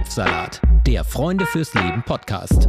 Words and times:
Kopfsalat, 0.00 0.62
der 0.86 1.04
Freunde 1.04 1.44
fürs 1.44 1.74
Leben 1.74 2.02
Podcast. 2.02 2.68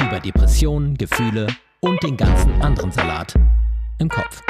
Über 0.00 0.20
Depressionen, 0.20 0.96
Gefühle 0.96 1.46
und 1.80 2.02
den 2.02 2.16
ganzen 2.16 2.50
anderen 2.62 2.90
Salat 2.90 3.34
im 3.98 4.08
Kopf. 4.08 4.42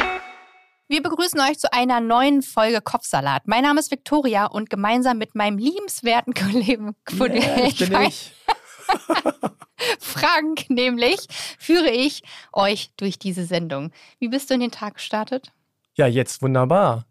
Wir 0.87 1.03
begrüßen 1.03 1.41
euch 1.41 1.59
zu 1.59 1.73
einer 1.73 1.99
neuen 1.99 2.43
Folge 2.43 2.81
Kopfsalat. 2.81 3.49
Mein 3.49 3.65
Name 3.65 3.81
ist 3.81 3.91
Viktoria 3.91 4.47
und 4.47 4.71
gemeinsam 4.71 5.19
mit 5.19 5.35
meinem 5.35 5.59
liebenswerten 5.59 6.33
Kollegen 6.33 6.95
yeah, 7.13 7.67
ich 7.67 7.79
bin 7.79 7.93
ich. 8.07 8.33
Frank 9.99 10.71
nämlich 10.71 11.27
führe 11.59 11.91
ich 11.91 12.23
euch 12.53 12.93
durch 12.99 13.19
diese 13.19 13.45
Sendung. 13.47 13.91
Wie 14.21 14.29
bist 14.29 14.49
du 14.49 14.55
in 14.55 14.61
den 14.61 14.71
Tag 14.71 14.95
gestartet? 14.95 15.51
Ja, 15.95 16.07
jetzt 16.07 16.41
wunderbar. 16.41 17.05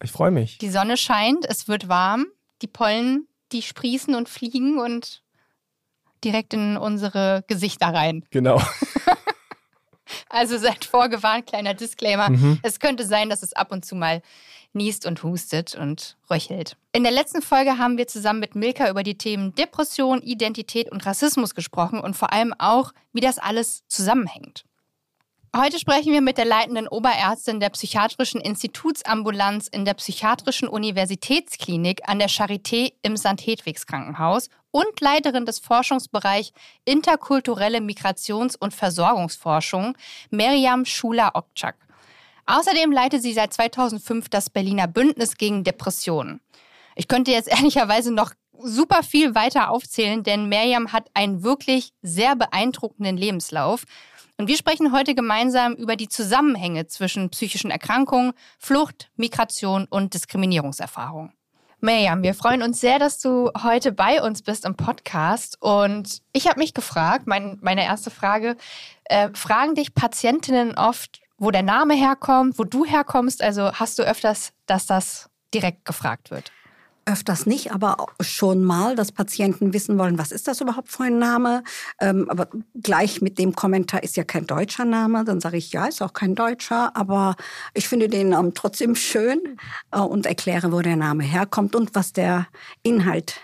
Ich 0.00 0.12
freue 0.12 0.30
mich. 0.30 0.58
Die 0.58 0.70
Sonne 0.70 0.96
scheint, 0.96 1.44
es 1.44 1.66
wird 1.66 1.88
warm, 1.88 2.26
die 2.62 2.68
Pollen, 2.68 3.26
die 3.52 3.62
sprießen 3.62 4.14
und 4.14 4.28
fliegen 4.28 4.78
und 4.78 5.22
direkt 6.24 6.54
in 6.54 6.76
unsere 6.76 7.44
Gesichter 7.46 7.88
rein. 7.88 8.24
Genau. 8.30 8.60
Also 10.28 10.58
seid 10.58 10.84
vorgewarnt, 10.84 11.46
kleiner 11.46 11.74
Disclaimer. 11.74 12.30
Mhm. 12.30 12.58
Es 12.62 12.78
könnte 12.78 13.04
sein, 13.04 13.28
dass 13.28 13.42
es 13.42 13.52
ab 13.54 13.72
und 13.72 13.84
zu 13.84 13.96
mal 13.96 14.22
niest 14.72 15.06
und 15.06 15.22
hustet 15.22 15.74
und 15.74 16.16
röchelt. 16.30 16.76
In 16.92 17.02
der 17.02 17.12
letzten 17.12 17.42
Folge 17.42 17.78
haben 17.78 17.96
wir 17.96 18.06
zusammen 18.06 18.40
mit 18.40 18.54
Milka 18.54 18.90
über 18.90 19.02
die 19.02 19.18
Themen 19.18 19.54
Depression, 19.54 20.22
Identität 20.22 20.92
und 20.92 21.06
Rassismus 21.06 21.54
gesprochen 21.54 22.00
und 22.00 22.14
vor 22.14 22.32
allem 22.32 22.54
auch, 22.58 22.92
wie 23.12 23.20
das 23.20 23.38
alles 23.38 23.82
zusammenhängt. 23.88 24.64
Heute 25.54 25.78
sprechen 25.78 26.12
wir 26.12 26.20
mit 26.20 26.38
der 26.38 26.44
leitenden 26.44 26.88
Oberärztin 26.88 27.60
der 27.60 27.70
Psychiatrischen 27.70 28.40
Institutsambulanz 28.40 29.68
in 29.68 29.84
der 29.84 29.94
Psychiatrischen 29.94 30.68
Universitätsklinik 30.68 32.08
an 32.08 32.18
der 32.18 32.28
Charité 32.28 32.92
im 33.02 33.16
St. 33.16 33.40
Hedwigs 33.40 33.86
Krankenhaus 33.86 34.50
und 34.70 35.00
Leiterin 35.00 35.46
des 35.46 35.58
Forschungsbereichs 35.58 36.52
Interkulturelle 36.84 37.78
Migrations- 37.78 38.56
und 38.56 38.74
Versorgungsforschung, 38.74 39.96
Meriam 40.30 40.84
Schuler-Okczak. 40.84 41.76
Außerdem 42.46 42.92
leitet 42.92 43.22
sie 43.22 43.32
seit 43.32 43.54
2005 43.54 44.28
das 44.28 44.50
Berliner 44.50 44.86
Bündnis 44.88 45.36
gegen 45.36 45.64
Depressionen. 45.64 46.40
Ich 46.96 47.08
könnte 47.08 47.30
jetzt 47.30 47.48
ehrlicherweise 47.56 48.12
noch 48.12 48.32
super 48.58 49.02
viel 49.02 49.34
weiter 49.34 49.70
aufzählen, 49.70 50.22
denn 50.22 50.48
Meriam 50.48 50.92
hat 50.92 51.08
einen 51.14 51.42
wirklich 51.42 51.92
sehr 52.02 52.36
beeindruckenden 52.36 53.16
Lebenslauf. 53.16 53.84
Und 54.38 54.48
wir 54.48 54.56
sprechen 54.56 54.92
heute 54.92 55.14
gemeinsam 55.14 55.74
über 55.74 55.96
die 55.96 56.08
Zusammenhänge 56.08 56.86
zwischen 56.86 57.30
psychischen 57.30 57.70
Erkrankungen, 57.70 58.32
Flucht, 58.58 59.10
Migration 59.16 59.86
und 59.88 60.12
Diskriminierungserfahrung. 60.12 61.32
Miriam, 61.80 62.22
wir 62.22 62.34
freuen 62.34 62.62
uns 62.62 62.80
sehr, 62.80 62.98
dass 62.98 63.18
du 63.18 63.50
heute 63.62 63.92
bei 63.92 64.22
uns 64.22 64.42
bist 64.42 64.64
im 64.64 64.76
Podcast. 64.76 65.56
Und 65.60 66.20
ich 66.32 66.48
habe 66.48 66.58
mich 66.58 66.74
gefragt, 66.74 67.26
mein, 67.26 67.58
meine 67.62 67.84
erste 67.84 68.10
Frage, 68.10 68.56
äh, 69.04 69.30
fragen 69.34 69.74
dich 69.74 69.94
Patientinnen 69.94 70.76
oft, 70.76 71.20
wo 71.38 71.50
der 71.50 71.62
Name 71.62 71.94
herkommt, 71.94 72.58
wo 72.58 72.64
du 72.64 72.84
herkommst? 72.84 73.42
Also 73.42 73.72
hast 73.72 73.98
du 73.98 74.02
öfters, 74.02 74.52
dass 74.66 74.86
das 74.86 75.30
direkt 75.54 75.84
gefragt 75.84 76.30
wird? 76.30 76.50
Öfters 77.06 77.46
nicht, 77.46 77.72
aber 77.72 77.96
schon 78.20 78.64
mal, 78.64 78.96
dass 78.96 79.12
Patienten 79.12 79.72
wissen 79.72 79.96
wollen, 79.98 80.18
was 80.18 80.32
ist 80.32 80.48
das 80.48 80.60
überhaupt 80.60 80.88
für 80.90 81.04
ein 81.04 81.18
Name? 81.18 81.62
Ähm, 82.00 82.28
aber 82.28 82.48
gleich 82.74 83.22
mit 83.22 83.38
dem 83.38 83.54
Kommentar 83.54 84.02
ist 84.02 84.16
ja 84.16 84.24
kein 84.24 84.46
deutscher 84.46 84.84
Name. 84.84 85.24
Dann 85.24 85.40
sage 85.40 85.56
ich, 85.56 85.72
ja, 85.72 85.86
ist 85.86 86.02
auch 86.02 86.12
kein 86.12 86.34
deutscher, 86.34 86.96
aber 86.96 87.36
ich 87.74 87.88
finde 87.88 88.08
den 88.08 88.32
ähm, 88.32 88.52
trotzdem 88.54 88.96
schön 88.96 89.58
äh, 89.92 90.00
und 90.00 90.26
erkläre, 90.26 90.72
wo 90.72 90.80
der 90.80 90.96
Name 90.96 91.22
herkommt 91.22 91.76
und 91.76 91.94
was 91.94 92.12
der 92.12 92.48
Inhalt 92.82 93.40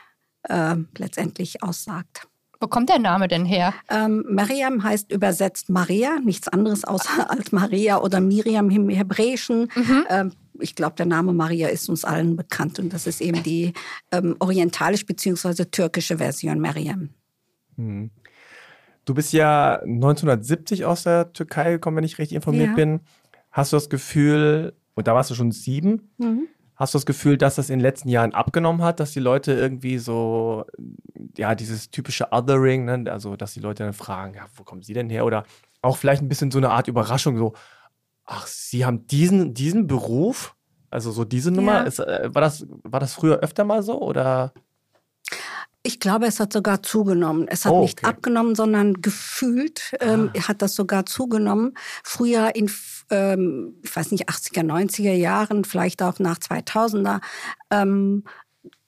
äh, 0.49 0.77
letztendlich 0.99 1.63
aussagt. 1.63 2.29
Wo 2.63 2.69
kommt 2.69 2.91
der 2.91 3.01
Name 3.01 3.27
denn 3.27 3.45
her? 3.45 3.75
Ähm, 3.91 4.25
Mariam 4.29 4.85
heißt 4.85 5.11
übersetzt 5.11 5.69
Maria, 5.69 6.21
nichts 6.21 6.47
anderes 6.47 6.85
außer 6.85 7.29
als 7.29 7.51
Maria 7.51 8.01
oder 8.01 8.21
Miriam 8.21 8.71
im 8.71 8.89
Hebräischen. 8.89 9.63
Mhm. 9.75 10.05
Ähm, 10.09 10.33
ich 10.61 10.77
glaube, 10.77 10.95
der 10.95 11.07
Name 11.07 11.33
Maria 11.33 11.67
ist 11.67 11.89
uns 11.89 12.05
allen 12.05 12.37
bekannt 12.37 12.79
und 12.79 12.93
das 12.93 13.09
ist 13.09 13.21
eben 13.21 13.43
die 13.43 13.73
ähm, 14.13 14.37
orientalisch 14.39 15.05
bzw. 15.07 15.65
türkische 15.65 16.19
Version 16.19 16.61
Mariam. 16.61 17.09
Hm. 17.77 18.13
Du 19.07 19.15
bist 19.15 19.33
ja 19.33 19.81
1970 19.81 20.85
aus 20.85 21.03
der 21.03 21.33
Türkei 21.33 21.73
gekommen, 21.73 21.97
wenn 21.97 22.05
ich 22.05 22.19
richtig 22.19 22.37
informiert 22.37 22.69
ja. 22.69 22.75
bin. 22.77 23.01
Hast 23.51 23.73
du 23.73 23.77
das 23.77 23.91
Gefühl, 23.91 24.75
und 24.95 25.09
da 25.09 25.17
warst 25.17 25.31
du 25.31 25.35
schon 25.35 25.51
sieben, 25.51 26.13
mhm. 26.19 26.47
Hast 26.83 26.95
du 26.95 26.99
das 26.99 27.07
Gefühl, 27.07 27.39
dass 27.39 27.55
das 27.55 27.71
in 27.71 27.79
den 27.79 27.83
letzten 27.83 28.09
Jahren 28.09 28.35
abgenommen 28.35 28.83
hat, 28.83 28.99
dass 28.99 29.13
die 29.13 29.21
Leute 29.21 29.53
irgendwie 29.53 29.99
so, 29.99 30.65
ja, 31.37 31.55
dieses 31.55 31.91
typische 31.91 32.33
Othering, 32.33 32.85
ne? 32.85 33.05
also 33.11 33.37
dass 33.37 33.55
die 33.55 33.61
Leute 33.61 33.85
dann 33.85 33.93
fragen, 33.93 34.35
ja, 34.35 34.47
wo 34.57 34.65
kommen 34.65 34.83
sie 34.83 34.93
denn 34.93 35.09
her? 35.09 35.25
Oder 35.25 35.45
auch 35.81 35.97
vielleicht 35.97 36.23
ein 36.23 36.29
bisschen 36.29 36.51
so 36.51 36.59
eine 36.59 36.71
Art 36.71 36.89
Überraschung, 36.89 37.39
so, 37.39 37.53
ach, 38.25 38.49
Sie 38.49 38.85
haben 38.85 39.07
diesen, 39.07 39.55
diesen 39.55 39.87
Beruf? 39.87 40.57
Also 40.91 41.13
so 41.13 41.25
diese 41.25 41.53
Nummer, 41.53 41.75
ja. 41.75 41.83
ist, 41.83 42.01
äh, 42.01 42.35
war, 42.35 42.43
das, 42.43 42.67
war 42.83 42.99
das 42.99 43.15
früher 43.15 43.39
öfter 43.39 43.65
mal 43.65 43.85
so 43.85 44.01
oder? 44.03 44.53
Ich 45.85 45.99
glaube, 45.99 46.27
es 46.27 46.39
hat 46.39 46.53
sogar 46.53 46.83
zugenommen. 46.83 47.49
Es 47.49 47.65
hat 47.65 47.73
oh, 47.73 47.79
okay. 47.79 47.83
nicht 47.87 48.05
abgenommen, 48.05 48.55
sondern 48.55 49.03
gefühlt 49.03 49.95
ähm, 50.01 50.31
ah. 50.37 50.49
hat 50.49 50.63
das 50.63 50.77
sogar 50.77 51.07
zugenommen. 51.07 51.75
Früher 52.05 52.55
in, 52.55 52.71
ähm, 53.11 53.75
ich 53.83 53.95
weiß 53.95 54.13
nicht, 54.13 54.29
80er, 54.29 54.63
90er 54.63 55.13
Jahren, 55.13 55.65
vielleicht 55.65 56.03
auch 56.03 56.21
nach 56.21 56.39
2000er, 56.39 57.21
ähm, 57.71 58.23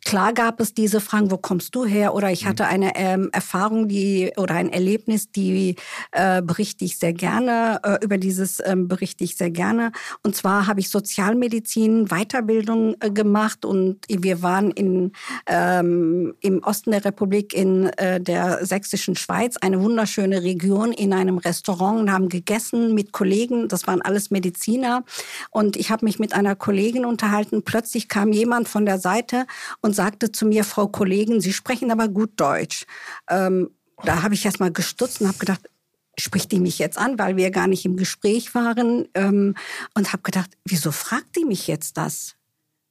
Klar 0.05 0.35
gab 0.35 0.61
es 0.61 0.75
diese 0.75 1.01
Fragen, 1.01 1.31
wo 1.31 1.39
kommst 1.39 1.75
du 1.75 1.87
her? 1.87 2.15
Oder 2.15 2.31
ich 2.31 2.45
mhm. 2.45 2.49
hatte 2.49 2.67
eine 2.67 2.95
ähm, 2.95 3.31
Erfahrung, 3.33 3.89
die 3.89 4.33
oder 4.37 4.55
ein 4.55 4.71
Erlebnis, 4.71 5.31
die 5.31 5.77
äh, 6.13 6.43
berichte 6.43 6.85
ich 6.85 6.99
sehr 6.99 7.15
gerne. 7.15 7.81
Äh, 7.83 8.05
über 8.05 8.19
dieses 8.19 8.61
ähm, 8.65 8.87
berichte 8.87 9.25
ich 9.25 9.37
sehr 9.37 9.51
gerne. 9.51 9.93
Und 10.23 10.37
zwar 10.37 10.67
habe 10.67 10.81
ich 10.81 10.91
Sozialmedizin 10.91 12.09
Weiterbildung 12.09 12.97
äh, 13.01 13.11
gemacht 13.11 13.65
und 13.65 14.01
wir 14.09 14.43
waren 14.43 14.71
in 14.73 15.13
ähm, 15.47 16.35
im 16.41 16.63
Osten 16.63 16.91
der 16.91 17.05
Republik 17.07 17.55
in 17.55 17.87
äh, 17.97 18.21
der 18.21 18.67
sächsischen 18.67 19.17
Schweiz, 19.17 19.57
eine 19.57 19.81
wunderschöne 19.81 20.43
Region, 20.43 20.93
in 20.93 21.15
einem 21.15 21.39
Restaurant 21.39 21.99
und 21.99 22.13
haben 22.13 22.29
gegessen 22.29 22.95
mit 22.95 23.13
Kollegen. 23.13 23.69
Das 23.69 23.87
waren 23.87 24.03
alles 24.03 24.31
Mediziner 24.31 25.03
und 25.51 25.77
ich 25.77 25.91
habe 25.91 26.05
mich 26.05 26.19
mit 26.19 26.35
einer 26.35 26.57
Kollegin 26.57 27.07
unterhalten. 27.07 27.63
Plötzlich 27.63 28.09
kam 28.09 28.33
jemand 28.33 28.69
von 28.69 28.85
der 28.85 28.99
Seite 28.99 29.47
und 29.81 29.94
sagte 29.95 30.33
zu 30.33 30.47
mir, 30.47 30.65
Frau 30.65 30.89
Kollegin, 30.89 31.41
Sie 31.41 31.53
sprechen 31.53 31.91
aber 31.91 32.09
gut 32.09 32.33
Deutsch. 32.37 32.85
Ähm, 33.29 33.71
da 34.05 34.23
habe 34.23 34.35
ich 34.35 34.45
erst 34.45 34.61
mal 34.61 34.73
gestutzt 34.73 35.21
und 35.21 35.29
habe 35.29 35.39
gedacht, 35.39 35.61
spricht 36.19 36.53
die 36.53 36.61
mich 36.61 36.79
jetzt 36.79 36.99
an, 36.99 37.19
weil 37.19 37.37
wir 37.37 37.51
gar 37.51 37.67
nicht 37.67 37.85
im 37.85 37.97
Gespräch 37.97 38.55
waren 38.55 39.09
ähm, 39.15 39.55
und 39.95 40.13
habe 40.13 40.23
gedacht, 40.23 40.51
wieso 40.65 40.93
fragt 40.93 41.37
die 41.37 41.45
mich 41.45 41.67
jetzt 41.67 41.97
das? 41.97 42.37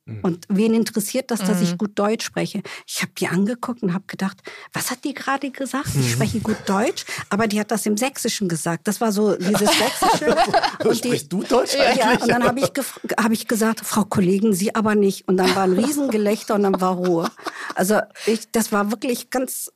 Mhm. 0.06 0.20
Und 0.22 0.46
wen 0.50 0.74
interessiert 0.74 1.32
das, 1.32 1.40
dass 1.40 1.60
mhm. 1.60 1.64
ich 1.64 1.78
gut 1.78 1.98
Deutsch 1.98 2.26
spreche? 2.26 2.62
Ich 2.86 3.02
habe 3.02 3.14
die 3.18 3.28
angeguckt 3.28 3.84
und 3.84 3.94
habe 3.94 4.04
gedacht, 4.08 4.38
was 4.74 4.92
hat 4.92 5.06
die 5.06 5.14
gerade 5.14 5.50
gesagt? 5.50 5.90
Ich 5.90 5.96
mhm. 5.96 6.10
spreche 6.10 6.40
gut 6.42 6.58
Deutsch, 6.66 7.06
aber 7.30 7.48
die 7.48 7.60
hat 7.60 7.72
das 7.72 7.86
im 7.86 7.96
Sächsischen 7.96 8.50
gesagt. 8.50 8.88
Das 8.88 9.00
war 9.00 9.14
so 9.14 9.36
dieses 9.36 9.70
Sächsische. 9.78 10.36
und 10.84 10.98
Sprichst 10.98 11.32
du 11.32 11.44
Deutsch 11.44 11.76
eigentlich? 11.76 11.98
Ja, 11.98 12.12
und 12.22 12.28
dann 12.28 12.44
habe 12.44 12.60
ich, 12.60 12.72
hab 13.18 13.32
ich 13.32 13.48
gesagt, 13.48 13.82
Frau 13.86 14.04
Kollegin, 14.04 14.54
Sie 14.54 14.76
aber 14.76 14.96
nicht. 14.96 15.28
Und 15.28 15.38
dann 15.38 15.56
war 15.56 15.64
ein 15.64 15.74
Riesengelächter 15.74 16.56
und 16.56 16.64
dann 16.64 16.82
war 16.82 16.96
Ruhe. 16.96 17.32
Also 17.76 18.02
ich, 18.26 18.52
das 18.52 18.72
war 18.72 18.92
wirklich 18.92 19.30
ganz 19.30 19.72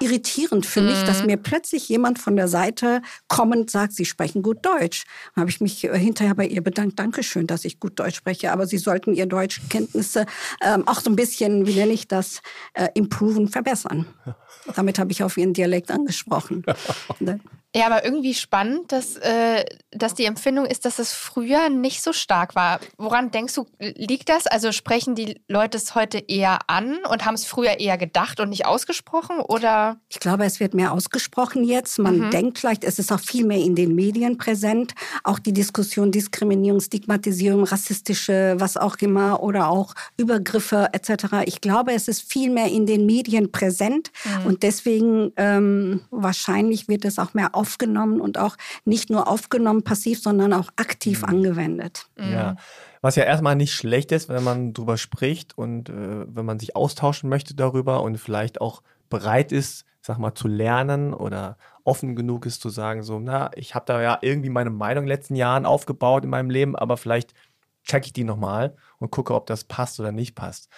irritierend 0.00 0.66
für 0.66 0.80
mhm. 0.80 0.88
mich, 0.88 1.02
dass 1.04 1.20
mhm. 1.20 1.26
mir 1.26 1.36
plötzlich 1.36 1.88
jemand 1.88 2.18
von 2.18 2.36
der 2.36 2.48
Seite 2.48 3.02
kommend 3.28 3.70
sagt, 3.70 3.92
Sie 3.92 4.04
sprechen 4.04 4.42
gut 4.42 4.64
Deutsch. 4.64 5.04
Dann 5.34 5.42
habe 5.42 5.50
ich 5.50 5.60
mich 5.60 5.84
äh, 5.84 5.98
hinterher 5.98 6.34
bei 6.34 6.46
ihr 6.46 6.62
bedankt, 6.62 6.98
Dankeschön, 6.98 7.46
dass 7.46 7.64
ich 7.64 7.80
gut 7.80 7.98
Deutsch 7.98 8.16
spreche, 8.16 8.52
aber 8.52 8.66
Sie 8.66 8.78
sollten 8.78 9.14
Ihr 9.14 9.26
Deutschkenntnisse 9.26 10.26
ähm, 10.62 10.86
auch 10.86 11.00
so 11.00 11.10
ein 11.10 11.16
bisschen, 11.16 11.66
wie 11.66 11.74
nenne 11.74 11.92
ich 11.92 12.08
das, 12.08 12.40
äh, 12.74 12.88
improven, 12.94 13.48
verbessern. 13.48 14.06
Damit 14.74 14.98
habe 14.98 15.12
ich 15.12 15.22
auf 15.22 15.36
Ihren 15.36 15.52
Dialekt 15.52 15.90
angesprochen. 15.90 16.64
Ne? 17.18 17.40
Ja, 17.76 17.86
aber 17.86 18.06
irgendwie 18.06 18.32
spannend, 18.32 18.90
dass, 18.90 19.16
äh, 19.16 19.62
dass 19.90 20.14
die 20.14 20.24
Empfindung 20.24 20.64
ist, 20.64 20.86
dass 20.86 20.98
es 20.98 21.12
früher 21.12 21.68
nicht 21.68 22.02
so 22.02 22.14
stark 22.14 22.54
war. 22.54 22.80
Woran 22.96 23.30
denkst 23.30 23.52
du, 23.52 23.66
liegt 23.78 24.30
das? 24.30 24.46
Also 24.46 24.72
sprechen 24.72 25.14
die 25.14 25.42
Leute 25.46 25.76
es 25.76 25.94
heute 25.94 26.18
eher 26.18 26.58
an 26.68 26.96
und 27.10 27.26
haben 27.26 27.34
es 27.34 27.44
früher 27.44 27.78
eher 27.78 27.98
gedacht 27.98 28.40
und 28.40 28.48
nicht 28.48 28.64
ausgesprochen? 28.64 29.40
Oder? 29.40 29.98
Ich 30.08 30.20
glaube, 30.20 30.46
es 30.46 30.58
wird 30.58 30.72
mehr 30.72 30.92
ausgesprochen 30.92 31.64
jetzt. 31.64 31.98
Man 31.98 32.18
mhm. 32.18 32.30
denkt 32.30 32.58
vielleicht, 32.60 32.82
es 32.82 32.98
ist 32.98 33.12
auch 33.12 33.20
viel 33.20 33.44
mehr 33.44 33.60
in 33.60 33.74
den 33.74 33.94
Medien 33.94 34.38
präsent. 34.38 34.94
Auch 35.22 35.38
die 35.38 35.52
Diskussion 35.52 36.10
Diskriminierung, 36.10 36.80
Stigmatisierung, 36.80 37.64
rassistische, 37.64 38.54
was 38.58 38.78
auch 38.78 38.96
immer, 39.00 39.42
oder 39.42 39.68
auch 39.68 39.92
Übergriffe 40.16 40.88
etc. 40.92 41.44
Ich 41.44 41.60
glaube, 41.60 41.92
es 41.92 42.08
ist 42.08 42.22
viel 42.22 42.48
mehr 42.48 42.68
in 42.68 42.86
den 42.86 43.04
Medien 43.04 43.52
präsent 43.52 44.12
mhm. 44.24 44.45
Und 44.46 44.62
deswegen 44.62 45.32
ähm, 45.36 46.00
wahrscheinlich 46.10 46.88
wird 46.88 47.04
es 47.04 47.18
auch 47.18 47.34
mehr 47.34 47.54
auf 47.54 47.66
aufgenommen 47.66 48.20
und 48.20 48.38
auch 48.38 48.56
nicht 48.84 49.10
nur 49.10 49.26
aufgenommen 49.28 49.82
passiv, 49.82 50.22
sondern 50.22 50.52
auch 50.52 50.70
aktiv 50.76 51.22
mhm. 51.22 51.28
angewendet. 51.28 52.06
Ja. 52.16 52.56
Was 53.02 53.16
ja 53.16 53.24
erstmal 53.24 53.56
nicht 53.56 53.74
schlecht 53.74 54.12
ist, 54.12 54.28
wenn 54.28 54.44
man 54.44 54.72
drüber 54.72 54.96
spricht 54.96 55.58
und 55.58 55.88
äh, 55.88 56.24
wenn 56.28 56.46
man 56.46 56.58
sich 56.58 56.76
austauschen 56.76 57.28
möchte 57.28 57.54
darüber 57.54 58.02
und 58.02 58.18
vielleicht 58.18 58.60
auch 58.60 58.82
bereit 59.10 59.52
ist, 59.52 59.84
sag 60.00 60.18
mal, 60.18 60.34
zu 60.34 60.46
lernen 60.46 61.12
oder 61.12 61.58
offen 61.84 62.14
genug 62.14 62.46
ist 62.46 62.62
zu 62.62 62.68
sagen, 62.68 63.02
so, 63.02 63.18
na, 63.18 63.50
ich 63.56 63.74
habe 63.74 63.84
da 63.86 64.00
ja 64.00 64.18
irgendwie 64.22 64.50
meine 64.50 64.70
Meinung 64.70 65.04
in 65.04 65.08
den 65.08 65.16
letzten 65.16 65.34
Jahren 65.34 65.66
aufgebaut 65.66 66.24
in 66.24 66.30
meinem 66.30 66.50
Leben, 66.50 66.76
aber 66.76 66.96
vielleicht 66.96 67.34
checke 67.82 68.06
ich 68.06 68.12
die 68.12 68.24
nochmal 68.24 68.76
und 68.98 69.10
gucke, 69.10 69.34
ob 69.34 69.46
das 69.46 69.64
passt 69.64 69.98
oder 70.00 70.12
nicht 70.12 70.34
passt. 70.34 70.68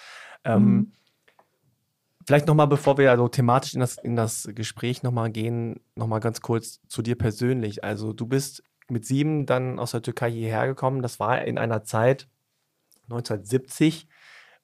Ähm, 0.43 0.63
mhm. 0.63 0.91
Vielleicht 2.29 2.45
nochmal, 2.45 2.67
bevor 2.67 2.99
wir 2.99 3.09
also 3.09 3.27
thematisch 3.27 3.73
in 3.73 3.79
das, 3.79 3.97
in 3.97 4.15
das 4.15 4.47
Gespräch 4.53 5.01
nochmal 5.01 5.31
gehen, 5.31 5.79
nochmal 5.95 6.19
ganz 6.19 6.41
kurz 6.41 6.79
zu 6.87 7.01
dir 7.01 7.17
persönlich. 7.17 7.83
Also 7.83 8.13
du 8.13 8.27
bist 8.27 8.61
mit 8.87 9.03
sieben 9.03 9.47
dann 9.47 9.79
aus 9.79 9.93
der 9.93 10.03
Türkei 10.03 10.29
hierher 10.29 10.67
gekommen. 10.67 11.01
Das 11.01 11.19
war 11.19 11.41
in 11.41 11.57
einer 11.57 11.83
Zeit 11.83 12.27
1970, 13.05 14.07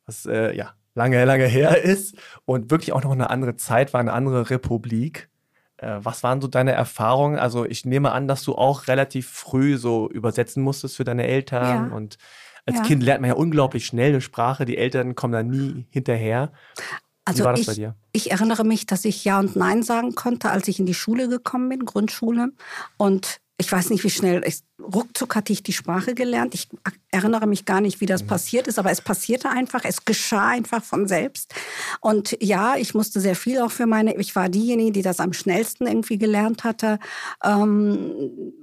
was 0.05 0.27
äh, 0.27 0.55
ja 0.55 0.75
lange, 0.93 1.25
lange 1.25 1.47
her 1.47 1.81
ist 1.83 2.15
und 2.45 2.69
wirklich 2.69 2.93
auch 2.93 3.03
noch 3.03 3.13
eine 3.13 3.31
andere 3.31 3.55
Zeit 3.55 3.93
war, 3.93 3.99
eine 3.99 4.13
andere 4.13 4.51
Republik. 4.51 5.31
Äh, 5.77 5.97
was 6.03 6.21
waren 6.21 6.41
so 6.41 6.47
deine 6.47 6.73
Erfahrungen? 6.73 7.39
Also 7.39 7.65
ich 7.65 7.83
nehme 7.83 8.11
an, 8.11 8.27
dass 8.27 8.43
du 8.43 8.53
auch 8.53 8.87
relativ 8.87 9.27
früh 9.27 9.79
so 9.79 10.07
übersetzen 10.07 10.61
musstest 10.61 10.97
für 10.97 11.03
deine 11.03 11.25
Eltern 11.25 11.89
ja. 11.89 11.95
und 11.95 12.19
als 12.67 12.77
ja. 12.77 12.83
Kind 12.83 13.01
lernt 13.01 13.21
man 13.21 13.29
ja 13.29 13.35
unglaublich 13.35 13.87
schnell 13.87 14.09
eine 14.09 14.21
Sprache, 14.21 14.65
die 14.65 14.77
Eltern 14.77 15.15
kommen 15.15 15.33
da 15.33 15.41
nie 15.41 15.87
hinterher. 15.89 16.51
Also 17.25 17.49
ich? 17.51 17.87
Ich 18.11 18.31
erinnere 18.31 18.63
mich, 18.63 18.85
dass 18.85 19.03
ich 19.03 19.25
Ja 19.25 19.39
und 19.39 19.55
Nein 19.55 19.83
sagen 19.83 20.13
konnte, 20.13 20.51
als 20.51 20.67
ich 20.67 20.79
in 20.79 20.85
die 20.85 20.93
Schule 20.93 21.27
gekommen 21.27 21.69
bin, 21.69 21.85
Grundschule. 21.85 22.53
Und 22.97 23.41
ich 23.57 23.71
weiß 23.71 23.89
nicht, 23.89 24.03
wie 24.03 24.09
schnell, 24.09 24.43
ich, 24.45 24.59
ruckzuck 24.79 25.35
hatte 25.35 25.53
ich 25.53 25.63
die 25.63 25.73
Sprache 25.73 26.13
gelernt. 26.13 26.53
Ich 26.53 26.67
erinnere 27.09 27.47
mich 27.47 27.65
gar 27.65 27.79
nicht, 27.81 28.01
wie 28.01 28.05
das 28.05 28.23
mhm. 28.23 28.27
passiert 28.27 28.67
ist, 28.67 28.77
aber 28.77 28.91
es 28.91 29.01
passierte 29.01 29.49
einfach, 29.49 29.85
es 29.85 30.03
geschah 30.03 30.49
einfach 30.49 30.83
von 30.83 31.07
selbst. 31.07 31.55
Und 32.01 32.37
ja, 32.41 32.75
ich 32.75 32.93
musste 32.93 33.21
sehr 33.21 33.35
viel 33.35 33.59
auch 33.61 33.71
für 33.71 33.87
meine, 33.87 34.15
ich 34.17 34.35
war 34.35 34.49
diejenige, 34.49 34.91
die 34.91 35.01
das 35.01 35.19
am 35.19 35.33
schnellsten 35.33 35.87
irgendwie 35.87 36.17
gelernt 36.17 36.63
hatte. 36.63 36.99
Ähm, 37.43 38.53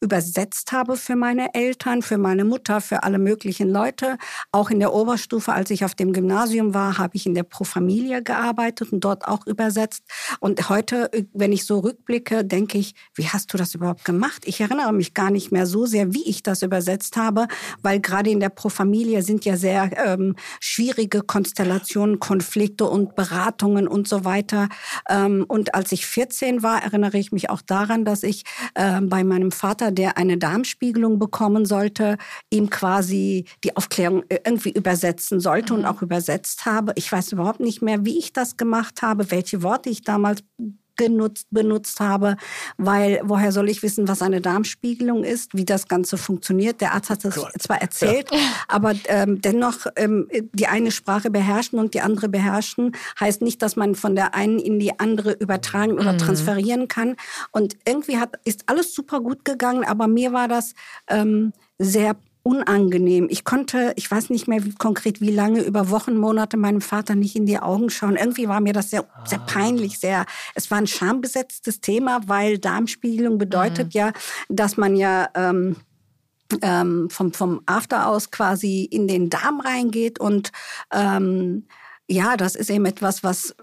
übersetzt 0.00 0.72
habe 0.72 0.96
für 0.96 1.16
meine 1.16 1.54
Eltern, 1.54 2.02
für 2.02 2.18
meine 2.18 2.44
Mutter, 2.44 2.80
für 2.80 3.02
alle 3.02 3.18
möglichen 3.18 3.70
Leute. 3.70 4.18
Auch 4.52 4.70
in 4.70 4.78
der 4.78 4.92
Oberstufe, 4.92 5.52
als 5.52 5.70
ich 5.70 5.84
auf 5.84 5.94
dem 5.94 6.12
Gymnasium 6.12 6.74
war, 6.74 6.98
habe 6.98 7.16
ich 7.16 7.26
in 7.26 7.34
der 7.34 7.44
Pro 7.44 7.64
Familia 7.64 8.20
gearbeitet 8.20 8.92
und 8.92 9.00
dort 9.00 9.26
auch 9.26 9.46
übersetzt. 9.46 10.02
Und 10.38 10.68
heute, 10.68 11.10
wenn 11.32 11.52
ich 11.52 11.64
so 11.64 11.78
rückblicke, 11.78 12.44
denke 12.44 12.78
ich, 12.78 12.94
wie 13.14 13.28
hast 13.28 13.52
du 13.52 13.56
das 13.56 13.74
überhaupt 13.74 14.04
gemacht? 14.04 14.42
Ich 14.44 14.60
erinnere 14.60 14.92
mich 14.92 15.14
gar 15.14 15.30
nicht 15.30 15.50
mehr 15.50 15.66
so 15.66 15.86
sehr, 15.86 16.12
wie 16.12 16.28
ich 16.28 16.42
das 16.42 16.62
übersetzt 16.62 17.16
habe, 17.16 17.48
weil 17.82 18.00
gerade 18.00 18.30
in 18.30 18.40
der 18.40 18.50
Pro 18.50 18.68
Familia 18.68 19.22
sind 19.22 19.44
ja 19.46 19.56
sehr 19.56 19.90
ähm, 20.06 20.36
schwierige 20.60 21.22
Konstellationen, 21.22 22.20
Konflikte 22.20 22.84
und 22.84 23.16
Beratungen 23.16 23.88
und 23.88 24.08
so 24.08 24.24
weiter. 24.24 24.68
Ähm, 25.08 25.44
und 25.48 25.74
als 25.74 25.92
ich 25.92 26.06
14 26.06 26.62
war, 26.62 26.82
erinnere 26.82 27.16
ich 27.16 27.32
mich 27.32 27.48
auch 27.48 27.62
daran, 27.62 28.04
dass 28.04 28.22
ich 28.22 28.44
äh, 28.74 29.00
bei 29.00 29.24
meinem 29.24 29.52
Vater 29.52 29.85
Vater, 29.86 29.92
der 29.92 30.18
eine 30.18 30.38
Darmspiegelung 30.38 31.18
bekommen 31.18 31.64
sollte, 31.64 32.16
ihm 32.50 32.70
quasi 32.70 33.44
die 33.64 33.76
Aufklärung 33.76 34.24
äh, 34.28 34.40
irgendwie 34.44 34.70
übersetzen 34.70 35.40
sollte 35.40 35.72
mhm. 35.72 35.80
und 35.80 35.86
auch 35.86 36.02
übersetzt 36.02 36.66
habe. 36.66 36.92
Ich 36.96 37.10
weiß 37.10 37.32
überhaupt 37.32 37.60
nicht 37.60 37.82
mehr, 37.82 38.04
wie 38.04 38.18
ich 38.18 38.32
das 38.32 38.56
gemacht 38.56 39.02
habe, 39.02 39.30
welche 39.30 39.62
Worte 39.62 39.90
ich 39.90 40.02
damals 40.02 40.42
genutzt, 40.96 41.46
benutzt 41.50 42.00
habe, 42.00 42.36
weil 42.76 43.20
woher 43.24 43.52
soll 43.52 43.68
ich 43.68 43.82
wissen, 43.82 44.08
was 44.08 44.22
eine 44.22 44.40
Darmspiegelung 44.40 45.24
ist, 45.24 45.54
wie 45.54 45.64
das 45.64 45.88
Ganze 45.88 46.16
funktioniert. 46.16 46.80
Der 46.80 46.94
Arzt 46.94 47.10
hat 47.10 47.24
es 47.24 47.34
zwar 47.58 47.80
erzählt, 47.80 48.30
ja. 48.32 48.38
aber 48.68 48.94
ähm, 49.08 49.40
dennoch 49.40 49.86
ähm, 49.96 50.28
die 50.52 50.66
eine 50.66 50.90
Sprache 50.90 51.30
beherrschen 51.30 51.78
und 51.78 51.94
die 51.94 52.00
andere 52.00 52.28
beherrschen, 52.28 52.96
heißt 53.20 53.42
nicht, 53.42 53.62
dass 53.62 53.76
man 53.76 53.94
von 53.94 54.14
der 54.14 54.34
einen 54.34 54.58
in 54.58 54.78
die 54.78 54.98
andere 54.98 55.32
übertragen 55.32 55.92
oder 55.92 56.14
mhm. 56.14 56.18
transferieren 56.18 56.88
kann. 56.88 57.16
Und 57.50 57.76
irgendwie 57.86 58.18
hat, 58.18 58.38
ist 58.44 58.64
alles 58.66 58.94
super 58.94 59.20
gut 59.20 59.44
gegangen, 59.44 59.84
aber 59.84 60.08
mir 60.08 60.32
war 60.32 60.48
das 60.48 60.74
ähm, 61.08 61.52
sehr 61.78 62.16
unangenehm. 62.46 63.26
Ich 63.28 63.42
konnte, 63.42 63.92
ich 63.96 64.08
weiß 64.08 64.30
nicht 64.30 64.46
mehr 64.46 64.64
wie, 64.64 64.72
konkret 64.72 65.20
wie 65.20 65.32
lange, 65.32 65.62
über 65.62 65.90
Wochen, 65.90 66.16
Monate 66.16 66.56
meinem 66.56 66.80
Vater 66.80 67.16
nicht 67.16 67.34
in 67.34 67.44
die 67.44 67.58
Augen 67.58 67.90
schauen. 67.90 68.14
Irgendwie 68.14 68.46
war 68.46 68.60
mir 68.60 68.72
das 68.72 68.90
sehr, 68.90 69.04
sehr 69.24 69.40
ah. 69.40 69.46
peinlich, 69.46 69.98
sehr, 69.98 70.26
es 70.54 70.70
war 70.70 70.78
ein 70.78 70.86
schambesetztes 70.86 71.80
Thema, 71.80 72.20
weil 72.26 72.58
Darmspiegelung 72.58 73.36
bedeutet 73.38 73.86
mhm. 73.86 73.98
ja, 73.98 74.12
dass 74.48 74.76
man 74.76 74.94
ja, 74.94 75.28
ähm, 75.34 75.74
ähm, 76.62 77.10
vom, 77.10 77.32
vom 77.32 77.62
After 77.66 78.06
aus 78.06 78.30
quasi 78.30 78.84
in 78.84 79.08
den 79.08 79.28
Darm 79.28 79.58
reingeht 79.58 80.20
und 80.20 80.52
ähm, 80.92 81.66
ja, 82.08 82.36
das 82.36 82.54
ist 82.54 82.70
eben 82.70 82.86
etwas, 82.86 83.24
was 83.24 83.56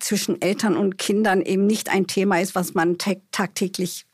zwischen 0.00 0.42
Eltern 0.42 0.76
und 0.76 0.98
Kindern 0.98 1.40
eben 1.40 1.68
nicht 1.68 1.88
ein 1.88 2.08
Thema 2.08 2.40
ist, 2.40 2.56
was 2.56 2.74
man 2.74 2.98
tagtäglich 2.98 4.05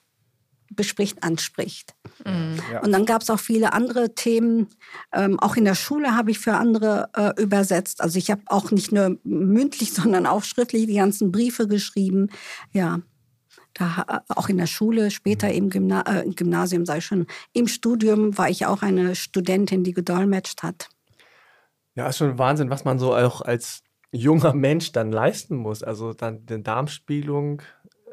bespricht, 0.75 1.23
anspricht. 1.23 1.95
Mhm. 2.25 2.59
Ja. 2.73 2.81
Und 2.81 2.93
dann 2.93 3.07
gab 3.07 3.23
es 3.23 3.31
auch 3.31 3.41
viele 3.41 3.73
andere 3.73 4.15
Themen. 4.15 4.69
Ähm, 5.13 5.39
auch 5.41 5.57
in 5.57 5.65
der 5.65 5.75
Schule 5.75 6.17
habe 6.17 6.31
ich 6.31 6.39
für 6.39 6.55
andere 6.55 7.09
äh, 7.15 7.41
übersetzt. 7.41 8.01
Also 8.01 8.19
ich 8.19 8.31
habe 8.31 8.43
auch 8.47 8.71
nicht 8.71 8.93
nur 8.93 9.19
mündlich, 9.25 9.93
sondern 9.95 10.27
auch 10.27 10.45
schriftlich 10.45 10.87
die 10.87 10.97
ganzen 10.97 11.33
Briefe 11.33 11.69
geschrieben. 11.69 12.29
Ja, 12.73 13.01
da 13.75 14.05
äh, 14.09 14.35
auch 14.35 14.49
in 14.49 14.59
der 14.59 14.67
Schule, 14.67 15.11
später 15.11 15.49
mhm. 15.49 15.55
im, 15.55 15.71
Gymna 15.71 16.05
äh, 16.07 16.29
Gymnasium, 16.29 16.87
sei 16.87 17.01
schon, 17.01 17.27
im 17.53 17.69
Studium 17.69 18.37
war 18.39 18.51
ich 18.51 18.67
auch 18.67 18.83
eine 18.83 19.15
Studentin, 19.15 19.85
die 19.85 19.93
gedolmetscht 19.93 20.63
hat. 20.63 20.89
Ja, 21.95 22.09
ist 22.09 22.19
schon 22.19 22.39
Wahnsinn, 22.39 22.71
was 22.71 22.85
man 22.85 22.99
so 22.99 23.15
auch 23.15 23.43
als 23.43 23.83
junger 24.13 24.55
Mensch 24.55 24.93
dann 24.93 25.11
leisten 25.13 25.57
muss. 25.57 25.83
Also 25.83 26.13
dann 26.13 26.47
die 26.47 26.63
Darmspiegelung 26.63 27.63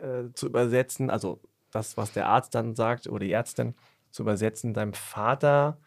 äh, 0.02 0.32
zu 0.34 0.48
übersetzen, 0.48 1.10
also 1.10 1.42
das, 1.72 1.98
was 1.98 2.12
der 2.12 2.28
Arzt 2.28 2.56
dann 2.56 2.76
sagt 2.76 3.08
oder 3.08 3.26
die 3.26 3.32
Ärztin, 3.32 3.76
zu 4.12 4.24
übersetzen, 4.24 4.74
deinem 4.74 4.94
Vater, 4.94 5.78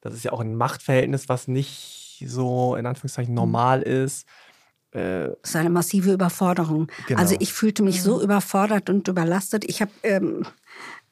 das 0.00 0.14
ist 0.14 0.24
ja 0.24 0.32
auch 0.32 0.40
ein 0.40 0.56
Machtverhältnis, 0.56 1.28
was 1.28 1.48
nicht 1.48 2.24
so 2.26 2.76
in 2.76 2.86
Anführungszeichen 2.86 3.32
mhm. 3.32 3.40
normal 3.40 3.82
ist. 3.82 4.26
Äh, 4.92 5.28
das 5.42 5.50
ist 5.50 5.56
eine 5.56 5.70
massive 5.70 6.12
Überforderung. 6.12 6.88
Genau. 7.06 7.20
Also 7.20 7.36
ich 7.38 7.52
fühlte 7.52 7.82
mich 7.82 8.02
so 8.02 8.16
mhm. 8.16 8.22
überfordert 8.22 8.88
und 8.88 9.08
überlastet. 9.08 9.64
Ich 9.64 9.80
habe 9.80 9.90
ähm, 10.02 10.46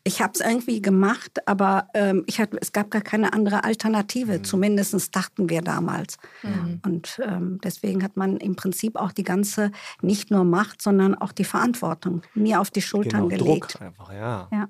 ich 0.06 0.20
habe 0.20 0.32
es 0.34 0.40
irgendwie 0.40 0.82
gemacht, 0.82 1.48
aber 1.48 1.88
ähm, 1.94 2.24
ich 2.26 2.38
hatte, 2.38 2.58
es 2.60 2.72
gab 2.72 2.90
gar 2.90 3.00
keine 3.00 3.32
andere 3.32 3.64
Alternative. 3.64 4.38
Mhm. 4.38 4.44
Zumindest 4.44 5.16
dachten 5.16 5.48
wir 5.48 5.62
damals. 5.62 6.18
Mhm. 6.42 6.80
Und 6.84 7.20
ähm, 7.24 7.58
deswegen 7.64 8.04
hat 8.04 8.16
man 8.18 8.36
im 8.36 8.54
Prinzip 8.54 8.96
auch 8.96 9.12
die 9.12 9.22
ganze, 9.22 9.70
nicht 10.02 10.30
nur 10.30 10.44
Macht, 10.44 10.82
sondern 10.82 11.14
auch 11.14 11.32
die 11.32 11.44
Verantwortung 11.44 12.20
mir 12.34 12.60
auf 12.60 12.70
die 12.70 12.82
Schultern 12.82 13.30
genau, 13.30 13.44
gelegt. 13.44 13.74
Druck 13.74 13.82
einfach, 13.82 14.12
ja. 14.12 14.48
ja. 14.52 14.68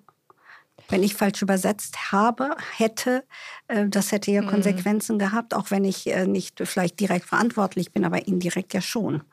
Wenn 0.88 1.02
ich 1.02 1.14
falsch 1.14 1.42
übersetzt 1.42 2.12
habe, 2.12 2.54
hätte, 2.76 3.24
äh, 3.66 3.88
das 3.88 4.12
hätte 4.12 4.30
ja 4.30 4.42
mhm. 4.42 4.46
Konsequenzen 4.46 5.18
gehabt, 5.18 5.54
auch 5.54 5.72
wenn 5.72 5.84
ich 5.84 6.06
äh, 6.06 6.28
nicht 6.28 6.60
vielleicht 6.64 7.00
direkt 7.00 7.26
verantwortlich 7.26 7.92
bin, 7.92 8.04
aber 8.04 8.28
indirekt 8.28 8.72
ja 8.72 8.80
schon. 8.80 9.24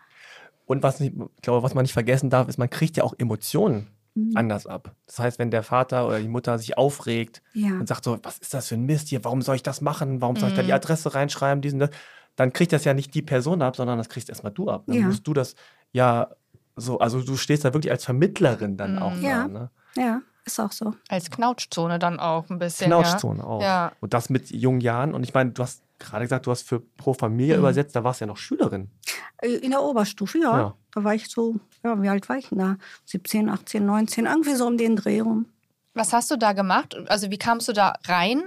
Und 0.65 0.81
was 0.81 0.99
ich 0.99 1.11
glaube, 1.43 1.61
was 1.61 1.75
man 1.75 1.83
nicht 1.83 1.93
vergessen 1.93 2.31
darf, 2.31 2.47
ist, 2.47 2.57
man 2.57 2.69
kriegt 2.71 2.97
ja 2.97 3.03
auch 3.03 3.13
Emotionen 3.19 3.87
mhm. 4.15 4.31
anders 4.35 4.67
ab. 4.67 4.95
Das 5.07 5.19
heißt, 5.19 5.39
wenn 5.39 5.51
der 5.51 5.63
Vater 5.63 6.07
oder 6.07 6.19
die 6.19 6.27
Mutter 6.27 6.57
sich 6.57 6.77
aufregt 6.77 7.41
ja. 7.53 7.71
und 7.71 7.87
sagt 7.87 8.03
so, 8.03 8.17
was 8.23 8.37
ist 8.39 8.53
das 8.53 8.67
für 8.67 8.75
ein 8.75 8.85
Mist 8.85 9.09
hier, 9.09 9.23
warum 9.23 9.41
soll 9.41 9.55
ich 9.55 9.63
das 9.63 9.81
machen, 9.81 10.21
warum 10.21 10.35
soll 10.35 10.49
ich 10.49 10.55
da 10.55 10.61
die 10.61 10.69
mhm. 10.69 10.75
Adresse 10.75 11.13
reinschreiben, 11.13 11.61
diesen, 11.61 11.79
das, 11.79 11.89
dann 12.35 12.53
kriegt 12.53 12.73
das 12.73 12.85
ja 12.85 12.93
nicht 12.93 13.13
die 13.13 13.21
Person 13.21 13.61
ab, 13.61 13.75
sondern 13.75 13.97
das 13.97 14.09
kriegst 14.09 14.29
erstmal 14.29 14.53
du 14.53 14.69
ab. 14.69 14.83
Dann 14.87 14.97
ja. 14.97 15.05
musst 15.07 15.27
du 15.27 15.33
das 15.33 15.55
ja 15.91 16.29
so, 16.75 16.99
also 16.99 17.21
du 17.21 17.35
stehst 17.37 17.65
da 17.65 17.73
wirklich 17.73 17.91
als 17.91 18.05
Vermittlerin 18.05 18.77
dann 18.77 18.95
mhm. 18.95 19.01
auch 19.01 19.15
ja. 19.17 19.43
da. 19.43 19.47
Ne? 19.47 19.69
Ja. 19.95 20.21
Ist 20.43 20.59
auch 20.59 20.71
so. 20.71 20.95
Als 21.07 21.29
Knautschzone 21.29 21.99
dann 21.99 22.19
auch 22.19 22.49
ein 22.49 22.57
bisschen. 22.57 22.87
Knautschzone 22.87 23.39
ja. 23.39 23.45
auch. 23.45 23.61
Ja. 23.61 23.91
Und 23.99 24.15
das 24.15 24.31
mit 24.31 24.49
jungen 24.49 24.81
Jahren. 24.81 25.13
Und 25.13 25.23
ich 25.23 25.35
meine, 25.35 25.51
du 25.51 25.61
hast 25.61 25.83
gerade 25.99 26.25
gesagt, 26.25 26.47
du 26.47 26.51
hast 26.51 26.67
für 26.67 26.79
Pro 26.79 27.13
Familia 27.13 27.55
mhm. 27.55 27.61
übersetzt, 27.61 27.95
da 27.95 28.03
warst 28.03 28.21
du 28.21 28.23
ja 28.23 28.27
noch 28.27 28.37
Schülerin. 28.37 28.89
Äh, 29.37 29.49
in 29.57 29.71
der 29.71 29.83
Oberstufe, 29.83 30.39
ja. 30.39 30.57
ja. 30.57 30.75
Da 30.93 31.03
war 31.03 31.15
ich 31.15 31.29
so, 31.29 31.55
ja, 31.83 32.01
wie 32.01 32.09
alt 32.09 32.27
war 32.29 32.37
ich 32.37 32.49
da? 32.51 32.77
17, 33.05 33.49
18, 33.49 33.85
19, 33.85 34.25
irgendwie 34.25 34.55
so 34.55 34.67
um 34.67 34.77
den 34.77 34.95
Dreh 34.95 35.21
rum. 35.21 35.45
Was 35.93 36.13
hast 36.13 36.31
du 36.31 36.37
da 36.37 36.53
gemacht? 36.53 36.95
Also 37.07 37.29
wie 37.31 37.37
kamst 37.37 37.67
du 37.67 37.73
da 37.73 37.95
rein? 38.07 38.43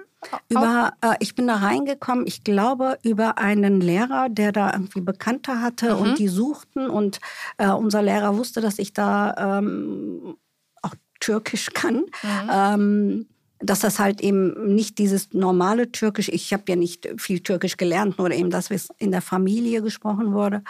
Über, 0.48 0.94
äh, 1.02 1.16
ich 1.20 1.34
bin 1.34 1.46
da 1.46 1.56
reingekommen, 1.56 2.26
ich 2.26 2.44
glaube, 2.44 2.98
über 3.02 3.36
einen 3.36 3.80
Lehrer, 3.80 4.28
der 4.30 4.52
da 4.52 4.72
irgendwie 4.72 5.02
Bekannte 5.02 5.60
hatte 5.60 5.94
mhm. 5.94 6.00
und 6.00 6.18
die 6.18 6.28
suchten. 6.28 6.88
Und 6.88 7.20
äh, 7.58 7.68
unser 7.68 8.02
Lehrer 8.02 8.36
wusste, 8.36 8.62
dass 8.62 8.78
ich 8.78 8.94
da 8.94 9.58
ähm, 9.58 10.36
auch 10.80 10.94
Türkisch 11.20 11.70
kann. 11.74 12.06
Mhm. 12.22 12.50
Ähm, 12.50 13.26
dass 13.60 13.80
das 13.80 13.98
halt 13.98 14.20
eben 14.20 14.74
nicht 14.74 14.98
dieses 14.98 15.32
normale 15.32 15.92
Türkisch, 15.92 16.28
ich 16.28 16.52
habe 16.52 16.64
ja 16.68 16.76
nicht 16.76 17.08
viel 17.18 17.40
Türkisch 17.40 17.76
gelernt, 17.76 18.18
nur 18.18 18.30
eben 18.30 18.50
das, 18.50 18.70
was 18.70 18.88
in 18.98 19.10
der 19.10 19.22
Familie 19.22 19.82
gesprochen 19.82 20.32
wurde. 20.32 20.62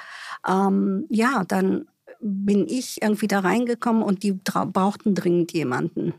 Ähm, 0.47 1.07
ja, 1.09 1.45
dann 1.47 1.87
bin 2.21 2.67
ich 2.69 3.03
irgendwie 3.03 3.29
da 3.29 3.41
reingekommen 3.41 4.03
und 4.03 4.23
die 4.23 4.33
brauchten 4.33 5.15
dringend 5.15 5.53
jemanden. 5.53 6.15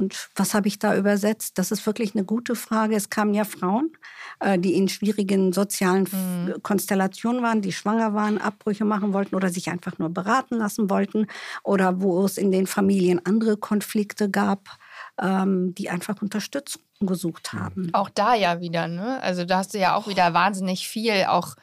Und 0.00 0.30
was 0.34 0.54
habe 0.54 0.66
ich 0.66 0.78
da 0.78 0.96
übersetzt? 0.96 1.58
Das 1.58 1.70
ist 1.70 1.84
wirklich 1.84 2.14
eine 2.14 2.24
gute 2.24 2.54
Frage. 2.54 2.96
Es 2.96 3.10
kamen 3.10 3.34
ja 3.34 3.44
Frauen, 3.44 3.92
äh, 4.40 4.58
die 4.58 4.74
in 4.74 4.88
schwierigen 4.88 5.52
sozialen 5.52 6.08
mhm. 6.10 6.62
Konstellationen 6.62 7.42
waren, 7.42 7.60
die 7.60 7.72
schwanger 7.72 8.14
waren, 8.14 8.38
Abbrüche 8.38 8.86
machen 8.86 9.12
wollten 9.12 9.34
oder 9.34 9.50
sich 9.50 9.68
einfach 9.68 9.98
nur 9.98 10.08
beraten 10.08 10.56
lassen 10.56 10.88
wollten 10.88 11.26
oder 11.64 12.00
wo 12.00 12.24
es 12.24 12.38
in 12.38 12.50
den 12.50 12.66
Familien 12.66 13.20
andere 13.26 13.58
Konflikte 13.58 14.30
gab, 14.30 14.78
ähm, 15.20 15.74
die 15.74 15.90
einfach 15.90 16.20
Unterstützung 16.22 16.82
gesucht 17.00 17.52
mhm. 17.52 17.60
haben. 17.60 17.90
Auch 17.92 18.10
da 18.10 18.34
ja 18.34 18.60
wieder, 18.60 18.88
ne? 18.88 19.22
Also 19.22 19.44
da 19.44 19.58
hast 19.58 19.74
du 19.74 19.78
ja 19.78 19.94
auch 19.94 20.06
wieder 20.06 20.34
wahnsinnig 20.34 20.88
viel, 20.88 21.24
auch, 21.28 21.56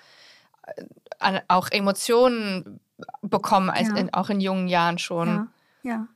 äh, 1.19 1.41
auch 1.47 1.69
Emotionen 1.71 2.79
bekommen, 3.21 3.69
als 3.69 3.89
ja. 3.89 3.95
in, 3.95 4.13
auch 4.13 4.29
in 4.29 4.39
jungen 4.41 4.67
Jahren 4.67 4.97
schon. 4.97 5.27
Ja, 5.27 5.47
ja. 5.83 6.07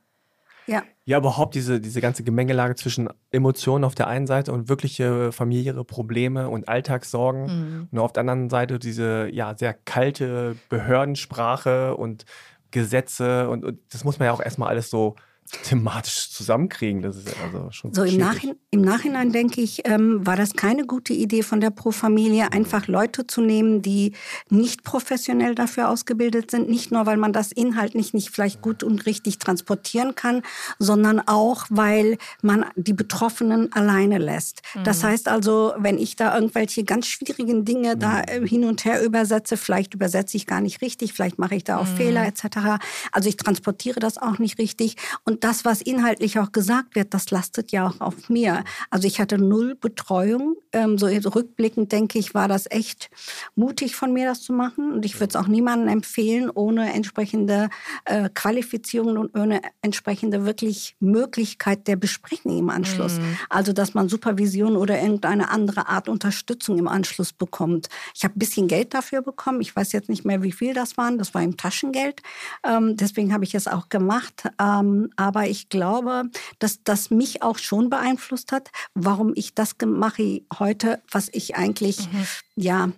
Ja. 0.66 0.82
Ja, 1.04 1.18
überhaupt 1.18 1.56
diese, 1.56 1.80
diese 1.80 2.00
ganze 2.00 2.22
Gemengelage 2.22 2.76
zwischen 2.76 3.08
Emotionen 3.32 3.82
auf 3.82 3.96
der 3.96 4.06
einen 4.06 4.28
Seite 4.28 4.52
und 4.52 4.68
wirkliche 4.68 5.32
familiäre 5.32 5.84
Probleme 5.84 6.48
und 6.48 6.68
Alltagssorgen. 6.68 7.46
Mhm. 7.46 7.88
Und 7.90 7.98
auf 7.98 8.12
der 8.12 8.20
anderen 8.20 8.48
Seite 8.48 8.78
diese 8.78 9.28
ja 9.32 9.56
sehr 9.56 9.74
kalte 9.74 10.56
Behördensprache 10.68 11.96
und 11.96 12.24
Gesetze. 12.70 13.48
Und, 13.50 13.64
und 13.64 13.80
das 13.92 14.04
muss 14.04 14.20
man 14.20 14.26
ja 14.26 14.32
auch 14.32 14.40
erstmal 14.40 14.68
alles 14.68 14.88
so 14.88 15.16
thematisch 15.62 16.30
zusammenkriegen. 16.30 17.02
Das 17.02 17.16
ist 17.16 17.28
also 17.42 17.70
schon 17.70 17.92
so 17.92 18.04
im, 18.04 18.16
Nachhinein, 18.16 18.56
im 18.70 18.80
Nachhinein 18.80 19.32
denke 19.32 19.60
ich, 19.60 19.86
ähm, 19.86 20.26
war 20.26 20.36
das 20.36 20.54
keine 20.54 20.86
gute 20.86 21.12
Idee 21.12 21.42
von 21.42 21.60
der 21.60 21.70
Pro 21.70 21.90
Familie, 21.90 22.52
einfach 22.52 22.86
Leute 22.86 23.26
zu 23.26 23.42
nehmen, 23.42 23.82
die 23.82 24.12
nicht 24.48 24.82
professionell 24.82 25.54
dafür 25.54 25.90
ausgebildet 25.90 26.50
sind. 26.50 26.68
Nicht 26.68 26.90
nur, 26.90 27.04
weil 27.04 27.18
man 27.18 27.32
das 27.32 27.52
inhaltlich 27.52 28.14
nicht 28.14 28.30
vielleicht 28.30 28.62
gut 28.62 28.82
und 28.82 29.04
richtig 29.04 29.38
transportieren 29.38 30.14
kann, 30.14 30.42
sondern 30.78 31.20
auch, 31.20 31.66
weil 31.68 32.16
man 32.40 32.64
die 32.76 32.94
Betroffenen 32.94 33.72
alleine 33.72 34.18
lässt. 34.18 34.62
Mhm. 34.74 34.84
Das 34.84 35.04
heißt 35.04 35.28
also, 35.28 35.74
wenn 35.76 35.98
ich 35.98 36.16
da 36.16 36.34
irgendwelche 36.34 36.84
ganz 36.84 37.06
schwierigen 37.06 37.64
Dinge 37.64 37.96
da 37.96 38.18
mhm. 38.18 38.44
äh, 38.44 38.48
hin 38.48 38.64
und 38.64 38.84
her 38.84 39.04
übersetze, 39.04 39.56
vielleicht 39.58 39.92
übersetze 39.94 40.36
ich 40.36 40.46
gar 40.46 40.62
nicht 40.62 40.80
richtig, 40.80 41.12
vielleicht 41.12 41.38
mache 41.38 41.56
ich 41.56 41.64
da 41.64 41.76
auch 41.76 41.86
mhm. 41.86 41.96
Fehler 41.96 42.26
etc. 42.26 42.82
Also 43.12 43.28
ich 43.28 43.36
transportiere 43.36 44.00
das 44.00 44.16
auch 44.16 44.38
nicht 44.38 44.58
richtig 44.58 44.96
und 45.24 45.31
das, 45.40 45.64
was 45.64 45.82
inhaltlich 45.82 46.38
auch 46.38 46.52
gesagt 46.52 46.94
wird, 46.94 47.14
das 47.14 47.30
lastet 47.30 47.72
ja 47.72 47.86
auch 47.86 48.00
auf 48.00 48.28
mir. 48.28 48.64
Also 48.90 49.06
ich 49.06 49.20
hatte 49.20 49.38
null 49.38 49.74
Betreuung. 49.74 50.56
Ähm, 50.72 50.98
so 50.98 51.06
rückblickend 51.06 51.92
denke 51.92 52.18
ich, 52.18 52.34
war 52.34 52.48
das 52.48 52.66
echt 52.70 53.10
mutig 53.54 53.96
von 53.96 54.12
mir, 54.12 54.26
das 54.26 54.42
zu 54.42 54.52
machen. 54.52 54.92
Und 54.92 55.04
ich 55.04 55.16
würde 55.16 55.30
es 55.30 55.36
auch 55.36 55.48
niemandem 55.48 55.88
empfehlen, 55.88 56.50
ohne 56.50 56.92
entsprechende 56.92 57.68
äh, 58.04 58.28
Qualifizierung 58.32 59.16
und 59.16 59.38
ohne 59.38 59.60
entsprechende 59.82 60.44
wirklich 60.44 60.96
Möglichkeit 61.00 61.86
der 61.88 61.96
Besprechung 61.96 62.58
im 62.58 62.70
Anschluss. 62.70 63.18
Mhm. 63.18 63.38
Also 63.48 63.72
dass 63.72 63.94
man 63.94 64.08
Supervision 64.08 64.76
oder 64.76 65.00
irgendeine 65.00 65.50
andere 65.50 65.88
Art 65.88 66.08
Unterstützung 66.08 66.78
im 66.78 66.88
Anschluss 66.88 67.32
bekommt. 67.32 67.88
Ich 68.14 68.24
habe 68.24 68.36
ein 68.36 68.38
bisschen 68.38 68.68
Geld 68.68 68.94
dafür 68.94 69.22
bekommen. 69.22 69.60
Ich 69.60 69.74
weiß 69.74 69.92
jetzt 69.92 70.08
nicht 70.08 70.24
mehr, 70.24 70.42
wie 70.42 70.52
viel 70.52 70.74
das 70.74 70.96
waren. 70.96 71.18
Das 71.18 71.34
war 71.34 71.42
im 71.42 71.56
Taschengeld. 71.56 72.22
Ähm, 72.64 72.96
deswegen 72.96 73.32
habe 73.32 73.44
ich 73.44 73.54
es 73.54 73.68
auch 73.68 73.88
gemacht. 73.88 74.48
Ähm, 74.60 75.10
aber 75.22 75.46
ich 75.46 75.68
glaube, 75.68 76.24
dass 76.58 76.82
das 76.82 77.10
mich 77.10 77.42
auch 77.42 77.58
schon 77.58 77.90
beeinflusst 77.90 78.52
hat, 78.52 78.70
warum 78.94 79.32
ich 79.34 79.54
das 79.54 79.76
mache 79.84 80.42
heute, 80.58 81.02
was 81.10 81.28
ich 81.32 81.56
eigentlich, 81.56 82.10
mhm. 82.10 82.26
ja, 82.56 82.88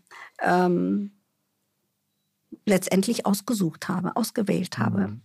ähm, 0.40 1.12
letztendlich 2.66 3.26
ausgesucht 3.26 3.88
habe, 3.88 4.16
ausgewählt 4.16 4.78
habe. 4.78 5.18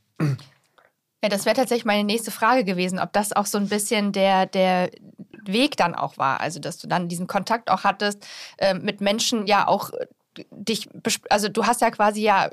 Ja, 1.21 1.29
das 1.29 1.45
wäre 1.45 1.55
tatsächlich 1.55 1.85
meine 1.85 2.03
nächste 2.03 2.31
Frage 2.31 2.63
gewesen, 2.63 2.99
ob 2.99 3.13
das 3.13 3.33
auch 3.33 3.45
so 3.45 3.57
ein 3.57 3.69
bisschen 3.69 4.11
der, 4.11 4.45
der 4.45 4.89
Weg 5.45 5.77
dann 5.77 5.95
auch 5.95 6.17
war. 6.17 6.39
Also, 6.39 6.59
dass 6.59 6.77
du 6.77 6.87
dann 6.87 7.09
diesen 7.09 7.27
Kontakt 7.27 7.69
auch 7.69 7.83
hattest 7.83 8.25
äh, 8.57 8.73
mit 8.73 9.01
Menschen, 9.01 9.47
ja 9.47 9.67
auch 9.67 9.91
dich, 10.51 10.89
also 11.29 11.49
du 11.49 11.65
hast 11.65 11.81
ja 11.81 11.91
quasi 11.91 12.21
ja 12.21 12.49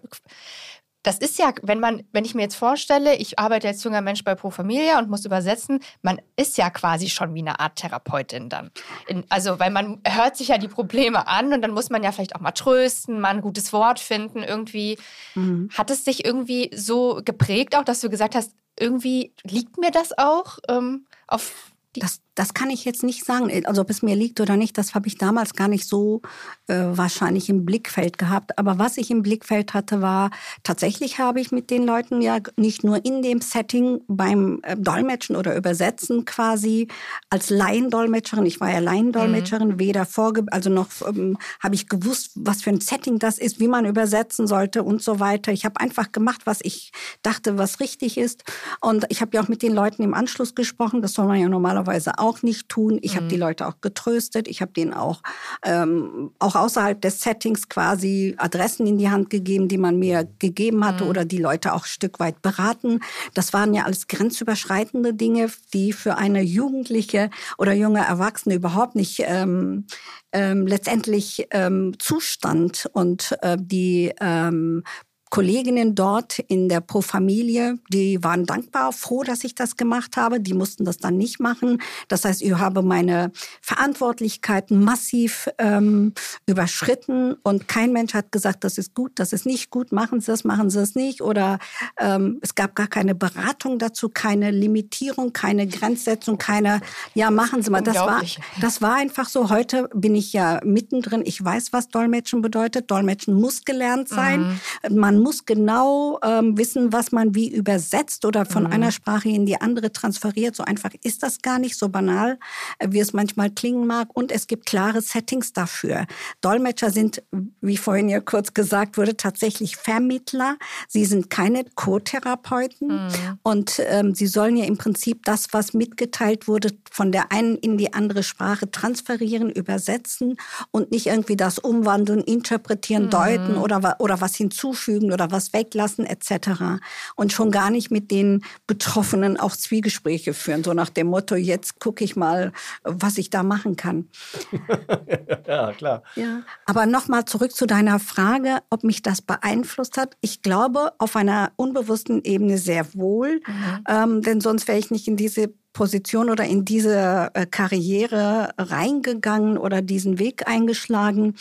das 1.07 1.19
ist 1.19 1.39
ja, 1.39 1.53
wenn 1.63 1.79
man, 1.79 2.03
wenn 2.11 2.25
ich 2.25 2.35
mir 2.35 2.43
jetzt 2.43 2.57
vorstelle, 2.57 3.15
ich 3.15 3.39
arbeite 3.39 3.69
als 3.69 3.85
junger 3.85 4.01
Mensch 4.01 4.25
bei 4.25 4.35
Pro 4.35 4.51
Familia 4.51 4.99
und 4.99 5.09
muss 5.09 5.25
übersetzen, 5.25 5.79
man 6.03 6.21
ist 6.35 6.59
ja 6.59 6.69
quasi 6.69 7.09
schon 7.09 7.33
wie 7.33 7.43
eine 7.43 7.61
Art 7.61 7.77
Therapeutin 7.77 8.49
dann. 8.49 8.73
In, 9.07 9.25
also, 9.29 9.61
weil 9.61 9.71
man 9.71 10.01
hört 10.05 10.37
sich 10.37 10.49
ja 10.49 10.59
die 10.59 10.67
Probleme 10.67 11.29
an 11.29 11.53
und 11.53 11.63
dann 11.63 11.71
muss 11.71 11.91
man 11.91 12.03
ja 12.03 12.11
vielleicht 12.11 12.35
auch 12.35 12.41
mal 12.41 12.51
trösten, 12.51 13.21
mal 13.21 13.29
ein 13.29 13.41
gutes 13.41 13.73
Wort 13.73 14.01
finden, 14.01 14.43
irgendwie. 14.43 14.99
Mhm. 15.37 15.69
Hat 15.73 15.93
es 15.93 16.03
dich 16.03 16.25
irgendwie 16.25 16.73
so 16.75 17.21
geprägt 17.25 17.77
auch, 17.77 17.85
dass 17.85 18.01
du 18.01 18.11
gesagt 18.11 18.35
hast, 18.35 18.51
irgendwie 18.77 19.33
liegt 19.45 19.79
mir 19.79 19.93
das 19.93 20.17
auch 20.19 20.59
ähm, 20.69 21.07
auf 21.29 21.71
das, 21.95 22.21
das 22.37 22.55
kann 22.55 22.71
ich 22.71 22.85
jetzt 22.85 23.03
nicht 23.03 23.25
sagen. 23.25 23.51
Also 23.67 23.81
ob 23.81 23.91
es 23.91 24.03
mir 24.03 24.15
liegt 24.15 24.41
oder 24.41 24.57
nicht, 24.57 24.79
das 24.79 24.95
habe 24.95 25.09
ich 25.09 25.17
damals 25.17 25.55
gar 25.55 25.69
nicht 25.69 25.89
so 25.89 26.21
äh, 26.69 26.85
wahrscheinlich 26.91 27.49
im 27.49 27.65
Blickfeld 27.65 28.19
gehabt. 28.19 28.59
Aber 28.59 28.79
was 28.79 28.99
ich 28.99 29.11
im 29.11 29.23
Blickfeld 29.23 29.75
hatte, 29.75 30.03
war, 30.03 30.31
tatsächlich 30.63 31.19
habe 31.19 31.41
ich 31.41 31.51
mit 31.51 31.71
den 31.71 31.85
Leuten 31.85 32.21
ja 32.21 32.39
nicht 32.57 32.85
nur 32.85 33.05
in 33.05 33.23
dem 33.23 33.41
Setting 33.41 34.03
beim 34.07 34.61
äh, 34.63 34.77
Dolmetschen 34.77 35.35
oder 35.35 35.57
Übersetzen 35.57 36.27
quasi 36.27 36.89
als 37.31 37.49
Laiendolmetscherin, 37.49 38.45
ich 38.45 38.61
war 38.61 38.71
ja 38.71 38.79
Laiendolmetscherin, 38.79 39.69
mhm. 39.69 39.79
weder 39.81 40.07
vorge... 40.07 40.45
Also 40.51 40.69
noch 40.69 40.89
ähm, 41.09 41.39
habe 41.61 41.75
ich 41.75 41.89
gewusst, 41.89 42.33
was 42.35 42.63
für 42.63 42.71
ein 42.71 42.81
Setting 42.81 43.19
das 43.19 43.39
ist, 43.39 43.61
wie 43.61 43.69
man 43.69 43.87
übersetzen 43.87 44.47
sollte 44.47 44.83
und 44.83 45.03
so 45.03 45.21
weiter. 45.21 45.53
Ich 45.53 45.65
habe 45.65 45.81
einfach 45.81 46.13
gemacht, 46.13 46.43
was 46.45 46.59
ich 46.63 46.93
dachte, 47.23 47.57
was 47.57 47.81
richtig 47.81 48.19
ist. 48.19 48.45
Und 48.81 49.07
ich 49.09 49.23
habe 49.23 49.31
ja 49.35 49.43
auch 49.43 49.49
mit 49.49 49.63
den 49.63 49.73
Leuten 49.73 50.03
im 50.03 50.13
Anschluss 50.13 50.55
gesprochen. 50.55 51.01
Das 51.01 51.15
soll 51.15 51.27
man 51.27 51.41
ja 51.41 51.49
normalerweise 51.49 52.19
auch 52.19 52.26
nicht 52.43 52.69
tun. 52.69 52.99
Ich 53.03 53.13
mhm. 53.13 53.17
habe 53.17 53.29
die 53.29 53.37
Leute 53.37 53.67
auch 53.67 53.81
getröstet. 53.81 54.49
Ich 54.49 54.61
habe 54.61 54.73
denen 54.73 54.95
auch, 54.95 55.23
ähm, 55.65 56.31
auch 56.39 56.55
außerhalb 56.55 57.01
des 57.01 57.21
Settings 57.21 57.69
quasi 57.69 58.35
Adressen 58.39 58.87
in 58.87 58.99
die 58.99 59.11
Hand 59.11 59.31
gegeben, 59.31 59.69
die 59.69 59.79
man 59.79 59.99
mir 59.99 60.29
gegeben 60.39 60.85
hatte 60.85 61.05
mhm. 61.05 61.11
oder 61.11 61.25
die 61.25 61.39
Leute 61.39 61.73
auch 61.73 61.85
ein 61.85 61.89
Stück 61.89 62.21
weit 62.21 62.43
beraten. 62.43 63.01
Das 63.35 63.53
waren 63.53 63.75
ja 63.75 63.85
alles 63.85 64.07
grenzüberschreitende 64.09 65.15
Dinge, 65.15 65.51
die 65.73 65.93
für 65.93 66.17
eine 66.17 66.43
Jugendliche 66.43 67.31
oder 67.59 67.73
junge 67.73 68.05
Erwachsene 68.05 68.55
überhaupt 68.55 68.95
nicht 68.95 69.23
ähm, 69.25 69.87
ähm, 70.33 70.67
letztendlich 70.67 71.47
ähm, 71.51 71.95
Zustand 71.99 72.91
und 72.93 73.37
äh, 73.43 73.57
die 73.59 74.13
ähm, 74.21 74.83
Kolleginnen 75.31 75.95
dort 75.95 76.39
in 76.39 76.69
der 76.69 76.81
Pro 76.81 77.01
Familie, 77.01 77.79
die 77.91 78.23
waren 78.23 78.47
dankbar, 78.47 78.93
froh, 78.93 79.25
dass 79.25 79.43
ich 79.43 79.55
das 79.55 79.77
gemacht 79.77 80.17
habe. 80.17 80.41
Die 80.41 80.55
mussten 80.55 80.85
das 80.85 80.99
dann 80.99 81.17
nicht 81.17 81.41
machen. 81.41 81.83
Das 82.09 82.25
heißt, 82.25 82.43
ich 82.43 82.53
habe 82.53 82.83
meine 82.83 83.33
Verantwortlichkeiten 83.61 84.83
massiv 84.83 85.49
ähm, 85.59 86.13
überschritten 86.47 87.35
und 87.43 87.67
kein 87.67 87.93
Mensch 87.93 88.15
hat 88.15 88.31
gesagt, 88.31 88.63
das 88.63 88.79
ist 88.79 88.95
gut, 88.95 89.13
das 89.17 89.33
ist 89.33 89.47
nicht 89.47 89.71
gut, 89.71 89.91
machen 89.91 90.21
Sie 90.21 90.27
das, 90.27 90.45
machen 90.45 90.71
Sie 90.71 90.81
es 90.81 90.95
nicht. 90.95 91.23
Oder 91.23 91.59
ähm, 91.99 92.39
es 92.41 92.55
gab 92.55 92.75
gar 92.77 92.87
keine 92.87 93.15
Beratung 93.15 93.79
dazu, 93.79 94.09
keine 94.09 94.53
Limitierung, 94.53 95.33
keine 95.33 95.67
Grenzsetzung, 95.67 96.39
keine, 96.39 96.81
ja, 97.15 97.31
machen 97.31 97.63
Sie 97.63 97.71
mal. 97.71 97.83
Das 97.83 97.97
war, 97.97 98.23
das 98.61 98.81
war 98.81 98.95
einfach 98.95 99.29
so. 99.29 99.51
Heute 99.51 99.89
bin 99.93 100.15
ich 100.15 100.33
ja 100.33 100.61
mittendrin. 100.65 101.23
Ich 101.25 101.45
weiß, 101.45 101.73
was 101.73 101.89
Dolmetschen 101.89 102.43
bedeutet. 102.43 102.91
Dolmetschen 102.91 103.35
muss 103.35 103.65
gelernt 103.65 104.09
sein. 104.09 104.61
Mhm. 104.89 104.97
Man 104.97 105.16
man 105.17 105.23
muss 105.23 105.47
genau 105.47 106.19
ähm, 106.23 106.59
wissen, 106.59 106.93
was 106.93 107.11
man 107.11 107.35
wie 107.35 107.49
übersetzt 107.49 108.27
oder 108.27 108.45
von 108.45 108.65
mhm. 108.65 108.73
einer 108.73 108.93
Sprache 108.93 109.31
in 109.31 109.47
die 109.47 109.59
andere 109.59 109.91
transferiert. 109.91 110.55
So 110.55 110.63
einfach 110.63 110.91
ist 111.03 111.23
das 111.23 111.41
gar 111.41 111.59
nicht, 111.59 111.77
so 111.79 111.89
banal, 111.89 112.39
äh, 112.79 112.89
wie 112.91 113.01
es 113.01 113.15
manchmal 113.15 113.51
klingen 113.51 113.87
mag. 113.87 114.09
Und 114.13 114.31
es 114.31 114.47
gibt 114.47 114.67
klare 114.67 115.01
Settings 115.01 115.55
dafür. 115.55 116.07
Dolmetscher 116.43 116.91
sind, 116.91 117.23
wie 117.63 117.79
vorhin 117.79 118.11
ja 118.11 118.21
kurz 118.21 118.53
gesagt 118.53 118.99
wurde, 118.99 119.17
tatsächlich 119.17 119.77
Vermittler. 119.77 120.57
Sie 120.87 121.07
sind 121.07 121.31
keine 121.31 121.65
Co-Therapeuten. 121.75 122.89
Mhm. 122.89 123.09
Und 123.43 123.81
ähm, 123.87 124.15
sie 124.15 124.27
sollen 124.27 124.57
ja 124.57 124.67
im 124.67 124.77
Prinzip 124.77 125.25
das, 125.25 125.49
was 125.53 125.73
mitgeteilt 125.73 126.47
wurde, 126.47 126.73
von 126.91 127.11
der 127.11 127.33
einen 127.33 127.57
in 127.57 127.79
die 127.79 127.95
andere 127.95 128.23
Sprache 128.23 128.71
transferieren, 128.71 129.51
übersetzen 129.51 130.37
und 130.73 130.91
nicht 130.91 131.07
irgendwie 131.07 131.37
das 131.37 131.59
umwandeln, 131.59 132.21
interpretieren, 132.21 133.07
mhm. 133.07 133.11
deuten 133.11 133.57
oder, 133.57 133.97
oder 133.99 134.21
was 134.21 134.37
hinzufügen 134.37 135.06
hinzufügen 135.07 135.13
oder 135.13 135.31
was 135.31 135.53
weglassen 135.53 136.05
etc. 136.05 136.81
Und 137.17 137.33
schon 137.33 137.51
gar 137.51 137.71
nicht 137.71 137.91
mit 137.91 138.11
den 138.11 138.43
Betroffenen 138.67 139.39
auch 139.39 139.57
Zwiegespräche 139.57 140.35
führen, 140.35 140.65
so 140.65 140.73
nach 140.73 140.91
dem 140.91 141.09
Motto, 141.09 141.35
jetzt 141.35 141.81
gucke 141.81 142.05
ich 142.05 142.17
mal, 142.17 142.53
was 142.83 143.19
ich 143.19 143.31
da 143.31 143.43
machen 143.43 143.77
kann. 143.77 144.09
ja, 145.47 145.73
klar. 145.73 146.03
Ja. 146.15 146.43
Aber 146.67 146.87
nochmal 146.87 147.25
zurück 147.25 147.53
zu 147.53 147.67
deiner 147.67 147.99
Frage, 147.99 148.59
ob 148.71 148.85
mich 148.85 149.03
das 149.03 149.23
beeinflusst 149.23 149.97
hat. 149.97 150.17
Ich 150.21 150.43
glaube, 150.43 150.93
auf 150.99 151.17
einer 151.17 151.53
unbewussten 151.57 152.23
Ebene 152.25 152.59
sehr 152.59 152.95
wohl, 152.95 153.41
mhm. 153.47 153.85
ähm, 153.89 154.23
denn 154.23 154.41
sonst 154.41 154.69
wäre 154.69 154.79
ich 154.79 154.91
nicht 154.91 155.09
in 155.09 155.17
diese 155.17 155.53
Position 155.77 156.31
oder 156.31 156.45
in 156.45 156.65
diese 156.65 157.31
äh, 157.35 157.45
Karriere 157.45 158.49
reingegangen 158.57 159.59
oder 159.59 159.83
diesen 159.83 160.19
Weg 160.19 160.49
eingeschlagen. 160.49 161.35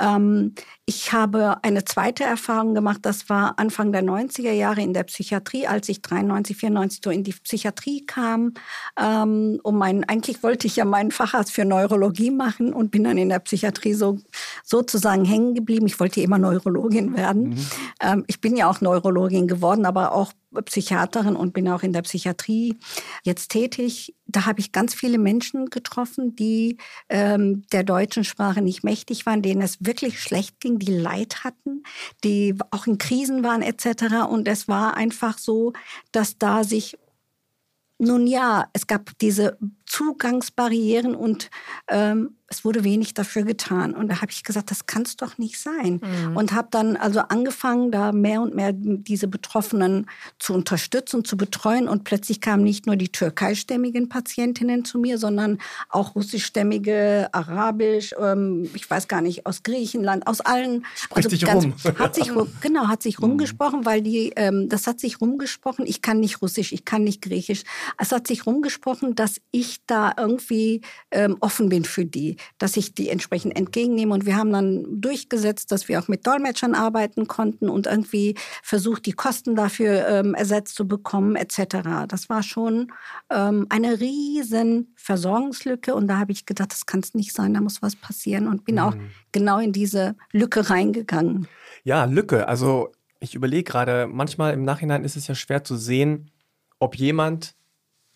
Ähm, 0.00 0.54
ich 0.86 1.12
habe 1.12 1.56
eine 1.64 1.84
zweite 1.84 2.22
Erfahrung 2.22 2.74
gemacht, 2.74 3.00
das 3.02 3.28
war 3.28 3.58
Anfang 3.58 3.90
der 3.90 4.04
90er 4.04 4.52
Jahre 4.52 4.80
in 4.80 4.94
der 4.94 5.02
Psychiatrie, 5.02 5.66
als 5.66 5.88
ich 5.88 6.02
93, 6.02 6.56
94 6.56 7.00
so 7.02 7.10
in 7.10 7.24
die 7.24 7.32
Psychiatrie 7.32 8.06
kam. 8.06 8.54
Ähm, 8.96 9.58
um 9.64 9.76
meinen, 9.76 10.04
eigentlich 10.04 10.44
wollte 10.44 10.68
ich 10.68 10.76
ja 10.76 10.84
meinen 10.84 11.10
Facharzt 11.10 11.50
für 11.50 11.64
Neurologie 11.64 12.30
machen 12.30 12.72
und 12.72 12.92
bin 12.92 13.02
dann 13.02 13.18
in 13.18 13.28
der 13.28 13.40
Psychiatrie 13.40 13.94
so 13.94 14.18
sozusagen 14.62 15.24
hängen 15.24 15.54
geblieben. 15.54 15.86
Ich 15.86 15.98
wollte 15.98 16.20
immer 16.20 16.38
Neurologin 16.38 17.16
werden. 17.16 17.50
Mhm. 17.50 17.66
Ähm, 18.00 18.24
ich 18.28 18.40
bin 18.40 18.56
ja 18.56 18.70
auch 18.70 18.80
Neurologin 18.80 19.48
geworden, 19.48 19.84
aber 19.84 20.12
auch 20.12 20.32
Psychiaterin 20.64 21.36
und 21.36 21.52
bin 21.52 21.68
auch 21.68 21.82
in 21.82 21.92
der 21.92 22.02
Psychiatrie 22.02 22.76
jetzt 23.22 23.50
tätig. 23.50 24.14
Da 24.26 24.46
habe 24.46 24.60
ich 24.60 24.72
ganz 24.72 24.94
viele 24.94 25.18
Menschen 25.18 25.66
getroffen, 25.66 26.34
die 26.34 26.78
ähm, 27.08 27.62
der 27.72 27.84
deutschen 27.84 28.24
Sprache 28.24 28.62
nicht 28.62 28.82
mächtig 28.82 29.26
waren, 29.26 29.42
denen 29.42 29.62
es 29.62 29.78
wirklich 29.84 30.20
schlecht 30.20 30.60
ging, 30.60 30.78
die 30.78 30.92
Leid 30.92 31.44
hatten, 31.44 31.84
die 32.24 32.56
auch 32.70 32.86
in 32.86 32.98
Krisen 32.98 33.44
waren 33.44 33.62
etc. 33.62 34.28
Und 34.28 34.48
es 34.48 34.68
war 34.68 34.96
einfach 34.96 35.38
so, 35.38 35.72
dass 36.12 36.38
da 36.38 36.64
sich 36.64 36.96
nun 38.00 38.26
ja, 38.26 38.68
es 38.72 38.86
gab 38.86 39.10
diese 39.18 39.58
Zugangsbarrieren 39.90 41.16
und 41.16 41.50
ähm, 41.88 42.36
es 42.50 42.64
wurde 42.64 42.82
wenig 42.82 43.14
dafür 43.14 43.44
getan. 43.44 43.94
Und 43.94 44.08
da 44.08 44.20
habe 44.20 44.32
ich 44.32 44.42
gesagt, 44.42 44.72
das 44.72 44.86
kann 44.86 45.02
es 45.02 45.16
doch 45.16 45.38
nicht 45.38 45.58
sein. 45.58 46.00
Mhm. 46.02 46.36
Und 46.36 46.52
habe 46.52 46.66
dann 46.72 46.96
also 46.96 47.20
angefangen, 47.20 47.92
da 47.92 48.10
mehr 48.10 48.42
und 48.42 48.56
mehr 48.56 48.72
diese 48.72 49.28
Betroffenen 49.28 50.06
zu 50.40 50.54
unterstützen, 50.54 51.24
zu 51.24 51.36
betreuen. 51.36 51.88
Und 51.88 52.02
plötzlich 52.02 52.40
kamen 52.40 52.64
nicht 52.64 52.86
nur 52.86 52.96
die 52.96 53.10
türkeistämmigen 53.10 54.08
Patientinnen 54.08 54.84
zu 54.84 54.98
mir, 54.98 55.16
sondern 55.16 55.58
auch 55.88 56.16
russischstämmige, 56.16 57.28
arabisch, 57.30 58.14
ähm, 58.20 58.68
ich 58.74 58.90
weiß 58.90 59.06
gar 59.06 59.20
nicht, 59.20 59.46
aus 59.46 59.62
Griechenland, 59.62 60.26
aus 60.26 60.40
allen. 60.40 60.84
Spricht 60.96 61.32
also 61.32 61.46
ganz, 61.46 61.64
rum. 61.64 61.74
Hat 62.00 62.16
sich, 62.16 62.32
genau, 62.60 62.88
hat 62.88 63.02
sich 63.02 63.20
mhm. 63.20 63.26
rumgesprochen, 63.26 63.86
weil 63.86 64.02
die, 64.02 64.32
ähm, 64.34 64.68
das 64.68 64.88
hat 64.88 64.98
sich 64.98 65.20
rumgesprochen. 65.20 65.86
Ich 65.86 66.02
kann 66.02 66.18
nicht 66.18 66.42
Russisch, 66.42 66.72
ich 66.72 66.84
kann 66.84 67.04
nicht 67.04 67.22
Griechisch. 67.22 67.62
Es 67.96 68.10
hat 68.10 68.26
sich 68.26 68.46
rumgesprochen, 68.46 69.14
dass 69.14 69.40
ich 69.52 69.79
da 69.86 70.12
irgendwie 70.16 70.82
ähm, 71.10 71.36
offen 71.40 71.68
bin 71.68 71.84
für 71.84 72.04
die, 72.04 72.36
dass 72.58 72.76
ich 72.76 72.94
die 72.94 73.08
entsprechend 73.08 73.56
entgegennehme. 73.56 74.14
Und 74.14 74.26
wir 74.26 74.36
haben 74.36 74.52
dann 74.52 75.00
durchgesetzt, 75.00 75.72
dass 75.72 75.88
wir 75.88 76.00
auch 76.00 76.08
mit 76.08 76.26
Dolmetschern 76.26 76.74
arbeiten 76.74 77.26
konnten 77.26 77.68
und 77.68 77.86
irgendwie 77.86 78.36
versucht, 78.62 79.06
die 79.06 79.12
Kosten 79.12 79.56
dafür 79.56 80.06
ähm, 80.08 80.34
ersetzt 80.34 80.76
zu 80.76 80.86
bekommen, 80.86 81.36
etc. 81.36 82.06
Das 82.08 82.28
war 82.28 82.42
schon 82.42 82.92
ähm, 83.30 83.66
eine 83.68 84.00
riesen 84.00 84.92
Versorgungslücke. 84.96 85.94
Und 85.94 86.08
da 86.08 86.18
habe 86.18 86.32
ich 86.32 86.46
gedacht, 86.46 86.72
das 86.72 86.86
kann 86.86 87.00
es 87.00 87.14
nicht 87.14 87.32
sein, 87.32 87.54
da 87.54 87.60
muss 87.60 87.82
was 87.82 87.96
passieren. 87.96 88.48
Und 88.48 88.64
bin 88.64 88.76
mhm. 88.76 88.80
auch 88.80 88.94
genau 89.32 89.58
in 89.58 89.72
diese 89.72 90.16
Lücke 90.32 90.70
reingegangen. 90.70 91.48
Ja, 91.84 92.04
Lücke. 92.04 92.46
Also 92.48 92.92
ich 93.20 93.34
überlege 93.34 93.64
gerade, 93.64 94.06
manchmal 94.06 94.54
im 94.54 94.64
Nachhinein 94.64 95.04
ist 95.04 95.16
es 95.16 95.26
ja 95.26 95.34
schwer 95.34 95.62
zu 95.62 95.76
sehen, 95.76 96.30
ob 96.78 96.96
jemand 96.96 97.54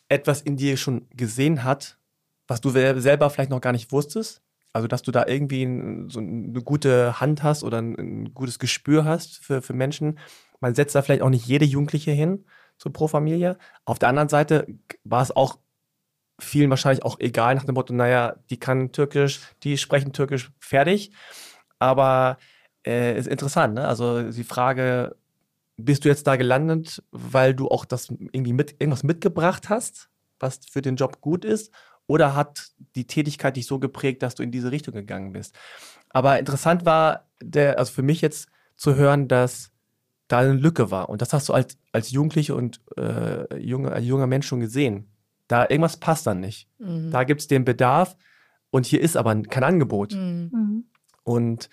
etwas 0.08 0.42
in 0.42 0.56
dir 0.56 0.76
schon 0.76 1.06
gesehen 1.10 1.64
hat, 1.64 1.98
was 2.46 2.60
du 2.60 2.70
selber 2.70 3.30
vielleicht 3.30 3.50
noch 3.50 3.60
gar 3.60 3.72
nicht 3.72 3.92
wusstest? 3.92 4.42
Also, 4.72 4.88
dass 4.88 5.02
du 5.02 5.12
da 5.12 5.26
irgendwie 5.26 5.64
so 6.08 6.18
eine 6.18 6.60
gute 6.62 7.20
Hand 7.20 7.42
hast 7.42 7.62
oder 7.62 7.78
ein, 7.80 8.34
gutes 8.34 8.58
Gespür 8.58 9.04
hast 9.04 9.38
für, 9.38 9.62
für 9.62 9.72
Menschen. 9.72 10.18
Man 10.60 10.74
setzt 10.74 10.94
da 10.94 11.02
vielleicht 11.02 11.22
auch 11.22 11.30
nicht 11.30 11.46
jede 11.46 11.64
Jugendliche 11.64 12.10
hin, 12.10 12.44
so 12.76 12.90
pro 12.90 13.06
Familie. 13.06 13.56
Auf 13.84 14.00
der 14.00 14.08
anderen 14.08 14.28
Seite 14.28 14.66
war 15.04 15.22
es 15.22 15.34
auch 15.34 15.58
vielen 16.40 16.70
wahrscheinlich 16.70 17.04
auch 17.04 17.20
egal 17.20 17.54
nach 17.54 17.64
dem 17.64 17.74
Motto, 17.74 17.94
naja, 17.94 18.36
die 18.50 18.58
kann 18.58 18.90
Türkisch, 18.90 19.40
die 19.62 19.78
sprechen 19.78 20.12
Türkisch, 20.12 20.50
fertig. 20.58 21.12
Aber 21.78 22.38
äh, 22.84 23.16
ist 23.16 23.28
interessant, 23.28 23.74
ne? 23.74 23.86
Also 23.86 24.30
die 24.30 24.44
Frage, 24.44 25.16
bist 25.76 26.04
du 26.04 26.08
jetzt 26.08 26.26
da 26.26 26.36
gelandet, 26.36 27.02
weil 27.10 27.54
du 27.54 27.68
auch 27.68 27.84
das 27.84 28.08
irgendwie 28.10 28.52
mit, 28.52 28.72
irgendwas 28.78 29.02
mitgebracht 29.02 29.68
hast, 29.68 30.08
was 30.38 30.60
für 30.70 30.82
den 30.82 30.96
Job 30.96 31.20
gut 31.20 31.44
ist? 31.44 31.72
Oder 32.06 32.34
hat 32.34 32.72
die 32.96 33.06
Tätigkeit 33.06 33.56
dich 33.56 33.66
so 33.66 33.78
geprägt, 33.78 34.22
dass 34.22 34.34
du 34.34 34.42
in 34.42 34.50
diese 34.50 34.70
Richtung 34.70 34.94
gegangen 34.94 35.32
bist? 35.32 35.56
Aber 36.10 36.38
interessant 36.38 36.84
war, 36.84 37.28
der, 37.42 37.78
also 37.78 37.92
für 37.92 38.02
mich 38.02 38.20
jetzt 38.20 38.48
zu 38.76 38.94
hören, 38.94 39.26
dass 39.26 39.72
da 40.28 40.40
eine 40.40 40.52
Lücke 40.52 40.90
war. 40.90 41.08
Und 41.08 41.22
das 41.22 41.32
hast 41.32 41.48
du 41.48 41.52
als, 41.52 41.78
als 41.92 42.10
Jugendliche 42.10 42.54
und 42.54 42.80
äh, 42.96 43.56
junge, 43.58 43.92
als 43.92 44.04
junger 44.04 44.26
Mensch 44.26 44.46
schon 44.46 44.60
gesehen. 44.60 45.08
Da 45.48 45.62
irgendwas 45.68 45.98
passt 45.98 46.26
dann 46.26 46.40
nicht. 46.40 46.68
Mhm. 46.78 47.10
Da 47.10 47.24
gibt 47.24 47.40
es 47.40 47.46
den 47.46 47.64
Bedarf 47.64 48.16
und 48.70 48.86
hier 48.86 49.00
ist 49.00 49.16
aber 49.16 49.34
kein 49.42 49.64
Angebot. 49.64 50.14
Mhm. 50.14 50.50
mhm. 50.52 50.84
Und 51.24 51.70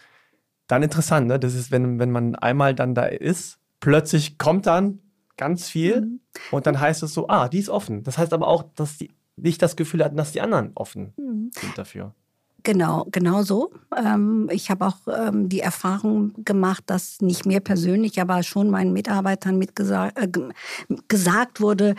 dann 0.67 0.83
interessant, 0.83 1.27
ne? 1.27 1.37
Das 1.37 1.53
ist, 1.53 1.71
wenn, 1.71 1.99
wenn 1.99 2.11
man 2.11 2.35
einmal 2.35 2.73
dann 2.73 2.95
da 2.95 3.03
ist 3.03 3.60
plötzlich 3.81 4.37
kommt 4.37 4.65
dann 4.65 4.99
ganz 5.35 5.67
viel 5.67 6.01
mhm. 6.01 6.19
und 6.51 6.65
dann 6.65 6.79
heißt 6.79 7.03
es 7.03 7.13
so, 7.13 7.27
ah, 7.27 7.49
die 7.49 7.59
ist 7.59 7.69
offen. 7.69 8.03
Das 8.03 8.17
heißt 8.17 8.31
aber 8.31 8.47
auch, 8.47 8.63
dass 8.75 8.97
die 8.97 9.11
nicht 9.35 9.61
das 9.61 9.75
Gefühl 9.75 10.03
hatten, 10.03 10.15
dass 10.15 10.31
die 10.31 10.41
anderen 10.41 10.71
offen 10.75 11.13
mhm. 11.17 11.51
sind 11.53 11.77
dafür. 11.77 12.13
Genau, 12.63 13.07
genau 13.11 13.41
so. 13.41 13.71
Ähm, 13.97 14.47
ich 14.51 14.69
habe 14.69 14.85
auch 14.85 14.99
ähm, 15.07 15.49
die 15.49 15.61
Erfahrung 15.61 16.33
gemacht, 16.45 16.83
dass 16.85 17.19
nicht 17.21 17.45
mir 17.45 17.59
persönlich, 17.59 18.21
aber 18.21 18.43
schon 18.43 18.69
meinen 18.69 18.93
Mitarbeitern 18.93 19.57
mitgesagt 19.57 20.17
äh, 20.19 20.27
gesagt 21.07 21.59
wurde, 21.59 21.95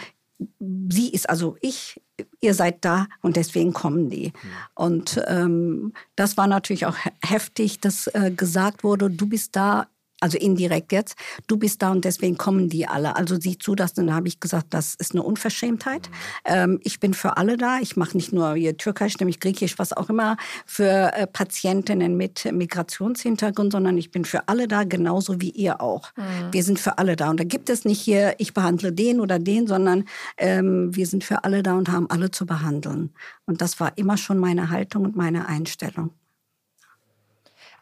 sie 0.59 1.11
ist 1.11 1.29
also 1.29 1.57
ich, 1.61 2.01
ihr 2.41 2.55
seid 2.55 2.85
da 2.85 3.07
und 3.23 3.37
deswegen 3.37 3.73
kommen 3.73 4.09
die. 4.09 4.29
Mhm. 4.29 4.49
Und 4.75 5.23
ähm, 5.27 5.93
das 6.15 6.37
war 6.37 6.47
natürlich 6.47 6.87
auch 6.87 6.97
heftig, 7.25 7.81
dass 7.81 8.07
äh, 8.09 8.31
gesagt 8.31 8.85
wurde, 8.85 9.11
du 9.11 9.27
bist 9.27 9.57
da, 9.57 9.89
also 10.23 10.39
indirekt 10.39 10.93
jetzt, 10.93 11.17
du 11.47 11.57
bist 11.57 11.83
da 11.83 11.91
und 11.91 12.05
deswegen 12.05 12.39
kommen 12.39 12.69
die 12.69 12.87
alle. 12.87 13.17
Also 13.17 13.39
sieh 13.39 13.59
zu, 13.59 13.75
dass 13.75 13.93
dann 13.93 14.15
habe 14.15 14.29
ich 14.29 14.41
gesagt, 14.41 14.69
das 14.71 14.95
ist 14.95 15.13
eine 15.13 15.23
Unverschämtheit. 15.23 16.09
Ähm, 16.45 16.79
ich 16.83 17.01
bin 17.01 17.13
für 17.15 17.37
alle 17.37 17.57
da. 17.57 17.79
Ich 17.81 17.97
mache 17.97 18.17
nicht 18.17 18.33
nur 18.33 18.55
hier 18.55 18.77
Türkisch, 18.77 19.19
nämlich 19.19 19.41
Griechisch, 19.41 19.79
was 19.79 19.93
auch 19.93 20.09
immer, 20.09 20.37
für 20.65 21.13
äh, 21.15 21.27
Patientinnen 21.27 22.17
mit 22.17 22.51
Migrationshintergrund, 22.51 23.73
sondern 23.73 23.99
ich 23.99 24.11
bin 24.11 24.25
für 24.25 24.49
alle 24.49 24.69
da, 24.69 24.85
genauso 24.85 25.41
wie 25.41 25.51
ihr 25.51 25.81
auch. 25.81 26.13
Mhm. 26.17 26.53
Wir 26.53 26.63
sind 26.63 26.79
für 26.79 26.99
alle 26.99 27.17
da. 27.17 27.31
Und 27.31 27.41
da 27.41 27.45
gibt 27.45 27.69
es 27.69 27.85
nicht 27.85 28.01
hier, 28.01 28.35
ich 28.39 28.55
behandle 28.55 28.93
den 28.93 29.21
oder 29.21 29.39
den, 29.39 29.67
sondern 29.67 30.05
ähm, 30.39 30.95
wir 30.95 31.07
sind 31.07 31.25
für 31.25 31.45
alle 31.45 31.63
da 31.63 31.75
und 31.75 31.91
haben 31.91 32.09
alle 32.11 32.31
zu 32.31 32.47
behandeln. 32.47 33.11
Und 33.47 33.61
das 33.61 33.81
war 33.81 33.99
immer 33.99 34.17
schon 34.17 34.39
meine 34.39 34.71
Haltung 34.71 35.05
und 35.05 35.17
meine 35.17 35.49
Einstellung. 35.49 36.11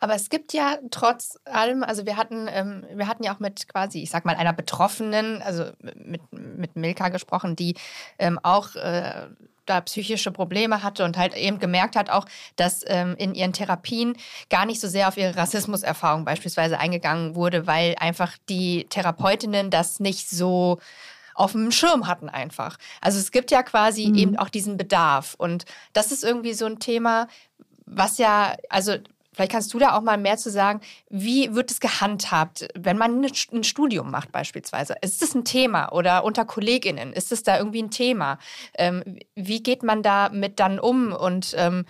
Aber 0.01 0.15
es 0.15 0.31
gibt 0.31 0.53
ja 0.55 0.79
trotz 0.91 1.39
allem, 1.45 1.85
also 1.85 2.07
wir 2.07 2.17
hatten, 2.17 2.49
ähm, 2.51 2.85
wir 2.95 3.07
hatten 3.07 3.23
ja 3.23 3.35
auch 3.35 3.39
mit 3.39 3.69
quasi, 3.69 4.03
ich 4.03 4.11
sag 4.11 4.25
mal, 4.25 4.35
einer 4.35 4.55
Betroffenen, 4.55 5.43
also 5.43 5.67
mit, 5.95 6.23
mit 6.33 6.75
Milka 6.75 7.11
gesprochen, 7.11 7.55
die 7.55 7.75
ähm, 8.19 8.39
auch 8.43 8.75
äh, 8.77 9.29
da 9.67 9.81
psychische 9.83 10.33
Probleme 10.33 10.83
hatte 10.83 11.05
und 11.05 11.17
halt 11.17 11.35
eben 11.37 11.59
gemerkt 11.59 11.97
hat 11.97 12.11
auch, 12.11 12.27
dass 12.57 12.83
ähm, 12.87 13.15
in 13.19 13.35
ihren 13.35 13.53
Therapien 13.53 14.17
gar 14.49 14.67
nicht 14.67 14.81
so 14.81 14.89
sehr 14.89 15.07
auf 15.09 15.17
ihre 15.17 15.37
Rassismuserfahrung 15.37 16.25
beispielsweise 16.25 16.79
eingegangen 16.79 17.35
wurde, 17.35 17.67
weil 17.67 17.95
einfach 17.99 18.37
die 18.49 18.87
Therapeutinnen 18.89 19.71
das 19.71 20.01
nicht 20.01 20.29
so 20.29 20.79
auf 21.35 21.53
dem 21.53 21.71
Schirm 21.71 22.07
hatten 22.07 22.29
einfach. 22.29 22.79
Also 23.01 23.19
es 23.19 23.31
gibt 23.31 23.51
ja 23.51 23.63
quasi 23.63 24.09
mhm. 24.09 24.15
eben 24.17 24.37
auch 24.37 24.49
diesen 24.49 24.77
Bedarf 24.77 25.35
und 25.39 25.65
das 25.93 26.11
ist 26.11 26.25
irgendwie 26.25 26.53
so 26.53 26.67
ein 26.67 26.81
Thema, 26.81 27.29
was 27.87 28.19
ja, 28.19 28.57
also 28.69 28.97
Vielleicht 29.33 29.53
kannst 29.53 29.73
du 29.73 29.79
da 29.79 29.97
auch 29.97 30.03
mal 30.03 30.19
mehr 30.19 30.37
zu 30.37 30.51
sagen. 30.51 30.81
Wie 31.09 31.55
wird 31.55 31.71
es 31.71 31.81
gehandhabt, 31.81 32.69
wenn 32.75 32.99
man 32.99 33.25
ein 33.25 33.65
Studium 33.65 34.11
macht 34.11 34.33
beispielsweise? 34.33 34.95
Ist 35.03 35.23
das 35.23 35.35
ein 35.35 35.45
Thema 35.45 35.93
oder 35.93 36.25
unter 36.25 36.45
Kolleginnen? 36.45 37.13
Ist 37.13 37.31
das 37.31 37.43
da 37.43 37.57
irgendwie 37.59 37.83
ein 37.83 37.91
Thema? 37.91 38.39
Ähm, 38.75 39.19
wie 39.37 39.63
geht 39.63 39.83
man 39.83 40.03
damit 40.03 40.59
dann 40.59 40.81
um 40.81 41.13
und 41.13 41.55
ähm, 41.57 41.85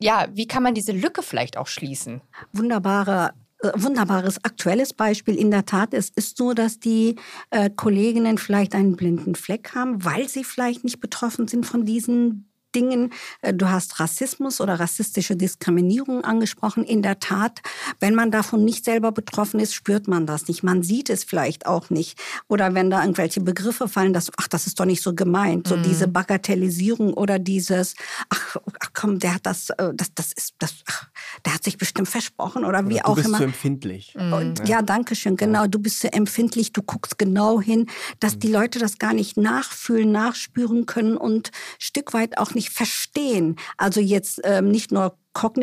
ja, 0.00 0.26
wie 0.32 0.46
kann 0.46 0.62
man 0.62 0.74
diese 0.74 0.92
Lücke 0.92 1.22
vielleicht 1.22 1.56
auch 1.56 1.66
schließen? 1.66 2.22
Wunderbare 2.52 3.34
äh, 3.60 3.72
wunderbares 3.74 4.44
aktuelles 4.44 4.92
Beispiel. 4.92 5.34
In 5.34 5.50
der 5.50 5.64
Tat, 5.64 5.94
es 5.94 6.10
ist 6.10 6.36
so, 6.36 6.52
dass 6.52 6.78
die 6.78 7.16
äh, 7.50 7.70
Kolleginnen 7.70 8.38
vielleicht 8.38 8.74
einen 8.74 8.96
blinden 8.96 9.34
Fleck 9.34 9.74
haben, 9.74 10.04
weil 10.04 10.28
sie 10.28 10.44
vielleicht 10.44 10.84
nicht 10.84 11.00
betroffen 11.00 11.48
sind 11.48 11.64
von 11.64 11.84
diesen 11.84 12.50
Dingen. 12.76 13.12
Äh, 13.40 13.54
du 13.54 13.68
hast 13.68 13.98
Rassismus 13.98 14.60
oder 14.60 14.78
rassistische 14.78 15.34
Diskriminierung 15.34 16.22
angesprochen. 16.22 16.84
In 16.84 17.02
der 17.02 17.18
Tat, 17.18 17.62
wenn 17.98 18.14
man 18.14 18.30
davon 18.30 18.64
nicht 18.64 18.84
selber 18.84 19.10
betroffen 19.10 19.58
ist, 19.58 19.74
spürt 19.74 20.06
man 20.06 20.26
das 20.26 20.46
nicht. 20.46 20.62
Man 20.62 20.82
sieht 20.82 21.10
es 21.10 21.24
vielleicht 21.24 21.66
auch 21.66 21.90
nicht. 21.90 22.18
Oder 22.48 22.74
wenn 22.74 22.90
da 22.90 23.00
irgendwelche 23.02 23.40
Begriffe 23.40 23.88
fallen, 23.88 24.12
dass, 24.12 24.30
ach, 24.36 24.48
das 24.48 24.66
ist 24.66 24.78
doch 24.78 24.84
nicht 24.84 25.02
so 25.02 25.14
gemeint. 25.14 25.66
So 25.66 25.76
mhm. 25.76 25.82
diese 25.82 26.06
Bagatellisierung 26.06 27.14
oder 27.14 27.38
dieses, 27.38 27.94
ach, 28.28 28.56
ach, 28.80 28.90
komm, 28.92 29.18
der 29.18 29.34
hat 29.34 29.46
das, 29.46 29.70
äh, 29.70 29.92
das, 29.94 30.12
das 30.14 30.32
ist, 30.32 30.54
das, 30.58 30.74
ach, 30.86 31.08
der 31.44 31.54
hat 31.54 31.64
sich 31.64 31.78
bestimmt 31.78 32.08
versprochen 32.08 32.64
oder, 32.64 32.80
oder 32.80 32.88
wie 32.90 33.02
auch 33.02 33.16
immer. 33.16 33.22
Du 33.22 33.22
bist 33.22 33.36
zu 33.36 33.44
empfindlich. 33.44 34.14
Mhm. 34.18 34.54
Ja, 34.66 34.82
danke 34.82 35.14
schön. 35.14 35.36
Genau, 35.36 35.66
du 35.66 35.78
bist 35.78 36.00
zu 36.00 36.12
empfindlich. 36.12 36.72
Du 36.72 36.82
guckst 36.82 37.18
genau 37.18 37.60
hin, 37.60 37.86
dass 38.20 38.34
mhm. 38.34 38.40
die 38.40 38.52
Leute 38.52 38.78
das 38.78 38.98
gar 38.98 39.14
nicht 39.14 39.36
nachfühlen, 39.36 40.12
nachspüren 40.12 40.84
können 40.84 41.16
und 41.16 41.50
Stück 41.78 42.12
weit 42.12 42.36
auch 42.38 42.54
nicht 42.54 42.65
wirklich 42.66 42.70
verstehen. 42.70 43.56
Also 43.76 44.00
jetzt 44.00 44.40
ähm, 44.44 44.68
nicht 44.70 44.92
nur 44.92 45.18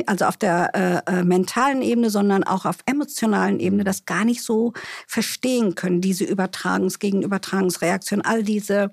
also 0.06 0.26
auf 0.26 0.38
der 0.38 1.04
äh, 1.08 1.12
äh, 1.12 1.24
mentalen 1.24 1.82
Ebene, 1.82 2.12
sondern 2.12 2.44
auch 2.44 2.66
auf 2.66 2.78
emotionalen 2.86 3.60
Ebene 3.60 3.84
das 3.84 4.06
gar 4.06 4.24
nicht 4.24 4.44
so 4.44 4.74
verstehen 5.08 5.74
können, 5.74 6.00
diese 6.00 6.26
Übertragungs-, 6.26 7.00
Gegenübertragungsreaktion, 7.00 8.22
all 8.22 8.44
diese 8.44 8.92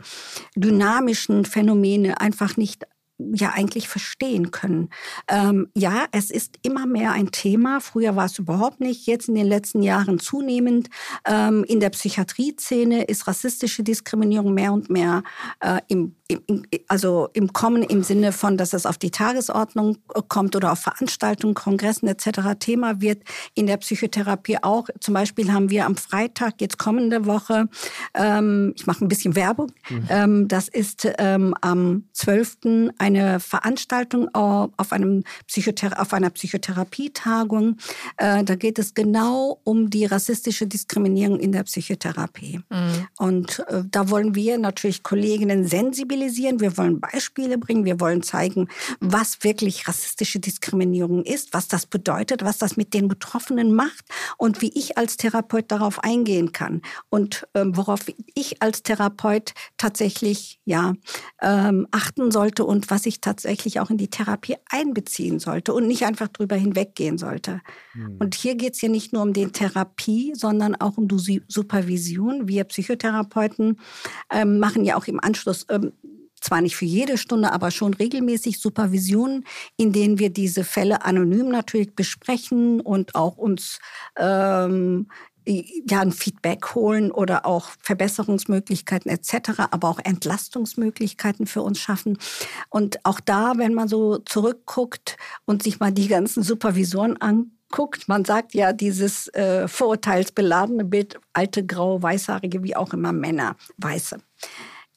dynamischen 0.56 1.44
Phänomene 1.44 2.18
einfach 2.22 2.56
nicht 2.56 2.86
ja 3.32 3.50
eigentlich 3.50 3.88
verstehen 3.88 4.50
können. 4.50 4.90
Ähm, 5.28 5.68
ja, 5.74 6.06
es 6.12 6.30
ist 6.30 6.58
immer 6.62 6.86
mehr 6.86 7.12
ein 7.12 7.30
Thema. 7.30 7.80
Früher 7.80 8.16
war 8.16 8.26
es 8.26 8.38
überhaupt 8.38 8.80
nicht. 8.80 9.06
Jetzt 9.06 9.28
in 9.28 9.34
den 9.34 9.46
letzten 9.46 9.82
Jahren 9.82 10.18
zunehmend. 10.18 10.88
Ähm, 11.26 11.64
in 11.64 11.80
der 11.80 11.90
Psychiatrieszene 11.90 13.04
ist 13.04 13.26
rassistische 13.26 13.82
Diskriminierung 13.82 14.54
mehr 14.54 14.72
und 14.72 14.90
mehr 14.90 15.22
äh, 15.60 15.80
im 15.88 16.14
also 16.88 17.28
im 17.32 17.52
Kommen 17.52 17.82
im 17.82 18.02
Sinne 18.02 18.32
von, 18.32 18.56
dass 18.56 18.72
es 18.72 18.86
auf 18.86 18.98
die 18.98 19.10
Tagesordnung 19.10 19.98
äh, 20.14 20.22
kommt 20.26 20.56
oder 20.56 20.72
auf 20.72 20.80
Veranstaltungen, 20.80 21.54
Kongressen 21.54 22.08
etc. 22.08 22.40
Thema 22.58 23.00
wird 23.00 23.22
in 23.54 23.66
der 23.66 23.78
Psychotherapie 23.78 24.58
auch. 24.62 24.88
Zum 25.00 25.14
Beispiel 25.14 25.52
haben 25.52 25.70
wir 25.70 25.86
am 25.86 25.96
Freitag 25.96 26.60
jetzt 26.60 26.78
kommende 26.78 27.26
Woche, 27.26 27.68
ähm, 28.14 28.72
ich 28.76 28.86
mache 28.86 29.04
ein 29.04 29.08
bisschen 29.08 29.34
Werbung, 29.34 29.72
mhm. 29.88 30.06
ähm, 30.08 30.48
das 30.48 30.68
ist 30.68 31.08
ähm, 31.18 31.54
am 31.60 32.04
12. 32.12 32.92
eine 33.16 33.40
Veranstaltung 33.40 34.28
auf, 34.34 34.92
einem 34.92 35.24
Psychothera 35.46 36.00
auf 36.00 36.12
einer 36.12 36.30
Psychotherapietagung. 36.30 37.76
Äh, 38.16 38.44
da 38.44 38.54
geht 38.54 38.78
es 38.78 38.94
genau 38.94 39.60
um 39.64 39.90
die 39.90 40.04
rassistische 40.06 40.66
Diskriminierung 40.66 41.38
in 41.40 41.52
der 41.52 41.64
Psychotherapie. 41.64 42.60
Mhm. 42.70 43.06
Und 43.18 43.64
äh, 43.68 43.82
da 43.90 44.10
wollen 44.10 44.34
wir 44.34 44.58
natürlich 44.58 45.02
Kolleginnen 45.02 45.66
sensibilisieren 45.66 46.60
wir 46.60 46.76
wollen 46.76 47.00
Beispiele 47.00 47.58
bringen, 47.58 47.84
wir 47.84 48.00
wollen 48.00 48.22
zeigen, 48.22 48.68
was 49.00 49.42
wirklich 49.42 49.88
rassistische 49.88 50.40
Diskriminierung 50.40 51.24
ist, 51.24 51.52
was 51.52 51.68
das 51.68 51.86
bedeutet, 51.86 52.44
was 52.44 52.58
das 52.58 52.76
mit 52.76 52.94
den 52.94 53.08
Betroffenen 53.08 53.74
macht 53.74 54.04
und 54.36 54.62
wie 54.62 54.70
ich 54.74 54.98
als 54.98 55.16
Therapeut 55.16 55.70
darauf 55.70 56.02
eingehen 56.02 56.52
kann 56.52 56.82
und 57.08 57.46
ähm, 57.54 57.76
worauf 57.76 58.00
ich 58.34 58.62
als 58.62 58.82
Therapeut 58.82 59.54
tatsächlich 59.76 60.60
ja 60.64 60.94
ähm, 61.40 61.86
achten 61.90 62.30
sollte 62.30 62.64
und 62.64 62.90
was 62.90 62.99
ich 63.06 63.20
tatsächlich 63.20 63.80
auch 63.80 63.90
in 63.90 63.98
die 63.98 64.08
Therapie 64.08 64.56
einbeziehen 64.68 65.38
sollte 65.38 65.72
und 65.72 65.86
nicht 65.86 66.04
einfach 66.04 66.28
drüber 66.28 66.56
hinweggehen 66.56 67.18
sollte. 67.18 67.60
Mhm. 67.94 68.16
Und 68.18 68.34
hier 68.34 68.54
geht 68.54 68.74
es 68.74 68.80
ja 68.80 68.88
nicht 68.88 69.12
nur 69.12 69.22
um 69.22 69.32
die 69.32 69.48
Therapie, 69.48 70.32
sondern 70.34 70.74
auch 70.74 70.96
um 70.96 71.08
die 71.08 71.42
Supervision. 71.48 72.48
Wir 72.48 72.64
Psychotherapeuten 72.64 73.78
ähm, 74.30 74.58
machen 74.58 74.84
ja 74.84 74.96
auch 74.96 75.06
im 75.06 75.20
Anschluss 75.20 75.66
ähm, 75.68 75.92
zwar 76.40 76.60
nicht 76.60 76.76
für 76.76 76.86
jede 76.86 77.18
Stunde, 77.18 77.52
aber 77.52 77.70
schon 77.70 77.94
regelmäßig 77.94 78.60
Supervisionen, 78.60 79.44
in 79.76 79.92
denen 79.92 80.18
wir 80.18 80.30
diese 80.30 80.64
Fälle 80.64 81.04
anonym 81.04 81.48
natürlich 81.48 81.94
besprechen 81.94 82.80
und 82.80 83.14
auch 83.14 83.36
uns 83.36 83.78
ähm, 84.16 85.08
ja, 85.46 86.00
ein 86.00 86.12
Feedback 86.12 86.74
holen 86.74 87.10
oder 87.10 87.46
auch 87.46 87.68
Verbesserungsmöglichkeiten 87.80 89.10
etc., 89.10 89.60
aber 89.70 89.88
auch 89.88 89.98
Entlastungsmöglichkeiten 89.98 91.46
für 91.46 91.62
uns 91.62 91.78
schaffen. 91.78 92.18
Und 92.68 93.04
auch 93.04 93.20
da, 93.20 93.54
wenn 93.56 93.74
man 93.74 93.88
so 93.88 94.18
zurückguckt 94.18 95.16
und 95.44 95.62
sich 95.62 95.80
mal 95.80 95.92
die 95.92 96.08
ganzen 96.08 96.42
Supervisoren 96.42 97.16
anguckt, 97.20 98.08
man 98.08 98.24
sagt 98.24 98.54
ja 98.54 98.72
dieses 98.72 99.28
äh, 99.28 99.66
vorurteilsbeladene 99.68 100.84
Bild, 100.84 101.18
alte, 101.32 101.64
graue, 101.64 102.02
weißhaarige, 102.02 102.62
wie 102.62 102.76
auch 102.76 102.92
immer 102.92 103.12
Männer, 103.12 103.56
weiße. 103.78 104.18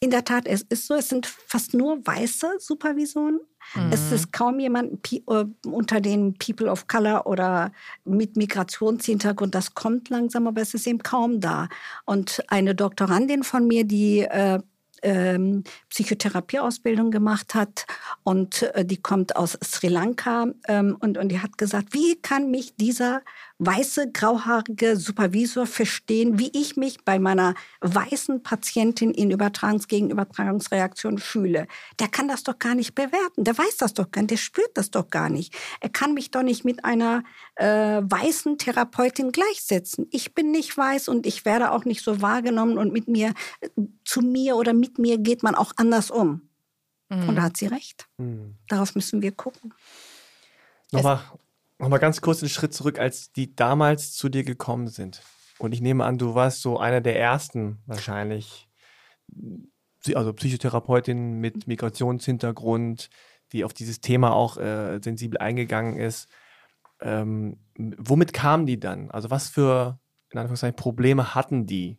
In 0.03 0.09
der 0.09 0.25
Tat, 0.25 0.47
es 0.47 0.63
ist 0.63 0.87
so, 0.87 0.95
es 0.95 1.07
sind 1.07 1.25
fast 1.25 1.73
nur 1.73 2.05
weiße 2.05 2.57
Supervisoren. 2.59 3.39
Mhm. 3.73 3.89
Es 3.89 4.11
ist 4.11 4.33
kaum 4.33 4.59
jemand 4.59 5.09
äh, 5.13 5.45
unter 5.65 6.01
den 6.01 6.33
People 6.33 6.69
of 6.69 6.87
Color 6.87 7.25
oder 7.25 7.71
mit 8.03 8.35
Migrationshintergrund. 8.35 9.55
Das 9.55 9.75
kommt 9.75 10.09
langsam, 10.09 10.45
aber 10.45 10.59
es 10.59 10.73
ist 10.73 10.87
eben 10.87 10.99
kaum 10.99 11.39
da. 11.39 11.69
Und 12.03 12.43
eine 12.49 12.75
Doktorandin 12.75 13.43
von 13.43 13.65
mir, 13.65 13.85
die 13.85 14.19
äh, 14.19 14.59
ähm, 15.03 15.63
Psychotherapieausbildung 15.89 17.09
gemacht 17.09 17.55
hat 17.55 17.85
und 18.23 18.63
äh, 18.73 18.83
die 18.83 19.01
kommt 19.01 19.37
aus 19.37 19.57
Sri 19.63 19.87
Lanka 19.87 20.47
ähm, 20.67 20.97
und, 20.99 21.17
und 21.17 21.29
die 21.29 21.39
hat 21.39 21.57
gesagt, 21.57 21.93
wie 21.93 22.15
kann 22.21 22.51
mich 22.51 22.75
dieser 22.75 23.21
weiße, 23.65 24.12
grauhaarige 24.12 24.97
Supervisor 24.97 25.65
verstehen, 25.65 26.39
wie 26.39 26.52
ich 26.54 26.76
mich 26.76 27.04
bei 27.04 27.19
meiner 27.19 27.56
weißen 27.82 28.43
Patientin 28.43 29.12
in 29.12 29.32
Übertragungs- 29.32 29.88
gegen 29.88 30.10
Übertragungsreaktion 30.10 31.17
fühle. 31.17 31.67
Der 31.99 32.08
kann 32.08 32.28
das 32.28 32.43
doch 32.43 32.60
gar 32.60 32.76
nicht 32.76 32.95
bewerten. 32.95 33.43
Der 33.43 33.58
weiß 33.58 33.78
das 33.78 33.93
doch 33.93 34.12
gar 34.12 34.21
nicht. 34.21 34.32
Der 34.32 34.38
spürt 34.38 34.71
das 34.76 34.91
doch 34.91 35.10
gar 35.10 35.30
nicht. 35.30 35.56
Er 35.80 35.89
kann 35.89 36.13
mich 36.13 36.32
doch 36.32 36.43
nicht 36.43 36.65
mit 36.65 36.86
einer 36.86 37.23
äh, 37.56 38.02
weißen 38.04 38.58
Therapeutin 38.58 39.32
gleichsetzen. 39.32 40.08
Ich 40.12 40.34
bin 40.34 40.52
nicht 40.52 40.78
weiß 40.78 41.08
und 41.08 41.26
ich 41.26 41.45
werde 41.45 41.71
auch 41.71 41.86
nicht 41.86 42.04
so 42.04 42.21
wahrgenommen 42.21 42.78
und 42.78 42.93
mit 42.93 43.08
mir, 43.08 43.34
zu 44.06 44.21
mir 44.21 44.56
oder 44.56 44.73
mit 44.73 44.99
mir 44.99 45.17
geht 45.17 45.43
man 45.43 45.56
auch 45.56 45.73
anders 45.78 46.12
um. 46.12 46.49
Mhm. 47.10 47.30
Und 47.30 47.36
da 47.36 47.43
hat 47.43 47.58
sie 47.58 47.67
recht. 47.67 48.08
Mhm. 48.17 48.56
Darauf 48.67 48.95
müssen 48.95 49.21
wir 49.21 49.32
gucken. 49.32 49.73
Nochmal, 50.91 51.23
Nochmal 51.79 51.99
ganz 51.99 52.21
kurz 52.21 52.41
einen 52.41 52.49
Schritt 52.49 52.73
zurück, 52.73 52.99
als 52.99 53.31
die 53.31 53.55
damals 53.55 54.13
zu 54.13 54.29
dir 54.29 54.43
gekommen 54.43 54.88
sind. 54.88 55.21
Und 55.59 55.73
ich 55.73 55.81
nehme 55.81 56.05
an, 56.05 56.17
du 56.17 56.36
warst 56.36 56.62
so 56.62 56.77
einer 56.77 57.01
der 57.01 57.19
ersten 57.19 57.81
wahrscheinlich, 57.86 58.67
also 60.13 60.33
Psychotherapeutin 60.33 61.39
mit 61.39 61.67
Migrationshintergrund, 61.67 63.09
die 63.51 63.63
auf 63.63 63.73
dieses 63.73 64.01
Thema 64.01 64.33
auch 64.33 64.57
äh, 64.57 64.99
sensibel 65.01 65.38
eingegangen 65.39 65.97
ist. 65.97 66.27
Ähm, 67.01 67.59
womit 67.77 68.33
kamen 68.33 68.65
die 68.65 68.79
dann? 68.79 69.12
Also 69.12 69.29
was 69.29 69.49
für 69.49 69.99
in 70.31 70.39
Anführungszeichen 70.39 70.75
Probleme 70.75 71.36
hatten 71.36 71.65
die? 71.65 71.97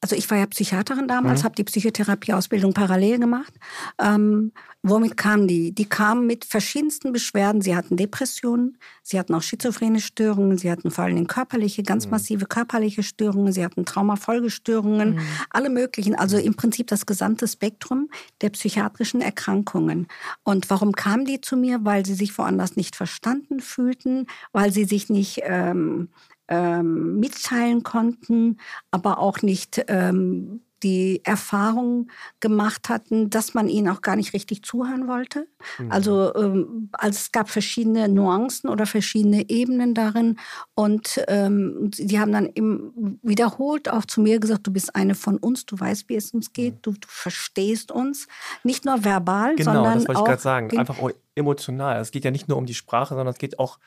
Also 0.00 0.14
ich 0.14 0.30
war 0.30 0.38
ja 0.38 0.46
Psychiaterin 0.46 1.08
damals, 1.08 1.40
mhm. 1.40 1.44
habe 1.44 1.54
die 1.56 1.64
Psychotherapieausbildung 1.64 2.72
parallel 2.72 3.18
gemacht. 3.18 3.52
Ähm, 4.00 4.52
womit 4.82 5.16
kamen 5.16 5.48
die? 5.48 5.72
Die 5.72 5.86
kamen 5.86 6.26
mit 6.26 6.44
verschiedensten 6.44 7.12
Beschwerden. 7.12 7.62
Sie 7.62 7.74
hatten 7.74 7.96
Depressionen, 7.96 8.78
sie 9.02 9.18
hatten 9.18 9.34
auch 9.34 9.42
schizophrene 9.42 10.00
Störungen, 10.00 10.56
sie 10.56 10.70
hatten 10.70 10.92
vor 10.92 11.04
allem 11.04 11.26
körperliche, 11.26 11.82
ganz 11.82 12.04
mhm. 12.04 12.12
massive 12.12 12.46
körperliche 12.46 13.02
Störungen, 13.02 13.52
sie 13.52 13.64
hatten 13.64 13.84
Traumafolgestörungen, 13.84 15.16
mhm. 15.16 15.20
alle 15.50 15.68
möglichen. 15.68 16.14
Also 16.14 16.38
im 16.38 16.54
Prinzip 16.54 16.86
das 16.86 17.04
gesamte 17.04 17.48
Spektrum 17.48 18.08
der 18.40 18.50
psychiatrischen 18.50 19.20
Erkrankungen. 19.20 20.06
Und 20.44 20.70
warum 20.70 20.92
kamen 20.92 21.24
die 21.24 21.40
zu 21.40 21.56
mir? 21.56 21.80
Weil 21.82 22.06
sie 22.06 22.14
sich 22.14 22.38
woanders 22.38 22.76
nicht 22.76 22.94
verstanden 22.94 23.58
fühlten, 23.58 24.26
weil 24.52 24.72
sie 24.72 24.84
sich 24.84 25.08
nicht 25.08 25.40
ähm, 25.42 26.10
ähm, 26.48 27.20
mitteilen 27.20 27.82
konnten, 27.82 28.58
aber 28.90 29.18
auch 29.18 29.42
nicht 29.42 29.84
ähm, 29.88 30.60
die 30.82 31.20
Erfahrung 31.24 32.08
gemacht 32.40 32.88
hatten, 32.88 33.30
dass 33.30 33.54
man 33.54 33.68
ihnen 33.68 33.88
auch 33.88 34.00
gar 34.00 34.16
nicht 34.16 34.32
richtig 34.32 34.62
zuhören 34.62 35.08
wollte. 35.08 35.48
Mhm. 35.78 35.90
Also, 35.90 36.34
ähm, 36.34 36.88
also 36.92 37.16
es 37.16 37.32
gab 37.32 37.48
verschiedene 37.48 38.08
Nuancen 38.08 38.70
oder 38.70 38.86
verschiedene 38.86 39.48
Ebenen 39.48 39.94
darin. 39.94 40.38
Und 40.74 41.22
ähm, 41.28 41.90
die 41.90 42.20
haben 42.20 42.32
dann 42.32 42.46
im, 42.46 43.18
wiederholt 43.22 43.88
auch 43.88 44.04
zu 44.04 44.20
mir 44.20 44.38
gesagt, 44.38 44.66
du 44.66 44.72
bist 44.72 44.94
eine 44.94 45.14
von 45.14 45.38
uns, 45.38 45.66
du 45.66 45.78
weißt, 45.78 46.08
wie 46.08 46.16
es 46.16 46.30
uns 46.30 46.52
geht, 46.52 46.74
mhm. 46.74 46.82
du, 46.82 46.92
du, 46.92 47.08
verstehst 47.08 47.90
uns. 47.90 48.28
Nicht 48.62 48.84
nur 48.84 49.04
verbal, 49.04 49.56
genau, 49.56 49.72
sondern 49.72 49.84
auch... 49.84 49.92
Genau, 49.92 49.94
das 49.94 50.08
wollte 50.08 50.20
ich 50.20 50.26
gerade 50.26 50.42
sagen. 50.42 50.78
Einfach 50.78 50.98
emotional. 51.34 52.00
Es 52.00 52.10
geht 52.10 52.24
ja 52.24 52.30
nicht 52.30 52.48
nur 52.48 52.56
um 52.56 52.66
die 52.66 52.74
Sprache, 52.74 53.14
sondern 53.14 53.28
es 53.28 53.38
geht 53.38 53.58
auch 53.58 53.78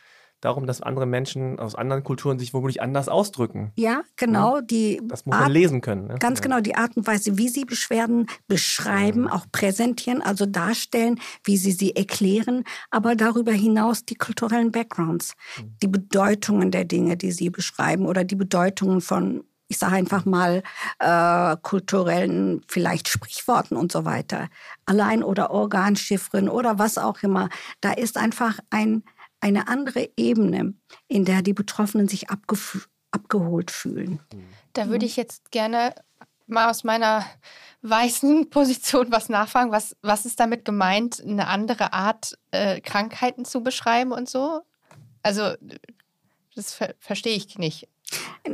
darum, 0.41 0.67
dass 0.67 0.82
andere 0.82 1.06
Menschen 1.06 1.60
aus 1.60 1.75
anderen 1.75 2.04
Kulturen 2.04 2.39
sich 2.39 2.54
womöglich 2.54 2.82
anders 2.82 3.08
ausdrücken. 3.08 3.71
Ja, 3.75 4.01
genau. 4.17 4.58
Ja? 4.58 4.62
Die 4.62 5.01
das 5.06 5.25
muss 5.25 5.36
Art, 5.36 5.43
man 5.43 5.51
lesen 5.51 5.82
können. 5.82 6.08
Ne? 6.08 6.15
Ganz 6.19 6.39
ja. 6.39 6.43
genau, 6.43 6.60
die 6.60 6.75
Art 6.75 6.97
und 6.97 7.08
Weise, 7.08 7.38
wie 7.38 7.47
sie 7.47 7.65
Beschwerden 7.65 8.27
beschreiben, 8.47 9.25
ja. 9.25 9.34
auch 9.34 9.45
präsentieren, 9.51 10.21
also 10.21 10.45
darstellen, 10.45 11.19
wie 11.43 11.58
sie 11.58 11.71
sie 11.71 11.95
erklären, 11.95 12.63
aber 12.89 13.15
darüber 13.15 13.51
hinaus 13.51 14.04
die 14.04 14.15
kulturellen 14.15 14.71
Backgrounds, 14.71 15.36
mhm. 15.58 15.75
die 15.82 15.88
Bedeutungen 15.88 16.71
der 16.71 16.86
Dinge, 16.86 17.17
die 17.17 17.32
sie 17.32 17.49
beschreiben 17.49 18.06
oder 18.06 18.23
die 18.23 18.36
Bedeutungen 18.36 19.01
von 19.01 19.43
ich 19.71 19.77
sage 19.77 19.95
einfach 19.95 20.25
mal, 20.25 20.63
äh, 20.99 21.56
kulturellen 21.62 22.62
vielleicht 22.67 23.08
Sprichworten 23.08 23.77
und 23.77 23.89
so 23.89 24.04
weiter. 24.04 24.49
Allein 24.86 25.23
oder 25.23 25.49
Organschiffren 25.49 26.49
oder 26.49 26.77
was 26.77 26.97
auch 26.97 27.23
immer. 27.23 27.47
Da 27.80 27.93
ist 27.93 28.17
einfach 28.17 28.60
ein, 28.69 29.04
eine 29.41 29.67
andere 29.67 30.10
Ebene, 30.15 30.73
in 31.08 31.25
der 31.25 31.41
die 31.41 31.54
Betroffenen 31.54 32.08
sich 32.08 32.27
abgeholt 32.30 33.71
fühlen. 33.71 34.19
Da 34.73 34.88
würde 34.88 35.06
ich 35.06 35.17
jetzt 35.17 35.51
gerne 35.51 35.93
mal 36.47 36.69
aus 36.69 36.84
meiner 36.84 37.25
weißen 37.82 38.49
Position 38.49 39.12
was 39.12 39.30
nachfragen. 39.30 39.71
Was, 39.71 39.95
was 40.01 40.25
ist 40.25 40.39
damit 40.39 40.63
gemeint, 40.63 41.21
eine 41.21 41.47
andere 41.47 41.93
Art, 41.93 42.38
äh, 42.51 42.80
Krankheiten 42.82 43.45
zu 43.45 43.62
beschreiben 43.62 44.12
und 44.12 44.30
so? 44.30 44.62
Also, 45.23 45.54
das 46.56 46.73
ver 46.73 46.93
verstehe 46.99 47.36
ich 47.36 47.58
nicht. 47.58 47.88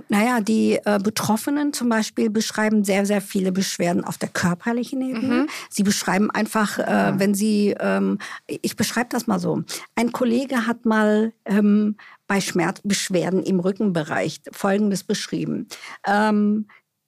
Naja, 0.10 0.42
die 0.42 0.80
äh, 0.84 1.00
Betroffenen 1.02 1.74
zum 1.74 1.90
Beispiel 1.90 2.30
beschreiben 2.30 2.84
sehr, 2.84 3.06
sehr 3.06 3.22
viele 3.22 3.52
Beschwerden 3.52 4.04
auf 4.04 4.18
der 4.18 4.30
körperlichen 4.30 5.02
Ebene. 5.02 5.34
Mhm. 5.44 5.50
Sie 5.70 5.84
beschreiben 5.84 6.30
einfach, 6.32 6.80
äh, 6.80 7.14
wenn 7.18 7.34
sie, 7.34 7.76
ähm, 7.80 8.20
ich 8.48 8.76
beschreibe 8.76 9.10
das 9.10 9.28
mal 9.28 9.40
so. 9.40 9.64
Ein 9.96 10.12
Kollege 10.12 10.68
hat 10.68 10.86
mal 10.86 11.34
ähm, 11.46 11.96
bei 12.28 12.42
Schmerzbeschwerden 12.42 13.44
im 13.44 13.60
Rückenbereich 13.60 14.42
Folgendes 14.52 15.04
beschrieben. 15.04 15.68
Ähm, 16.06 16.68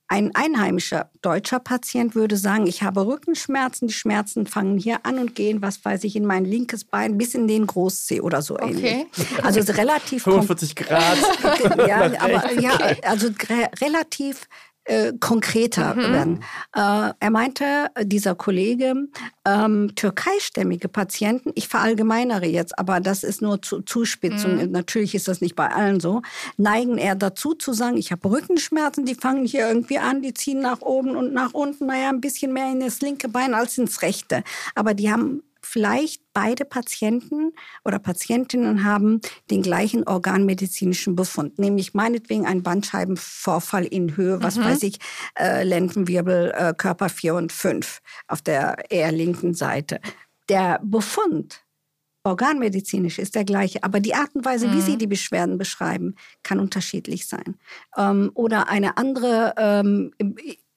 ein 0.09 0.33
einheimischer 0.33 1.11
deutscher 1.21 1.59
Patient 1.59 2.15
würde 2.15 2.35
sagen, 2.35 2.65
ich 2.65 2.81
habe 2.81 3.05
Rückenschmerzen, 3.05 3.87
die 3.87 3.93
Schmerzen 3.93 4.47
fangen 4.47 4.79
hier 4.79 5.05
an 5.05 5.19
und 5.19 5.35
gehen, 5.35 5.61
was 5.61 5.85
weiß 5.85 6.03
ich, 6.03 6.15
in 6.15 6.25
mein 6.25 6.45
linkes 6.45 6.83
Bein 6.83 7.17
bis 7.17 7.35
in 7.35 7.47
den 7.47 7.67
Großzeh 7.67 8.19
oder 8.19 8.41
so 8.41 8.55
okay. 8.55 8.65
ähnlich. 8.65 9.07
Also 9.43 9.71
relativ 9.71 10.23
45 10.23 10.75
Grad. 10.75 11.17
ja, 11.87 12.11
aber 12.19 12.51
ja, 12.53 12.71
also 13.03 13.29
relativ 13.81 14.47
äh, 14.89 15.13
konkreter 15.19 15.93
mhm. 15.93 16.13
werden. 16.13 16.43
Äh, 16.75 17.13
er 17.19 17.29
meinte, 17.29 17.91
dieser 18.01 18.33
Kollege, 18.33 19.07
ähm, 19.45 19.91
türkeistämmige 19.95 20.89
Patienten, 20.89 21.51
ich 21.53 21.67
verallgemeinere 21.67 22.47
jetzt, 22.47 22.77
aber 22.79 22.99
das 22.99 23.23
ist 23.23 23.41
nur 23.41 23.61
zu, 23.61 23.81
Zuspitzung, 23.81 24.57
mhm. 24.57 24.71
natürlich 24.71 25.13
ist 25.13 25.27
das 25.27 25.41
nicht 25.41 25.55
bei 25.55 25.69
allen 25.69 25.99
so, 25.99 26.23
neigen 26.57 26.97
eher 26.97 27.15
dazu 27.15 27.53
zu 27.53 27.71
sagen, 27.71 27.97
ich 27.97 28.11
habe 28.11 28.29
Rückenschmerzen, 28.29 29.05
die 29.05 29.15
fangen 29.15 29.45
hier 29.45 29.67
irgendwie 29.67 29.99
an, 29.99 30.23
die 30.23 30.33
ziehen 30.33 30.59
nach 30.59 30.81
oben 30.81 31.15
und 31.15 31.33
nach 31.33 31.53
unten, 31.53 31.85
naja, 31.85 32.09
ein 32.09 32.21
bisschen 32.21 32.51
mehr 32.51 32.71
in 32.71 32.79
das 32.79 32.99
linke 33.01 33.29
Bein 33.29 33.53
als 33.53 33.77
ins 33.77 34.01
rechte. 34.01 34.43
Aber 34.73 34.95
die 34.95 35.11
haben 35.11 35.43
vielleicht 35.69 36.23
beide 36.33 36.65
Patienten 36.65 37.53
oder 37.85 37.99
Patientinnen 37.99 38.83
haben 38.83 39.21
den 39.51 39.61
gleichen 39.61 40.03
organmedizinischen 40.07 41.15
Befund, 41.15 41.59
nämlich 41.59 41.93
meinetwegen 41.93 42.45
ein 42.45 42.63
Bandscheibenvorfall 42.63 43.85
in 43.85 44.17
Höhe, 44.17 44.41
was 44.41 44.57
mhm. 44.57 44.63
weiß 44.63 44.83
ich, 44.83 44.97
äh, 45.37 45.63
Lendenwirbel, 45.63 46.53
äh, 46.55 46.73
Körper 46.75 47.09
4 47.09 47.35
und 47.35 47.51
5 47.51 48.01
auf 48.27 48.41
der 48.41 48.89
eher 48.89 49.11
linken 49.11 49.53
Seite. 49.53 49.99
Der 50.49 50.79
Befund 50.83 51.63
organmedizinisch 52.23 53.19
ist 53.19 53.35
der 53.35 53.45
gleiche, 53.45 53.83
aber 53.83 53.99
die 53.99 54.15
Art 54.15 54.33
und 54.33 54.45
Weise, 54.45 54.67
mhm. 54.67 54.73
wie 54.73 54.81
sie 54.81 54.93
mhm. 54.93 54.99
die 54.99 55.07
Beschwerden 55.07 55.57
beschreiben, 55.57 56.15
kann 56.43 56.59
unterschiedlich 56.59 57.27
sein. 57.27 57.57
Ähm, 57.95 58.31
oder 58.33 58.69
eine 58.69 58.97
andere 58.97 59.53
ähm, 59.57 60.11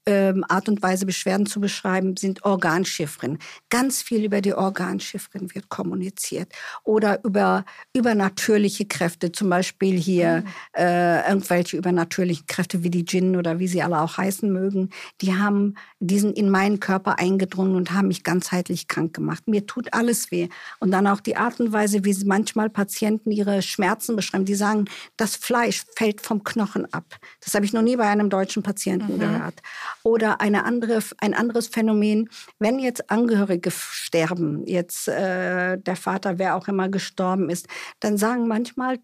ähm, 0.06 0.44
Art 0.48 0.68
und 0.68 0.82
Weise 0.82 1.06
Beschwerden 1.06 1.46
zu 1.46 1.60
beschreiben, 1.60 2.16
sind 2.16 2.44
Organschiffren. 2.44 3.38
Ganz 3.68 4.02
viel 4.02 4.24
über 4.24 4.40
die 4.40 4.54
Organschiffren 4.54 5.54
wird 5.54 5.68
kommuniziert. 5.68 6.52
Oder 6.84 7.24
über 7.24 7.64
übernatürliche 7.94 8.86
Kräfte, 8.86 9.32
zum 9.32 9.48
Beispiel 9.48 9.96
hier 9.96 10.42
mhm. 10.42 10.80
äh, 10.80 11.28
irgendwelche 11.28 11.76
übernatürlichen 11.76 12.46
Kräfte 12.46 12.82
wie 12.82 12.90
die 12.90 13.04
Djinn 13.04 13.36
oder 13.36 13.58
wie 13.58 13.68
sie 13.68 13.82
alle 13.82 14.00
auch 14.00 14.16
heißen 14.16 14.52
mögen, 14.52 14.90
die 15.20 15.34
haben 15.34 15.74
diesen 16.00 16.32
in 16.34 16.50
meinen 16.50 16.80
Körper 16.80 17.18
eingedrungen 17.18 17.76
und 17.76 17.92
haben 17.92 18.08
mich 18.08 18.24
ganzheitlich 18.24 18.88
krank 18.88 19.14
gemacht. 19.14 19.46
Mir 19.46 19.66
tut 19.66 19.92
alles 19.94 20.30
weh. 20.30 20.48
Und 20.80 20.90
dann 20.90 21.06
auch 21.06 21.20
die 21.20 21.36
Art 21.36 21.60
und 21.60 21.72
Weise, 21.72 22.04
wie 22.04 22.12
manchmal 22.24 22.70
Patienten 22.70 23.30
ihre 23.30 23.62
Schmerzen 23.62 24.16
beschreiben. 24.16 24.44
Die 24.44 24.54
sagen, 24.54 24.86
das 25.16 25.36
Fleisch 25.36 25.84
fällt 25.96 26.20
vom 26.20 26.44
Knochen 26.44 26.92
ab. 26.92 27.04
Das 27.40 27.54
habe 27.54 27.64
ich 27.64 27.72
noch 27.72 27.82
nie 27.82 27.96
bei 27.96 28.08
einem 28.08 28.30
deutschen 28.30 28.62
Patienten 28.62 29.14
mhm. 29.14 29.20
gehört. 29.20 29.62
Oder 30.04 30.40
eine 30.40 30.64
andere, 30.64 31.00
ein 31.18 31.34
anderes 31.34 31.68
Phänomen, 31.68 32.28
wenn 32.58 32.78
jetzt 32.78 33.10
Angehörige 33.10 33.70
sterben, 33.70 34.66
jetzt 34.66 35.08
äh, 35.08 35.78
der 35.78 35.96
Vater, 35.96 36.38
wer 36.38 36.56
auch 36.56 36.68
immer 36.68 36.88
gestorben 36.88 37.50
ist, 37.50 37.68
dann 38.00 38.16
sagen 38.16 38.48
manchmal 38.48 38.98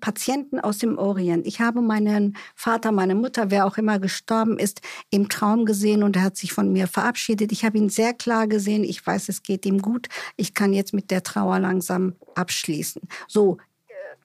Patienten 0.00 0.60
aus 0.60 0.78
dem 0.78 0.98
Orient. 0.98 1.46
Ich 1.46 1.60
habe 1.60 1.80
meinen 1.80 2.36
Vater, 2.54 2.92
meine 2.92 3.14
Mutter, 3.14 3.50
wer 3.50 3.66
auch 3.66 3.76
immer 3.76 3.98
gestorben 3.98 4.58
ist, 4.58 4.80
im 5.10 5.28
Traum 5.28 5.64
gesehen 5.64 6.02
und 6.02 6.16
er 6.16 6.22
hat 6.22 6.36
sich 6.36 6.52
von 6.52 6.72
mir 6.72 6.86
verabschiedet. 6.86 7.50
Ich 7.52 7.64
habe 7.64 7.78
ihn 7.78 7.88
sehr 7.88 8.14
klar 8.14 8.46
gesehen. 8.46 8.84
Ich 8.84 9.04
weiß, 9.04 9.28
es 9.28 9.42
geht 9.42 9.66
ihm 9.66 9.80
gut. 9.80 10.08
Ich 10.36 10.54
kann 10.54 10.72
jetzt 10.72 10.94
mit 10.94 11.10
der 11.10 11.22
Trauer 11.22 11.58
langsam 11.58 12.14
abschließen. 12.34 13.02
So, 13.26 13.58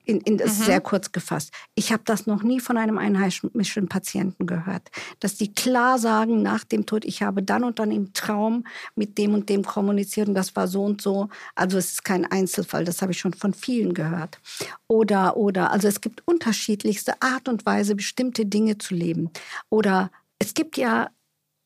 in, 0.06 0.22
in, 0.22 0.38
das 0.38 0.60
mhm. 0.60 0.64
sehr 0.64 0.82
kurz 0.82 1.12
gefasst. 1.12 1.52
Ich 1.76 1.92
habe 1.92 2.04
das 2.06 2.28
noch 2.28 2.44
nie 2.44 2.60
von 2.60 2.78
einem 2.78 2.98
einheimischen 2.98 3.88
Patienten 3.88 4.46
gehört, 4.46 4.90
dass 5.20 5.36
die 5.36 5.54
klar 5.54 6.00
sagen 6.00 6.42
nach 6.42 6.64
dem 6.64 6.86
Tod, 6.86 7.06
ich 7.06 7.22
habe 7.22 7.44
dann 7.44 7.64
und 7.64 7.80
dann 7.80 7.92
im 7.92 8.14
Traum 8.14 8.66
mit 8.96 9.18
dem 9.18 9.34
und 9.34 9.50
dem 9.50 9.64
kommuniziert 9.64 10.28
und 10.28 10.36
das 10.36 10.56
war 10.56 10.68
so 10.68 10.84
und 10.84 11.02
so. 11.02 11.30
Also 11.56 11.78
es 11.78 11.94
ist 11.94 12.04
kein 12.04 12.26
Einzelfall, 12.26 12.86
das 12.86 13.02
habe 13.02 13.12
ich 13.12 13.20
schon 13.20 13.34
von 13.34 13.54
vielen 13.54 13.94
gehört. 13.94 14.40
Oder, 14.88 15.38
oder, 15.38 15.72
also 15.72 15.88
es 15.88 16.02
gibt 16.02 16.22
unterschiedlichste 16.28 17.22
Art 17.22 17.48
und 17.48 17.66
Weise, 17.66 17.96
bestimmte 17.96 18.46
Dinge 18.46 18.78
zu 18.78 18.94
leben. 18.94 19.30
Oder 19.70 20.12
es 20.40 20.54
gibt 20.54 20.78
ja 20.78 21.10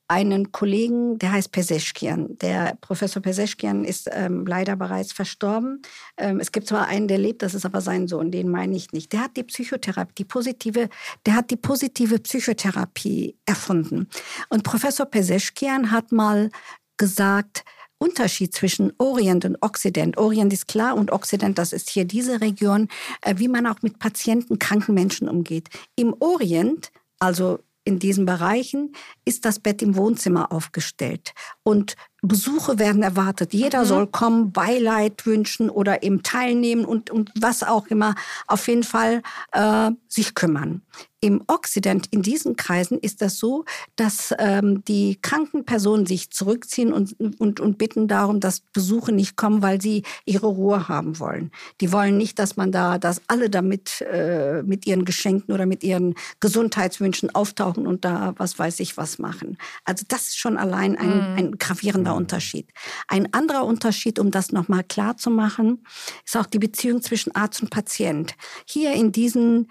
einen 0.07 0.51
Kollegen, 0.51 1.19
der 1.19 1.33
heißt 1.33 1.51
Peseschkian. 1.51 2.37
Der 2.37 2.77
Professor 2.79 3.21
Peseschkian 3.21 3.83
ist 3.83 4.09
ähm, 4.11 4.45
leider 4.45 4.75
bereits 4.75 5.11
verstorben. 5.11 5.81
Ähm, 6.17 6.39
es 6.39 6.51
gibt 6.51 6.67
zwar 6.67 6.87
einen, 6.87 7.07
der 7.07 7.17
lebt, 7.17 7.41
das 7.41 7.53
ist 7.53 7.65
aber 7.65 7.81
sein 7.81 8.07
Sohn, 8.07 8.31
den 8.31 8.49
meine 8.49 8.75
ich 8.75 8.93
nicht. 8.93 9.11
Der 9.11 9.21
hat 9.21 9.35
die 9.35 9.43
Psychotherapie, 9.43 10.13
die 10.17 10.25
positive, 10.25 10.89
der 11.25 11.35
hat 11.35 11.51
die 11.51 11.57
positive 11.57 12.19
Psychotherapie 12.19 13.37
erfunden. 13.45 14.07
Und 14.49 14.63
Professor 14.63 15.05
Peseschkian 15.05 15.91
hat 15.91 16.11
mal 16.11 16.51
gesagt, 16.95 17.65
Unterschied 17.99 18.53
zwischen 18.53 18.93
Orient 18.99 19.43
und 19.43 19.57
Occident. 19.61 20.17
Orient 20.17 20.53
ist 20.53 20.67
klar 20.67 20.95
und 20.95 21.11
Occident, 21.11 21.57
das 21.57 21.73
ist 21.73 21.89
hier 21.89 22.05
diese 22.05 22.41
Region, 22.41 22.87
äh, 23.21 23.35
wie 23.37 23.47
man 23.47 23.65
auch 23.65 23.81
mit 23.81 23.99
Patienten, 23.99 24.59
kranken 24.59 24.93
Menschen 24.93 25.27
umgeht. 25.27 25.69
Im 25.95 26.15
Orient, 26.19 26.91
also 27.19 27.59
in 27.87 27.99
diesen 27.99 28.25
Bereichen 28.25 28.91
ist 29.23 29.45
das 29.45 29.59
Bett 29.59 29.81
im 29.81 29.95
Wohnzimmer 29.95 30.51
aufgestellt. 30.51 31.33
Und 31.63 31.95
Besuche 32.21 32.79
werden 32.79 33.03
erwartet. 33.03 33.53
Jeder 33.53 33.83
mhm. 33.83 33.87
soll 33.87 34.07
kommen, 34.07 34.51
Beileid 34.51 35.25
wünschen 35.25 35.69
oder 35.69 36.03
eben 36.03 36.23
teilnehmen 36.23 36.85
und, 36.85 37.09
und 37.09 37.31
was 37.39 37.63
auch 37.63 37.87
immer. 37.87 38.15
Auf 38.47 38.67
jeden 38.67 38.83
Fall 38.83 39.21
äh, 39.51 39.91
sich 40.07 40.33
kümmern. 40.33 40.81
Im 41.19 41.43
Occident, 41.47 42.07
in 42.11 42.21
diesen 42.21 42.55
Kreisen, 42.55 42.99
ist 42.99 43.23
das 43.23 43.39
so, 43.39 43.65
dass 43.95 44.35
ähm, 44.37 44.83
die 44.85 45.17
kranken 45.19 45.65
Personen 45.65 46.05
sich 46.05 46.29
zurückziehen 46.29 46.93
und, 46.93 47.15
und, 47.39 47.59
und 47.59 47.79
bitten 47.79 48.07
darum, 48.07 48.39
dass 48.39 48.59
Besuche 48.59 49.11
nicht 49.11 49.35
kommen, 49.35 49.63
weil 49.63 49.81
sie 49.81 50.03
ihre 50.25 50.45
Ruhe 50.45 50.87
haben 50.87 51.19
wollen. 51.19 51.51
Die 51.81 51.91
wollen 51.91 52.17
nicht, 52.17 52.37
dass 52.37 52.55
man 52.55 52.71
da, 52.71 52.99
dass 52.99 53.21
alle 53.27 53.49
damit 53.49 54.01
äh, 54.01 54.61
mit 54.61 54.85
ihren 54.85 55.05
Geschenken 55.05 55.55
oder 55.55 55.65
mit 55.65 55.83
ihren 55.83 56.13
Gesundheitswünschen 56.39 57.33
auftauchen 57.33 57.87
und 57.87 58.05
da 58.05 58.35
was 58.37 58.59
weiß 58.59 58.79
ich 58.79 58.95
was 58.95 59.17
machen. 59.17 59.57
Also 59.85 60.05
das 60.07 60.27
ist 60.27 60.37
schon 60.37 60.55
allein 60.55 60.97
ein, 60.97 61.31
mhm. 61.31 61.37
ein 61.37 61.51
gravierender 61.57 62.06
mhm. 62.11 62.17
Unterschied. 62.17 62.71
Ein 63.07 63.33
anderer 63.33 63.65
Unterschied, 63.65 64.19
um 64.19 64.31
das 64.31 64.51
nochmal 64.51 64.83
klar 64.83 65.17
zu 65.17 65.29
machen, 65.29 65.85
ist 66.25 66.37
auch 66.37 66.45
die 66.45 66.59
Beziehung 66.59 67.01
zwischen 67.01 67.35
Arzt 67.35 67.61
und 67.61 67.69
Patient. 67.69 68.35
Hier 68.65 68.93
in 68.93 69.11
diesen 69.11 69.67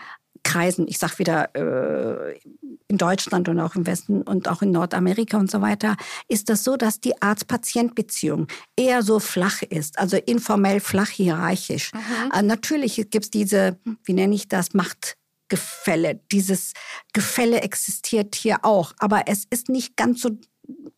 Kreisen, 0.46 0.87
ich 0.88 0.99
sage 0.99 1.18
wieder 1.18 1.55
äh, 1.57 2.38
in 2.87 2.99
Deutschland 2.99 3.49
und 3.49 3.59
auch 3.59 3.75
im 3.75 3.85
Westen 3.85 4.22
und 4.22 4.49
auch 4.49 4.62
in 4.62 4.70
Nordamerika 4.70 5.38
und 5.38 5.51
so 5.51 5.61
weiter, 5.61 5.96
ist 6.29 6.49
das 6.49 6.62
so, 6.62 6.77
dass 6.77 7.01
die 7.01 7.20
Arzt-Patient-Beziehung 7.20 8.46
eher 8.77 9.03
so 9.03 9.18
flach 9.18 9.62
ist, 9.62 9.99
also 9.99 10.16
informell 10.16 10.79
flach 10.79 11.09
hierarchisch. 11.09 11.92
Mhm. 11.92 12.31
Äh, 12.33 12.42
natürlich 12.42 12.94
gibt 13.11 13.25
es 13.25 13.31
diese, 13.31 13.79
wie 14.05 14.12
nenne 14.12 14.37
ich 14.37 14.46
das, 14.46 14.68
Machtgefälle. 14.72 16.20
Dieses 16.31 16.75
Gefälle 17.12 17.62
existiert 17.62 18.37
hier 18.37 18.59
auch, 18.64 18.92
aber 18.99 19.25
es 19.27 19.46
ist 19.51 19.68
nicht 19.68 19.96
ganz 19.96 20.20
so 20.20 20.31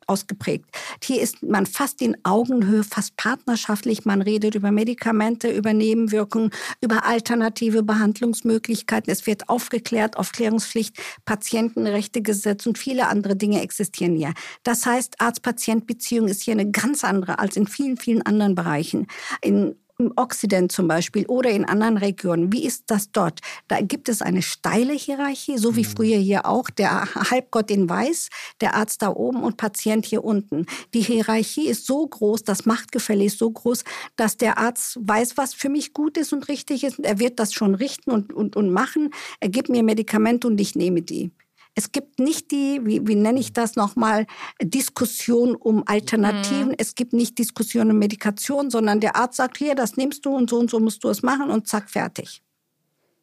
ausgeprägt. 0.08 0.64
Hier 1.02 1.20
ist 1.20 1.42
man 1.42 1.66
fast 1.66 2.00
in 2.02 2.16
Augenhöhe, 2.24 2.82
fast 2.82 3.16
partnerschaftlich. 3.16 4.04
Man 4.04 4.22
redet 4.22 4.54
über 4.54 4.72
Medikamente, 4.72 5.50
über 5.50 5.72
Nebenwirkungen, 5.72 6.50
über 6.80 7.04
alternative 7.04 7.82
Behandlungsmöglichkeiten. 7.82 9.12
Es 9.12 9.26
wird 9.26 9.48
aufgeklärt, 9.48 10.16
Aufklärungspflicht, 10.16 10.96
Patientenrechte 11.24 12.22
Gesetz 12.22 12.66
und 12.66 12.78
viele 12.78 13.08
andere 13.08 13.36
Dinge 13.36 13.62
existieren 13.62 14.16
hier. 14.16 14.32
Das 14.62 14.86
heißt, 14.86 15.20
Arzt-Patient-Beziehung 15.20 16.28
ist 16.28 16.42
hier 16.42 16.52
eine 16.52 16.70
ganz 16.70 17.04
andere 17.04 17.38
als 17.38 17.56
in 17.56 17.66
vielen, 17.66 17.96
vielen 17.96 18.22
anderen 18.22 18.54
Bereichen. 18.54 19.06
In 19.42 19.76
im 20.00 20.12
Occident 20.14 20.70
zum 20.70 20.86
Beispiel 20.86 21.26
oder 21.26 21.50
in 21.50 21.64
anderen 21.64 21.96
Regionen, 21.96 22.52
wie 22.52 22.64
ist 22.64 22.84
das 22.86 23.10
dort? 23.10 23.40
Da 23.66 23.80
gibt 23.80 24.08
es 24.08 24.22
eine 24.22 24.42
steile 24.42 24.92
Hierarchie, 24.92 25.58
so 25.58 25.74
wie 25.74 25.80
mhm. 25.80 25.86
früher 25.86 26.18
hier 26.18 26.46
auch, 26.46 26.70
der 26.70 27.12
Halbgott 27.14 27.70
in 27.72 27.88
Weiß, 27.88 28.28
der 28.60 28.74
Arzt 28.74 29.02
da 29.02 29.08
oben 29.08 29.42
und 29.42 29.56
Patient 29.56 30.06
hier 30.06 30.22
unten. 30.22 30.66
Die 30.94 31.00
Hierarchie 31.00 31.66
ist 31.66 31.84
so 31.84 32.06
groß, 32.06 32.44
das 32.44 32.64
Machtgefälle 32.64 33.24
ist 33.24 33.38
so 33.38 33.50
groß, 33.50 33.82
dass 34.14 34.36
der 34.36 34.58
Arzt 34.58 34.98
weiß, 35.00 35.36
was 35.36 35.52
für 35.52 35.68
mich 35.68 35.92
gut 35.94 36.16
ist 36.16 36.32
und 36.32 36.46
richtig 36.46 36.84
ist. 36.84 37.00
Er 37.00 37.18
wird 37.18 37.40
das 37.40 37.52
schon 37.52 37.74
richten 37.74 38.12
und, 38.12 38.32
und, 38.32 38.54
und 38.54 38.70
machen. 38.70 39.10
Er 39.40 39.48
gibt 39.48 39.68
mir 39.68 39.82
Medikamente 39.82 40.46
und 40.46 40.60
ich 40.60 40.76
nehme 40.76 41.02
die. 41.02 41.32
Es 41.78 41.92
gibt 41.92 42.18
nicht 42.18 42.50
die, 42.50 42.80
wie, 42.82 43.06
wie 43.06 43.14
nenne 43.14 43.38
ich 43.38 43.52
das 43.52 43.76
nochmal, 43.76 44.26
Diskussion 44.60 45.54
um 45.54 45.84
Alternativen. 45.86 46.70
Mhm. 46.70 46.74
Es 46.76 46.96
gibt 46.96 47.12
nicht 47.12 47.38
Diskussion 47.38 47.92
um 47.92 48.00
Medikation, 48.00 48.68
sondern 48.68 48.98
der 48.98 49.14
Arzt 49.14 49.36
sagt, 49.36 49.58
hier, 49.58 49.76
das 49.76 49.96
nimmst 49.96 50.26
du 50.26 50.34
und 50.34 50.50
so 50.50 50.58
und 50.58 50.68
so 50.68 50.80
musst 50.80 51.04
du 51.04 51.08
es 51.08 51.22
machen 51.22 51.50
und 51.50 51.68
zack, 51.68 51.88
fertig. 51.88 52.42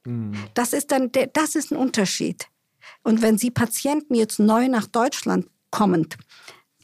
Mhm. 0.06 0.36
Das 0.54 0.72
ist 0.72 0.92
dann, 0.92 1.12
das 1.34 1.56
ist 1.56 1.74
ein 1.74 1.78
Unterschied. 1.78 2.48
Und 3.04 3.22
wenn 3.22 3.38
Sie 3.38 3.52
Patienten 3.52 4.16
jetzt 4.16 4.40
neu 4.40 4.70
nach 4.70 4.88
Deutschland 4.88 5.48
kommend, 5.70 6.16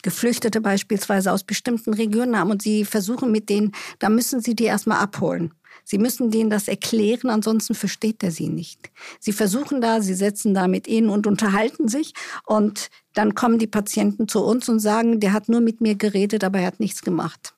Geflüchtete 0.02 0.60
beispielsweise 0.60 1.32
aus 1.32 1.46
bestimmten 1.46 1.94
Regionen 1.94 2.38
haben 2.38 2.52
und 2.52 2.62
Sie 2.62 2.84
versuchen 2.84 3.32
mit 3.32 3.48
denen, 3.48 3.72
da 4.00 4.10
müssen 4.10 4.42
Sie 4.42 4.56
die 4.56 4.66
erstmal 4.66 4.98
abholen. 4.98 5.54
Sie 5.92 5.98
müssen 5.98 6.32
denen 6.32 6.50
das 6.50 6.70
erklären, 6.70 7.30
ansonsten 7.30 7.76
versteht 7.76 8.24
er 8.24 8.32
sie 8.32 8.48
nicht. 8.48 8.90
Sie 9.20 9.34
versuchen 9.34 9.82
da, 9.82 10.00
sie 10.00 10.14
setzen 10.14 10.54
da 10.54 10.70
mit 10.70 10.88
ihnen 10.88 11.10
und 11.10 11.28
unterhalten 11.28 11.90
sich 11.90 12.14
und 12.46 12.90
dann 13.14 13.36
kommen 13.36 13.60
die 13.60 13.68
Patienten 13.68 14.30
zu 14.30 14.42
uns 14.42 14.70
und 14.70 14.80
sagen, 14.80 15.20
der 15.20 15.34
hat 15.34 15.50
nur 15.50 15.60
mit 15.60 15.82
mir 15.82 15.96
geredet, 15.96 16.46
aber 16.46 16.60
er 16.60 16.68
hat 16.68 16.80
nichts 16.80 17.02
gemacht. 17.02 17.56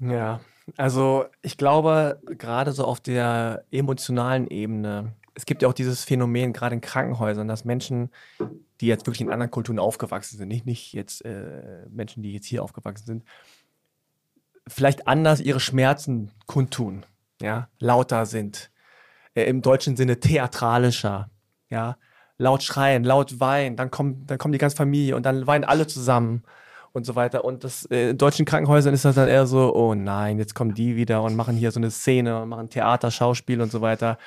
Ja, 0.00 0.40
also 0.78 1.26
ich 1.42 1.58
glaube, 1.58 2.18
gerade 2.24 2.72
so 2.72 2.84
auf 2.84 2.98
der 2.98 3.62
emotionalen 3.70 4.48
Ebene, 4.48 5.12
es 5.34 5.44
gibt 5.44 5.60
ja 5.60 5.68
auch 5.68 5.74
dieses 5.74 6.04
Phänomen, 6.04 6.54
gerade 6.54 6.76
in 6.76 6.80
Krankenhäusern, 6.80 7.46
dass 7.46 7.66
Menschen, 7.66 8.08
die 8.80 8.86
jetzt 8.86 9.06
wirklich 9.06 9.20
in 9.20 9.30
anderen 9.30 9.50
Kulturen 9.50 9.78
aufgewachsen 9.78 10.38
sind, 10.38 10.48
nicht, 10.48 10.64
nicht 10.64 10.94
jetzt 10.94 11.22
äh, 11.26 11.84
Menschen, 11.90 12.22
die 12.22 12.32
jetzt 12.32 12.46
hier 12.46 12.64
aufgewachsen 12.64 13.04
sind, 13.04 13.24
vielleicht 14.66 15.06
anders 15.06 15.40
ihre 15.40 15.60
Schmerzen 15.60 16.30
kundtun, 16.46 17.04
ja, 17.40 17.68
lauter 17.78 18.26
sind, 18.26 18.70
äh, 19.34 19.44
im 19.44 19.62
deutschen 19.62 19.96
Sinne 19.96 20.20
theatralischer, 20.20 21.30
ja, 21.70 21.96
laut 22.38 22.62
schreien, 22.62 23.04
laut 23.04 23.40
weinen, 23.40 23.76
dann 23.76 23.90
kommt, 23.90 24.30
dann 24.30 24.38
kommt 24.38 24.54
die 24.54 24.58
ganze 24.58 24.76
Familie 24.76 25.16
und 25.16 25.24
dann 25.24 25.46
weinen 25.46 25.64
alle 25.64 25.86
zusammen 25.86 26.44
und 26.92 27.04
so 27.04 27.16
weiter. 27.16 27.44
Und 27.44 27.64
das, 27.64 27.84
äh, 27.86 28.10
in 28.10 28.18
deutschen 28.18 28.46
Krankenhäusern 28.46 28.94
ist 28.94 29.04
das 29.04 29.16
dann 29.16 29.28
eher 29.28 29.46
so, 29.46 29.74
oh 29.74 29.94
nein, 29.94 30.38
jetzt 30.38 30.54
kommen 30.54 30.74
die 30.74 30.96
wieder 30.96 31.22
und 31.22 31.36
machen 31.36 31.56
hier 31.56 31.72
so 31.72 31.80
eine 31.80 31.90
Szene 31.90 32.40
und 32.42 32.48
machen 32.48 32.70
Theater, 32.70 33.10
Schauspiel 33.10 33.60
und 33.60 33.72
so 33.72 33.80
weiter. 33.80 34.18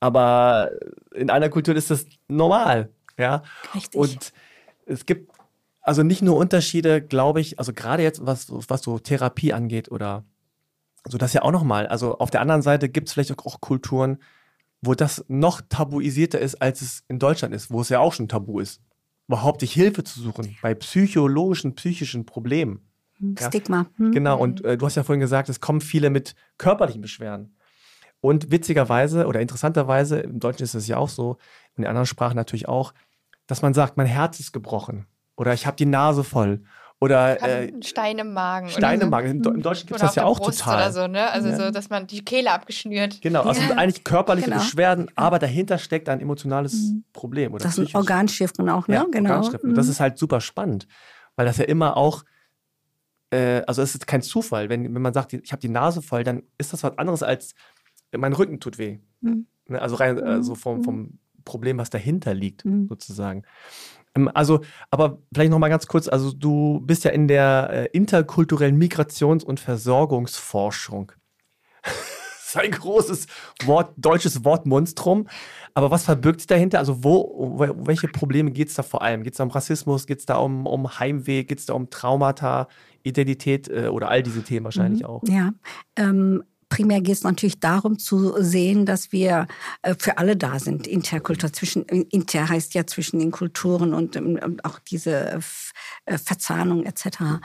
Aber 0.00 0.70
in 1.14 1.30
einer 1.30 1.48
Kultur 1.48 1.74
ist 1.74 1.90
das 1.90 2.06
normal, 2.28 2.90
ja. 3.18 3.42
Richtig. 3.74 3.98
Und 3.98 4.32
es 4.86 5.06
gibt 5.06 5.32
also 5.80 6.02
nicht 6.02 6.22
nur 6.22 6.36
Unterschiede, 6.36 7.00
glaube 7.00 7.40
ich, 7.40 7.58
also 7.58 7.72
gerade 7.72 8.02
jetzt, 8.02 8.26
was, 8.26 8.46
was 8.50 8.82
so 8.82 8.98
Therapie 8.98 9.52
angeht 9.52 9.90
oder 9.90 10.24
so 11.08 11.18
das 11.18 11.32
ja 11.32 11.42
auch 11.42 11.52
nochmal. 11.52 11.86
Also 11.86 12.18
auf 12.18 12.30
der 12.30 12.40
anderen 12.40 12.62
Seite 12.62 12.88
gibt 12.88 13.08
es 13.08 13.14
vielleicht 13.14 13.38
auch 13.38 13.60
Kulturen, 13.60 14.18
wo 14.82 14.94
das 14.94 15.24
noch 15.28 15.60
tabuisierter 15.68 16.38
ist, 16.38 16.56
als 16.56 16.82
es 16.82 17.04
in 17.08 17.18
Deutschland 17.18 17.54
ist, 17.54 17.70
wo 17.70 17.80
es 17.80 17.88
ja 17.88 18.00
auch 18.00 18.12
schon 18.12 18.28
tabu 18.28 18.60
ist, 18.60 18.80
überhaupt 19.28 19.60
sich 19.60 19.72
Hilfe 19.72 20.04
zu 20.04 20.20
suchen 20.20 20.56
bei 20.62 20.74
psychologischen, 20.74 21.74
psychischen 21.74 22.26
Problemen. 22.26 22.80
Hm, 23.18 23.36
Stigma. 23.38 23.78
Ja? 23.78 23.86
Hm. 23.98 24.12
Genau, 24.12 24.38
und 24.38 24.64
äh, 24.64 24.76
du 24.76 24.86
hast 24.86 24.94
ja 24.94 25.02
vorhin 25.02 25.20
gesagt, 25.20 25.48
es 25.48 25.60
kommen 25.60 25.80
viele 25.80 26.10
mit 26.10 26.34
körperlichen 26.58 27.00
Beschwerden. 27.00 27.56
Und 28.20 28.50
witzigerweise 28.50 29.26
oder 29.26 29.40
interessanterweise, 29.40 30.18
im 30.20 30.40
Deutschen 30.40 30.64
ist 30.64 30.74
es 30.74 30.86
ja 30.86 30.96
auch 30.96 31.08
so, 31.08 31.38
in 31.76 31.82
den 31.82 31.88
anderen 31.88 32.06
Sprachen 32.06 32.36
natürlich 32.36 32.68
auch, 32.68 32.92
dass 33.46 33.62
man 33.62 33.74
sagt, 33.74 33.96
mein 33.96 34.06
Herz 34.06 34.40
ist 34.40 34.52
gebrochen 34.52 35.06
oder 35.36 35.52
ich 35.54 35.66
habe 35.66 35.76
die 35.76 35.86
Nase 35.86 36.24
voll. 36.24 36.62
Oder 36.98 37.42
äh, 37.42 37.72
Stein 37.82 38.18
im 38.18 38.32
Magen. 38.32 38.70
Stein 38.70 39.00
im 39.02 39.10
Magen. 39.10 39.42
Im, 39.42 39.54
Im 39.54 39.62
Deutschen 39.62 39.86
gibt 39.86 40.00
es 40.00 40.06
das 40.06 40.14
ja 40.14 40.24
auch 40.24 40.38
Brust 40.38 40.60
total. 40.60 40.76
Oder 40.76 40.92
so, 40.92 41.06
ne? 41.06 41.30
Also 41.30 41.48
ja. 41.48 41.56
so, 41.56 41.70
dass 41.70 41.90
man 41.90 42.06
die 42.06 42.24
Kehle 42.24 42.50
abgeschnürt. 42.50 43.20
Genau, 43.20 43.42
also 43.42 43.60
ja. 43.60 43.76
eigentlich 43.76 44.02
körperliche 44.02 44.48
genau. 44.48 44.62
Beschwerden, 44.62 45.08
aber 45.14 45.38
dahinter 45.38 45.76
steckt 45.76 46.08
ein 46.08 46.20
emotionales 46.20 46.72
mhm. 46.72 47.04
Problem. 47.12 47.52
Oder 47.52 47.64
das 47.64 47.74
sind 47.74 47.94
Organschiffen 47.94 48.68
auch, 48.70 48.88
ne? 48.88 48.94
Ja, 48.94 49.06
genau. 49.10 49.46
Mhm. 49.62 49.74
Das 49.74 49.88
ist 49.88 50.00
halt 50.00 50.16
super 50.16 50.40
spannend, 50.40 50.88
weil 51.36 51.44
das 51.44 51.58
ja 51.58 51.66
immer 51.66 51.98
auch, 51.98 52.24
äh, 53.30 53.60
also 53.66 53.82
es 53.82 53.94
ist 53.94 54.06
kein 54.06 54.22
Zufall. 54.22 54.70
Wenn, 54.70 54.94
wenn 54.94 55.02
man 55.02 55.12
sagt, 55.12 55.34
ich 55.34 55.52
habe 55.52 55.60
die 55.60 55.68
Nase 55.68 56.00
voll, 56.00 56.24
dann 56.24 56.44
ist 56.56 56.72
das 56.72 56.82
was 56.82 56.96
anderes 56.96 57.22
als 57.22 57.54
mein 58.16 58.32
Rücken 58.32 58.58
tut 58.58 58.78
weh. 58.78 59.00
Mhm. 59.20 59.46
Ne? 59.68 59.82
Also 59.82 59.96
rein 59.96 60.18
also 60.18 60.54
vom, 60.54 60.82
vom 60.82 61.18
Problem, 61.44 61.78
was 61.78 61.90
dahinter 61.90 62.34
liegt, 62.34 62.64
mhm. 62.64 62.88
sozusagen. 62.88 63.42
Ähm, 64.16 64.30
also, 64.34 64.60
aber 64.90 65.18
vielleicht 65.32 65.50
noch 65.50 65.58
mal 65.58 65.68
ganz 65.68 65.86
kurz. 65.86 66.08
Also, 66.08 66.32
du 66.32 66.80
bist 66.80 67.04
ja 67.04 67.10
in 67.10 67.28
der 67.28 67.68
äh, 67.70 67.96
interkulturellen 67.96 68.76
Migrations- 68.76 69.44
und 69.44 69.60
Versorgungsforschung. 69.60 71.12
das 71.82 72.48
ist 72.48 72.56
ein 72.56 72.70
großes 72.70 73.26
Wort, 73.64 73.92
deutsches 73.96 74.44
Wortmonstrum. 74.44 75.28
Aber 75.74 75.90
was 75.90 76.04
verbirgt 76.04 76.40
sich 76.40 76.46
dahinter? 76.46 76.78
Also, 76.78 77.04
wo, 77.04 77.58
welche 77.58 78.08
Probleme 78.08 78.50
geht 78.50 78.68
es 78.68 78.74
da 78.74 78.82
vor 78.82 79.02
allem? 79.02 79.22
Geht 79.22 79.34
es 79.34 79.38
da 79.38 79.44
um 79.44 79.50
Rassismus? 79.50 80.06
Geht 80.06 80.20
es 80.20 80.26
da 80.26 80.36
um, 80.36 80.66
um 80.66 80.98
Heimweh? 80.98 81.44
Geht 81.44 81.58
es 81.58 81.66
da 81.66 81.74
um 81.74 81.90
Traumata, 81.90 82.68
Identität 83.02 83.68
äh, 83.68 83.88
oder 83.88 84.08
all 84.08 84.22
diese 84.22 84.42
Themen 84.42 84.64
wahrscheinlich 84.64 85.02
mhm. 85.02 85.06
auch? 85.06 85.22
Ja, 85.28 85.52
ähm, 85.96 86.42
primär 86.68 87.00
geht 87.00 87.14
es 87.14 87.22
natürlich 87.22 87.60
darum 87.60 87.98
zu 87.98 88.42
sehen, 88.42 88.86
dass 88.86 89.12
wir 89.12 89.46
äh, 89.82 89.94
für 89.98 90.18
alle 90.18 90.36
da 90.36 90.58
sind. 90.58 90.86
Interkultur 90.86 91.52
zwischen 91.52 91.84
inter 91.84 92.48
heißt 92.48 92.74
ja 92.74 92.86
zwischen 92.86 93.18
den 93.18 93.30
Kulturen 93.30 93.94
und 93.94 94.16
ähm, 94.16 94.58
auch 94.62 94.78
diese 94.78 95.40
äh, 96.04 96.18
Verzahnung 96.18 96.84
etc. 96.84 97.40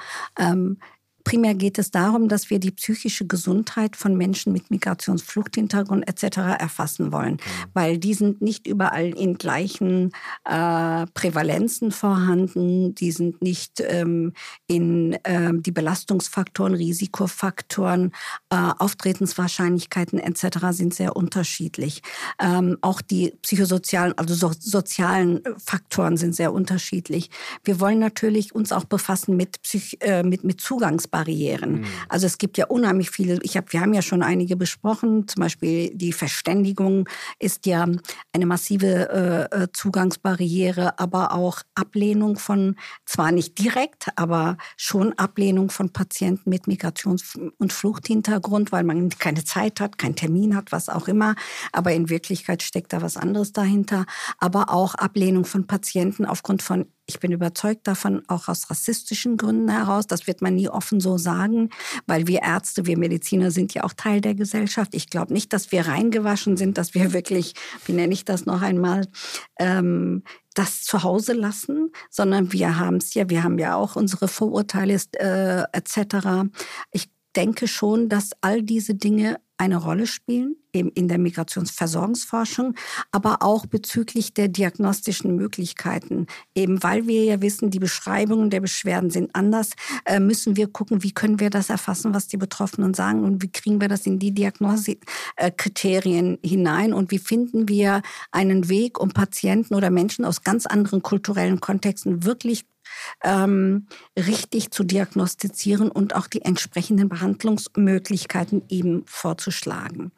Primär 1.23 1.55
geht 1.55 1.77
es 1.79 1.91
darum, 1.91 2.27
dass 2.27 2.49
wir 2.49 2.59
die 2.59 2.71
psychische 2.71 3.25
Gesundheit 3.25 3.95
von 3.95 4.15
Menschen 4.15 4.53
mit 4.53 4.71
Migrationsfluchthintergrund 4.71 6.07
etc. 6.07 6.37
erfassen 6.59 7.11
wollen, 7.11 7.33
mhm. 7.33 7.39
weil 7.73 7.97
die 7.97 8.13
sind 8.13 8.41
nicht 8.41 8.67
überall 8.67 9.09
in 9.09 9.37
gleichen 9.37 10.11
äh, 10.45 11.05
Prävalenzen 11.13 11.91
vorhanden, 11.91 12.95
die 12.95 13.11
sind 13.11 13.41
nicht 13.41 13.81
ähm, 13.81 14.33
in 14.67 15.13
äh, 15.23 15.51
die 15.53 15.71
Belastungsfaktoren, 15.71 16.73
Risikofaktoren, 16.73 18.11
äh, 18.49 18.55
Auftretenswahrscheinlichkeiten 18.55 20.19
etc. 20.19 20.57
sind 20.71 20.93
sehr 20.93 21.15
unterschiedlich. 21.15 22.01
Ähm, 22.39 22.77
auch 22.81 23.01
die 23.01 23.33
psychosozialen, 23.41 24.17
also 24.17 24.33
so, 24.33 24.51
sozialen 24.57 25.41
Faktoren 25.57 26.17
sind 26.17 26.35
sehr 26.35 26.53
unterschiedlich. 26.53 27.29
Wir 27.63 27.79
wollen 27.79 27.99
natürlich 27.99 28.55
uns 28.55 28.71
auch 28.71 28.85
befassen 28.85 29.35
mit, 29.37 29.61
Psych 29.61 29.97
äh, 30.01 30.23
mit, 30.23 30.43
mit 30.43 30.61
Zugangs 30.61 31.07
Zugangsbarrieren. 31.11 31.81
Mhm. 31.81 31.85
Also 32.09 32.27
es 32.27 32.37
gibt 32.37 32.57
ja 32.57 32.65
unheimlich 32.67 33.11
viele, 33.11 33.39
ich 33.43 33.57
hab, 33.57 33.73
wir 33.73 33.81
haben 33.81 33.93
ja 33.93 34.01
schon 34.01 34.23
einige 34.23 34.55
besprochen, 34.55 35.27
zum 35.27 35.41
Beispiel 35.41 35.91
die 35.93 36.13
Verständigung 36.13 37.07
ist 37.39 37.65
ja 37.65 37.87
eine 38.33 38.45
massive 38.45 39.49
äh, 39.51 39.63
äh, 39.63 39.67
Zugangsbarriere, 39.73 40.99
aber 40.99 41.33
auch 41.33 41.61
Ablehnung 41.75 42.37
von, 42.37 42.75
zwar 43.05 43.31
nicht 43.31 43.57
direkt, 43.59 44.07
aber 44.15 44.57
schon 44.77 45.13
Ablehnung 45.13 45.69
von 45.69 45.91
Patienten 45.91 46.49
mit 46.49 46.67
Migrations- 46.67 47.37
und 47.57 47.73
Fluchthintergrund, 47.73 48.71
weil 48.71 48.83
man 48.83 49.09
keine 49.09 49.43
Zeit 49.43 49.79
hat, 49.79 49.97
keinen 49.97 50.15
Termin 50.15 50.55
hat, 50.55 50.71
was 50.71 50.89
auch 50.89 51.07
immer. 51.07 51.35
Aber 51.71 51.93
in 51.93 52.09
Wirklichkeit 52.09 52.63
steckt 52.63 52.93
da 52.93 53.01
was 53.01 53.17
anderes 53.17 53.51
dahinter. 53.51 54.05
Aber 54.37 54.69
auch 54.69 54.95
Ablehnung 54.95 55.45
von 55.45 55.67
Patienten 55.67 56.25
aufgrund 56.25 56.61
von 56.61 56.85
ich 57.07 57.19
bin 57.19 57.31
überzeugt 57.31 57.87
davon, 57.87 58.21
auch 58.27 58.47
aus 58.47 58.69
rassistischen 58.69 59.37
Gründen 59.37 59.69
heraus. 59.69 60.07
Das 60.07 60.27
wird 60.27 60.41
man 60.41 60.55
nie 60.55 60.69
offen 60.69 60.99
so 60.99 61.17
sagen, 61.17 61.69
weil 62.07 62.27
wir 62.27 62.41
Ärzte, 62.41 62.85
wir 62.85 62.97
Mediziner 62.97 63.51
sind 63.51 63.73
ja 63.73 63.83
auch 63.83 63.93
Teil 63.93 64.21
der 64.21 64.35
Gesellschaft. 64.35 64.95
Ich 64.95 65.09
glaube 65.09 65.33
nicht, 65.33 65.51
dass 65.51 65.71
wir 65.71 65.87
reingewaschen 65.87 66.57
sind, 66.57 66.77
dass 66.77 66.93
wir 66.93 67.13
wirklich, 67.13 67.53
wie 67.85 67.93
nenne 67.93 68.13
ich 68.13 68.23
das 68.23 68.45
noch 68.45 68.61
einmal, 68.61 69.07
ähm, 69.59 70.23
das 70.53 70.83
zu 70.83 71.03
Hause 71.03 71.33
lassen, 71.33 71.91
sondern 72.09 72.51
wir 72.53 72.77
haben 72.77 72.97
es 72.97 73.13
ja, 73.13 73.29
wir 73.29 73.43
haben 73.43 73.57
ja 73.57 73.75
auch 73.75 73.95
unsere 73.95 74.27
Vorurteile 74.27 74.97
äh, 75.13 75.63
etc. 75.71 76.49
Ich 76.91 77.09
denke 77.35 77.67
schon, 77.67 78.09
dass 78.09 78.31
all 78.41 78.61
diese 78.61 78.95
Dinge 78.95 79.39
eine 79.61 79.77
Rolle 79.77 80.07
spielen 80.07 80.55
eben 80.73 80.89
in 80.89 81.07
der 81.07 81.17
Migrationsversorgungsforschung, 81.17 82.75
aber 83.11 83.41
auch 83.41 83.65
bezüglich 83.65 84.33
der 84.33 84.47
diagnostischen 84.47 85.35
Möglichkeiten. 85.35 86.27
Eben 86.55 86.81
weil 86.83 87.07
wir 87.07 87.23
ja 87.23 87.41
wissen, 87.41 87.69
die 87.69 87.79
Beschreibungen 87.79 88.49
der 88.49 88.61
Beschwerden 88.61 89.09
sind 89.09 89.35
anders, 89.35 89.71
äh, 90.05 90.19
müssen 90.19 90.55
wir 90.55 90.67
gucken, 90.67 91.03
wie 91.03 91.11
können 91.11 91.39
wir 91.39 91.49
das 91.49 91.69
erfassen, 91.69 92.13
was 92.13 92.27
die 92.27 92.37
Betroffenen 92.37 92.93
sagen 92.93 93.23
und 93.23 93.43
wie 93.43 93.51
kriegen 93.51 93.81
wir 93.81 93.87
das 93.87 94.05
in 94.05 94.19
die 94.19 94.33
Diagnosekriterien 94.33 96.39
hinein 96.43 96.93
und 96.93 97.11
wie 97.11 97.19
finden 97.19 97.67
wir 97.67 98.01
einen 98.31 98.69
Weg, 98.69 98.99
um 98.99 99.09
Patienten 99.09 99.75
oder 99.75 99.89
Menschen 99.89 100.25
aus 100.25 100.43
ganz 100.43 100.65
anderen 100.65 101.01
kulturellen 101.01 101.59
Kontexten 101.59 102.23
wirklich 102.23 102.65
ähm, 103.23 103.87
richtig 104.17 104.71
zu 104.71 104.83
diagnostizieren 104.83 105.89
und 105.91 106.15
auch 106.15 106.27
die 106.27 106.41
entsprechenden 106.41 107.09
Behandlungsmöglichkeiten 107.09 108.63
eben 108.69 109.03
vorzuschlagen. 109.05 110.11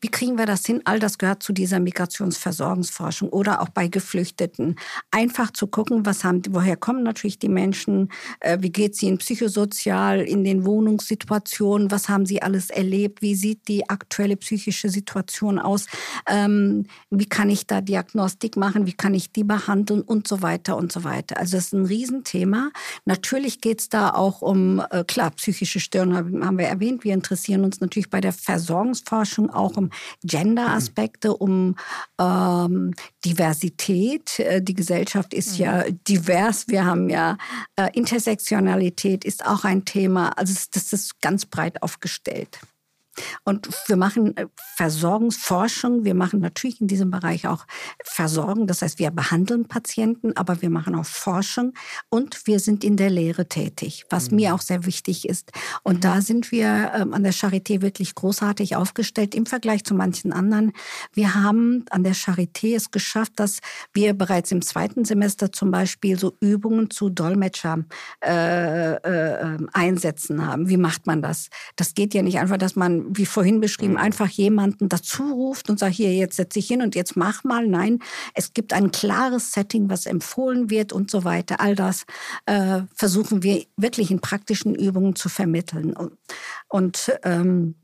Wie 0.00 0.08
kriegen 0.08 0.38
wir 0.38 0.46
das 0.46 0.64
hin? 0.64 0.82
All 0.84 0.98
das 0.98 1.18
gehört 1.18 1.42
zu 1.42 1.52
dieser 1.52 1.80
Migrationsversorgungsforschung 1.80 3.28
oder 3.28 3.60
auch 3.60 3.68
bei 3.68 3.88
Geflüchteten. 3.88 4.76
Einfach 5.10 5.50
zu 5.50 5.66
gucken, 5.66 6.06
was 6.06 6.24
haben, 6.24 6.42
woher 6.50 6.76
kommen 6.76 7.02
natürlich 7.02 7.38
die 7.38 7.48
Menschen, 7.48 8.10
äh, 8.40 8.58
wie 8.60 8.70
geht 8.70 8.94
es 8.94 9.02
ihnen 9.02 9.18
psychosozial 9.18 10.20
in 10.20 10.44
den 10.44 10.64
Wohnungssituationen, 10.64 11.90
was 11.90 12.08
haben 12.08 12.26
sie 12.26 12.42
alles 12.42 12.70
erlebt, 12.70 13.22
wie 13.22 13.34
sieht 13.34 13.68
die 13.68 13.88
aktuelle 13.88 14.36
psychische 14.36 14.88
Situation 14.88 15.58
aus, 15.58 15.86
ähm, 16.28 16.86
wie 17.10 17.26
kann 17.26 17.50
ich 17.50 17.66
da 17.66 17.80
Diagnostik 17.80 18.56
machen, 18.56 18.86
wie 18.86 18.92
kann 18.92 19.14
ich 19.14 19.32
die 19.32 19.44
behandeln 19.44 20.02
und 20.02 20.26
so 20.28 20.42
weiter 20.42 20.76
und 20.76 20.92
so 20.92 21.04
weiter. 21.04 21.38
Also 21.38 21.56
es 21.56 21.66
ist 21.66 21.72
ein 21.72 21.86
riesen 21.86 22.23
Thema. 22.24 22.70
Natürlich 23.04 23.60
geht 23.60 23.80
es 23.80 23.88
da 23.88 24.10
auch 24.10 24.42
um, 24.42 24.82
äh, 24.90 25.04
klar, 25.04 25.30
psychische 25.32 25.80
Störungen 25.80 26.44
haben 26.44 26.58
wir 26.58 26.66
erwähnt. 26.66 27.04
Wir 27.04 27.14
interessieren 27.14 27.64
uns 27.64 27.80
natürlich 27.80 28.10
bei 28.10 28.20
der 28.20 28.32
Versorgungsforschung 28.32 29.50
auch 29.50 29.76
um 29.76 29.90
Gender-Aspekte, 30.24 31.36
um 31.36 31.76
ähm, 32.20 32.94
Diversität. 33.24 34.40
Äh, 34.40 34.62
die 34.62 34.74
Gesellschaft 34.74 35.32
ist 35.32 35.58
mhm. 35.58 35.64
ja 35.64 35.84
divers. 36.08 36.68
Wir 36.68 36.84
haben 36.84 37.08
ja 37.08 37.38
äh, 37.76 37.90
Intersektionalität 37.92 39.24
ist 39.24 39.46
auch 39.46 39.64
ein 39.64 39.84
Thema. 39.84 40.30
Also 40.30 40.54
das 40.72 40.92
ist 40.92 41.20
ganz 41.20 41.46
breit 41.46 41.82
aufgestellt. 41.82 42.58
Und 43.44 43.68
wir 43.86 43.96
machen 43.96 44.36
äh, 44.36 44.46
Versorgungsforschung. 44.76 46.04
Wir 46.04 46.14
machen 46.14 46.40
natürlich 46.40 46.80
in 46.80 46.86
diesem 46.86 47.10
Bereich 47.10 47.46
auch 47.46 47.66
Versorgung. 48.02 48.66
Das 48.66 48.82
heißt, 48.82 48.98
wir 48.98 49.10
behandeln 49.10 49.66
Patienten, 49.66 50.36
aber 50.36 50.62
wir 50.62 50.70
machen 50.70 50.94
auch 50.94 51.06
Forschung 51.06 51.72
und 52.08 52.46
wir 52.46 52.60
sind 52.60 52.84
in 52.84 52.96
der 52.96 53.10
Lehre 53.10 53.48
tätig, 53.48 54.04
was 54.10 54.30
mhm. 54.30 54.36
mir 54.36 54.54
auch 54.54 54.60
sehr 54.60 54.86
wichtig 54.86 55.28
ist. 55.28 55.52
Und 55.82 56.04
da 56.04 56.20
sind 56.20 56.52
wir 56.52 56.92
ähm, 56.94 57.14
an 57.14 57.22
der 57.22 57.32
Charité 57.32 57.82
wirklich 57.82 58.14
großartig 58.14 58.76
aufgestellt 58.76 59.34
im 59.34 59.46
Vergleich 59.46 59.84
zu 59.84 59.94
manchen 59.94 60.32
anderen. 60.32 60.72
Wir 61.12 61.34
haben 61.34 61.84
an 61.90 62.04
der 62.04 62.14
Charité 62.14 62.74
es 62.74 62.90
geschafft, 62.90 63.32
dass 63.36 63.60
wir 63.92 64.14
bereits 64.14 64.50
im 64.52 64.62
zweiten 64.62 65.04
Semester 65.04 65.52
zum 65.52 65.70
Beispiel 65.70 66.18
so 66.18 66.36
Übungen 66.40 66.90
zu 66.90 67.10
Dolmetscher 67.10 67.84
äh, 68.24 68.94
äh, 68.94 69.40
ähm, 69.42 69.68
einsetzen 69.72 70.46
haben. 70.46 70.68
Wie 70.68 70.76
macht 70.76 71.06
man 71.06 71.22
das? 71.22 71.48
Das 71.76 71.94
geht 71.94 72.14
ja 72.14 72.22
nicht 72.22 72.38
einfach, 72.38 72.58
dass 72.58 72.76
man 72.76 73.03
wie 73.08 73.26
vorhin 73.26 73.60
beschrieben, 73.60 73.94
mhm. 73.94 73.98
einfach 73.98 74.28
jemanden 74.28 74.88
dazu 74.88 75.22
ruft 75.32 75.70
und 75.70 75.78
sagt, 75.78 75.94
hier, 75.94 76.12
jetzt 76.14 76.36
setz 76.36 76.54
dich 76.54 76.66
hin 76.66 76.82
und 76.82 76.94
jetzt 76.94 77.16
mach 77.16 77.44
mal. 77.44 77.66
Nein, 77.66 78.00
es 78.34 78.52
gibt 78.52 78.72
ein 78.72 78.90
klares 78.90 79.52
Setting, 79.52 79.90
was 79.90 80.06
empfohlen 80.06 80.70
wird 80.70 80.92
und 80.92 81.10
so 81.10 81.24
weiter. 81.24 81.60
All 81.60 81.74
das 81.74 82.04
äh, 82.46 82.82
versuchen 82.94 83.42
wir 83.42 83.64
wirklich 83.76 84.10
in 84.10 84.20
praktischen 84.20 84.74
Übungen 84.74 85.16
zu 85.16 85.28
vermitteln. 85.28 85.94
Und, 85.94 86.12
und 86.68 87.12
ähm, 87.22 87.74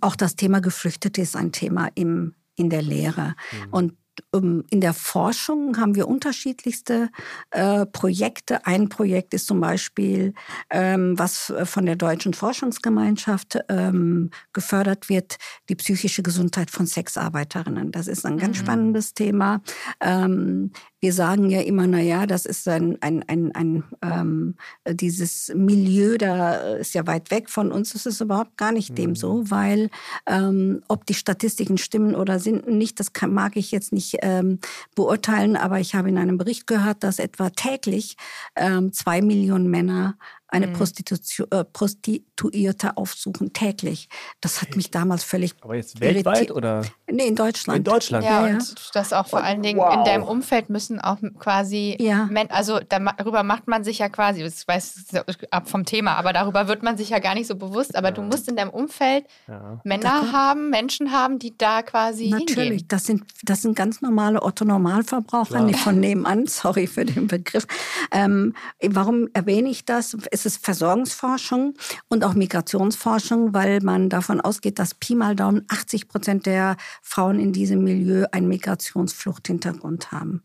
auch 0.00 0.16
das 0.16 0.36
Thema 0.36 0.60
Geflüchtete 0.60 1.20
ist 1.20 1.36
ein 1.36 1.52
Thema 1.52 1.88
im, 1.94 2.34
in 2.54 2.70
der 2.70 2.82
Lehre. 2.82 3.34
Mhm. 3.52 3.72
Und 3.72 3.92
in 4.32 4.80
der 4.80 4.94
Forschung 4.94 5.78
haben 5.78 5.94
wir 5.94 6.08
unterschiedlichste 6.08 7.10
äh, 7.50 7.86
Projekte. 7.86 8.66
Ein 8.66 8.88
Projekt 8.88 9.34
ist 9.34 9.46
zum 9.46 9.60
Beispiel, 9.60 10.34
ähm, 10.70 11.18
was 11.18 11.52
von 11.64 11.86
der 11.86 11.96
Deutschen 11.96 12.34
Forschungsgemeinschaft 12.34 13.58
ähm, 13.68 14.30
gefördert 14.52 15.08
wird, 15.08 15.36
die 15.68 15.76
psychische 15.76 16.22
Gesundheit 16.22 16.70
von 16.70 16.86
Sexarbeiterinnen. 16.86 17.92
Das 17.92 18.08
ist 18.08 18.26
ein 18.26 18.38
ganz 18.38 18.58
mhm. 18.58 18.62
spannendes 18.62 19.14
Thema. 19.14 19.62
Ähm, 20.00 20.72
wir 21.00 21.14
sagen 21.14 21.48
ja 21.48 21.60
immer, 21.62 21.86
na 21.86 22.00
ja, 22.00 22.26
das 22.26 22.44
ist 22.44 22.68
ein, 22.68 22.98
ein, 23.00 23.24
ein, 23.26 23.54
ein 23.54 23.84
ähm, 24.02 24.54
dieses 24.86 25.50
Milieu, 25.54 26.18
da 26.18 26.54
ist 26.74 26.94
ja 26.94 27.06
weit 27.06 27.30
weg 27.30 27.48
von 27.48 27.72
uns. 27.72 27.94
Das 27.94 28.04
ist 28.04 28.20
überhaupt 28.20 28.58
gar 28.58 28.70
nicht 28.70 28.90
mhm. 28.90 28.94
dem 28.96 29.16
so, 29.16 29.50
weil 29.50 29.88
ähm, 30.26 30.82
ob 30.88 31.06
die 31.06 31.14
Statistiken 31.14 31.78
stimmen 31.78 32.14
oder 32.14 32.38
sind 32.38 32.68
nicht, 32.68 33.00
das 33.00 33.14
kann, 33.14 33.32
mag 33.32 33.56
ich 33.56 33.70
jetzt 33.70 33.92
nicht 33.92 34.18
ähm, 34.20 34.58
beurteilen, 34.94 35.56
aber 35.56 35.80
ich 35.80 35.94
habe 35.94 36.10
in 36.10 36.18
einem 36.18 36.36
Bericht 36.36 36.66
gehört, 36.66 37.02
dass 37.02 37.18
etwa 37.18 37.48
täglich 37.48 38.16
ähm, 38.54 38.92
zwei 38.92 39.22
Millionen 39.22 39.70
Männer 39.70 40.18
eine 40.50 40.66
mhm. 40.66 40.74
äh, 40.74 41.64
Prostituierte 41.64 42.96
aufsuchen, 42.96 43.52
täglich. 43.52 44.08
Das 44.40 44.62
hat 44.62 44.76
mich 44.76 44.90
damals 44.90 45.22
völlig. 45.22 45.54
Aber 45.60 45.76
jetzt 45.76 46.00
weltweit 46.00 46.50
oder? 46.50 46.82
Nee, 47.10 47.28
in 47.28 47.36
Deutschland. 47.36 47.78
In 47.78 47.84
Deutschland, 47.84 48.24
ja. 48.24 48.46
ja. 48.46 48.54
Und 48.54 48.90
das 48.94 49.12
auch 49.12 49.26
vor 49.26 49.42
allen 49.42 49.62
Dingen 49.62 49.78
wow. 49.78 49.94
in 49.94 50.04
deinem 50.04 50.24
Umfeld 50.24 50.68
müssen 50.68 51.00
auch 51.00 51.18
quasi. 51.38 51.96
Ja. 52.00 52.28
Also 52.48 52.80
darüber 52.88 53.42
macht 53.42 53.68
man 53.68 53.84
sich 53.84 53.98
ja 53.98 54.08
quasi, 54.08 54.42
ich 54.42 54.66
weiß 54.66 55.06
ab 55.50 55.68
vom 55.68 55.84
Thema, 55.84 56.16
aber 56.16 56.32
darüber 56.32 56.68
wird 56.68 56.82
man 56.82 56.96
sich 56.96 57.10
ja 57.10 57.20
gar 57.20 57.34
nicht 57.34 57.46
so 57.46 57.54
bewusst. 57.54 57.96
Aber 57.96 58.08
ja. 58.08 58.14
du 58.14 58.22
musst 58.22 58.48
in 58.48 58.56
deinem 58.56 58.70
Umfeld 58.70 59.26
ja. 59.46 59.80
Männer 59.84 60.32
haben, 60.32 60.70
Menschen 60.70 61.12
haben, 61.12 61.38
die 61.38 61.56
da 61.56 61.82
quasi. 61.82 62.28
Natürlich, 62.30 62.56
hingehen. 62.56 62.88
das 62.88 63.04
sind, 63.04 63.24
das 63.42 63.62
sind 63.62 63.76
ganz 63.76 64.00
normale 64.00 64.42
Otto-Normalverbraucher, 64.42 65.62
nicht 65.62 65.78
von 65.78 66.00
nebenan, 66.00 66.46
sorry 66.46 66.86
für 66.86 67.04
den 67.04 67.28
Begriff. 67.28 67.66
Ähm, 68.10 68.54
warum 68.84 69.28
erwähne 69.32 69.68
ich 69.68 69.84
das? 69.84 70.16
Es 70.30 70.39
ist 70.46 70.54
es 70.54 70.56
Versorgungsforschung 70.56 71.74
und 72.08 72.24
auch 72.24 72.34
Migrationsforschung, 72.34 73.52
weil 73.52 73.80
man 73.80 74.08
davon 74.08 74.40
ausgeht, 74.40 74.78
dass 74.78 74.94
Pi 74.94 75.14
mal 75.14 75.36
Daumen 75.36 75.64
80 75.68 76.08
Prozent 76.08 76.46
der 76.46 76.76
Frauen 77.02 77.38
in 77.38 77.52
diesem 77.52 77.84
Milieu 77.84 78.26
einen 78.32 78.48
Migrationsfluchthintergrund 78.48 80.12
haben. 80.12 80.42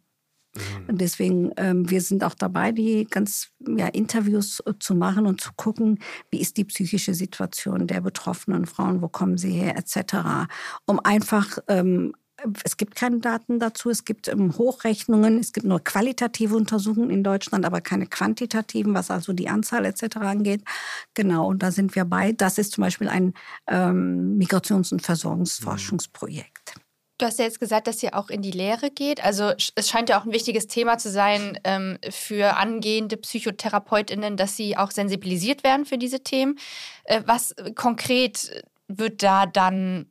Mhm. 0.55 0.89
Und 0.89 1.01
deswegen, 1.01 1.51
ähm, 1.57 1.89
wir 1.89 2.01
sind 2.01 2.23
auch 2.23 2.33
dabei, 2.33 2.71
die 2.71 3.05
ganz 3.09 3.49
ja, 3.67 3.87
Interviews 3.87 4.61
zu 4.79 4.95
machen 4.95 5.25
und 5.25 5.41
zu 5.41 5.51
gucken, 5.55 5.99
wie 6.31 6.41
ist 6.41 6.57
die 6.57 6.65
psychische 6.65 7.13
Situation 7.13 7.87
der 7.87 8.01
betroffenen 8.01 8.65
Frauen, 8.65 9.01
wo 9.01 9.07
kommen 9.07 9.37
sie 9.37 9.51
her, 9.51 9.77
etc., 9.77 10.47
um 10.85 10.99
einfach 10.99 11.57
ähm, 11.67 12.13
es 12.63 12.77
gibt 12.77 12.95
keine 12.95 13.19
Daten 13.19 13.59
dazu, 13.59 13.89
es 13.89 14.05
gibt 14.05 14.27
ähm, 14.27 14.57
Hochrechnungen, 14.57 15.39
es 15.39 15.53
gibt 15.53 15.65
nur 15.65 15.83
qualitative 15.83 16.55
Untersuchungen 16.55 17.09
in 17.09 17.23
Deutschland, 17.23 17.65
aber 17.65 17.81
keine 17.81 18.07
quantitativen, 18.07 18.93
was 18.93 19.11
also 19.11 19.33
die 19.33 19.49
Anzahl 19.49 19.85
etc. 19.85 20.17
angeht. 20.17 20.63
Genau, 21.13 21.47
und 21.47 21.63
da 21.63 21.71
sind 21.71 21.95
wir 21.95 22.05
bei. 22.05 22.31
Das 22.31 22.57
ist 22.57 22.73
zum 22.73 22.83
Beispiel 22.83 23.09
ein 23.09 23.33
ähm, 23.67 24.37
Migrations- 24.37 24.91
und 24.91 25.01
Versorgungsforschungsprojekt. 25.01 26.75
Du 27.17 27.25
hast 27.25 27.39
ja 27.39 27.45
jetzt 27.45 27.61
gesagt, 27.61 27.87
dass 27.87 28.03
ihr 28.03 28.13
auch 28.13 28.29
in 28.29 28.41
die 28.41 28.51
Lehre 28.51 28.91
geht. 28.91 29.23
Also 29.23 29.53
es 29.75 29.89
scheint 29.89 30.09
ja 30.09 30.19
auch 30.19 30.25
ein 30.25 30.33
wichtiges 30.33 30.67
Thema 30.67 30.97
zu 30.97 31.09
sein 31.09 31.57
ähm, 31.63 31.97
für 32.09 32.57
angehende 32.57 33.15
PsychotherapeutInnen, 33.15 34.35
dass 34.35 34.57
sie 34.57 34.75
auch 34.75 34.91
sensibilisiert 34.91 35.63
werden 35.63 35.85
für 35.85 35.97
diese 35.97 36.19
Themen. 36.19 36.59
Äh, 37.05 37.21
was 37.25 37.55
konkret 37.75 38.63
wird 38.89 39.23
da 39.23 39.45
dann 39.45 40.07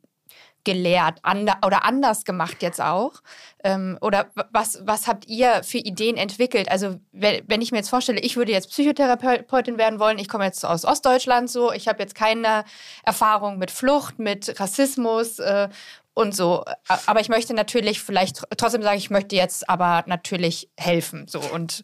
gelehrt 0.65 1.19
ander 1.23 1.59
oder 1.65 1.85
anders 1.85 2.25
gemacht 2.25 2.63
jetzt 2.63 2.81
auch? 2.81 3.23
Ähm, 3.63 3.99
oder 4.01 4.27
was, 4.51 4.81
was 4.85 5.07
habt 5.07 5.27
ihr 5.27 5.63
für 5.63 5.79
Ideen 5.79 6.17
entwickelt? 6.17 6.71
Also 6.71 6.99
wenn, 7.13 7.43
wenn 7.47 7.63
ich 7.63 7.71
mir 7.71 7.79
jetzt 7.79 7.91
vorstelle, 7.91 8.21
ich 8.21 8.37
würde 8.37 8.53
jetzt 8.53 8.71
Psychotherapeutin 8.71 9.79
werden 9.79 10.01
wollen, 10.01 10.19
ich 10.19 10.29
komme 10.29 10.45
jetzt 10.45 10.65
aus 10.65 10.85
Ostdeutschland 10.85 11.51
so, 11.51 11.73
ich 11.73 11.89
habe 11.89 12.03
jetzt 12.03 12.15
keine 12.15 12.65
Erfahrung 13.05 13.59
mit 13.59 13.71
Flucht, 13.71 14.19
mit 14.19 14.59
Rassismus 14.59 15.39
äh, 15.39 15.69
und 16.15 16.35
so. 16.35 16.65
Aber 17.07 17.21
ich 17.21 17.29
möchte 17.29 17.55
natürlich 17.55 18.01
vielleicht 18.01 18.43
trotzdem 18.57 18.83
sagen, 18.83 18.99
ich 18.99 19.11
möchte 19.11 19.37
jetzt 19.37 19.69
aber 19.69 20.05
natürlich 20.07 20.69
helfen. 20.77 21.27
So 21.29 21.41
und 21.41 21.83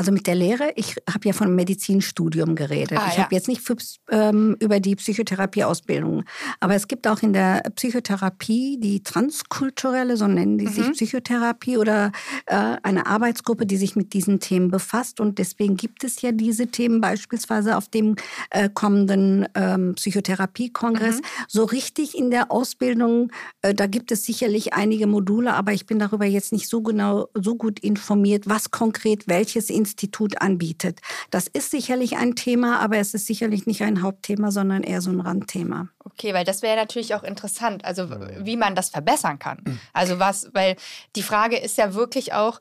also 0.00 0.12
mit 0.12 0.26
der 0.26 0.34
Lehre, 0.34 0.72
ich 0.76 0.96
habe 1.12 1.28
ja 1.28 1.34
von 1.34 1.54
Medizinstudium 1.54 2.54
geredet. 2.54 2.96
Ah, 2.98 3.08
ich 3.10 3.18
ja. 3.18 3.24
habe 3.24 3.34
jetzt 3.34 3.48
nicht 3.48 3.60
für, 3.60 3.76
ähm, 4.10 4.56
über 4.58 4.80
die 4.80 4.96
Psychotherapieausbildung. 4.96 6.24
Aber 6.58 6.74
es 6.74 6.88
gibt 6.88 7.06
auch 7.06 7.20
in 7.20 7.34
der 7.34 7.64
Psychotherapie 7.76 8.78
die 8.80 9.02
transkulturelle, 9.02 10.16
so 10.16 10.26
nennen 10.26 10.56
die 10.56 10.68
mhm. 10.68 10.72
sich 10.72 10.90
Psychotherapie 10.92 11.76
oder 11.76 12.12
äh, 12.46 12.76
eine 12.82 13.04
Arbeitsgruppe, 13.04 13.66
die 13.66 13.76
sich 13.76 13.94
mit 13.94 14.14
diesen 14.14 14.40
Themen 14.40 14.70
befasst. 14.70 15.20
Und 15.20 15.38
deswegen 15.38 15.76
gibt 15.76 16.02
es 16.02 16.22
ja 16.22 16.32
diese 16.32 16.68
Themen 16.68 17.02
beispielsweise 17.02 17.76
auf 17.76 17.88
dem 17.88 18.16
äh, 18.48 18.70
kommenden 18.72 19.48
ähm, 19.54 19.96
Psychotherapiekongress. 19.96 21.18
Mhm. 21.18 21.24
So 21.46 21.64
richtig 21.64 22.16
in 22.16 22.30
der 22.30 22.50
Ausbildung, 22.50 23.32
äh, 23.60 23.74
da 23.74 23.86
gibt 23.86 24.12
es 24.12 24.24
sicherlich 24.24 24.72
einige 24.72 25.06
Module, 25.06 25.52
aber 25.52 25.74
ich 25.74 25.84
bin 25.84 25.98
darüber 25.98 26.24
jetzt 26.24 26.52
nicht 26.52 26.70
so 26.70 26.80
genau, 26.80 27.28
so 27.34 27.54
gut 27.54 27.78
informiert, 27.80 28.48
was 28.48 28.70
konkret 28.70 29.28
welches 29.28 29.68
Institut 29.68 29.89
Institut 29.90 30.40
anbietet. 30.40 31.00
Das 31.30 31.48
ist 31.48 31.70
sicherlich 31.70 32.16
ein 32.16 32.36
Thema, 32.36 32.80
aber 32.80 32.98
es 32.98 33.14
ist 33.14 33.26
sicherlich 33.26 33.66
nicht 33.66 33.82
ein 33.82 34.02
Hauptthema, 34.02 34.50
sondern 34.50 34.82
eher 34.82 35.00
so 35.00 35.10
ein 35.10 35.20
Randthema. 35.20 35.88
Okay, 36.04 36.32
weil 36.32 36.44
das 36.44 36.62
wäre 36.62 36.76
natürlich 36.76 37.14
auch 37.14 37.24
interessant, 37.24 37.84
also 37.84 38.08
wie 38.10 38.56
man 38.56 38.74
das 38.74 38.90
verbessern 38.90 39.38
kann. 39.38 39.80
Also 39.92 40.18
was, 40.18 40.50
weil 40.52 40.76
die 41.16 41.22
Frage 41.22 41.56
ist 41.58 41.76
ja 41.76 41.94
wirklich 41.94 42.32
auch, 42.32 42.60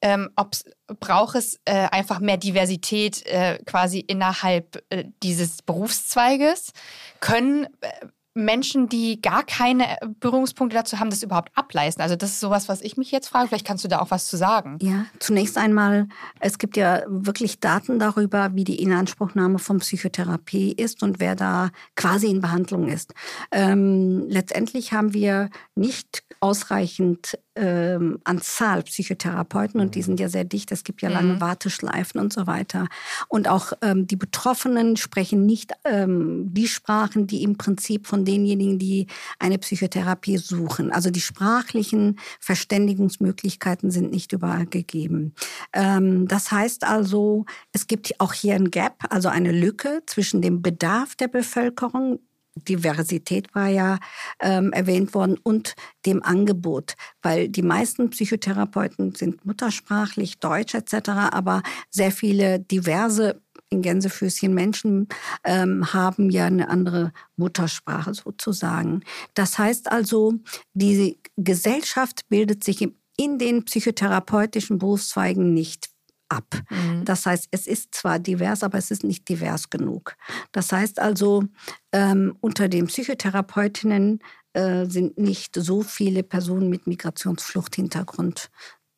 ähm, 0.00 0.30
ob 0.34 0.50
braucht 0.98 1.36
es 1.36 1.60
äh, 1.64 1.88
einfach 1.90 2.18
mehr 2.18 2.36
Diversität 2.36 3.24
äh, 3.26 3.58
quasi 3.64 4.00
innerhalb 4.00 4.82
äh, 4.90 5.04
dieses 5.22 5.62
Berufszweiges? 5.62 6.72
Können 7.20 7.66
äh, 7.80 8.06
Menschen, 8.34 8.88
die 8.88 9.20
gar 9.20 9.44
keine 9.44 9.84
Berührungspunkte 10.20 10.76
dazu 10.76 10.98
haben, 10.98 11.10
das 11.10 11.22
überhaupt 11.22 11.50
ableisten? 11.54 12.02
Also 12.02 12.16
das 12.16 12.30
ist 12.30 12.40
sowas, 12.40 12.68
was 12.68 12.80
ich 12.80 12.96
mich 12.96 13.10
jetzt 13.10 13.28
frage. 13.28 13.48
Vielleicht 13.48 13.66
kannst 13.66 13.84
du 13.84 13.88
da 13.88 14.00
auch 14.00 14.10
was 14.10 14.26
zu 14.28 14.36
sagen. 14.36 14.78
Ja, 14.80 15.06
zunächst 15.18 15.58
einmal, 15.58 16.08
es 16.40 16.58
gibt 16.58 16.76
ja 16.76 17.02
wirklich 17.06 17.60
Daten 17.60 17.98
darüber, 17.98 18.54
wie 18.54 18.64
die 18.64 18.80
Inanspruchnahme 18.82 19.58
von 19.58 19.78
Psychotherapie 19.78 20.72
ist 20.72 21.02
und 21.02 21.20
wer 21.20 21.34
da 21.34 21.70
quasi 21.96 22.28
in 22.28 22.40
Behandlung 22.40 22.88
ist. 22.88 23.14
Ähm, 23.50 24.26
letztendlich 24.28 24.92
haben 24.92 25.12
wir 25.12 25.50
nicht 25.74 26.24
ausreichend 26.40 27.38
ähm, 27.54 28.18
Anzahl 28.24 28.82
Psychotherapeuten 28.82 29.80
und 29.80 29.94
die 29.94 30.00
mhm. 30.00 30.04
sind 30.04 30.20
ja 30.20 30.28
sehr 30.28 30.44
dicht. 30.44 30.72
Es 30.72 30.84
gibt 30.84 31.02
ja 31.02 31.08
lange 31.08 31.34
mhm. 31.34 31.40
Warteschleifen 31.40 32.20
und 32.20 32.32
so 32.32 32.46
weiter. 32.46 32.88
Und 33.28 33.48
auch 33.48 33.72
ähm, 33.82 34.06
die 34.06 34.16
Betroffenen 34.16 34.96
sprechen 34.96 35.44
nicht 35.44 35.72
ähm, 35.84 36.52
die 36.52 36.68
Sprachen, 36.68 37.26
die 37.26 37.42
im 37.42 37.58
Prinzip 37.58 38.06
von 38.06 38.24
denjenigen, 38.24 38.78
die 38.78 39.06
eine 39.38 39.58
Psychotherapie 39.58 40.38
suchen. 40.38 40.92
Also 40.92 41.10
die 41.10 41.20
sprachlichen 41.20 42.18
Verständigungsmöglichkeiten 42.40 43.90
sind 43.90 44.10
nicht 44.10 44.32
überall 44.32 44.66
gegeben. 44.66 45.34
Ähm, 45.72 46.26
das 46.28 46.50
heißt 46.50 46.84
also, 46.84 47.44
es 47.72 47.86
gibt 47.86 48.18
auch 48.20 48.32
hier 48.32 48.54
ein 48.54 48.70
Gap, 48.70 49.04
also 49.10 49.28
eine 49.28 49.52
Lücke 49.52 50.02
zwischen 50.06 50.42
dem 50.42 50.62
Bedarf 50.62 51.14
der 51.16 51.28
Bevölkerung 51.28 52.20
Diversität 52.54 53.54
war 53.54 53.68
ja 53.68 53.98
ähm, 54.40 54.72
erwähnt 54.72 55.14
worden 55.14 55.38
und 55.42 55.74
dem 56.06 56.22
Angebot, 56.22 56.94
weil 57.22 57.48
die 57.48 57.62
meisten 57.62 58.10
Psychotherapeuten 58.10 59.14
sind 59.14 59.44
muttersprachlich 59.44 60.38
Deutsch 60.38 60.74
etc., 60.74 61.08
aber 61.30 61.62
sehr 61.90 62.12
viele 62.12 62.60
diverse 62.60 63.40
in 63.70 63.82
Gänsefüßchen 63.82 64.52
Menschen 64.52 65.08
ähm, 65.44 65.92
haben 65.94 66.30
ja 66.30 66.44
eine 66.44 66.68
andere 66.68 67.12
Muttersprache 67.36 68.12
sozusagen. 68.12 69.00
Das 69.34 69.58
heißt 69.58 69.90
also, 69.90 70.34
die 70.74 71.18
Gesellschaft 71.36 72.28
bildet 72.28 72.62
sich 72.62 72.86
in 73.16 73.38
den 73.38 73.64
psychotherapeutischen 73.64 74.78
Berufszweigen 74.78 75.54
nicht 75.54 75.88
ab. 76.32 76.62
Mhm. 76.70 77.04
Das 77.04 77.26
heißt, 77.26 77.48
es 77.50 77.66
ist 77.66 77.94
zwar 77.94 78.18
divers, 78.18 78.62
aber 78.62 78.78
es 78.78 78.90
ist 78.90 79.04
nicht 79.04 79.28
divers 79.28 79.70
genug. 79.70 80.16
Das 80.50 80.72
heißt 80.72 80.98
also, 80.98 81.44
ähm, 81.92 82.36
unter 82.40 82.68
den 82.68 82.86
Psychotherapeutinnen 82.86 84.20
äh, 84.54 84.86
sind 84.86 85.18
nicht 85.18 85.54
so 85.54 85.82
viele 85.82 86.22
Personen 86.22 86.68
mit 86.68 86.86
Migrationsfluchthintergrund 86.86 88.50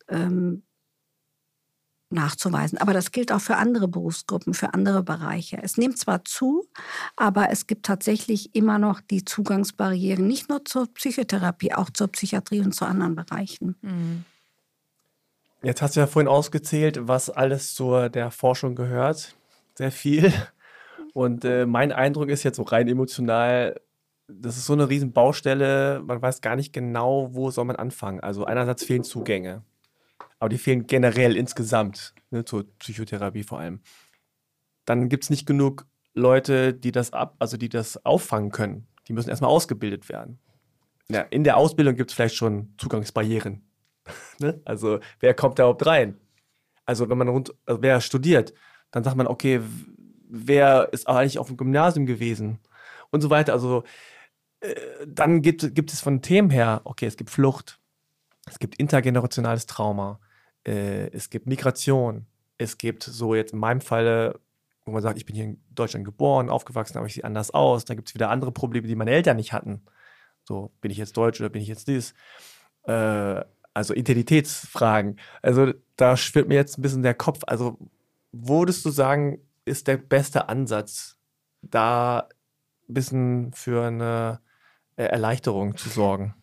ähm, 0.07 0.63
nachzuweisen. 2.09 2.77
Aber 2.77 2.93
das 2.93 3.11
gilt 3.11 3.31
auch 3.31 3.41
für 3.41 3.57
andere 3.57 3.87
Berufsgruppen, 3.87 4.53
für 4.53 4.73
andere 4.73 5.03
Bereiche. 5.03 5.59
Es 5.61 5.77
nimmt 5.77 5.97
zwar 5.97 6.23
zu, 6.23 6.67
aber 7.15 7.49
es 7.51 7.67
gibt 7.67 7.85
tatsächlich 7.85 8.55
immer 8.55 8.79
noch 8.79 9.01
die 9.01 9.25
Zugangsbarrieren, 9.25 10.25
nicht 10.25 10.49
nur 10.49 10.63
zur 10.65 10.87
Psychotherapie, 10.93 11.73
auch 11.73 11.89
zur 11.89 12.07
Psychiatrie 12.07 12.61
und 12.61 12.73
zu 12.73 12.85
anderen 12.85 13.15
Bereichen. 13.15 13.75
Mhm. 13.81 14.25
Jetzt 15.65 15.81
hast 15.81 15.95
du 15.95 15.99
ja 15.99 16.05
vorhin 16.05 16.27
ausgezählt, 16.27 17.07
was 17.07 17.31
alles 17.31 17.73
zu 17.73 18.07
der 18.09 18.29
Forschung 18.29 18.75
gehört. 18.75 19.35
Sehr 19.73 19.91
viel. 19.91 20.31
Und 21.15 21.43
äh, 21.43 21.65
mein 21.65 21.91
Eindruck 21.91 22.29
ist 22.29 22.43
jetzt 22.43 22.57
so 22.57 22.61
rein 22.61 22.87
emotional, 22.87 23.81
das 24.27 24.57
ist 24.57 24.67
so 24.67 24.73
eine 24.73 24.89
riesen 24.89 25.11
Baustelle, 25.11 26.03
man 26.05 26.21
weiß 26.21 26.41
gar 26.41 26.55
nicht 26.55 26.71
genau, 26.71 27.33
wo 27.33 27.49
soll 27.49 27.65
man 27.65 27.77
anfangen. 27.77 28.19
Also 28.19 28.45
einerseits 28.45 28.83
fehlen 28.83 29.03
Zugänge, 29.03 29.63
aber 30.37 30.49
die 30.49 30.59
fehlen 30.59 30.85
generell 30.85 31.35
insgesamt, 31.35 32.13
ne, 32.29 32.45
zur 32.45 32.65
Psychotherapie 32.77 33.41
vor 33.41 33.57
allem. 33.59 33.79
Dann 34.85 35.09
gibt 35.09 35.23
es 35.23 35.29
nicht 35.31 35.47
genug 35.47 35.87
Leute, 36.13 36.75
die 36.75 36.91
das 36.91 37.11
ab, 37.11 37.37
also 37.39 37.57
die 37.57 37.69
das 37.69 38.05
auffangen 38.05 38.51
können. 38.51 38.85
Die 39.07 39.13
müssen 39.13 39.29
erstmal 39.29 39.49
ausgebildet 39.49 40.09
werden. 40.09 40.37
Ja, 41.09 41.21
in 41.21 41.43
der 41.43 41.57
Ausbildung 41.57 41.95
gibt 41.95 42.11
es 42.11 42.15
vielleicht 42.15 42.35
schon 42.35 42.75
Zugangsbarrieren. 42.77 43.63
ne? 44.39 44.61
Also 44.65 44.99
wer 45.19 45.33
kommt 45.33 45.59
da 45.59 45.63
überhaupt 45.63 45.85
rein? 45.85 46.19
Also 46.85 47.09
wenn 47.09 47.17
man 47.17 47.27
rund, 47.27 47.53
also 47.65 47.81
wer 47.81 48.01
studiert, 48.01 48.53
dann 48.91 49.03
sagt 49.03 49.17
man, 49.17 49.27
okay, 49.27 49.61
wer 50.27 50.89
ist 50.91 51.07
eigentlich 51.07 51.39
auf 51.39 51.47
dem 51.47 51.57
Gymnasium 51.57 52.05
gewesen 52.05 52.59
und 53.11 53.21
so 53.21 53.29
weiter. 53.29 53.53
Also 53.53 53.83
äh, 54.59 54.75
dann 55.07 55.41
gibt, 55.41 55.75
gibt 55.75 55.91
es 55.93 56.01
von 56.01 56.21
Themen 56.21 56.49
her, 56.49 56.81
okay, 56.83 57.05
es 57.05 57.17
gibt 57.17 57.29
Flucht, 57.29 57.79
es 58.47 58.59
gibt 58.59 58.75
intergenerationales 58.75 59.65
Trauma, 59.65 60.19
äh, 60.65 61.07
es 61.11 61.29
gibt 61.29 61.47
Migration, 61.47 62.27
es 62.57 62.77
gibt 62.77 63.03
so 63.03 63.35
jetzt 63.35 63.53
in 63.53 63.59
meinem 63.59 63.81
Falle, 63.81 64.39
wo 64.85 64.91
man 64.91 65.01
sagt, 65.01 65.17
ich 65.17 65.25
bin 65.25 65.35
hier 65.35 65.45
in 65.45 65.63
Deutschland 65.71 66.05
geboren, 66.05 66.49
aufgewachsen, 66.49 66.97
aber 66.97 67.07
ich 67.07 67.15
sehe 67.15 67.23
anders 67.23 67.51
aus. 67.51 67.85
Dann 67.85 67.97
gibt 67.97 68.09
es 68.09 68.15
wieder 68.15 68.29
andere 68.29 68.51
Probleme, 68.51 68.87
die 68.87 68.95
meine 68.95 69.11
Eltern 69.11 69.37
nicht 69.37 69.51
hatten. 69.51 69.83
So, 70.43 70.71
bin 70.79 70.91
ich 70.91 70.97
jetzt 70.97 71.17
Deutsch 71.17 71.41
oder 71.41 71.49
bin 71.49 71.61
ich 71.61 71.67
jetzt 71.67 71.87
dies? 71.87 72.13
Äh, 72.83 73.43
also 73.75 73.93
Identitätsfragen. 73.93 75.19
Also 75.41 75.73
da 75.97 76.17
schwirrt 76.17 76.47
mir 76.47 76.55
jetzt 76.55 76.79
ein 76.79 76.81
bisschen 76.81 77.03
der 77.03 77.13
Kopf. 77.13 77.41
Also 77.45 77.77
würdest 78.31 78.85
du 78.85 78.89
sagen, 78.89 79.39
ist 79.65 79.87
der 79.87 79.97
beste 79.97 80.49
Ansatz, 80.49 81.17
da 81.61 82.29
ein 82.87 82.93
bisschen 82.93 83.53
für 83.53 83.87
eine 83.87 84.39
äh, 84.95 85.03
Erleichterung 85.03 85.77
zu 85.77 85.89
sorgen? 85.89 86.33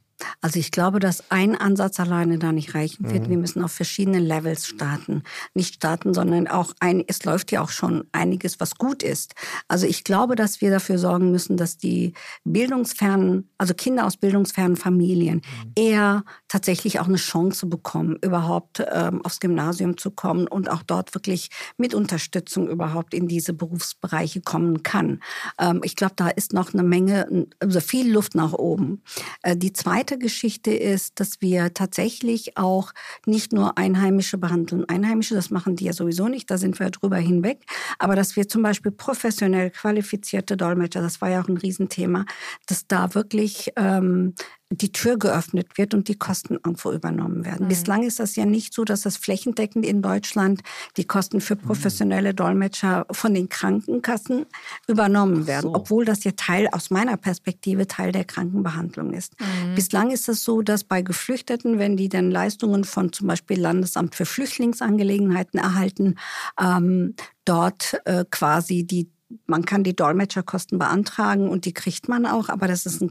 Also 0.41 0.59
ich 0.59 0.71
glaube, 0.71 0.99
dass 0.99 1.31
ein 1.31 1.57
Ansatz 1.57 2.01
alleine 2.01 2.39
da 2.39 2.53
nicht 2.53 2.75
reichen 2.75 3.11
wird. 3.11 3.27
Mhm. 3.27 3.31
Wir 3.31 3.39
müssen 3.39 3.63
auf 3.63 3.73
verschiedenen 3.73 4.23
Levels 4.23 4.67
starten. 4.67 5.23
Nicht 5.55 5.77
starten, 5.77 6.15
sondern 6.15 6.49
auch 6.49 6.73
ein, 6.81 7.05
es 7.07 7.25
läuft 7.25 7.53
ja 7.53 7.63
auch 7.63 7.71
schon 7.71 8.05
einiges, 8.13 8.61
was 8.61 8.77
gut 8.77 9.03
ist. 9.03 9.35
Also 9.69 9.87
ich 9.87 10.05
glaube, 10.05 10.37
dass 10.37 10.61
wir 10.61 10.71
dafür 10.71 10.99
sorgen 10.99 11.31
müssen, 11.31 11.57
dass 11.57 11.79
die 11.79 12.15
bildungsfernen, 12.45 13.51
also 13.59 13.75
Kinder 13.75 14.07
aus 14.07 14.17
bildungsfernen 14.17 14.77
Familien 14.77 15.37
mhm. 15.37 15.73
eher 15.77 16.25
tatsächlich 16.49 17.01
auch 17.01 17.09
eine 17.09 17.17
Chance 17.17 17.67
bekommen, 17.67 18.19
überhaupt 18.23 18.83
ähm, 18.93 19.25
aufs 19.25 19.41
Gymnasium 19.41 19.97
zu 19.97 20.11
kommen 20.11 20.47
und 20.47 20.71
auch 20.71 20.83
dort 20.83 21.15
wirklich 21.15 21.51
mit 21.77 21.95
Unterstützung 21.95 22.69
überhaupt 22.69 23.15
in 23.15 23.29
diese 23.29 23.53
Berufsbereiche 23.53 24.41
kommen 24.41 24.83
kann. 24.83 25.21
Ähm, 25.59 25.81
ich 25.85 25.97
glaube, 25.97 26.15
da 26.17 26.29
ist 26.29 26.53
noch 26.53 26.75
eine 26.75 26.83
Menge, 26.83 27.47
also 27.61 27.81
viel 27.81 28.13
Luft 28.13 28.35
nach 28.35 28.53
oben. 28.53 29.03
Äh, 29.43 29.57
die 29.57 29.73
zweite 29.73 30.12
zweite 30.13 30.19
Geschichte 30.19 30.73
ist, 30.73 31.21
dass 31.21 31.41
wir 31.41 31.73
tatsächlich 31.73 32.57
auch 32.59 32.93
nicht 33.27 33.53
nur 33.53 33.79
Einheimische 33.79 34.37
behandeln. 34.37 34.87
Einheimische, 34.89 35.35
das 35.35 35.51
machen 35.51 35.77
die 35.77 35.85
ja 35.85 35.93
sowieso 35.93 36.29
nicht, 36.29 36.51
da 36.51 36.59
sind 36.59 36.79
wir 36.79 36.91
drüber 36.91 37.17
hinweg. 37.17 37.61
Aber 37.99 38.15
dass 38.15 38.37
wir 38.37 38.47
zum 38.49 38.63
Beispiel 38.63 38.93
professionell 38.93 39.71
qualifizierte 39.71 40.57
Dolmetscher, 40.57 41.01
das 41.01 41.21
war 41.21 41.31
ja 41.31 41.43
auch 41.43 41.49
ein 41.49 41.57
Riesenthema, 41.57 42.27
dass 42.67 42.87
da 42.87 43.15
wirklich 43.15 43.73
ähm, 43.77 44.35
die 44.77 44.93
Tür 44.93 45.19
geöffnet 45.19 45.77
wird 45.77 45.95
und 45.95 46.09
die 46.09 46.17
Kosten 46.17 46.55
irgendwo 46.55 46.93
übernommen 46.93 47.45
werden. 47.45 47.65
Mhm. 47.65 47.69
Bislang 47.69 48.03
ist 48.03 48.21
das 48.21 48.37
ja 48.37 48.45
nicht 48.45 48.73
so, 48.75 48.85
dass 48.85 49.03
das 49.03 49.17
flächendeckend 49.17 49.85
in 49.85 50.03
Deutschland 50.03 50.63
die 50.97 51.05
Kosten 51.05 51.41
für 51.41 51.57
mhm. 51.57 51.61
professionelle 51.61 52.35
Dolmetscher 52.35 53.07
von 53.11 53.35
den 53.35 53.49
Krankenkassen 53.49 54.47
übernommen 54.87 55.47
werden, 55.47 55.71
so. 55.71 55.75
obwohl 55.75 56.05
das 56.05 56.25
ja 56.25 56.33
Teil 56.37 56.69
aus 56.73 56.91
meiner 56.91 57.17
Perspektive 57.17 57.87
Teil 57.87 58.13
der 58.13 58.25
Krankenbehandlung 58.25 59.13
ist. 59.13 59.35
Mhm. 59.41 59.75
Bislang 59.75 60.11
ist 60.11 60.29
es 60.29 60.45
so, 60.45 60.63
dass 60.63 60.85
bei 60.85 61.03
Geflüchteten, 61.03 61.79
wenn 61.79 61.97
die 61.97 62.09
dann 62.09 62.31
Leistungen 62.31 62.85
von 62.85 63.13
zum 63.13 63.27
Beispiel 63.27 63.61
Landesamt 63.61 64.15
für 64.15 64.27
Flüchtlingsangelegenheiten 64.27 65.59
erhalten, 65.59 66.17
ähm, 66.61 67.15
dort 67.45 68.01
äh, 68.05 68.25
quasi 68.31 68.85
die 68.85 69.09
man 69.47 69.65
kann 69.65 69.85
die 69.85 69.97
Dolmetscherkosten 69.97 70.79
beantragen 70.79 71.49
und 71.49 71.65
die 71.65 71.75
kriegt 71.75 72.09
man 72.09 72.27
auch, 72.27 72.49
aber 72.49 72.69
das 72.69 72.87
ist 72.87 73.05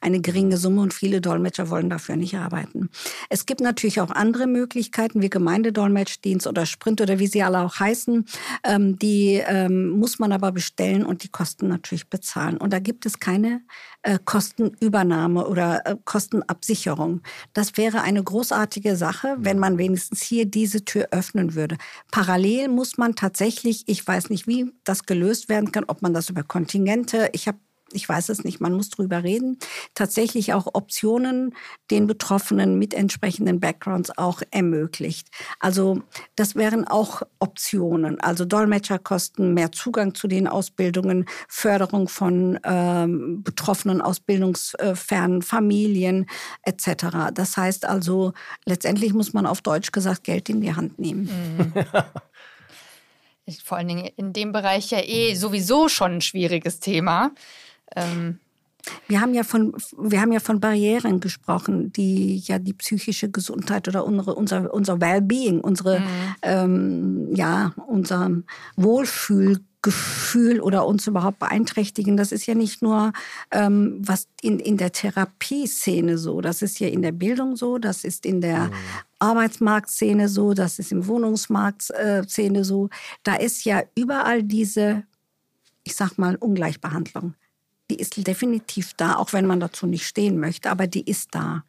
eine 0.00 0.20
geringe 0.20 0.56
Summe 0.56 0.82
und 0.82 0.94
viele 0.94 1.20
Dolmetscher 1.20 1.70
wollen 1.70 1.90
dafür 1.90 2.16
nicht 2.16 2.36
arbeiten. 2.36 2.90
Es 3.28 3.46
gibt 3.46 3.60
natürlich 3.60 4.00
auch 4.00 4.10
andere 4.10 4.46
Möglichkeiten 4.46 5.22
wie 5.22 5.30
Gemeindedolmetschdienst 5.30 6.46
oder 6.46 6.66
Sprint 6.66 7.00
oder 7.00 7.18
wie 7.18 7.26
sie 7.26 7.42
alle 7.42 7.60
auch 7.60 7.78
heißen. 7.78 8.26
Ähm, 8.64 8.98
die 8.98 9.42
ähm, 9.46 9.90
muss 9.90 10.18
man 10.18 10.32
aber 10.32 10.52
bestellen 10.52 11.04
und 11.04 11.22
die 11.22 11.28
Kosten 11.28 11.68
natürlich 11.68 12.08
bezahlen. 12.08 12.56
Und 12.56 12.72
da 12.72 12.78
gibt 12.78 13.06
es 13.06 13.20
keine 13.20 13.62
äh, 14.02 14.18
Kostenübernahme 14.24 15.46
oder 15.46 15.86
äh, 15.86 15.96
Kostenabsicherung. 16.04 17.22
Das 17.52 17.76
wäre 17.76 18.02
eine 18.02 18.22
großartige 18.22 18.96
Sache, 18.96 19.36
wenn 19.38 19.58
man 19.58 19.78
wenigstens 19.78 20.22
hier 20.22 20.46
diese 20.46 20.84
Tür 20.84 21.08
öffnen 21.10 21.54
würde. 21.54 21.76
Parallel 22.10 22.68
muss 22.68 22.96
man 22.96 23.14
tatsächlich, 23.14 23.84
ich 23.86 24.06
weiß 24.06 24.30
nicht, 24.30 24.46
wie 24.46 24.72
das 24.84 25.04
gelöst 25.04 25.48
werden 25.48 25.67
kann, 25.72 25.84
ob 25.86 26.02
man 26.02 26.14
das 26.14 26.30
über 26.30 26.42
Kontingente, 26.42 27.30
ich 27.32 27.48
habe 27.48 27.58
ich 27.92 28.08
weiß 28.08 28.28
es 28.28 28.44
nicht, 28.44 28.60
man 28.60 28.72
muss 28.72 28.90
drüber 28.90 29.22
reden, 29.22 29.58
tatsächlich 29.94 30.52
auch 30.52 30.66
Optionen 30.74 31.54
den 31.90 32.06
Betroffenen 32.06 32.78
mit 32.78 32.94
entsprechenden 32.94 33.60
Backgrounds 33.60 34.16
auch 34.16 34.42
ermöglicht. 34.50 35.28
Also 35.60 36.02
das 36.36 36.54
wären 36.54 36.86
auch 36.86 37.22
Optionen, 37.38 38.20
also 38.20 38.44
Dolmetscherkosten, 38.44 39.54
mehr 39.54 39.72
Zugang 39.72 40.14
zu 40.14 40.28
den 40.28 40.46
Ausbildungen, 40.48 41.26
Förderung 41.48 42.08
von 42.08 42.58
ähm, 42.64 43.42
Betroffenen 43.42 44.00
aus 44.00 44.20
bildungsfernen 44.20 45.42
Familien 45.42 46.26
etc. 46.64 47.32
Das 47.32 47.56
heißt 47.56 47.86
also, 47.86 48.32
letztendlich 48.64 49.14
muss 49.14 49.32
man 49.32 49.46
auf 49.46 49.62
Deutsch 49.62 49.92
gesagt 49.92 50.24
Geld 50.24 50.48
in 50.48 50.60
die 50.60 50.74
Hand 50.74 50.98
nehmen. 50.98 51.22
Mhm. 51.22 51.72
Vor 53.64 53.78
allen 53.78 53.88
Dingen 53.88 54.10
in 54.16 54.32
dem 54.32 54.52
Bereich 54.52 54.90
ja 54.90 55.00
eh 55.02 55.34
sowieso 55.34 55.88
schon 55.88 56.16
ein 56.16 56.20
schwieriges 56.20 56.80
Thema. 56.80 57.32
Ähm 57.94 58.38
wir 59.06 59.20
haben 59.20 59.34
ja 59.34 59.42
von 59.42 59.74
wir 59.98 60.20
haben 60.20 60.32
ja 60.32 60.40
von 60.40 60.60
Barrieren 60.60 61.20
gesprochen, 61.20 61.92
die 61.92 62.38
ja 62.38 62.58
die 62.58 62.72
psychische 62.72 63.30
Gesundheit 63.30 63.88
oder 63.88 64.04
unsere, 64.04 64.34
unser 64.34 64.72
unser 64.72 65.00
Wellbeing, 65.00 65.60
unsere 65.60 66.00
mhm. 66.00 66.06
ähm, 66.42 67.34
ja 67.34 67.74
unser 67.86 68.30
Wohlfühl 68.76 69.60
Gefühl 69.80 70.60
oder 70.60 70.86
uns 70.86 71.06
überhaupt 71.06 71.38
beeinträchtigen. 71.38 72.16
Das 72.16 72.32
ist 72.32 72.46
ja 72.46 72.54
nicht 72.54 72.82
nur 72.82 73.12
ähm, 73.52 73.98
was 74.00 74.26
in, 74.42 74.58
in 74.58 74.76
der 74.76 74.92
Therapieszene 74.92 76.18
so, 76.18 76.40
das 76.40 76.62
ist 76.62 76.80
ja 76.80 76.88
in 76.88 77.02
der 77.02 77.12
Bildung 77.12 77.54
so, 77.56 77.78
das 77.78 78.02
ist 78.02 78.26
in 78.26 78.40
der 78.40 78.68
mhm. 78.68 78.74
Arbeitsmarktszene 79.20 80.28
so, 80.28 80.52
das 80.52 80.78
ist 80.78 80.90
im 80.90 81.06
Wohnungsmarktszene 81.06 82.64
so. 82.64 82.88
Da 83.22 83.36
ist 83.36 83.64
ja 83.64 83.82
überall 83.94 84.42
diese, 84.42 85.04
ich 85.84 85.94
sag 85.94 86.18
mal, 86.18 86.34
Ungleichbehandlung. 86.36 87.34
Die 87.90 87.96
ist 87.96 88.26
definitiv 88.26 88.94
da, 88.94 89.16
auch 89.16 89.32
wenn 89.32 89.46
man 89.46 89.60
dazu 89.60 89.86
nicht 89.86 90.06
stehen 90.06 90.38
möchte, 90.38 90.70
aber 90.70 90.86
die 90.86 91.08
ist 91.08 91.34
da. 91.34 91.64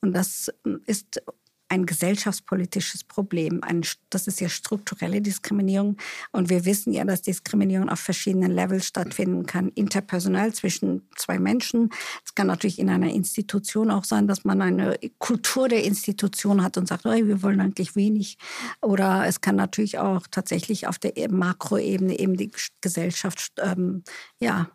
Und 0.00 0.14
das 0.14 0.50
ähm, 0.64 0.80
ist 0.86 1.22
ein 1.70 1.86
gesellschaftspolitisches 1.86 3.04
Problem. 3.04 3.62
Ein, 3.62 3.82
das 4.10 4.26
ist 4.26 4.40
ja 4.40 4.48
strukturelle 4.48 5.22
Diskriminierung. 5.22 5.96
Und 6.32 6.50
wir 6.50 6.64
wissen 6.64 6.92
ja, 6.92 7.04
dass 7.04 7.22
Diskriminierung 7.22 7.88
auf 7.88 8.00
verschiedenen 8.00 8.50
Levels 8.50 8.86
stattfinden 8.86 9.46
kann. 9.46 9.68
Interpersonell 9.68 10.52
zwischen 10.52 11.08
zwei 11.16 11.38
Menschen. 11.38 11.90
Es 12.24 12.34
kann 12.34 12.48
natürlich 12.48 12.80
in 12.80 12.90
einer 12.90 13.10
Institution 13.10 13.92
auch 13.92 14.04
sein, 14.04 14.26
dass 14.26 14.44
man 14.44 14.60
eine 14.60 14.98
Kultur 15.18 15.68
der 15.68 15.84
Institution 15.84 16.62
hat 16.62 16.76
und 16.76 16.88
sagt, 16.88 17.04
hey, 17.04 17.26
wir 17.28 17.40
wollen 17.42 17.60
eigentlich 17.60 17.94
wenig. 17.94 18.36
Oder 18.82 19.26
es 19.26 19.40
kann 19.40 19.54
natürlich 19.54 19.98
auch 19.98 20.26
tatsächlich 20.28 20.88
auf 20.88 20.98
der 20.98 21.12
Makroebene 21.30 22.18
eben 22.18 22.36
die 22.36 22.50
Gesellschaft 22.80 23.52
ähm, 23.62 24.02
ja, 24.40 24.70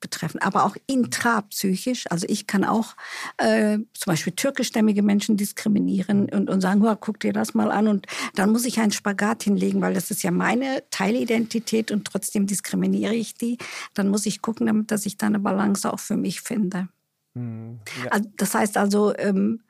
betreffen, 0.00 0.40
aber 0.40 0.64
auch 0.64 0.76
intrapsychisch. 0.86 2.04
Also 2.10 2.26
ich 2.28 2.46
kann 2.46 2.64
auch 2.64 2.96
äh, 3.36 3.78
zum 3.94 4.10
Beispiel 4.10 4.32
türkischstämmige 4.32 5.02
Menschen 5.02 5.36
diskriminieren 5.36 6.28
und, 6.28 6.50
und 6.50 6.60
sagen, 6.60 6.84
guck 7.00 7.20
dir 7.20 7.32
das 7.32 7.54
mal 7.54 7.70
an. 7.70 7.88
Und 7.88 8.06
dann 8.34 8.50
muss 8.50 8.64
ich 8.64 8.80
einen 8.80 8.92
Spagat 8.92 9.42
hinlegen, 9.42 9.80
weil 9.80 9.94
das 9.94 10.10
ist 10.10 10.22
ja 10.22 10.30
meine 10.30 10.82
Teilidentität 10.90 11.90
und 11.90 12.04
trotzdem 12.06 12.46
diskriminiere 12.46 13.14
ich 13.14 13.34
die. 13.34 13.58
Dann 13.94 14.08
muss 14.08 14.26
ich 14.26 14.42
gucken, 14.42 14.66
damit 14.66 14.90
dass 14.90 15.06
ich 15.06 15.16
da 15.16 15.26
eine 15.26 15.38
Balance 15.38 15.90
auch 15.92 16.00
für 16.00 16.16
mich 16.16 16.40
finde. 16.40 16.88
Mhm, 17.34 17.80
ja. 18.04 18.10
also, 18.10 18.30
das 18.36 18.54
heißt 18.54 18.76
also, 18.76 19.16
ähm, 19.16 19.60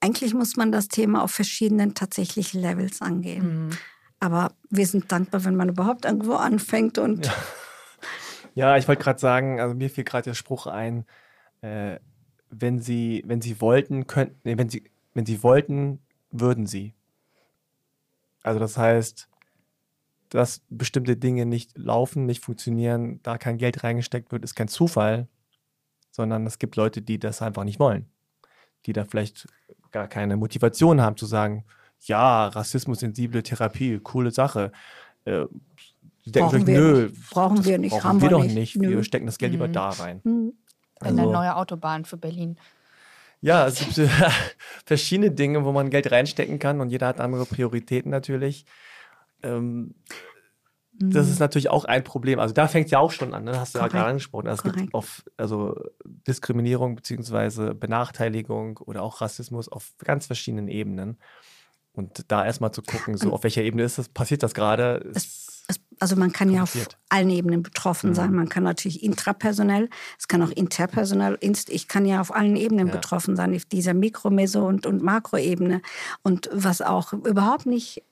eigentlich 0.00 0.34
muss 0.34 0.56
man 0.56 0.72
das 0.72 0.88
Thema 0.88 1.22
auf 1.22 1.32
verschiedenen 1.32 1.94
tatsächlich 1.94 2.52
Levels 2.52 3.02
angehen. 3.02 3.66
Mhm. 3.66 3.70
Aber 4.20 4.52
wir 4.70 4.86
sind 4.86 5.10
dankbar, 5.12 5.44
wenn 5.44 5.56
man 5.56 5.68
überhaupt 5.68 6.04
irgendwo 6.04 6.34
anfängt 6.34 6.98
und 6.98 7.26
ja. 7.26 7.34
Ja, 8.58 8.76
ich 8.76 8.88
wollte 8.88 9.04
gerade 9.04 9.20
sagen, 9.20 9.60
also 9.60 9.72
mir 9.76 9.88
fiel 9.88 10.02
gerade 10.02 10.24
der 10.24 10.34
Spruch 10.34 10.66
ein, 10.66 11.04
äh, 11.60 12.00
wenn 12.50 12.80
sie, 12.80 13.22
wenn 13.24 13.40
sie 13.40 13.60
wollten, 13.60 14.08
könnten, 14.08 14.36
nee, 14.42 14.58
wenn 14.58 14.68
sie, 14.68 14.90
wenn 15.14 15.24
sie 15.24 15.44
wollten, 15.44 16.00
würden 16.32 16.66
sie. 16.66 16.92
Also 18.42 18.58
das 18.58 18.76
heißt, 18.76 19.28
dass 20.30 20.62
bestimmte 20.70 21.16
Dinge 21.16 21.46
nicht 21.46 21.78
laufen, 21.78 22.26
nicht 22.26 22.44
funktionieren, 22.44 23.20
da 23.22 23.38
kein 23.38 23.58
Geld 23.58 23.84
reingesteckt 23.84 24.32
wird, 24.32 24.42
ist 24.42 24.56
kein 24.56 24.66
Zufall, 24.66 25.28
sondern 26.10 26.44
es 26.44 26.58
gibt 26.58 26.74
Leute, 26.74 27.00
die 27.00 27.20
das 27.20 27.42
einfach 27.42 27.62
nicht 27.62 27.78
wollen. 27.78 28.10
Die 28.86 28.92
da 28.92 29.04
vielleicht 29.04 29.46
gar 29.92 30.08
keine 30.08 30.36
Motivation 30.36 31.00
haben 31.00 31.16
zu 31.16 31.26
sagen, 31.26 31.64
ja, 32.00 32.48
rassismus-sensible 32.48 33.44
Therapie, 33.44 34.00
coole 34.00 34.32
Sache. 34.32 34.72
Äh, 35.26 35.46
Sie 36.28 36.32
denken 36.32 36.50
brauchen 36.50 36.66
wir 36.66 36.78
nö, 36.78 37.02
nicht. 37.04 37.30
brauchen 37.30 37.64
wir 37.64 37.78
nicht, 37.78 37.90
brauchen 37.92 38.04
haben 38.04 38.20
wir, 38.20 38.28
doch 38.28 38.44
nicht. 38.44 38.76
Nö. 38.76 38.90
Wir 38.90 39.02
stecken 39.02 39.26
das 39.26 39.38
Geld 39.38 39.52
lieber 39.52 39.68
mhm. 39.68 39.72
da 39.72 39.88
rein. 39.88 40.20
Mhm. 40.24 40.52
Also, 41.00 41.18
eine 41.18 41.30
neue 41.30 41.56
Autobahn 41.56 42.04
für 42.04 42.18
Berlin. 42.18 42.58
Ja, 43.40 43.66
es 43.66 43.78
gibt 43.78 44.10
verschiedene 44.84 45.30
Dinge, 45.30 45.64
wo 45.64 45.72
man 45.72 45.90
Geld 45.90 46.10
reinstecken 46.10 46.58
kann 46.58 46.80
und 46.80 46.90
jeder 46.90 47.06
hat 47.06 47.20
andere 47.20 47.46
Prioritäten 47.46 48.10
natürlich. 48.10 48.66
Ähm, 49.42 49.94
mhm. 50.98 51.12
Das 51.12 51.28
ist 51.28 51.38
natürlich 51.38 51.70
auch 51.70 51.86
ein 51.86 52.04
Problem. 52.04 52.40
Also 52.40 52.52
da 52.52 52.68
fängt 52.68 52.86
es 52.86 52.90
ja 52.90 52.98
auch 52.98 53.12
schon 53.12 53.32
an, 53.32 53.44
ne? 53.44 53.58
hast 53.58 53.74
du 53.74 53.78
Korrekt. 53.78 53.94
ja 53.94 54.00
gerade 54.00 54.10
angesprochen. 54.10 54.48
Also 54.48 54.68
es 54.68 54.74
gibt 54.74 54.92
auf, 54.92 55.24
also 55.38 55.80
Diskriminierung 56.04 56.96
bzw. 56.96 57.72
Benachteiligung 57.72 58.76
oder 58.78 59.02
auch 59.02 59.22
Rassismus 59.22 59.70
auf 59.70 59.92
ganz 60.04 60.26
verschiedenen 60.26 60.68
Ebenen. 60.68 61.16
Und 61.92 62.30
da 62.30 62.44
erstmal 62.44 62.70
zu 62.70 62.82
gucken, 62.82 63.16
so 63.16 63.32
auf 63.32 63.42
welcher 63.42 63.62
Ebene 63.62 63.82
ist 63.82 63.98
das, 63.98 64.08
passiert 64.08 64.42
das 64.42 64.54
gerade? 64.54 65.10
Also 66.00 66.16
man 66.16 66.32
kann 66.32 66.50
ja 66.50 66.62
auf 66.62 66.76
allen 67.08 67.30
Ebenen 67.30 67.62
betroffen 67.62 68.14
sein. 68.14 68.30
Mhm. 68.30 68.36
Man 68.36 68.48
kann 68.48 68.62
natürlich 68.62 69.02
intrapersonell, 69.02 69.88
es 70.18 70.28
kann 70.28 70.42
auch 70.42 70.50
interpersonell, 70.50 71.38
ich 71.40 71.88
kann 71.88 72.06
ja 72.06 72.20
auf 72.20 72.34
allen 72.34 72.56
Ebenen 72.56 72.88
ja. 72.88 72.94
betroffen 72.94 73.36
sein, 73.36 73.54
auf 73.54 73.64
dieser 73.64 73.94
Mikro-, 73.94 74.30
Meso- 74.30 74.66
und, 74.66 74.86
und 74.86 75.02
Makroebene. 75.02 75.82
Und 76.22 76.48
was 76.52 76.82
auch 76.82 77.12
überhaupt 77.12 77.66
nicht 77.66 78.02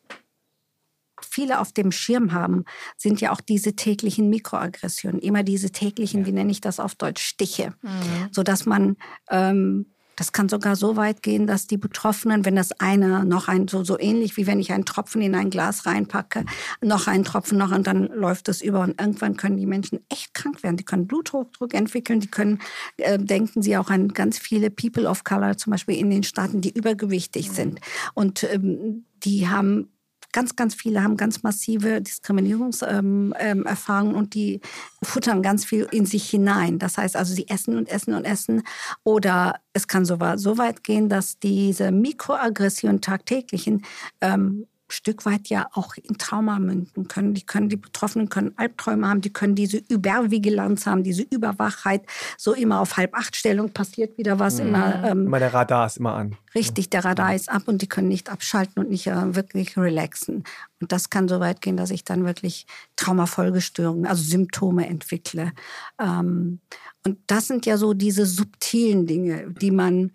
viele 1.20 1.60
auf 1.60 1.72
dem 1.72 1.92
Schirm 1.92 2.32
haben, 2.32 2.64
sind 2.96 3.20
ja 3.20 3.32
auch 3.32 3.40
diese 3.40 3.74
täglichen 3.74 4.28
Mikroaggressionen, 4.30 5.20
immer 5.20 5.42
diese 5.42 5.70
täglichen, 5.70 6.20
ja. 6.20 6.26
wie 6.26 6.32
nenne 6.32 6.50
ich 6.50 6.60
das 6.60 6.80
auf 6.80 6.94
Deutsch, 6.94 7.22
Stiche, 7.22 7.74
mhm. 7.82 8.28
sodass 8.30 8.66
man 8.66 8.96
ähm, 9.30 9.86
das 10.16 10.32
kann 10.32 10.48
sogar 10.48 10.76
so 10.76 10.96
weit 10.96 11.22
gehen, 11.22 11.46
dass 11.46 11.66
die 11.66 11.76
Betroffenen, 11.76 12.44
wenn 12.44 12.56
das 12.56 12.72
eine 12.80 13.24
noch 13.24 13.48
ein, 13.48 13.68
so, 13.68 13.84
so 13.84 13.98
ähnlich 13.98 14.36
wie 14.36 14.46
wenn 14.46 14.58
ich 14.58 14.72
einen 14.72 14.86
Tropfen 14.86 15.20
in 15.22 15.34
ein 15.34 15.50
Glas 15.50 15.86
reinpacke, 15.86 16.44
noch 16.80 17.06
einen 17.06 17.24
Tropfen 17.24 17.58
noch 17.58 17.70
und 17.70 17.86
dann 17.86 18.08
läuft 18.08 18.48
es 18.48 18.62
über 18.62 18.80
und 18.80 19.00
irgendwann 19.00 19.36
können 19.36 19.58
die 19.58 19.66
Menschen 19.66 20.00
echt 20.08 20.34
krank 20.34 20.62
werden. 20.62 20.78
Die 20.78 20.84
können 20.84 21.06
Bluthochdruck 21.06 21.74
entwickeln, 21.74 22.20
die 22.20 22.30
können, 22.30 22.60
äh, 22.96 23.18
denken 23.18 23.62
Sie 23.62 23.76
auch 23.76 23.90
an 23.90 24.08
ganz 24.08 24.38
viele 24.38 24.70
People 24.70 25.06
of 25.06 25.24
Color, 25.24 25.58
zum 25.58 25.72
Beispiel 25.72 25.96
in 25.96 26.10
den 26.10 26.22
Staaten, 26.22 26.60
die 26.60 26.70
übergewichtig 26.70 27.50
sind. 27.50 27.80
Und 28.14 28.42
ähm, 28.44 29.04
die 29.22 29.48
haben 29.48 29.90
ganz, 30.32 30.56
ganz 30.56 30.74
viele 30.74 31.02
haben 31.02 31.16
ganz 31.16 31.42
massive 31.42 32.00
Diskriminierungserfahrungen 32.00 33.34
ähm, 33.38 33.64
ähm, 33.66 34.16
und 34.16 34.34
die 34.34 34.60
futtern 35.02 35.42
ganz 35.42 35.64
viel 35.64 35.88
in 35.90 36.06
sich 36.06 36.28
hinein. 36.28 36.78
Das 36.78 36.98
heißt 36.98 37.16
also, 37.16 37.34
sie 37.34 37.48
essen 37.48 37.76
und 37.76 37.88
essen 37.88 38.14
und 38.14 38.24
essen. 38.24 38.62
Oder 39.04 39.60
es 39.72 39.88
kann 39.88 40.04
so 40.04 40.18
weit 40.20 40.84
gehen, 40.84 41.08
dass 41.08 41.38
diese 41.38 41.90
Mikroaggression 41.92 43.00
tagtäglichen 43.00 43.84
ähm, 44.20 44.66
Stück 44.88 45.26
weit 45.26 45.48
ja 45.48 45.68
auch 45.72 45.94
in 45.96 46.16
Trauma 46.18 46.58
münden 46.58 47.08
können. 47.08 47.34
Die 47.34 47.44
können, 47.44 47.68
die 47.68 47.76
Betroffenen 47.76 48.28
können 48.28 48.52
Albträume 48.56 49.08
haben, 49.08 49.20
die 49.20 49.32
können 49.32 49.54
diese 49.54 49.78
Übervigilanz 49.78 50.86
haben, 50.86 51.02
diese 51.02 51.22
Überwachheit, 51.22 52.02
so 52.38 52.54
immer 52.54 52.80
auf 52.80 52.96
halb 52.96 53.14
acht 53.14 53.34
Stellung 53.34 53.72
passiert 53.72 54.16
wieder 54.16 54.38
was. 54.38 54.60
Mhm. 54.60 54.68
Immer, 54.68 55.04
ähm, 55.04 55.26
immer 55.26 55.38
der 55.38 55.54
Radar 55.54 55.86
ist 55.86 55.96
immer 55.96 56.14
an. 56.14 56.36
Richtig, 56.54 56.88
der 56.90 57.04
Radar 57.04 57.34
ist 57.34 57.50
ab 57.50 57.64
und 57.66 57.82
die 57.82 57.88
können 57.88 58.08
nicht 58.08 58.30
abschalten 58.30 58.82
und 58.82 58.90
nicht 58.90 59.06
äh, 59.08 59.34
wirklich 59.34 59.76
relaxen. 59.76 60.44
Und 60.80 60.92
das 60.92 61.10
kann 61.10 61.28
so 61.28 61.40
weit 61.40 61.60
gehen, 61.60 61.76
dass 61.76 61.90
ich 61.90 62.04
dann 62.04 62.24
wirklich 62.24 62.66
Traumafolgestörungen, 62.96 64.06
also 64.06 64.22
Symptome 64.22 64.88
entwickle. 64.88 65.52
Ähm, 66.00 66.60
und 67.04 67.18
das 67.26 67.48
sind 67.48 67.66
ja 67.66 67.76
so 67.76 67.92
diese 67.92 68.24
subtilen 68.24 69.06
Dinge, 69.06 69.52
die 69.60 69.70
man 69.70 70.12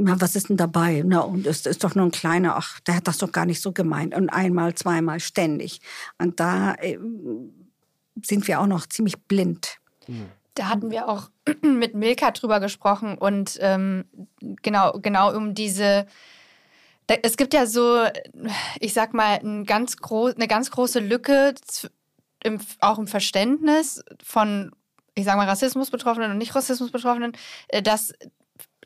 na, 0.00 0.20
was 0.20 0.36
ist 0.36 0.48
denn 0.48 0.56
dabei? 0.56 1.02
Na, 1.04 1.20
und 1.20 1.44
es 1.44 1.66
ist 1.66 1.82
doch 1.82 1.96
nur 1.96 2.06
ein 2.06 2.12
kleiner, 2.12 2.56
ach, 2.56 2.78
der 2.80 2.96
hat 2.96 3.08
das 3.08 3.18
doch 3.18 3.32
gar 3.32 3.46
nicht 3.46 3.60
so 3.60 3.72
gemeint. 3.72 4.14
Und 4.14 4.30
einmal, 4.30 4.74
zweimal, 4.74 5.18
ständig. 5.18 5.80
Und 6.18 6.38
da 6.38 6.74
äh, 6.74 6.98
sind 8.22 8.46
wir 8.46 8.60
auch 8.60 8.66
noch 8.66 8.86
ziemlich 8.86 9.18
blind. 9.24 9.78
Da 10.54 10.68
hatten 10.68 10.92
wir 10.92 11.08
auch 11.08 11.30
mit 11.62 11.94
Milka 11.94 12.30
drüber 12.30 12.60
gesprochen 12.60 13.18
und 13.18 13.58
ähm, 13.60 14.04
genau, 14.62 14.92
genau 14.92 15.36
um 15.36 15.54
diese. 15.54 16.06
Es 17.22 17.36
gibt 17.36 17.54
ja 17.54 17.66
so, 17.66 18.04
ich 18.80 18.92
sag 18.92 19.14
mal, 19.14 19.40
ein 19.42 19.64
ganz 19.64 19.96
groß, 19.96 20.34
eine 20.36 20.46
ganz 20.46 20.70
große 20.70 21.00
Lücke, 21.00 21.54
im, 22.44 22.60
auch 22.80 22.98
im 22.98 23.06
Verständnis 23.06 24.04
von, 24.22 24.72
ich 25.14 25.24
sag 25.24 25.36
mal, 25.36 25.48
Rassismusbetroffenen 25.48 26.30
und 26.30 26.38
Nicht-Rassismusbetroffenen, 26.38 27.32
äh, 27.68 27.82
dass 27.82 28.12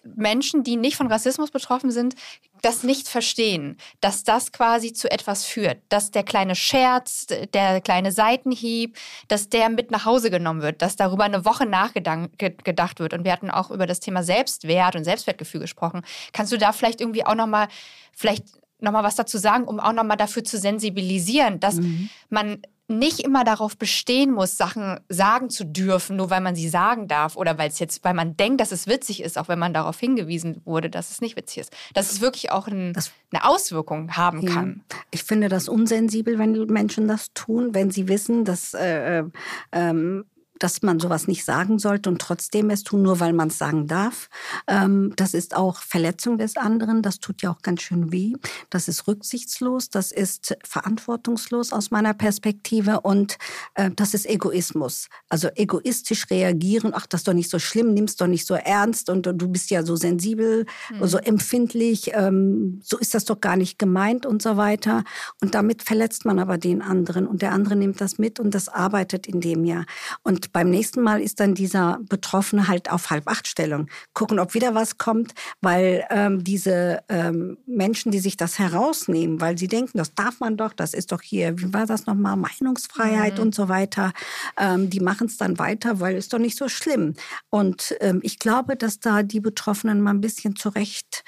Menschen, 0.05 0.65
die 0.65 0.77
nicht 0.77 0.97
von 0.97 1.07
Rassismus 1.07 1.51
betroffen 1.51 1.91
sind, 1.91 2.15
das 2.63 2.85
nicht 2.85 3.09
verstehen, 3.09 3.77
dass 4.01 4.23
das 4.23 4.53
quasi 4.53 4.93
zu 4.93 5.11
etwas 5.11 5.45
führt, 5.45 5.79
dass 5.89 6.11
der 6.11 6.23
kleine 6.23 6.55
Scherz, 6.55 7.27
der 7.53 7.81
kleine 7.81 8.13
Seitenhieb, 8.13 8.97
dass 9.29 9.49
der 9.49 9.69
mit 9.69 9.91
nach 9.91 10.05
Hause 10.05 10.31
genommen 10.31 10.63
wird, 10.63 10.81
dass 10.81 10.95
darüber 10.97 11.25
eine 11.25 11.45
Woche 11.45 11.67
nachgedacht 11.67 13.01
wird. 13.01 13.15
Und 13.15 13.25
wir 13.25 13.33
hatten 13.33 13.51
auch 13.51 13.71
über 13.71 13.87
das 13.87 14.01
Thema 14.01 14.23
Selbstwert 14.23 14.95
und 14.95 15.05
Selbstwertgefühl 15.05 15.61
gesprochen. 15.61 16.03
Kannst 16.33 16.53
du 16.53 16.59
da 16.59 16.73
vielleicht 16.73 17.01
irgendwie 17.01 17.27
auch 17.27 17.35
nochmal, 17.35 17.69
vielleicht 18.13 18.45
nochmal 18.83 19.05
was 19.05 19.17
dazu 19.17 19.39
sagen, 19.39 19.65
um 19.65 19.81
auch 19.81 19.93
nochmal 19.93 20.17
dafür 20.17 20.45
zu 20.45 20.59
sensibilisieren, 20.59 21.61
dass 21.61 21.77
mhm. 21.77 22.11
man 22.31 22.63
nicht 22.89 23.21
immer 23.21 23.45
darauf 23.45 23.77
bestehen 23.77 24.33
muss, 24.33 24.57
Sachen 24.57 25.01
sagen 25.09 25.51
zu 25.51 25.65
dürfen, 25.65 26.17
nur 26.17 26.31
weil 26.31 26.41
man 26.41 26.55
sie 26.55 26.69
sagen 26.69 27.09
darf 27.09 27.37
oder 27.37 27.59
weil 27.59 27.69
es 27.69 27.79
jetzt, 27.79 28.05
weil 28.05 28.15
man 28.15 28.37
denkt, 28.37 28.61
dass 28.61 28.73
es 28.73 28.87
witzig 28.87 29.23
ist, 29.23 29.39
auch 29.39 29.49
wenn 29.49 29.59
man 29.59 29.73
darauf 29.73 29.99
hingewiesen 29.99 30.61
wurde, 30.65 30.91
dass 30.91 31.11
es 31.11 31.21
nicht 31.21 31.37
witzig 31.37 31.59
ist. 31.59 31.73
Dass 31.95 32.13
es 32.13 32.21
wirklich 32.21 32.51
auch 32.51 32.67
ein, 32.69 32.93
eine 33.33 33.45
Auswirkung 33.45 34.17
haben 34.17 34.43
ja. 34.43 34.53
kann. 34.53 34.85
Ich 35.11 35.25
finde 35.25 35.49
das 35.49 35.69
unsensibel, 35.69 36.39
wenn 36.39 36.53
Menschen 36.67 37.09
das 37.09 37.33
tun, 37.33 37.75
wenn 37.75 37.91
sie 37.91 38.09
wissen, 38.09 38.45
dass 38.45 38.75
äh, 38.75 39.21
äh, 39.21 39.25
ähm, 39.73 40.25
dass 40.63 40.83
man 40.83 41.01
sowas 41.01 41.27
nicht 41.27 41.45
sagen 41.45 41.81
sollte 41.81 42.09
und 42.09 42.21
trotzdem 42.21 42.71
es 42.71 42.85
tun, 42.85 43.03
nur 43.03 43.19
weil 43.19 43.33
man 43.33 43.49
es 43.49 43.59
sagen 43.59 43.89
darf. 43.89 44.29
Ähm, 44.69 45.13
das 45.17 45.35
ist 45.35 45.57
auch 45.57 45.79
Verletzung 45.79 46.39
des 46.39 46.57
anderen. 46.57 47.03
Das 47.03 47.19
tut 47.19 47.43
ja 47.43 47.51
auch 47.51 47.63
ganz 47.63 47.83
schön 47.83 48.13
weh. 48.13 48.35
Das 48.71 48.87
ist 48.87 49.09
rücksichtslos. 49.09 49.91
Das 49.91 50.13
ist 50.13 50.57
verantwortungslos 50.65 51.73
aus 51.73 51.91
meiner 51.91 52.15
Perspektive 52.15 53.01
und 53.01 53.39
äh, 53.75 53.91
das 53.91 54.15
ist 54.15 54.25
Egoismus. 54.25 55.09
Also 55.29 55.49
egoistisch 55.57 56.31
reagieren. 56.31 56.93
Ach, 56.95 57.07
das 57.07 57.23
ist 57.23 57.29
doch 57.29 57.35
nicht 57.35 57.51
so 57.51 57.59
schlimm. 57.59 57.93
Nimm's 57.93 58.15
doch 58.15 58.29
nicht 58.29 58.47
so 58.47 58.55
ernst 58.55 59.11
und 59.11 59.27
du 59.27 59.49
bist 59.49 59.71
ja 59.71 59.83
so 59.83 59.97
sensibel, 59.97 60.67
mhm. 60.91 61.07
so 61.07 61.19
empfindlich. 61.19 62.13
Ähm, 62.15 62.81
so 62.85 62.99
ist 62.99 63.15
das 63.15 63.25
doch 63.25 63.41
gar 63.41 63.57
nicht 63.57 63.81
gemeint 63.81 64.27
und 64.27 64.43
so 64.43 64.57
weiter. 64.57 65.03
Und 65.41 65.57
damit 65.57 65.83
verletzt 65.83 66.25
man 66.25 66.39
aber 66.39 66.57
den 66.57 66.83
anderen 66.83 67.27
und 67.27 67.43
der 67.43 67.51
andere 67.51 67.75
nimmt 67.75 68.01
das 68.01 68.19
mit 68.19 68.39
und 68.39 68.55
das 68.55 68.69
arbeitet 68.69 69.27
in 69.27 69.41
dem 69.41 69.65
Jahr. 69.65 69.87
Und 70.23 70.52
beim 70.53 70.71
nächsten 70.71 71.01
Mal 71.01 71.21
ist 71.21 71.41
dann 71.41 71.55
dieser 71.55 71.99
Betroffene 72.09 72.69
halt 72.69 72.91
auf 72.91 73.11
Halb-Acht-Stellung. 73.11 73.89
Gucken, 74.13 74.39
ob 74.39 74.55
wieder 74.55 74.75
was 74.75 74.99
kommt, 74.99 75.35
weil 75.61 76.05
ähm, 76.11 76.45
diese 76.45 77.03
ähm, 77.09 77.59
Menschen, 77.67 78.13
die 78.13 78.19
sich 78.19 78.37
das 78.37 78.59
herausnehmen, 78.59 79.41
weil 79.41 79.59
sie 79.59 79.69
denken, 79.69 79.99
das 79.99 80.15
darf 80.15 80.41
man 80.41 80.57
doch, 80.57 80.73
das 80.73 80.95
ist 80.95 81.13
doch 81.13 81.23
hier, 81.23 81.59
wie 81.59 81.73
war 81.73 81.87
das 81.87 82.07
nochmal, 82.07 82.37
Meinungsfreiheit 82.37 83.37
mhm. 83.37 83.43
und 83.43 83.55
so 83.55 83.69
weiter, 83.69 84.13
ähm, 84.59 84.91
die 84.91 85.01
machen 85.01 85.27
es 85.27 85.37
dann 85.37 85.59
weiter, 85.59 86.01
weil 86.01 86.17
es 86.17 86.29
doch 86.29 86.39
nicht 86.39 86.59
so 86.59 86.69
schlimm. 86.69 87.15
Und 87.51 87.97
ähm, 88.01 88.21
ich 88.23 88.39
glaube, 88.39 88.77
dass 88.77 89.01
da 89.01 89.23
die 89.23 89.41
Betroffenen 89.41 90.01
mal 90.01 90.11
ein 90.11 90.21
bisschen 90.21 90.57
zurecht, 90.57 91.25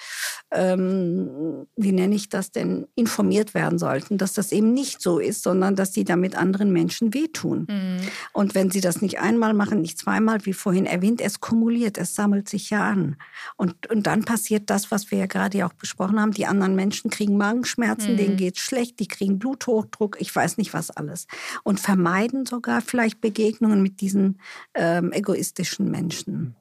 ähm, 0.54 1.66
wie 1.76 1.92
nenne 1.92 2.14
ich 2.14 2.28
das 2.28 2.52
denn, 2.52 2.86
informiert 2.94 3.54
werden 3.54 3.78
sollten, 3.78 4.18
dass 4.18 4.32
das 4.32 4.52
eben 4.52 4.72
nicht 4.72 5.02
so 5.02 5.18
ist, 5.18 5.42
sondern 5.42 5.76
dass 5.76 5.92
sie 5.92 6.04
damit 6.04 6.36
anderen 6.36 6.72
Menschen 6.72 7.12
wehtun. 7.12 7.66
Mhm. 7.68 7.96
Und 8.32 8.54
wenn 8.54 8.70
sie 8.70 8.80
das 8.80 9.02
nicht 9.02 9.18
einmal 9.18 9.52
machen, 9.52 9.80
nicht 9.80 9.98
zweimal, 9.98 10.46
wie 10.46 10.52
vorhin 10.52 10.86
erwähnt, 10.86 11.20
es 11.20 11.40
kumuliert, 11.40 11.98
es 11.98 12.14
sammelt 12.14 12.48
sich 12.48 12.70
ja 12.70 12.88
an. 12.88 13.16
Und, 13.56 13.90
und 13.90 14.06
dann 14.06 14.24
passiert 14.24 14.70
das, 14.70 14.90
was 14.90 15.10
wir 15.10 15.18
ja 15.18 15.26
gerade 15.26 15.66
auch 15.66 15.72
besprochen 15.72 16.20
haben. 16.20 16.32
Die 16.32 16.46
anderen 16.46 16.76
Menschen 16.76 17.10
kriegen 17.10 17.36
Magenschmerzen, 17.36 18.12
mhm. 18.12 18.16
denen 18.16 18.36
geht 18.36 18.56
es 18.56 18.62
schlecht, 18.62 19.00
die 19.00 19.08
kriegen 19.08 19.38
Bluthochdruck, 19.38 20.16
ich 20.20 20.34
weiß 20.34 20.56
nicht 20.58 20.72
was 20.72 20.90
alles. 20.90 21.26
Und 21.64 21.80
vermeiden 21.80 22.46
sogar 22.46 22.80
vielleicht 22.80 23.20
Begegnungen 23.20 23.82
mit 23.82 24.00
diesen 24.00 24.38
ähm, 24.74 25.12
egoistischen 25.12 25.90
Menschen. 25.90 26.54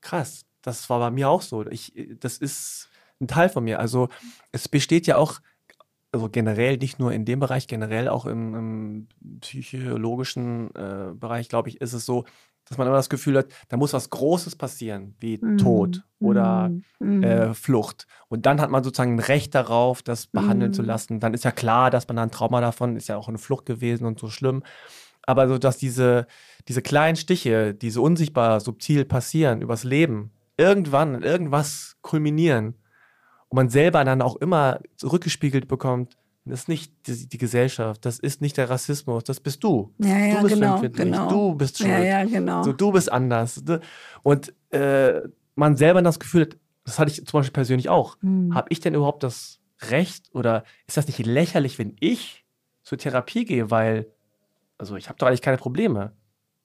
krass, 0.02 0.44
das 0.62 0.90
war 0.90 1.00
bei 1.00 1.12
mir 1.12 1.30
auch 1.30 1.42
so. 1.42 1.66
Ich, 1.68 1.94
das 2.20 2.38
ist 2.38 2.90
ein 3.22 3.28
Teil 3.28 3.48
von 3.48 3.64
mir. 3.64 3.80
Also 3.80 4.10
es 4.52 4.68
besteht 4.68 5.08
ja 5.08 5.16
auch 5.16 5.40
also 6.12 6.30
generell 6.30 6.78
nicht 6.78 7.00
nur 7.00 7.12
in 7.12 7.26
dem 7.26 7.40
Bereich, 7.40 7.68
generell 7.68 8.08
auch 8.08 8.26
im, 8.26 8.56
im 8.56 9.08
psychologischen 9.42 10.74
äh, 10.76 11.14
Bereich, 11.14 11.50
glaube 11.50 11.70
ich, 11.70 11.82
ist 11.82 11.94
es 11.94 12.06
so, 12.06 12.26
dass 12.66 12.78
man 12.78 12.88
immer 12.88 12.98
das 12.98 13.10
Gefühl 13.10 13.38
hat, 13.38 13.48
da 13.70 13.78
muss 13.78 13.94
was 13.94 14.10
Großes 14.10 14.58
passieren, 14.58 15.16
wie 15.20 15.38
mm. 15.38 15.58
Tod 15.58 16.04
oder 16.20 16.70
mm. 17.00 17.24
äh, 17.24 17.54
Flucht. 17.54 18.08
Und 18.28 18.46
dann 18.46 18.60
hat 18.60 18.70
man 18.70 18.84
sozusagen 18.84 19.16
ein 19.16 19.20
Recht 19.20 19.56
darauf, 19.56 20.02
das 20.02 20.28
behandeln 20.28 20.72
mm. 20.72 20.74
zu 20.74 20.82
lassen. 20.82 21.20
Dann 21.20 21.34
ist 21.34 21.46
ja 21.46 21.52
klar, 21.52 21.92
dass 21.92 22.08
man 22.08 22.18
da 22.18 22.24
ein 22.24 22.32
Trauma 22.32 22.60
davon 22.60 22.98
ist 22.98 23.08
ja 23.08 23.16
auch 23.16 23.30
eine 23.30 23.38
Flucht 23.38 23.66
gewesen 23.66 24.06
und 24.06 24.20
so 24.20 24.30
schlimm. 24.30 24.64
Aber 25.24 25.48
so, 25.48 25.58
dass 25.58 25.78
diese, 25.78 26.28
diese 26.68 26.82
kleinen 26.82 27.16
Stiche, 27.16 27.74
die 27.74 27.90
so 27.90 28.04
unsichtbar, 28.04 28.60
subtil 28.60 29.06
passieren 29.06 29.62
übers 29.62 29.84
Leben, 29.84 30.32
irgendwann 30.58 31.16
in 31.16 31.24
irgendwas 31.24 31.98
kulminieren 32.02 32.76
und 33.50 33.56
man 33.56 33.70
selber 33.70 34.04
dann 34.04 34.22
auch 34.22 34.36
immer 34.38 34.80
zurückgespiegelt 34.96 35.68
bekommt, 35.68 36.18
das 36.46 36.62
ist 36.62 36.70
nicht 36.70 36.94
die, 37.08 37.28
die, 37.28 37.38
Gesellschaft, 37.38 38.06
das 38.06 38.20
ist 38.20 38.42
nicht 38.42 38.58
der 38.58 38.70
Rassismus, 38.70 39.24
das 39.24 39.40
bist 39.40 39.64
du. 39.64 39.94
Ja, 39.98 40.18
ja, 40.18 40.36
du 40.36 40.44
bist 40.44 40.56
genau, 40.56 40.82
genau. 40.82 41.30
du 41.30 41.56
bist 41.56 41.78
schuld. 41.78 41.90
Ja, 41.90 42.00
ja, 42.00 42.24
genau. 42.24 42.64
So, 42.64 42.74
du 42.74 42.92
bist 42.92 43.12
anders. 43.12 43.62
Und 44.24 44.54
äh, 44.72 45.22
man 45.56 45.76
selber 45.76 46.02
das 46.02 46.20
Gefühl 46.20 46.44
hat, 46.44 46.58
das 46.86 47.00
hatte 47.00 47.12
ich 47.12 47.26
zum 47.26 47.40
Beispiel 47.40 47.54
persönlich 47.54 47.90
auch. 47.90 48.18
Hm. 48.22 48.56
Habe 48.56 48.68
ich 48.70 48.80
denn 48.80 48.94
überhaupt 48.94 49.24
das 49.24 49.60
Recht 49.90 50.34
oder 50.34 50.64
ist 50.88 50.98
das 50.98 51.08
nicht 51.08 51.20
lächerlich, 51.26 51.78
wenn 51.80 51.96
ich 52.00 52.46
zur 52.84 52.98
Therapie 52.98 53.44
gehe, 53.44 53.70
weil, 53.70 54.08
also 54.78 54.96
ich 54.96 55.10
habe 55.10 55.20
doch 55.20 55.28
eigentlich 55.28 55.42
keine 55.42 55.58
Probleme. 55.58 56.14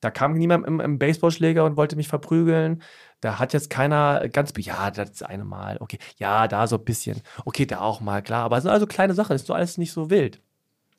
Da 0.02 0.10
kam 0.10 0.34
niemand 0.34 0.66
im, 0.66 0.80
im 0.80 0.98
Baseballschläger 0.98 1.64
und 1.64 1.76
wollte 1.76 1.94
mich 1.94 2.08
verprügeln. 2.08 2.82
Da 3.20 3.38
hat 3.38 3.52
jetzt 3.52 3.70
keiner 3.70 4.28
ganz, 4.28 4.52
ja, 4.58 4.90
das 4.90 5.22
eine 5.22 5.44
Mal, 5.44 5.76
okay, 5.78 5.98
ja, 6.18 6.48
da 6.48 6.66
so 6.66 6.76
ein 6.76 6.84
bisschen, 6.84 7.22
okay, 7.44 7.66
da 7.66 7.80
auch 7.80 8.00
mal, 8.00 8.20
klar, 8.20 8.42
aber 8.42 8.56
es 8.56 8.64
sind 8.64 8.72
also 8.72 8.88
kleine 8.88 9.14
Sachen, 9.14 9.36
ist 9.36 9.46
so 9.46 9.54
alles 9.54 9.78
nicht 9.78 9.92
so 9.92 10.10
wild. 10.10 10.42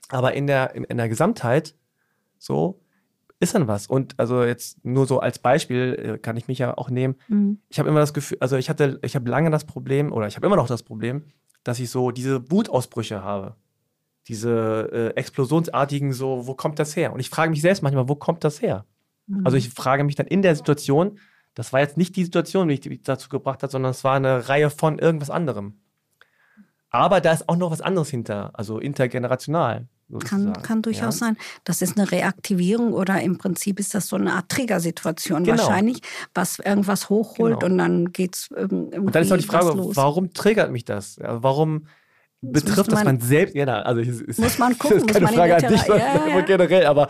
Aber 0.08 0.34
in 0.34 0.48
der, 0.48 0.74
in, 0.74 0.86
in 0.86 0.96
der 0.96 1.10
Gesamtheit, 1.10 1.76
so, 2.38 2.80
ist 3.42 3.54
dann 3.56 3.68
was. 3.68 3.88
Und 3.88 4.18
also 4.18 4.46
jetzt 4.46 4.86
nur 4.86 5.06
so 5.06 5.20
als 5.20 5.38
Beispiel 5.38 6.14
äh, 6.16 6.18
kann 6.18 6.38
ich 6.38 6.48
mich 6.48 6.60
ja 6.60 6.78
auch 6.78 6.90
nehmen. 6.90 7.16
Mhm. 7.28 7.60
Ich 7.68 7.80
habe 7.80 7.90
immer 7.90 8.00
das 8.00 8.14
Gefühl, 8.14 8.38
also 8.40 8.56
ich 8.56 8.70
hatte, 8.70 9.00
ich 9.02 9.16
habe 9.16 9.30
lange 9.30 9.52
das 9.52 9.66
Problem, 9.66 10.14
oder 10.14 10.28
ich 10.28 10.38
habe 10.38 10.46
immer 10.46 10.56
noch 10.56 10.68
das 10.68 10.84
Problem, 10.84 11.26
dass 11.66 11.78
ich 11.80 11.90
so 11.90 12.12
diese 12.12 12.50
Wutausbrüche 12.50 13.22
habe. 13.22 13.58
Diese 14.30 14.90
äh, 14.94 15.20
explosionsartigen, 15.20 16.14
so, 16.14 16.48
wo 16.48 16.54
kommt 16.54 16.80
das 16.80 16.96
her? 16.96 17.12
Und 17.12 17.20
ich 17.20 17.30
frage 17.30 17.52
mich 17.52 17.60
selbst 17.60 17.84
manchmal, 17.84 18.08
wo 18.08 18.16
kommt 18.16 18.46
das 18.46 18.62
her? 18.62 18.86
Mhm. 19.28 19.46
Also 19.46 19.58
ich 19.58 19.70
frage 19.70 20.04
mich 20.04 20.16
dann 20.16 20.28
in 20.28 20.42
der 20.42 20.56
Situation, 20.56 21.20
das 21.56 21.72
war 21.74 21.80
jetzt 21.80 21.98
nicht 21.98 22.16
die 22.16 22.24
Situation, 22.24 22.68
die 22.68 22.90
mich 22.90 23.04
dazu 23.04 23.30
gebracht 23.30 23.64
hat, 23.64 23.72
sondern 23.72 23.92
es 23.92 24.04
war 24.04 24.16
eine 24.16 24.50
Reihe 24.50 24.70
von 24.70 25.00
irgendwas 25.00 25.30
anderem. 25.30 25.80
Aber 26.90 27.22
da 27.22 27.32
ist 27.32 27.50
auch 27.50 27.56
noch 27.56 27.72
was 27.72 27.82
anderes 27.82 28.10
hinter, 28.10 28.52
also 28.54 28.80
intergenerational. 28.80 29.88
Kann, 30.20 30.54
kann 30.62 30.82
durchaus 30.84 31.20
ja. 31.20 31.28
sein. 31.28 31.38
Das 31.64 31.82
ist 31.82 31.98
eine 31.98 32.12
Reaktivierung 32.12 32.94
oder 32.94 33.20
im 33.22 33.38
Prinzip 33.40 33.80
ist 33.80 33.96
das 33.96 34.08
so 34.08 34.16
eine 34.16 34.34
Art 34.34 34.50
Triggersituation 34.50 35.44
genau. 35.44 35.58
wahrscheinlich, 35.58 36.02
was 36.36 36.60
irgendwas 36.60 37.10
hochholt 37.10 37.62
genau. 37.62 37.72
und 37.72 37.78
dann 37.80 38.12
geht 38.12 38.36
es 38.36 38.50
irgendwie. 38.56 39.00
Und 39.00 39.16
dann 39.16 39.24
ist 39.24 39.32
auch 39.32 39.38
die 39.38 39.44
Frage, 39.44 39.74
warum 39.76 40.34
triggert 40.34 40.72
mich 40.72 40.86
das? 40.86 41.18
Warum 41.20 41.88
betrifft 42.42 42.92
das 42.92 43.04
man, 43.04 43.20
selbst? 43.22 43.56
Ja, 43.56 43.66
also 43.66 44.02
ist, 44.02 44.38
muss 44.38 44.60
man 44.60 44.78
gucken, 44.78 45.00
das 45.00 45.08
ist 45.08 45.14
keine 45.14 45.28
Frage 45.30 45.56
an 45.56 45.74
dich, 45.74 45.88
ja, 45.88 46.28
ja. 46.28 46.42
generell, 46.42 46.86
aber 46.86 47.08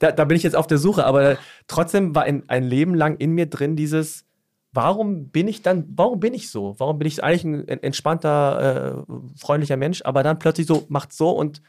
da, 0.00 0.10
da 0.10 0.24
bin 0.24 0.36
ich 0.36 0.42
jetzt 0.42 0.56
auf 0.56 0.66
der 0.66 0.78
Suche, 0.78 1.04
aber 1.04 1.36
trotzdem 1.68 2.14
war 2.14 2.24
ein, 2.24 2.48
ein 2.48 2.64
Leben 2.64 2.94
lang 2.94 3.16
in 3.18 3.32
mir 3.32 3.46
drin 3.46 3.76
dieses, 3.76 4.24
warum 4.72 5.28
bin 5.28 5.46
ich 5.46 5.62
dann, 5.62 5.86
warum 5.94 6.18
bin 6.20 6.34
ich 6.34 6.50
so? 6.50 6.74
Warum 6.78 6.98
bin 6.98 7.06
ich 7.06 7.22
eigentlich 7.22 7.44
ein 7.44 7.68
entspannter, 7.68 9.04
äh, 9.06 9.12
freundlicher 9.38 9.76
Mensch, 9.76 10.02
aber 10.02 10.22
dann 10.22 10.38
plötzlich 10.38 10.66
so, 10.66 10.86
macht 10.88 11.12
so 11.12 11.30
und 11.30 11.62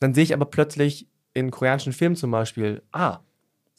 dann 0.00 0.14
sehe 0.14 0.22
ich 0.22 0.34
aber 0.34 0.44
plötzlich 0.44 1.08
in 1.32 1.50
koreanischen 1.50 1.94
Filmen 1.94 2.14
zum 2.14 2.30
Beispiel, 2.30 2.82
ah, 2.92 3.20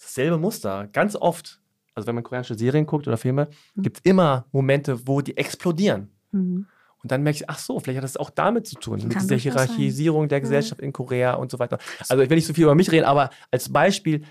dasselbe 0.01 0.37
Muster, 0.37 0.87
ganz 0.91 1.15
oft. 1.15 1.59
Also 1.93 2.07
wenn 2.07 2.15
man 2.15 2.23
koreanische 2.23 2.55
Serien 2.55 2.87
guckt 2.87 3.07
oder 3.07 3.17
Filme, 3.17 3.49
mhm. 3.75 3.83
gibt 3.83 3.97
es 3.97 4.05
immer 4.05 4.45
Momente, 4.51 5.07
wo 5.07 5.21
die 5.21 5.37
explodieren. 5.37 6.09
Mhm. 6.31 6.65
Und 7.03 7.11
dann 7.11 7.21
merke 7.21 7.37
ich, 7.37 7.49
ach 7.49 7.59
so, 7.59 7.79
vielleicht 7.79 7.97
hat 7.97 8.03
das 8.03 8.17
auch 8.17 8.29
damit 8.29 8.65
zu 8.65 8.75
tun, 8.75 9.01
mit 9.05 9.21
dieser 9.21 9.35
Hierarchisierung 9.35 10.29
der 10.29 10.41
Gesellschaft 10.41 10.81
in 10.81 10.93
Korea 10.93 11.33
und 11.33 11.51
so 11.51 11.59
weiter. 11.59 11.77
Also 12.07 12.23
ich 12.23 12.29
will 12.29 12.37
nicht 12.37 12.47
so 12.47 12.53
viel 12.53 12.63
über 12.63 12.75
mich 12.75 12.91
reden, 12.91 13.05
aber 13.05 13.29
als 13.51 13.71
Beispiel. 13.71 14.23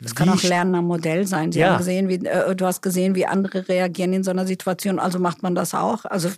Das 0.00 0.14
kann 0.14 0.30
auch 0.30 0.42
Lernen 0.42 0.82
Modell 0.82 1.26
sein. 1.26 1.52
Sie 1.52 1.60
ja. 1.60 1.72
haben 1.72 1.78
gesehen, 1.78 2.08
wie, 2.08 2.24
äh, 2.24 2.56
du 2.56 2.64
hast 2.64 2.80
gesehen, 2.80 3.14
wie 3.14 3.26
andere 3.26 3.68
reagieren 3.68 4.14
in 4.14 4.24
so 4.24 4.30
einer 4.30 4.46
Situation, 4.46 4.98
also 4.98 5.18
macht 5.18 5.42
man 5.42 5.54
das 5.54 5.74
auch. 5.74 6.06
Also 6.06 6.30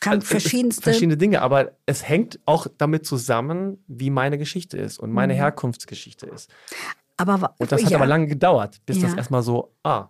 kann 0.00 0.14
also, 0.14 0.26
verschiedenste. 0.26 0.82
Verschiedene 0.82 1.16
Dinge, 1.16 1.42
aber 1.42 1.72
es 1.86 2.06
hängt 2.06 2.38
auch 2.46 2.68
damit 2.78 3.06
zusammen, 3.06 3.82
wie 3.88 4.10
meine 4.10 4.38
Geschichte 4.38 4.76
ist 4.76 5.00
und 5.00 5.10
meine 5.10 5.32
mhm. 5.32 5.38
Herkunftsgeschichte 5.38 6.26
ist. 6.26 6.48
Aber, 7.16 7.54
und 7.58 7.72
das 7.72 7.82
hat 7.82 7.90
ja. 7.90 7.96
aber 7.96 8.06
lange 8.06 8.26
gedauert, 8.26 8.80
bis 8.86 8.98
ja. 8.98 9.08
das 9.08 9.14
erstmal 9.14 9.42
so, 9.42 9.72
ah. 9.82 10.08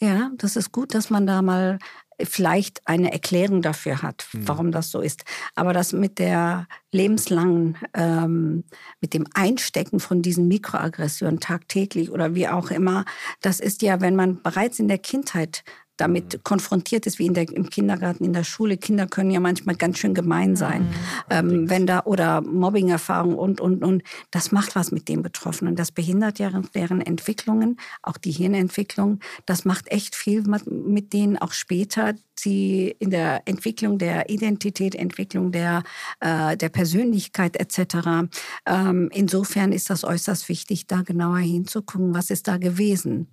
Ja, 0.00 0.30
das 0.36 0.56
ist 0.56 0.72
gut, 0.72 0.94
dass 0.94 1.10
man 1.10 1.26
da 1.26 1.42
mal 1.42 1.78
vielleicht 2.24 2.86
eine 2.86 3.12
Erklärung 3.12 3.62
dafür 3.62 4.02
hat, 4.02 4.26
mhm. 4.32 4.48
warum 4.48 4.72
das 4.72 4.90
so 4.90 5.00
ist. 5.00 5.24
Aber 5.54 5.72
das 5.72 5.92
mit 5.92 6.18
der 6.18 6.66
lebenslangen, 6.92 7.76
ähm, 7.94 8.64
mit 9.00 9.14
dem 9.14 9.26
Einstecken 9.34 10.00
von 10.00 10.22
diesen 10.22 10.48
Mikroaggressionen 10.48 11.40
tagtäglich 11.40 12.10
oder 12.10 12.34
wie 12.34 12.48
auch 12.48 12.70
immer, 12.70 13.04
das 13.40 13.60
ist 13.60 13.82
ja, 13.82 14.00
wenn 14.00 14.16
man 14.16 14.42
bereits 14.42 14.78
in 14.78 14.88
der 14.88 14.98
Kindheit 14.98 15.62
damit 16.00 16.42
konfrontiert 16.44 17.06
ist, 17.06 17.18
wie 17.18 17.26
in 17.26 17.34
der, 17.34 17.48
im 17.48 17.68
Kindergarten, 17.68 18.24
in 18.24 18.32
der 18.32 18.44
Schule. 18.44 18.76
Kinder 18.76 19.06
können 19.06 19.30
ja 19.30 19.40
manchmal 19.40 19.76
ganz 19.76 19.98
schön 19.98 20.14
gemein 20.14 20.56
sein, 20.56 20.82
mhm. 20.82 20.88
ähm, 21.30 21.70
wenn 21.70 21.86
da 21.86 22.02
oder 22.04 22.40
Mobbing-Erfahrungen 22.40 23.36
und 23.36 23.60
und 23.60 23.84
und. 23.84 24.02
Das 24.30 24.52
macht 24.52 24.74
was 24.76 24.92
mit 24.92 25.08
den 25.08 25.22
Betroffenen. 25.22 25.76
Das 25.76 25.92
behindert 25.92 26.38
deren, 26.38 26.68
deren 26.74 27.00
Entwicklungen, 27.00 27.78
auch 28.02 28.16
die 28.16 28.32
Hirnentwicklung. 28.32 29.20
Das 29.46 29.64
macht 29.64 29.90
echt 29.90 30.14
viel 30.14 30.44
mit 30.66 31.12
denen 31.12 31.36
auch 31.38 31.52
später. 31.52 32.14
Sie 32.34 32.94
in 32.98 33.10
der 33.10 33.42
Entwicklung 33.44 33.98
der 33.98 34.30
Identität, 34.30 34.94
Entwicklung 34.94 35.52
der 35.52 35.82
äh, 36.20 36.56
der 36.56 36.68
Persönlichkeit 36.68 37.56
etc. 37.56 38.28
Ähm, 38.66 39.10
insofern 39.12 39.72
ist 39.72 39.90
das 39.90 40.04
äußerst 40.04 40.48
wichtig, 40.48 40.86
da 40.86 41.02
genauer 41.02 41.38
hinzugucken, 41.38 42.14
was 42.14 42.30
ist 42.30 42.48
da 42.48 42.56
gewesen. 42.56 43.28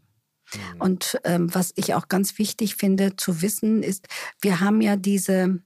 Mhm. 0.53 0.81
Und 0.81 1.19
ähm, 1.23 1.53
was 1.53 1.73
ich 1.75 1.93
auch 1.93 2.07
ganz 2.07 2.37
wichtig 2.37 2.75
finde 2.75 3.15
zu 3.15 3.41
wissen, 3.41 3.83
ist, 3.83 4.07
wir 4.41 4.59
haben 4.59 4.81
ja 4.81 4.95
diese 4.95 5.61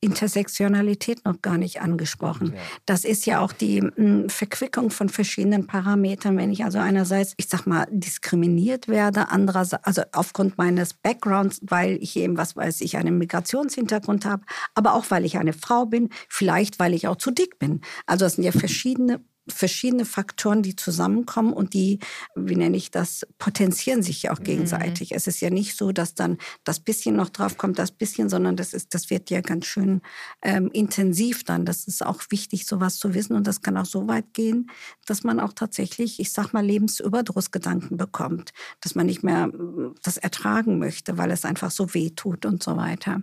Intersektionalität 0.00 1.24
noch 1.24 1.42
gar 1.42 1.58
nicht 1.58 1.80
angesprochen. 1.80 2.52
Ja. 2.54 2.60
Das 2.86 3.04
ist 3.04 3.26
ja 3.26 3.40
auch 3.40 3.52
die 3.52 3.78
m, 3.78 3.92
hm, 3.96 4.28
Verquickung 4.28 4.90
von 4.90 5.08
verschiedenen 5.08 5.66
Parametern. 5.66 6.36
Wenn 6.36 6.52
ich 6.52 6.64
also 6.64 6.78
einerseits, 6.78 7.34
ich 7.36 7.48
sag 7.48 7.66
mal, 7.66 7.86
diskriminiert 7.90 8.86
werde, 8.86 9.30
andererseits, 9.30 9.84
also 9.84 10.02
aufgrund 10.12 10.56
meines 10.56 10.94
Backgrounds, 10.94 11.60
weil 11.62 11.98
ich 12.00 12.16
eben, 12.16 12.36
was 12.36 12.54
weiß 12.54 12.80
ich, 12.80 12.96
einen 12.96 13.18
Migrationshintergrund 13.18 14.24
habe, 14.24 14.44
aber 14.74 14.94
auch 14.94 15.06
weil 15.08 15.24
ich 15.24 15.36
eine 15.36 15.52
Frau 15.52 15.84
bin, 15.84 16.10
vielleicht 16.28 16.78
weil 16.78 16.94
ich 16.94 17.08
auch 17.08 17.16
zu 17.16 17.32
dick 17.32 17.58
bin. 17.58 17.80
Also 18.06 18.24
das 18.24 18.34
sind 18.34 18.44
ja 18.44 18.52
verschiedene 18.52 19.20
verschiedene 19.52 20.04
Faktoren, 20.04 20.62
die 20.62 20.76
zusammenkommen 20.76 21.52
und 21.52 21.74
die, 21.74 21.98
wie 22.34 22.56
nenne 22.56 22.76
ich 22.76 22.90
das, 22.90 23.26
potenzieren 23.38 24.02
sich 24.02 24.22
ja 24.22 24.32
auch 24.32 24.42
gegenseitig. 24.42 25.10
Mhm. 25.10 25.16
Es 25.16 25.26
ist 25.26 25.40
ja 25.40 25.50
nicht 25.50 25.76
so, 25.76 25.92
dass 25.92 26.14
dann 26.14 26.38
das 26.64 26.80
bisschen 26.80 27.16
noch 27.16 27.28
drauf 27.28 27.58
kommt, 27.58 27.78
das 27.78 27.92
bisschen, 27.92 28.28
sondern 28.28 28.56
das 28.56 28.72
ist, 28.72 28.94
das 28.94 29.10
wird 29.10 29.30
ja 29.30 29.40
ganz 29.40 29.66
schön 29.66 30.00
ähm, 30.42 30.70
intensiv 30.72 31.44
dann. 31.44 31.64
Das 31.64 31.86
ist 31.86 32.04
auch 32.04 32.22
wichtig, 32.30 32.66
sowas 32.66 32.98
zu 32.98 33.14
wissen 33.14 33.34
und 33.34 33.46
das 33.46 33.62
kann 33.62 33.76
auch 33.76 33.86
so 33.86 34.08
weit 34.08 34.32
gehen, 34.34 34.70
dass 35.06 35.24
man 35.24 35.40
auch 35.40 35.52
tatsächlich, 35.52 36.20
ich 36.20 36.32
sag 36.32 36.52
mal, 36.52 36.64
Lebensüberdrussgedanken 36.64 37.96
bekommt, 37.96 38.52
dass 38.80 38.94
man 38.94 39.06
nicht 39.06 39.22
mehr 39.22 39.48
mm, 39.48 39.94
das 40.02 40.16
ertragen 40.16 40.78
möchte, 40.78 41.18
weil 41.18 41.30
es 41.30 41.44
einfach 41.44 41.70
so 41.70 41.94
weh 41.94 42.10
tut 42.10 42.46
und 42.46 42.62
so 42.62 42.76
weiter. 42.76 43.22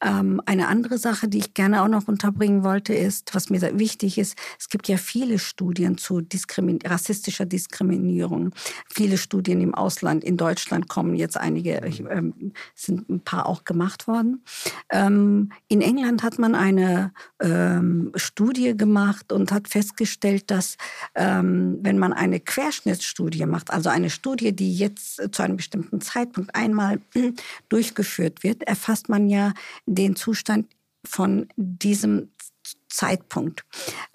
Ähm, 0.00 0.40
eine 0.46 0.68
andere 0.68 0.98
Sache, 0.98 1.28
die 1.28 1.38
ich 1.38 1.54
gerne 1.54 1.82
auch 1.82 1.88
noch 1.88 2.08
unterbringen 2.08 2.64
wollte, 2.64 2.94
ist, 2.94 3.34
was 3.34 3.50
mir 3.50 3.60
wichtig 3.78 4.18
ist, 4.18 4.36
es 4.58 4.68
gibt 4.68 4.88
ja 4.88 4.96
viele 4.96 5.38
Studien, 5.38 5.59
Studien 5.60 5.98
zu 5.98 6.22
Diskrimin 6.22 6.78
rassistischer 6.82 7.44
Diskriminierung. 7.44 8.54
Viele 8.88 9.18
Studien 9.18 9.60
im 9.60 9.74
Ausland, 9.74 10.24
in 10.24 10.38
Deutschland 10.38 10.88
kommen 10.88 11.14
jetzt 11.14 11.36
einige, 11.36 11.82
äh, 11.82 12.22
sind 12.74 13.10
ein 13.10 13.20
paar 13.20 13.44
auch 13.44 13.64
gemacht 13.64 14.08
worden. 14.08 14.42
Ähm, 14.88 15.52
in 15.68 15.82
England 15.82 16.22
hat 16.22 16.38
man 16.38 16.54
eine 16.54 17.12
ähm, 17.42 18.10
Studie 18.14 18.74
gemacht 18.74 19.32
und 19.32 19.52
hat 19.52 19.68
festgestellt, 19.68 20.50
dass 20.50 20.78
ähm, 21.14 21.78
wenn 21.82 21.98
man 21.98 22.14
eine 22.14 22.40
Querschnittsstudie 22.40 23.44
macht, 23.44 23.70
also 23.70 23.90
eine 23.90 24.08
Studie, 24.08 24.56
die 24.56 24.74
jetzt 24.74 25.20
zu 25.30 25.42
einem 25.42 25.58
bestimmten 25.58 26.00
Zeitpunkt 26.00 26.54
einmal 26.54 27.02
durchgeführt 27.68 28.42
wird, 28.44 28.62
erfasst 28.62 29.10
man 29.10 29.28
ja 29.28 29.52
den 29.84 30.16
Zustand 30.16 30.68
von 31.04 31.48
diesem 31.56 32.30
Zeitpunkt. 32.90 33.64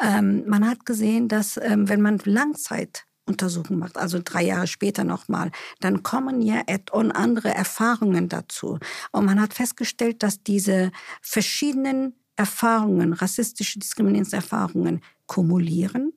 Ähm, 0.01 0.43
man 0.47 0.67
hat 0.67 0.85
gesehen, 0.85 1.27
dass 1.27 1.57
ähm, 1.57 1.89
wenn 1.89 2.01
man 2.01 2.19
Langzeituntersuchungen 2.23 3.79
macht, 3.79 3.97
also 3.97 4.19
drei 4.23 4.43
Jahre 4.43 4.67
später 4.67 5.03
nochmal, 5.03 5.51
dann 5.79 6.03
kommen 6.03 6.41
ja 6.41 6.61
add-on 6.67 7.11
andere 7.11 7.49
Erfahrungen 7.49 8.29
dazu. 8.29 8.79
Und 9.11 9.25
man 9.25 9.41
hat 9.41 9.53
festgestellt, 9.53 10.21
dass 10.23 10.43
diese 10.43 10.91
verschiedenen 11.21 12.13
Erfahrungen, 12.35 13.13
rassistische 13.13 13.79
Diskriminierungserfahrungen 13.79 15.01
kumulieren 15.25 16.13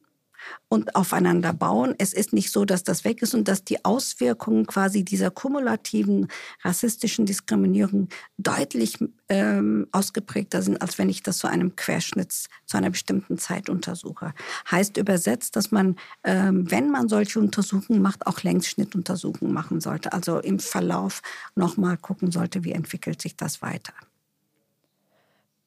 und 0.68 0.94
aufeinander 0.94 1.52
bauen. 1.52 1.94
Es 1.98 2.12
ist 2.12 2.32
nicht 2.32 2.50
so, 2.52 2.64
dass 2.64 2.84
das 2.84 3.04
weg 3.04 3.22
ist 3.22 3.34
und 3.34 3.48
dass 3.48 3.64
die 3.64 3.84
Auswirkungen 3.84 4.66
quasi 4.66 5.04
dieser 5.04 5.30
kumulativen 5.30 6.28
rassistischen 6.62 7.26
Diskriminierung 7.26 8.08
deutlich 8.36 8.98
ähm, 9.28 9.88
ausgeprägter 9.92 10.62
sind, 10.62 10.80
als 10.82 10.98
wenn 10.98 11.08
ich 11.08 11.22
das 11.22 11.38
zu 11.38 11.46
einem 11.46 11.76
Querschnitt 11.76 12.32
zu 12.66 12.76
einer 12.76 12.90
bestimmten 12.90 13.38
Zeit 13.38 13.68
untersuche. 13.68 14.34
Heißt 14.70 14.96
übersetzt, 14.96 15.56
dass 15.56 15.70
man, 15.70 15.96
ähm, 16.24 16.70
wenn 16.70 16.90
man 16.90 17.08
solche 17.08 17.38
Untersuchungen 17.38 18.02
macht, 18.02 18.26
auch 18.26 18.42
Längsschnittuntersuchungen 18.42 19.52
machen 19.52 19.80
sollte. 19.80 20.12
Also 20.12 20.38
im 20.38 20.58
Verlauf 20.58 21.22
nochmal 21.54 21.96
gucken 21.96 22.30
sollte, 22.30 22.64
wie 22.64 22.72
entwickelt 22.72 23.22
sich 23.22 23.36
das 23.36 23.62
weiter. 23.62 23.94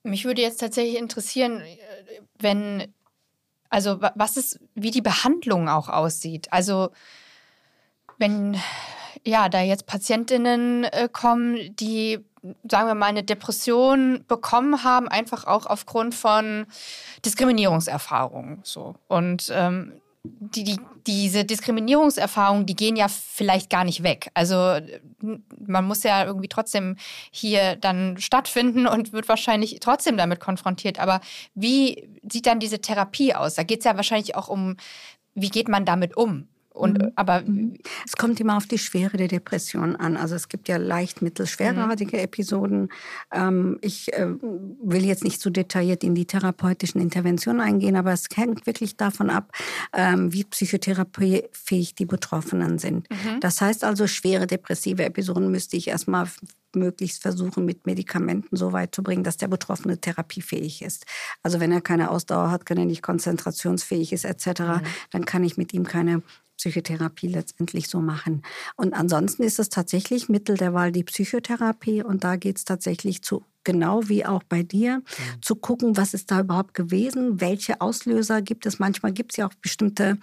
Mich 0.03 0.25
würde 0.25 0.41
jetzt 0.41 0.59
tatsächlich 0.59 0.97
interessieren, 0.97 1.61
äh, 1.61 1.77
wenn 2.39 2.93
also 3.72 3.99
was 4.01 4.38
ist, 4.38 4.59
wie 4.76 4.91
die 4.91 5.01
Behandlung 5.01 5.69
auch 5.69 5.89
aussieht. 5.89 6.47
Also 6.51 6.91
wenn 8.17 8.57
ja 9.26 9.49
da 9.49 9.61
jetzt 9.61 9.88
Patientinnen 9.88 10.84
äh, 10.84 11.09
kommen, 11.11 11.76
die 11.78 12.19
sagen 12.69 12.88
wir 12.88 12.95
mal 12.95 13.07
eine 13.07 13.24
Depression 13.24 14.26
bekommen 14.28 14.84
haben, 14.84 15.07
einfach 15.07 15.45
auch 15.45 15.65
aufgrund 15.65 16.13
von 16.13 16.65
Diskriminierungserfahrungen 17.24 18.59
so 18.63 18.95
und 19.07 19.51
ähm, 19.53 20.01
die, 20.24 20.63
die, 20.63 20.80
diese 21.07 21.45
Diskriminierungserfahrungen, 21.45 22.65
die 22.65 22.76
gehen 22.76 22.95
ja 22.95 23.07
vielleicht 23.07 23.69
gar 23.69 23.84
nicht 23.84 24.03
weg. 24.03 24.30
Also 24.34 24.78
man 25.67 25.86
muss 25.86 26.03
ja 26.03 26.26
irgendwie 26.26 26.47
trotzdem 26.47 26.97
hier 27.32 27.76
dann 27.76 28.17
stattfinden 28.17 28.86
und 28.86 29.13
wird 29.13 29.28
wahrscheinlich 29.28 29.80
trotzdem 29.80 30.17
damit 30.17 30.39
konfrontiert. 30.39 30.99
Aber 30.99 31.22
wie 31.55 32.07
sieht 32.30 32.45
dann 32.45 32.59
diese 32.59 32.82
Therapie 32.82 33.34
aus? 33.34 33.55
Da 33.55 33.63
geht 33.63 33.80
es 33.80 33.86
ja 33.86 33.95
wahrscheinlich 33.95 34.36
auch 34.36 34.47
um, 34.47 34.78
wie 35.34 35.49
geht 35.49 35.67
man 35.67 35.86
damit 35.86 36.15
um? 36.15 36.47
Und, 36.82 36.97
mhm. 36.97 37.11
aber 37.15 37.41
mhm. 37.41 37.75
es 38.05 38.13
kommt 38.13 38.39
immer 38.39 38.57
auf 38.57 38.65
die 38.65 38.79
Schwere 38.79 39.15
der 39.15 39.27
Depression 39.27 39.95
an. 39.95 40.17
Also 40.17 40.34
es 40.34 40.49
gibt 40.49 40.67
ja 40.67 40.77
leicht, 40.77 41.21
mittel, 41.21 41.45
schwergradige 41.45 42.17
mhm. 42.17 42.23
Episoden. 42.23 42.89
Ähm, 43.32 43.77
ich 43.82 44.11
äh, 44.13 44.27
will 44.32 45.05
jetzt 45.05 45.23
nicht 45.23 45.41
so 45.41 45.51
detailliert 45.51 46.03
in 46.03 46.15
die 46.15 46.25
therapeutischen 46.25 46.99
Interventionen 46.99 47.61
eingehen, 47.61 47.95
aber 47.95 48.13
es 48.13 48.25
hängt 48.34 48.65
wirklich 48.65 48.97
davon 48.97 49.29
ab, 49.29 49.51
ähm, 49.93 50.34
wie 50.34 50.43
psychotherapiefähig 50.43 51.93
die 51.93 52.05
Betroffenen 52.05 52.79
sind. 52.79 53.07
Mhm. 53.11 53.39
Das 53.41 53.61
heißt 53.61 53.84
also, 53.84 54.07
schwere 54.07 54.47
depressive 54.47 55.05
Episoden 55.05 55.51
müsste 55.51 55.77
ich 55.77 55.88
erstmal 55.88 56.27
möglichst 56.75 57.21
versuchen, 57.21 57.65
mit 57.65 57.86
Medikamenten 57.86 58.55
so 58.55 58.71
weit 58.73 58.95
zu 58.95 59.03
bringen, 59.03 59.23
dass 59.23 59.38
der 59.38 59.47
Betroffene 59.47 59.99
therapiefähig 59.99 60.82
ist. 60.82 61.05
Also 61.43 61.59
wenn 61.59 61.71
er 61.71 61.82
keine 61.82 62.11
Ausdauer 62.11 62.51
hat, 62.51 62.69
wenn 62.69 62.77
er 62.77 62.86
nicht 62.86 63.01
konzentrationsfähig 63.01 64.13
ist 64.13 64.25
etc., 64.25 64.61
mhm. 64.61 64.82
dann 65.11 65.25
kann 65.25 65.43
ich 65.43 65.57
mit 65.57 65.73
ihm 65.73 65.86
keine 65.86 66.21
Psychotherapie 66.62 67.28
letztendlich 67.28 67.88
so 67.88 68.01
machen. 68.01 68.43
Und 68.76 68.93
ansonsten 68.93 69.41
ist 69.41 69.57
es 69.57 69.70
tatsächlich 69.70 70.30
Mittel 70.30 70.57
der 70.57 70.76
Wahl 70.76 70.91
die 70.91 71.03
Psychotherapie 71.03 72.03
und 72.03 72.24
da 72.24 72.36
geht 72.36 72.57
es 72.57 72.66
tatsächlich 72.66 73.24
zu 73.24 73.43
genau 73.64 74.07
wie 74.09 74.26
auch 74.26 74.43
bei 74.43 74.64
dir, 74.64 74.97
mhm. 74.97 75.41
zu 75.41 75.55
gucken, 75.55 75.97
was 75.97 76.14
ist 76.14 76.32
da 76.32 76.41
überhaupt 76.41 76.74
gewesen, 76.74 77.41
welche 77.41 77.82
Auslöser 77.82 78.41
gibt 78.41 78.66
es. 78.66 78.80
Manchmal 78.80 79.12
gibt 79.12 79.34
es 79.34 79.38
ja 79.38 79.47
auch 79.47 79.53
bestimmte 79.53 80.18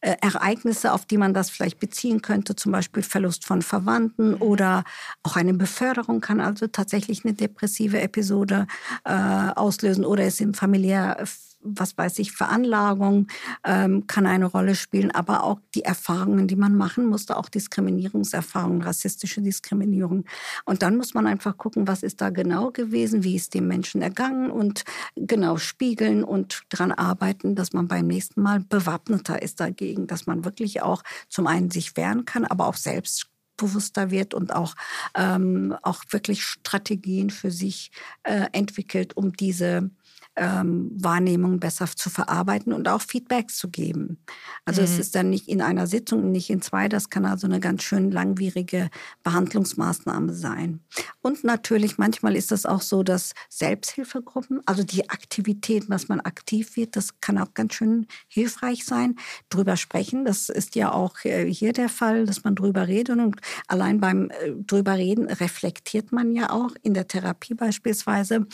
äh, 0.00 0.14
Ereignisse, 0.20 0.92
auf 0.92 1.04
die 1.04 1.18
man 1.18 1.34
das 1.34 1.50
vielleicht 1.50 1.80
beziehen 1.80 2.22
könnte, 2.22 2.54
zum 2.54 2.72
Beispiel 2.72 3.02
Verlust 3.02 3.44
von 3.44 3.62
Verwandten 3.62 4.32
mhm. 4.32 4.42
oder 4.42 4.84
auch 5.22 5.36
eine 5.36 5.54
Beförderung 5.54 6.20
kann 6.20 6.40
also 6.40 6.66
tatsächlich 6.66 7.24
eine 7.24 7.34
depressive 7.34 8.00
Episode 8.00 8.66
äh, 9.04 9.12
auslösen 9.12 10.04
oder 10.04 10.24
es 10.24 10.40
im 10.40 10.54
familiär 10.54 11.24
was 11.64 11.96
weiß 11.96 12.18
ich, 12.18 12.32
Veranlagung 12.32 13.26
ähm, 13.64 14.06
kann 14.06 14.26
eine 14.26 14.44
Rolle 14.44 14.74
spielen, 14.74 15.10
aber 15.10 15.42
auch 15.42 15.60
die 15.74 15.82
Erfahrungen, 15.82 16.46
die 16.46 16.56
man 16.56 16.76
machen 16.76 17.06
musste, 17.06 17.36
auch 17.36 17.48
Diskriminierungserfahrungen, 17.48 18.82
rassistische 18.82 19.40
Diskriminierung. 19.40 20.24
Und 20.64 20.82
dann 20.82 20.96
muss 20.96 21.14
man 21.14 21.26
einfach 21.26 21.56
gucken, 21.56 21.88
was 21.88 22.02
ist 22.02 22.20
da 22.20 22.30
genau 22.30 22.70
gewesen, 22.70 23.24
wie 23.24 23.34
ist 23.34 23.54
dem 23.54 23.66
Menschen 23.66 24.02
ergangen 24.02 24.50
und 24.50 24.84
genau 25.16 25.56
spiegeln 25.56 26.22
und 26.22 26.62
daran 26.68 26.92
arbeiten, 26.92 27.54
dass 27.54 27.72
man 27.72 27.88
beim 27.88 28.06
nächsten 28.06 28.42
Mal 28.42 28.60
bewappneter 28.60 29.42
ist 29.42 29.60
dagegen, 29.60 30.06
dass 30.06 30.26
man 30.26 30.44
wirklich 30.44 30.82
auch 30.82 31.02
zum 31.28 31.46
einen 31.46 31.70
sich 31.70 31.96
wehren 31.96 32.24
kann, 32.24 32.44
aber 32.44 32.66
auch 32.66 32.76
selbst 32.76 33.28
bewusster 33.56 34.10
wird 34.10 34.34
und 34.34 34.52
auch, 34.54 34.74
ähm, 35.14 35.76
auch 35.82 36.02
wirklich 36.10 36.44
Strategien 36.44 37.30
für 37.30 37.50
sich 37.50 37.90
äh, 38.24 38.46
entwickelt, 38.52 39.16
um 39.16 39.32
diese 39.32 39.90
ähm, 40.36 40.90
Wahrnehmung 40.94 41.60
besser 41.60 41.86
zu 41.94 42.10
verarbeiten 42.10 42.72
und 42.72 42.88
auch 42.88 43.00
Feedbacks 43.00 43.56
zu 43.56 43.68
geben. 43.68 44.18
Also 44.64 44.80
mhm. 44.80 44.86
es 44.86 44.98
ist 44.98 45.14
dann 45.14 45.30
nicht 45.30 45.48
in 45.48 45.62
einer 45.62 45.86
Sitzung, 45.86 46.30
nicht 46.30 46.50
in 46.50 46.62
zwei, 46.62 46.88
das 46.88 47.10
kann 47.10 47.24
also 47.24 47.46
eine 47.46 47.60
ganz 47.60 47.82
schön 47.82 48.10
langwierige 48.10 48.90
Behandlungsmaßnahme 49.22 50.32
sein. 50.32 50.80
Und 51.22 51.44
natürlich, 51.44 51.98
manchmal 51.98 52.36
ist 52.36 52.52
es 52.52 52.66
auch 52.66 52.82
so, 52.82 53.02
dass 53.02 53.34
Selbsthilfegruppen, 53.48 54.60
also 54.66 54.82
die 54.82 55.08
Aktivität, 55.10 55.88
was 55.88 56.08
man 56.08 56.20
aktiv 56.20 56.76
wird, 56.76 56.96
das 56.96 57.20
kann 57.20 57.38
auch 57.38 57.54
ganz 57.54 57.74
schön 57.74 58.06
hilfreich 58.28 58.84
sein. 58.84 59.16
Drüber 59.50 59.76
sprechen, 59.76 60.24
das 60.24 60.48
ist 60.48 60.74
ja 60.74 60.92
auch 60.92 61.24
äh, 61.24 61.46
hier 61.46 61.72
der 61.72 61.88
Fall, 61.88 62.26
dass 62.26 62.44
man 62.44 62.54
drüber 62.54 62.88
redet. 62.88 63.18
Und 63.18 63.40
allein 63.68 64.00
beim 64.00 64.30
äh, 64.30 64.52
drüber 64.66 64.94
reden 64.94 65.28
reflektiert 65.28 66.12
man 66.12 66.32
ja 66.32 66.50
auch 66.50 66.72
in 66.82 66.94
der 66.94 67.06
Therapie 67.06 67.54
beispielsweise. 67.54 68.46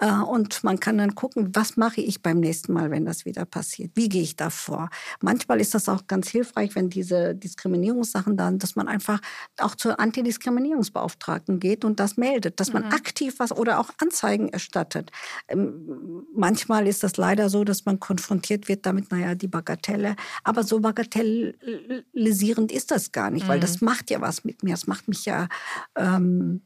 Äh, 0.00 0.10
und 0.10 0.64
man 0.64 0.80
kann 0.80 0.98
dann 0.98 1.14
gucken, 1.14 1.27
was 1.36 1.76
mache 1.76 2.00
ich 2.00 2.22
beim 2.22 2.40
nächsten 2.40 2.72
Mal, 2.72 2.90
wenn 2.90 3.04
das 3.04 3.24
wieder 3.24 3.44
passiert? 3.44 3.92
Wie 3.94 4.08
gehe 4.08 4.22
ich 4.22 4.36
da 4.36 4.50
vor? 4.50 4.90
Manchmal 5.20 5.60
ist 5.60 5.74
das 5.74 5.88
auch 5.88 6.06
ganz 6.06 6.28
hilfreich, 6.28 6.74
wenn 6.74 6.90
diese 6.90 7.34
Diskriminierungssachen 7.34 8.36
dann, 8.36 8.58
dass 8.58 8.76
man 8.76 8.88
einfach 8.88 9.20
auch 9.58 9.74
zur 9.74 9.98
Antidiskriminierungsbeauftragten 10.00 11.60
geht 11.60 11.84
und 11.84 12.00
das 12.00 12.16
meldet, 12.16 12.60
dass 12.60 12.72
man 12.72 12.86
mhm. 12.86 12.92
aktiv 12.92 13.34
was 13.38 13.52
oder 13.52 13.78
auch 13.80 13.90
Anzeigen 13.98 14.48
erstattet. 14.48 15.10
Ähm, 15.48 16.26
manchmal 16.34 16.86
ist 16.86 17.02
das 17.02 17.16
leider 17.16 17.48
so, 17.48 17.64
dass 17.64 17.84
man 17.84 18.00
konfrontiert 18.00 18.68
wird 18.68 18.86
damit, 18.86 19.10
naja, 19.10 19.34
die 19.34 19.48
Bagatelle. 19.48 20.16
Aber 20.44 20.62
so 20.62 20.80
bagatellisierend 20.80 22.72
ist 22.72 22.90
das 22.90 23.12
gar 23.12 23.30
nicht, 23.30 23.44
mhm. 23.44 23.48
weil 23.48 23.60
das 23.60 23.80
mhm. 23.80 23.86
macht 23.86 24.10
ja 24.10 24.20
was 24.20 24.44
mit 24.44 24.62
mir. 24.62 24.74
Es 24.74 24.86
macht 24.86 25.08
mich 25.08 25.24
ja 25.24 25.48
ähm, 25.96 26.62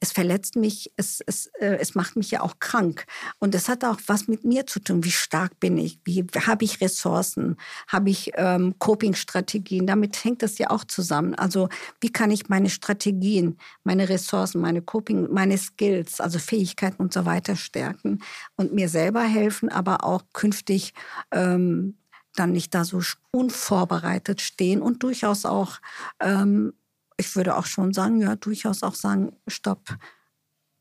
es 0.00 0.12
verletzt 0.12 0.56
mich, 0.56 0.90
es, 0.96 1.22
es, 1.26 1.46
äh, 1.60 1.76
es 1.78 1.94
macht 1.94 2.16
mich 2.16 2.30
ja 2.30 2.40
auch 2.40 2.58
krank. 2.58 3.04
Und 3.38 3.54
es 3.54 3.68
hat 3.68 3.84
auch 3.84 3.98
was 4.06 4.28
mit 4.28 4.44
mir 4.44 4.66
zu 4.66 4.80
tun. 4.80 5.04
Wie 5.04 5.10
stark 5.10 5.60
bin 5.60 5.76
ich? 5.76 6.00
Wie 6.04 6.26
habe 6.46 6.64
ich 6.64 6.80
Ressourcen? 6.80 7.56
Habe 7.86 8.08
ich 8.08 8.32
ähm, 8.36 8.74
Coping-Strategien? 8.78 9.86
Damit 9.86 10.24
hängt 10.24 10.42
das 10.42 10.56
ja 10.56 10.70
auch 10.70 10.84
zusammen. 10.84 11.34
Also 11.34 11.68
wie 12.00 12.10
kann 12.10 12.30
ich 12.30 12.48
meine 12.48 12.70
Strategien, 12.70 13.58
meine 13.84 14.08
Ressourcen, 14.08 14.62
meine 14.62 14.80
Coping, 14.80 15.28
meine 15.30 15.58
Skills, 15.58 16.20
also 16.20 16.38
Fähigkeiten 16.38 17.02
und 17.02 17.12
so 17.12 17.26
weiter 17.26 17.54
stärken 17.54 18.20
und 18.56 18.72
mir 18.72 18.88
selber 18.88 19.22
helfen, 19.22 19.68
aber 19.68 20.04
auch 20.04 20.22
künftig 20.32 20.94
ähm, 21.30 21.98
dann 22.36 22.52
nicht 22.52 22.74
da 22.74 22.84
so 22.84 23.02
unvorbereitet 23.32 24.40
stehen 24.40 24.80
und 24.80 25.02
durchaus 25.02 25.44
auch 25.44 25.78
ähm, 26.20 26.72
ich 27.20 27.36
würde 27.36 27.56
auch 27.56 27.66
schon 27.66 27.92
sagen, 27.92 28.20
ja, 28.20 28.36
durchaus 28.36 28.82
auch 28.82 28.94
sagen, 28.94 29.36
stopp, 29.46 29.96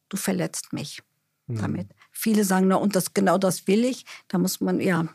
du 0.09 0.17
verletzt 0.17 0.73
mich 0.73 1.01
mhm. 1.47 1.61
damit. 1.61 1.89
Viele 2.11 2.43
sagen, 2.43 2.67
na, 2.67 2.75
und 2.75 2.95
das 2.95 3.13
genau 3.13 3.37
das 3.37 3.67
will 3.67 3.85
ich. 3.85 4.05
Da 4.27 4.37
muss 4.37 4.59
man, 4.59 4.79
ja, 4.79 5.05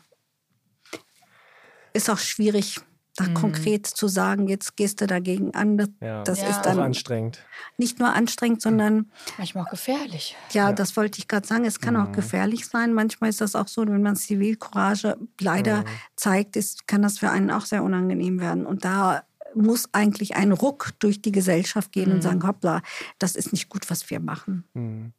ist 1.93 2.09
auch 2.09 2.17
schwierig, 2.17 2.79
da 3.15 3.25
mhm. 3.25 3.33
konkret 3.33 3.87
zu 3.87 4.07
sagen, 4.07 4.49
jetzt 4.49 4.75
gehst 4.75 4.99
du 4.99 5.07
dagegen 5.07 5.55
an. 5.55 5.77
Das, 5.77 5.89
ja. 6.01 6.23
das 6.23 6.41
ja. 6.41 6.49
ist 6.49 6.61
dann 6.63 6.79
auch 6.79 6.83
anstrengend. 6.83 7.39
Nicht 7.77 7.99
nur 7.99 8.13
anstrengend, 8.13 8.61
sondern 8.61 9.09
manchmal 9.37 9.65
auch 9.65 9.69
gefährlich. 9.69 10.35
Ja, 10.51 10.69
ja. 10.69 10.73
das 10.73 10.97
wollte 10.97 11.19
ich 11.19 11.27
gerade 11.27 11.47
sagen. 11.47 11.63
Es 11.63 11.79
kann 11.79 11.93
mhm. 11.93 12.01
auch 12.01 12.11
gefährlich 12.11 12.67
sein. 12.67 12.93
Manchmal 12.93 13.29
ist 13.29 13.39
das 13.39 13.55
auch 13.55 13.69
so, 13.69 13.87
wenn 13.87 14.01
man 14.01 14.17
Zivilcourage 14.17 15.17
leider 15.39 15.81
mhm. 15.81 15.87
zeigt, 16.17 16.55
ist, 16.57 16.87
kann 16.87 17.01
das 17.01 17.19
für 17.19 17.29
einen 17.29 17.51
auch 17.51 17.65
sehr 17.65 17.83
unangenehm 17.83 18.39
werden. 18.41 18.65
Und 18.65 18.83
da 18.83 19.23
muss 19.55 19.89
eigentlich 19.93 20.35
ein 20.35 20.51
Ruck 20.51 20.91
durch 20.99 21.21
die 21.21 21.31
Gesellschaft 21.31 21.91
gehen 21.91 22.09
mhm. 22.09 22.15
und 22.15 22.21
sagen, 22.21 22.47
hoppla, 22.47 22.81
das 23.19 23.35
ist 23.35 23.51
nicht 23.51 23.69
gut, 23.69 23.89
was 23.89 24.09
wir 24.09 24.19
machen. 24.19 24.65
Mhm. 24.73 25.13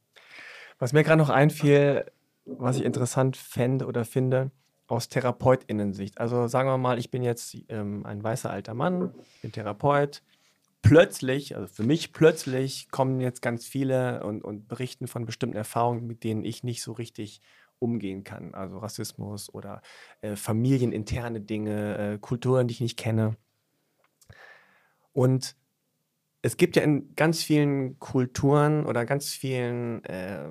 Was 0.78 0.92
mir 0.92 1.04
gerade 1.04 1.18
noch 1.18 1.30
einfiel, 1.30 2.04
was 2.44 2.76
ich 2.76 2.84
interessant 2.84 3.36
fände 3.36 3.86
oder 3.86 4.04
finde, 4.04 4.50
aus 4.88 5.08
TherapeutInnen-Sicht. 5.08 6.18
Also 6.18 6.46
sagen 6.46 6.68
wir 6.68 6.78
mal, 6.78 6.98
ich 6.98 7.10
bin 7.10 7.22
jetzt 7.22 7.56
ähm, 7.68 8.04
ein 8.06 8.22
weißer 8.22 8.50
alter 8.50 8.74
Mann, 8.74 9.12
bin 9.42 9.52
Therapeut. 9.52 10.22
Plötzlich, 10.82 11.56
also 11.56 11.66
für 11.66 11.82
mich 11.82 12.12
plötzlich, 12.12 12.88
kommen 12.90 13.20
jetzt 13.20 13.42
ganz 13.42 13.66
viele 13.66 14.22
und, 14.24 14.44
und 14.44 14.68
berichten 14.68 15.08
von 15.08 15.26
bestimmten 15.26 15.56
Erfahrungen, 15.56 16.06
mit 16.06 16.22
denen 16.22 16.44
ich 16.44 16.62
nicht 16.62 16.82
so 16.82 16.92
richtig 16.92 17.40
umgehen 17.78 18.22
kann. 18.22 18.54
Also 18.54 18.78
Rassismus 18.78 19.52
oder 19.52 19.82
äh, 20.20 20.36
familieninterne 20.36 21.40
Dinge, 21.40 21.98
äh, 21.98 22.18
Kulturen, 22.18 22.68
die 22.68 22.72
ich 22.72 22.80
nicht 22.80 22.96
kenne. 22.96 23.36
Und 25.16 25.56
es 26.42 26.58
gibt 26.58 26.76
ja 26.76 26.82
in 26.82 27.16
ganz 27.16 27.42
vielen 27.42 27.98
Kulturen 27.98 28.84
oder 28.84 29.06
ganz 29.06 29.30
vielen 29.30 30.04
äh, 30.04 30.46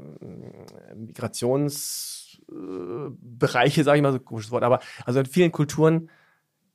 Migrationsbereiche, 0.95 3.81
äh, 3.81 3.83
sage 3.83 3.97
ich 3.97 4.01
mal 4.01 4.11
so 4.11 4.19
komisches 4.19 4.49
Wort, 4.49 4.63
aber 4.63 4.79
also 5.05 5.19
in 5.19 5.27
vielen 5.27 5.51
Kulturen 5.51 6.09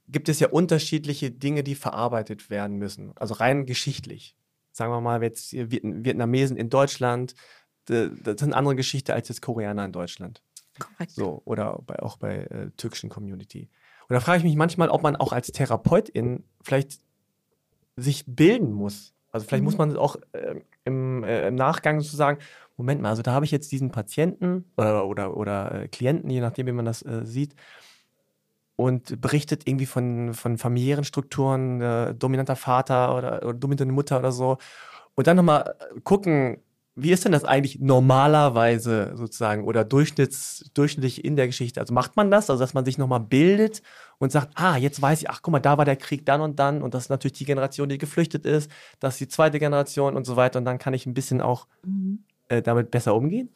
gibt 0.06 0.28
es 0.28 0.38
ja 0.38 0.50
unterschiedliche 0.50 1.32
Dinge, 1.32 1.64
die 1.64 1.74
verarbeitet 1.74 2.48
werden 2.48 2.76
müssen. 2.76 3.12
Also 3.16 3.34
rein 3.34 3.66
geschichtlich. 3.66 4.36
Sagen 4.70 4.92
wir 4.92 5.00
mal, 5.00 5.20
jetzt 5.24 5.52
Vietnamesen 5.52 6.56
in 6.56 6.70
Deutschland, 6.70 7.34
das 7.86 8.10
ist 8.24 8.44
eine 8.44 8.54
andere 8.54 8.76
Geschichte 8.76 9.14
als 9.14 9.28
jetzt 9.28 9.42
Koreaner 9.42 9.84
in 9.84 9.90
Deutschland. 9.90 10.44
Korrekt. 10.78 11.10
So, 11.10 11.42
oder 11.44 11.82
bei, 11.84 11.98
auch 11.98 12.18
bei 12.18 12.44
äh, 12.44 12.70
türkischen 12.76 13.10
Community. 13.10 13.68
Und 14.08 14.14
da 14.14 14.20
frage 14.20 14.38
ich 14.38 14.44
mich 14.44 14.54
manchmal, 14.54 14.90
ob 14.90 15.02
man 15.02 15.16
auch 15.16 15.32
als 15.32 15.50
Therapeutin 15.50 16.44
vielleicht 16.62 17.00
sich 18.00 18.24
bilden 18.26 18.72
muss. 18.72 19.14
Also 19.32 19.46
vielleicht 19.46 19.62
mhm. 19.62 19.64
muss 19.66 19.78
man 19.78 19.96
auch 19.96 20.16
äh, 20.32 20.60
im, 20.84 21.22
äh, 21.24 21.48
im, 21.48 21.54
Nachgang 21.54 22.00
sozusagen, 22.00 22.38
Moment 22.76 23.00
mal, 23.00 23.10
also 23.10 23.22
da 23.22 23.32
habe 23.32 23.44
ich 23.44 23.50
jetzt 23.50 23.70
diesen 23.70 23.90
Patienten 23.90 24.64
oder, 24.76 25.06
oder, 25.06 25.36
oder 25.36 25.82
äh, 25.82 25.88
Klienten, 25.88 26.30
je 26.30 26.40
nachdem, 26.40 26.66
wie 26.66 26.72
man 26.72 26.84
das 26.84 27.02
äh, 27.02 27.24
sieht, 27.24 27.54
und 28.76 29.20
berichtet 29.20 29.68
irgendwie 29.68 29.86
von, 29.86 30.32
von 30.32 30.56
familiären 30.56 31.04
Strukturen, 31.04 31.80
äh, 31.80 32.14
dominanter 32.14 32.56
Vater 32.56 33.14
oder, 33.16 33.42
oder 33.42 33.54
dominante 33.54 33.92
Mutter 33.92 34.18
oder 34.18 34.32
so. 34.32 34.56
Und 35.14 35.26
dann 35.26 35.36
nochmal 35.36 35.76
gucken, 36.02 36.62
wie 37.02 37.12
ist 37.12 37.24
denn 37.24 37.32
das 37.32 37.44
eigentlich 37.44 37.80
normalerweise 37.80 39.12
sozusagen 39.14 39.64
oder 39.64 39.84
durchschnitts, 39.84 40.70
durchschnittlich 40.74 41.24
in 41.24 41.36
der 41.36 41.46
Geschichte? 41.46 41.80
Also 41.80 41.94
macht 41.94 42.16
man 42.16 42.30
das, 42.30 42.50
also 42.50 42.62
dass 42.62 42.74
man 42.74 42.84
sich 42.84 42.98
nochmal 42.98 43.20
bildet 43.20 43.82
und 44.18 44.32
sagt, 44.32 44.50
ah, 44.54 44.76
jetzt 44.76 45.00
weiß 45.00 45.22
ich, 45.22 45.30
ach 45.30 45.40
guck 45.42 45.52
mal, 45.52 45.60
da 45.60 45.78
war 45.78 45.84
der 45.84 45.96
Krieg 45.96 46.26
dann 46.26 46.40
und 46.40 46.58
dann 46.58 46.82
und 46.82 46.94
das 46.94 47.04
ist 47.04 47.08
natürlich 47.10 47.38
die 47.38 47.44
Generation, 47.44 47.88
die 47.88 47.98
geflüchtet 47.98 48.46
ist, 48.46 48.70
das 48.98 49.14
ist 49.14 49.20
die 49.20 49.28
zweite 49.28 49.58
Generation 49.58 50.16
und 50.16 50.24
so 50.24 50.36
weiter 50.36 50.58
und 50.58 50.64
dann 50.64 50.78
kann 50.78 50.94
ich 50.94 51.06
ein 51.06 51.14
bisschen 51.14 51.40
auch 51.40 51.66
mhm. 51.84 52.24
äh, 52.48 52.62
damit 52.62 52.90
besser 52.90 53.14
umgehen? 53.14 53.50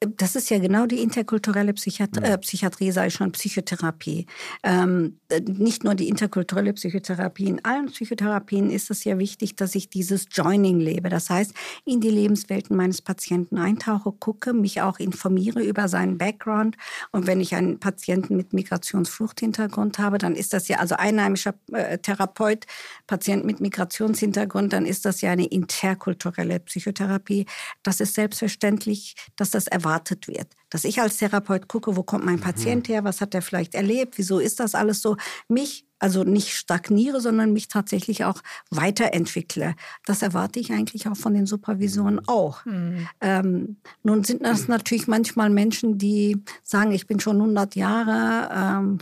Das 0.00 0.36
ist 0.36 0.48
ja 0.48 0.58
genau 0.58 0.86
die 0.86 1.02
interkulturelle 1.02 1.72
Psychiat 1.72 2.16
ja. 2.16 2.22
äh, 2.22 2.38
Psychiatrie, 2.38 2.92
sei 2.92 3.10
schon 3.10 3.32
Psychotherapie. 3.32 4.26
Ähm, 4.62 5.18
nicht 5.44 5.82
nur 5.82 5.96
die 5.96 6.08
interkulturelle 6.08 6.72
Psychotherapie, 6.72 7.46
in 7.46 7.64
allen 7.64 7.86
Psychotherapien 7.86 8.70
ist 8.70 8.90
es 8.90 9.02
ja 9.02 9.18
wichtig, 9.18 9.56
dass 9.56 9.74
ich 9.74 9.90
dieses 9.90 10.26
Joining 10.30 10.78
lebe. 10.78 11.08
Das 11.08 11.30
heißt, 11.30 11.52
in 11.84 12.00
die 12.00 12.10
Lebenswelten 12.10 12.76
meines 12.76 13.02
Patienten 13.02 13.58
eintauche, 13.58 14.12
gucke, 14.12 14.52
mich 14.52 14.80
auch 14.82 15.00
informiere 15.00 15.64
über 15.64 15.88
seinen 15.88 16.16
Background. 16.16 16.76
Und 17.10 17.26
wenn 17.26 17.40
ich 17.40 17.56
einen 17.56 17.80
Patienten 17.80 18.36
mit 18.36 18.52
Migrationsfluchthintergrund 18.52 19.98
habe, 19.98 20.18
dann 20.18 20.36
ist 20.36 20.52
das 20.52 20.68
ja, 20.68 20.78
also 20.78 20.94
einheimischer 20.94 21.54
äh, 21.72 21.98
Therapeut, 21.98 22.66
Patient 23.08 23.44
mit 23.44 23.58
Migrationshintergrund, 23.60 24.72
dann 24.72 24.86
ist 24.86 25.04
das 25.04 25.22
ja 25.22 25.32
eine 25.32 25.46
interkulturelle 25.46 26.60
Psychotherapie. 26.60 27.46
Das 27.82 27.98
ist 28.00 28.14
selbstverständlich, 28.14 29.16
dass 29.34 29.50
das 29.50 29.66
erwartet 29.66 29.87
erwartet 29.88 30.28
wird. 30.28 30.48
Dass 30.70 30.84
ich 30.84 31.00
als 31.00 31.16
Therapeut 31.16 31.68
gucke, 31.68 31.96
wo 31.96 32.02
kommt 32.02 32.24
mein 32.24 32.36
mhm. 32.36 32.40
Patient 32.40 32.88
her, 32.88 33.04
was 33.04 33.20
hat 33.20 33.34
er 33.34 33.42
vielleicht 33.42 33.74
erlebt, 33.74 34.18
wieso 34.18 34.38
ist 34.38 34.60
das 34.60 34.74
alles 34.74 35.00
so, 35.00 35.16
mich 35.48 35.84
also 36.00 36.22
nicht 36.22 36.54
stagniere, 36.54 37.20
sondern 37.20 37.52
mich 37.52 37.66
tatsächlich 37.66 38.24
auch 38.24 38.40
weiterentwickle. 38.70 39.74
Das 40.06 40.22
erwarte 40.22 40.60
ich 40.60 40.70
eigentlich 40.70 41.08
auch 41.08 41.16
von 41.16 41.34
den 41.34 41.46
Supervisionen 41.46 42.20
auch. 42.28 42.64
Mhm. 42.66 43.08
Ähm, 43.20 43.76
nun 44.04 44.22
sind 44.22 44.44
das 44.44 44.68
natürlich 44.68 45.08
manchmal 45.08 45.50
Menschen, 45.50 45.98
die 45.98 46.40
sagen, 46.62 46.92
ich 46.92 47.08
bin 47.08 47.18
schon 47.18 47.36
100 47.38 47.74
Jahre, 47.74 48.48
ähm, 48.54 48.98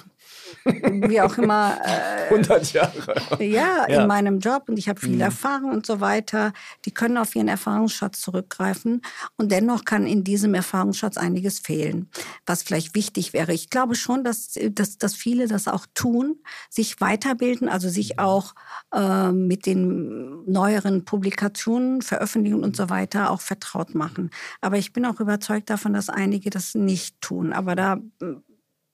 wie 0.65 1.21
auch 1.21 1.37
immer. 1.39 1.79
Äh, 1.87 2.17
100 2.35 2.73
Jahre. 2.73 3.15
Ja, 3.39 3.87
ja, 3.89 4.03
in 4.03 4.07
meinem 4.07 4.41
Job 4.41 4.65
und 4.69 4.79
ich 4.79 4.89
habe 4.89 5.01
viel 5.01 5.15
mhm. 5.15 5.21
Erfahrung 5.21 5.71
und 5.71 5.87
so 5.87 6.01
weiter. 6.01 6.53
Die 6.85 6.91
können 6.91 7.17
auf 7.17 7.35
ihren 7.37 7.49
Erfahrungsschatz 7.49 8.21
zurückgreifen 8.21 9.03
und 9.37 9.53
dennoch 9.53 9.85
kann 9.85 10.07
in 10.07 10.25
diesem 10.25 10.55
Erfahrungsschatz 10.55 11.17
einiges 11.17 11.61
fehlen, 11.61 12.11
was 12.45 12.63
vielleicht 12.63 12.95
wichtig 12.95 13.33
wäre. 13.33 13.53
Ich 13.53 13.71
glaube 13.71 13.95
schon, 13.95 14.25
dass, 14.25 14.59
dass, 14.71 14.99
dass 14.99 15.15
viele 15.15 15.47
das 15.47 15.69
auch 15.69 15.87
tun, 15.95 16.41
sich 16.69 17.01
weiterbilden, 17.01 17.69
also 17.69 17.89
sich 17.89 18.15
mhm. 18.15 18.19
auch 18.19 18.55
äh, 18.93 19.31
mit 19.33 19.67
den 19.67 20.45
neueren 20.51 21.05
Publikationen, 21.05 22.03
Veröffentlichungen 22.03 22.65
und 22.65 22.77
so 22.77 22.91
weiter 22.91 23.31
auch 23.31 23.41
vertraut 23.41 23.95
machen. 23.95 24.31
Aber 24.61 24.79
ich 24.79 24.93
bin 24.93 25.05
auch 25.05 25.21
überzeugt 25.21 25.71
davon, 25.71 25.93
dass 25.93 26.09
einige 26.09 26.51
das 26.51 26.75
nicht 26.75 27.21
tun. 27.21 27.53
Aber 27.53 27.75
da, 27.77 27.99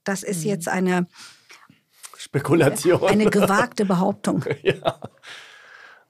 das 0.05 0.23
ist 0.23 0.43
mhm. 0.43 0.51
jetzt 0.51 0.69
eine 0.69 1.07
Spekulation. 2.33 3.05
Eine 3.05 3.27
gewagte 3.27 3.85
Behauptung. 3.85 4.43
ja. 4.63 4.99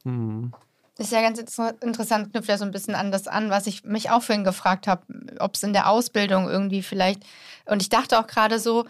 Hm. 0.05 0.53
Das 0.97 1.07
ist 1.07 1.12
ja 1.12 1.20
ganz 1.20 1.39
interessant, 1.39 2.31
knüpft 2.31 2.49
ja 2.49 2.59
so 2.59 2.64
ein 2.64 2.70
bisschen 2.70 2.95
an 2.95 3.11
das 3.11 3.27
an, 3.27 3.51
was 3.51 3.66
ich 3.66 3.83
mich 3.83 4.11
auch 4.11 4.23
vorhin 4.23 4.45
gefragt 4.45 4.87
habe, 4.87 5.03
ob 5.41 5.55
es 5.55 5.62
in 5.64 5.73
der 5.73 5.89
Ausbildung 5.89 6.49
irgendwie 6.49 6.83
vielleicht, 6.83 7.25
und 7.64 7.83
ich 7.83 7.89
dachte 7.89 8.20
auch 8.20 8.27
gerade 8.29 8.61
so, 8.61 8.85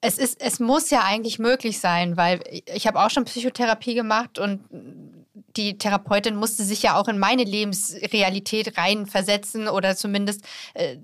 es 0.00 0.18
ist, 0.18 0.40
es 0.42 0.60
muss 0.60 0.90
ja 0.90 1.04
eigentlich 1.04 1.38
möglich 1.38 1.80
sein, 1.80 2.16
weil 2.16 2.42
ich 2.66 2.86
habe 2.86 3.00
auch 3.00 3.10
schon 3.10 3.24
Psychotherapie 3.24 3.94
gemacht 3.94 4.38
und 4.38 4.60
die 5.58 5.76
Therapeutin 5.76 6.36
musste 6.36 6.62
sich 6.62 6.82
ja 6.82 6.96
auch 6.96 7.08
in 7.08 7.18
meine 7.18 7.42
Lebensrealität 7.42 8.78
reinversetzen 8.78 9.68
oder 9.68 9.96
zumindest 9.96 10.44
äh, 10.74 10.96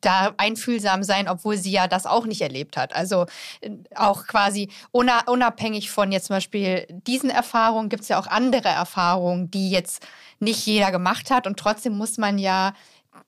da 0.00 0.32
einfühlsam 0.38 1.02
sein, 1.04 1.28
obwohl 1.28 1.58
sie 1.58 1.70
ja 1.70 1.86
das 1.86 2.06
auch 2.06 2.24
nicht 2.26 2.40
erlebt 2.40 2.76
hat. 2.76 2.96
Also 2.96 3.26
äh, 3.60 3.70
auch 3.94 4.26
quasi 4.26 4.70
unabhängig 4.90 5.90
von 5.90 6.10
jetzt 6.10 6.26
zum 6.26 6.36
Beispiel 6.36 6.86
diesen 7.06 7.30
Erfahrungen 7.30 7.90
gibt 7.90 8.02
es 8.02 8.08
ja 8.08 8.18
auch 8.18 8.26
andere 8.26 8.68
Erfahrungen, 8.68 9.50
die 9.50 9.70
jetzt 9.70 10.06
nicht 10.40 10.64
jeder 10.66 10.90
gemacht 10.90 11.30
hat 11.30 11.46
und 11.46 11.58
trotzdem 11.58 11.96
muss 11.96 12.16
man 12.16 12.38
ja 12.38 12.72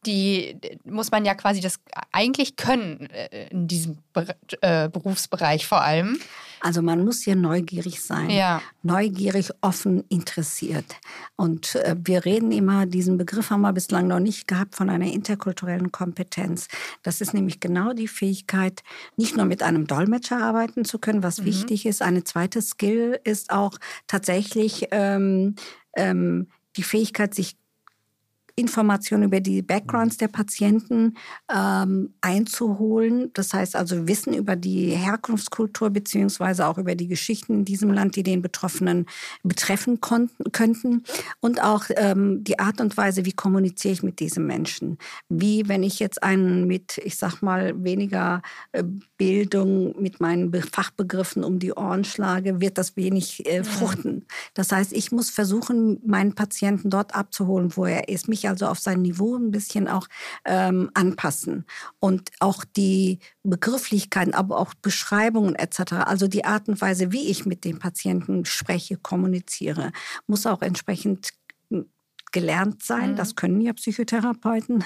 die 0.07 0.57
muss 0.85 1.11
man 1.11 1.25
ja 1.25 1.35
quasi 1.35 1.61
das 1.61 1.81
eigentlich 2.13 2.57
können 2.57 3.11
äh, 3.11 3.49
in 3.49 3.69
diesem 3.69 3.99
äh, 4.61 4.89
Berufsbereich 4.89 5.67
vor 5.67 5.83
allem. 5.83 6.19
Also 6.61 6.83
man 6.83 7.05
muss 7.05 7.23
hier 7.23 7.37
neugierig 7.37 8.03
sein, 8.03 8.31
ja. 8.31 8.63
neugierig, 8.83 9.51
offen, 9.61 10.05
interessiert. 10.09 10.97
Und 11.37 11.75
äh, 11.77 11.97
wir 12.03 12.25
reden 12.25 12.53
immer, 12.53 12.87
diesen 12.87 13.17
Begriff 13.17 13.51
haben 13.51 13.63
wir 13.63 13.73
bislang 13.73 14.07
noch 14.07 14.21
nicht 14.21 14.47
gehabt 14.47 14.75
von 14.75 14.91
einer 14.91 15.07
interkulturellen 15.13 15.91
Kompetenz. 15.91 16.69
Das 17.03 17.21
ist 17.21 17.35
nämlich 17.35 17.61
genau 17.61 17.93
die 17.93 18.09
Fähigkeit, 18.09 18.83
nicht 19.17 19.37
nur 19.37 19.47
mit 19.47 19.63
einem 19.63 19.87
Dolmetscher 19.87 20.43
arbeiten 20.43 20.85
zu 20.85 20.99
können, 20.99 21.23
was 21.23 21.41
mhm. 21.41 21.47
wichtig 21.47 21.87
ist. 21.87 22.03
Eine 22.03 22.25
zweite 22.25 22.61
Skill 22.61 23.19
ist 23.25 23.51
auch 23.51 23.79
tatsächlich 24.07 24.89
ähm, 24.91 25.55
ähm, 25.97 26.49
die 26.77 26.83
Fähigkeit, 26.83 27.35
sich 27.35 27.57
Informationen 28.61 29.25
über 29.25 29.41
die 29.41 29.63
Backgrounds 29.63 30.17
der 30.17 30.29
Patienten 30.29 31.17
ähm, 31.53 32.15
einzuholen. 32.21 33.31
Das 33.35 33.53
heißt 33.53 33.75
also 33.75 34.07
Wissen 34.07 34.35
über 34.35 34.57
die 34.57 34.91
Herkunftskultur 34.91 35.91
beziehungsweise 35.91 36.67
auch 36.67 36.79
über 36.79 36.95
die 36.95 37.09
Geschichten 37.09 37.55
in 37.55 37.65
diesem 37.65 37.91
Land, 37.91 38.17
die 38.17 38.23
den 38.23 38.43
Betroffenen 38.43 39.07
betreffen 39.43 40.01
konnten, 40.01 40.53
könnten. 40.53 41.05
Und 41.41 41.63
auch 41.63 41.85
ähm, 41.97 42.45
die 42.45 42.59
Art 42.59 42.81
und 42.81 42.97
Weise, 42.97 43.25
wie 43.25 43.33
kommuniziere 43.33 43.95
ich 43.95 44.03
mit 44.03 44.21
diesem 44.21 44.47
Menschen. 44.47 44.99
Wie, 45.29 45.69
wenn 45.69 45.83
ich 45.83 45.99
jetzt 45.99 46.23
einen 46.23 46.67
mit, 46.67 46.99
ich 46.99 47.17
sag 47.17 47.41
mal, 47.43 47.83
weniger 47.83 48.43
äh, 48.73 48.85
Bildung 49.17 50.01
mit 50.01 50.21
meinen 50.21 50.53
Fachbegriffen 50.53 51.45
um 51.45 51.59
die 51.59 51.73
Ohren 51.73 52.05
schlage, 52.05 52.61
wird 52.61 52.79
das 52.79 52.97
wenig 52.97 53.47
äh, 53.47 53.65
fruchten. 53.65 54.27
Das 54.55 54.73
heißt, 54.73 54.93
ich 54.93 55.13
muss 55.13 55.31
versuchen, 55.31 56.01
meinen 56.05 56.35
Patienten 56.35 56.91
dort 56.91 57.15
abzuholen, 57.15 57.77
wo 57.77 57.87
er 57.87 58.09
ist, 58.09 58.29
mich 58.29 58.49
also 58.51 58.67
auf 58.67 58.79
sein 58.79 59.03
Niveau 59.03 59.37
ein 59.37 59.51
bisschen 59.51 59.89
auch 59.89 60.07
ähm, 60.45 60.91
anpassen. 60.95 61.65
Und 61.99 62.31
auch 62.41 62.65
die 62.65 63.19
Begrifflichkeiten, 63.43 64.35
aber 64.35 64.59
auch 64.59 64.75
Beschreibungen 64.75 65.55
etc., 65.55 65.93
also 66.05 66.29
die 66.29 66.45
Art 66.45 66.69
und 66.69 66.81
Weise, 66.81 67.13
wie 67.13 67.29
ich 67.29 67.47
mit 67.47 67.65
dem 67.65 67.79
Patienten 67.79 68.45
spreche, 68.45 68.97
kommuniziere, 68.97 69.93
muss 70.27 70.47
auch 70.47 70.63
entsprechend 70.63 71.31
hm, 71.71 71.87
gelernt 72.33 72.83
sein. 72.83 73.13
Mhm. 73.13 73.17
Das 73.17 73.35
können 73.37 73.61
ja 73.61 73.73
Psychotherapeuten. 73.73 74.85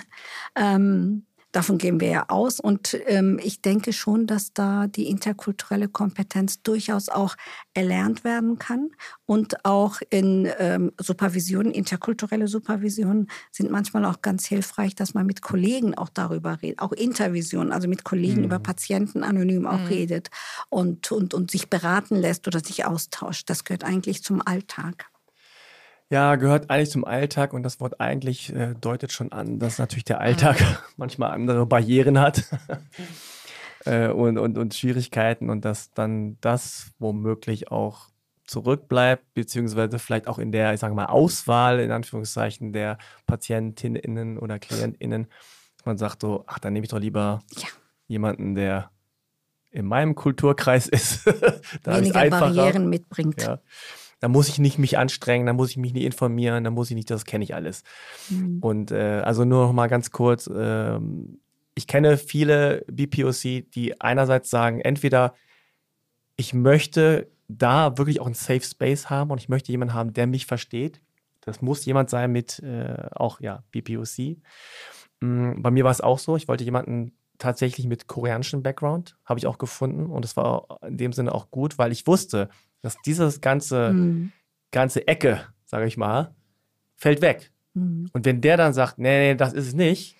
Ähm, 0.54 1.26
Davon 1.54 1.78
gehen 1.78 2.00
wir 2.00 2.08
ja 2.08 2.24
aus. 2.30 2.58
Und 2.58 2.98
ähm, 3.06 3.38
ich 3.40 3.62
denke 3.62 3.92
schon, 3.92 4.26
dass 4.26 4.52
da 4.54 4.88
die 4.88 5.08
interkulturelle 5.08 5.86
Kompetenz 5.86 6.60
durchaus 6.62 7.08
auch 7.08 7.36
erlernt 7.74 8.24
werden 8.24 8.58
kann. 8.58 8.90
Und 9.24 9.64
auch 9.64 10.00
in 10.10 10.48
ähm, 10.58 10.90
Supervision, 11.00 11.66
interkulturelle 11.66 12.48
Supervision 12.48 13.28
sind 13.52 13.70
manchmal 13.70 14.04
auch 14.04 14.20
ganz 14.20 14.46
hilfreich, 14.46 14.96
dass 14.96 15.14
man 15.14 15.26
mit 15.26 15.42
Kollegen 15.42 15.94
auch 15.94 16.08
darüber 16.08 16.60
redet. 16.60 16.80
Auch 16.80 16.90
Intervision, 16.90 17.70
also 17.70 17.86
mit 17.86 18.02
Kollegen 18.02 18.38
mhm. 18.38 18.46
über 18.46 18.58
Patienten 18.58 19.22
anonym 19.22 19.68
auch 19.68 19.78
mhm. 19.78 19.86
redet 19.86 20.30
und, 20.70 21.12
und, 21.12 21.34
und 21.34 21.52
sich 21.52 21.70
beraten 21.70 22.16
lässt 22.16 22.48
oder 22.48 22.58
sich 22.58 22.84
austauscht. 22.84 23.48
Das 23.48 23.62
gehört 23.62 23.84
eigentlich 23.84 24.24
zum 24.24 24.44
Alltag. 24.44 25.13
Ja, 26.10 26.36
gehört 26.36 26.70
eigentlich 26.70 26.90
zum 26.90 27.04
Alltag 27.04 27.52
und 27.52 27.62
das 27.62 27.80
Wort 27.80 28.00
eigentlich 28.00 28.54
äh, 28.54 28.74
deutet 28.80 29.10
schon 29.10 29.32
an, 29.32 29.58
dass 29.58 29.78
natürlich 29.78 30.04
der 30.04 30.20
Alltag 30.20 30.60
mhm. 30.60 30.76
manchmal 30.96 31.30
andere 31.30 31.66
Barrieren 31.66 32.18
hat 32.18 32.44
äh, 33.84 34.08
und, 34.08 34.38
und, 34.38 34.58
und 34.58 34.74
Schwierigkeiten 34.74 35.50
und 35.50 35.64
dass 35.64 35.92
dann 35.92 36.36
das 36.40 36.92
womöglich 36.98 37.70
auch 37.70 38.08
zurückbleibt, 38.46 39.32
beziehungsweise 39.32 39.98
vielleicht 39.98 40.28
auch 40.28 40.38
in 40.38 40.52
der, 40.52 40.74
ich 40.74 40.80
sage 40.80 40.94
mal, 40.94 41.06
Auswahl, 41.06 41.80
in 41.80 41.90
Anführungszeichen, 41.90 42.72
der 42.74 42.98
PatientInnen 43.26 44.38
oder 44.38 44.58
KlientInnen, 44.58 45.28
man 45.84 45.98
sagt 45.98 46.22
so, 46.22 46.44
ach, 46.46 46.58
dann 46.58 46.72
nehme 46.74 46.84
ich 46.84 46.90
doch 46.90 46.98
lieber 46.98 47.42
ja. 47.56 47.68
jemanden, 48.06 48.54
der 48.54 48.90
in 49.70 49.86
meinem 49.86 50.14
Kulturkreis 50.14 50.88
ist. 50.88 51.26
da 51.82 51.96
Weniger 51.96 52.28
Barrieren 52.30 52.88
mitbringt. 52.88 53.42
Ja. 53.42 53.58
Da 54.24 54.28
muss 54.28 54.48
ich 54.48 54.58
nicht 54.58 54.78
mich 54.78 54.96
anstrengen, 54.96 55.44
da 55.44 55.52
muss 55.52 55.68
ich 55.68 55.76
mich 55.76 55.92
nicht 55.92 56.06
informieren, 56.06 56.64
da 56.64 56.70
muss 56.70 56.88
ich 56.88 56.96
nicht, 56.96 57.10
das 57.10 57.26
kenne 57.26 57.44
ich 57.44 57.54
alles. 57.54 57.82
Mhm. 58.30 58.58
Und 58.62 58.90
äh, 58.90 59.20
also 59.22 59.44
nur 59.44 59.66
noch 59.66 59.74
mal 59.74 59.88
ganz 59.88 60.12
kurz, 60.12 60.46
äh, 60.46 60.98
ich 61.74 61.86
kenne 61.86 62.16
viele 62.16 62.86
BPOC, 62.90 63.70
die 63.70 64.00
einerseits 64.00 64.48
sagen, 64.48 64.80
entweder 64.80 65.34
ich 66.36 66.54
möchte 66.54 67.30
da 67.48 67.98
wirklich 67.98 68.18
auch 68.18 68.24
einen 68.24 68.34
Safe 68.34 68.62
Space 68.62 69.10
haben 69.10 69.30
und 69.30 69.42
ich 69.42 69.50
möchte 69.50 69.70
jemanden 69.70 69.92
haben, 69.92 70.14
der 70.14 70.26
mich 70.26 70.46
versteht. 70.46 71.02
Das 71.42 71.60
muss 71.60 71.84
jemand 71.84 72.08
sein 72.08 72.32
mit 72.32 72.60
äh, 72.60 73.10
auch 73.14 73.40
ja 73.40 73.62
BPOC. 73.72 74.38
Mhm, 75.20 75.60
bei 75.60 75.70
mir 75.70 75.84
war 75.84 75.92
es 75.92 76.00
auch 76.00 76.18
so, 76.18 76.34
ich 76.38 76.48
wollte 76.48 76.64
jemanden 76.64 77.12
tatsächlich 77.36 77.86
mit 77.86 78.06
koreanischem 78.06 78.62
Background, 78.62 79.18
habe 79.26 79.38
ich 79.38 79.46
auch 79.46 79.58
gefunden 79.58 80.06
und 80.06 80.24
es 80.24 80.34
war 80.34 80.78
in 80.80 80.96
dem 80.96 81.12
Sinne 81.12 81.34
auch 81.34 81.50
gut, 81.50 81.76
weil 81.76 81.92
ich 81.92 82.06
wusste, 82.06 82.48
dass 82.84 83.00
dieses 83.00 83.40
ganze, 83.40 83.94
mhm. 83.94 84.32
ganze 84.70 85.08
Ecke, 85.08 85.40
sage 85.64 85.86
ich 85.86 85.96
mal, 85.96 86.34
fällt 86.96 87.22
weg. 87.22 87.50
Mhm. 87.72 88.10
Und 88.12 88.26
wenn 88.26 88.42
der 88.42 88.58
dann 88.58 88.74
sagt, 88.74 88.98
nee, 88.98 89.32
nee, 89.32 89.34
das 89.34 89.54
ist 89.54 89.68
es 89.68 89.74
nicht, 89.74 90.16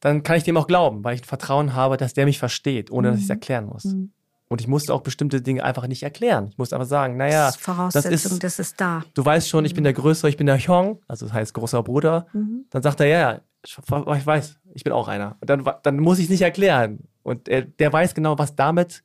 dann 0.00 0.22
kann 0.22 0.38
ich 0.38 0.44
dem 0.44 0.56
auch 0.56 0.66
glauben, 0.66 1.04
weil 1.04 1.16
ich 1.16 1.26
Vertrauen 1.26 1.74
habe, 1.74 1.98
dass 1.98 2.14
der 2.14 2.24
mich 2.24 2.38
versteht, 2.38 2.90
ohne 2.90 3.08
mhm. 3.08 3.12
dass 3.12 3.18
ich 3.18 3.24
es 3.24 3.30
erklären 3.30 3.66
muss. 3.66 3.84
Mhm. 3.84 4.12
Und 4.48 4.62
ich 4.62 4.68
musste 4.68 4.94
auch 4.94 5.02
bestimmte 5.02 5.42
Dinge 5.42 5.64
einfach 5.64 5.86
nicht 5.86 6.02
erklären. 6.02 6.48
Ich 6.48 6.56
musste 6.56 6.76
aber 6.76 6.86
sagen, 6.86 7.18
naja, 7.18 7.46
das 7.46 7.56
ist, 7.56 7.62
Voraussetzung, 7.62 8.10
das 8.10 8.24
ist, 8.24 8.44
das 8.44 8.58
ist 8.58 8.80
da. 8.80 9.04
Du 9.12 9.24
weißt 9.24 9.48
schon, 9.48 9.66
ich 9.66 9.74
bin 9.74 9.82
mhm. 9.82 9.86
der 9.86 9.92
Größere, 9.94 10.30
ich 10.30 10.38
bin 10.38 10.46
der 10.46 10.56
Hyong, 10.56 10.98
also 11.06 11.26
das 11.26 11.34
heißt 11.34 11.52
großer 11.52 11.82
Bruder. 11.82 12.26
Mhm. 12.32 12.64
Dann 12.70 12.82
sagt 12.82 13.00
er, 13.00 13.06
ja, 13.06 13.18
ja, 13.18 13.40
ich, 13.62 13.76
ich 13.76 14.26
weiß, 14.26 14.60
ich 14.72 14.84
bin 14.84 14.94
auch 14.94 15.08
einer. 15.08 15.36
Und 15.42 15.50
dann, 15.50 15.70
dann 15.82 15.98
muss 15.98 16.18
ich 16.18 16.24
es 16.24 16.30
nicht 16.30 16.42
erklären. 16.42 17.00
Und 17.22 17.48
er, 17.48 17.62
der 17.62 17.92
weiß 17.92 18.14
genau, 18.14 18.38
was 18.38 18.56
damit 18.56 19.04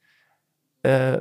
äh, 0.84 1.20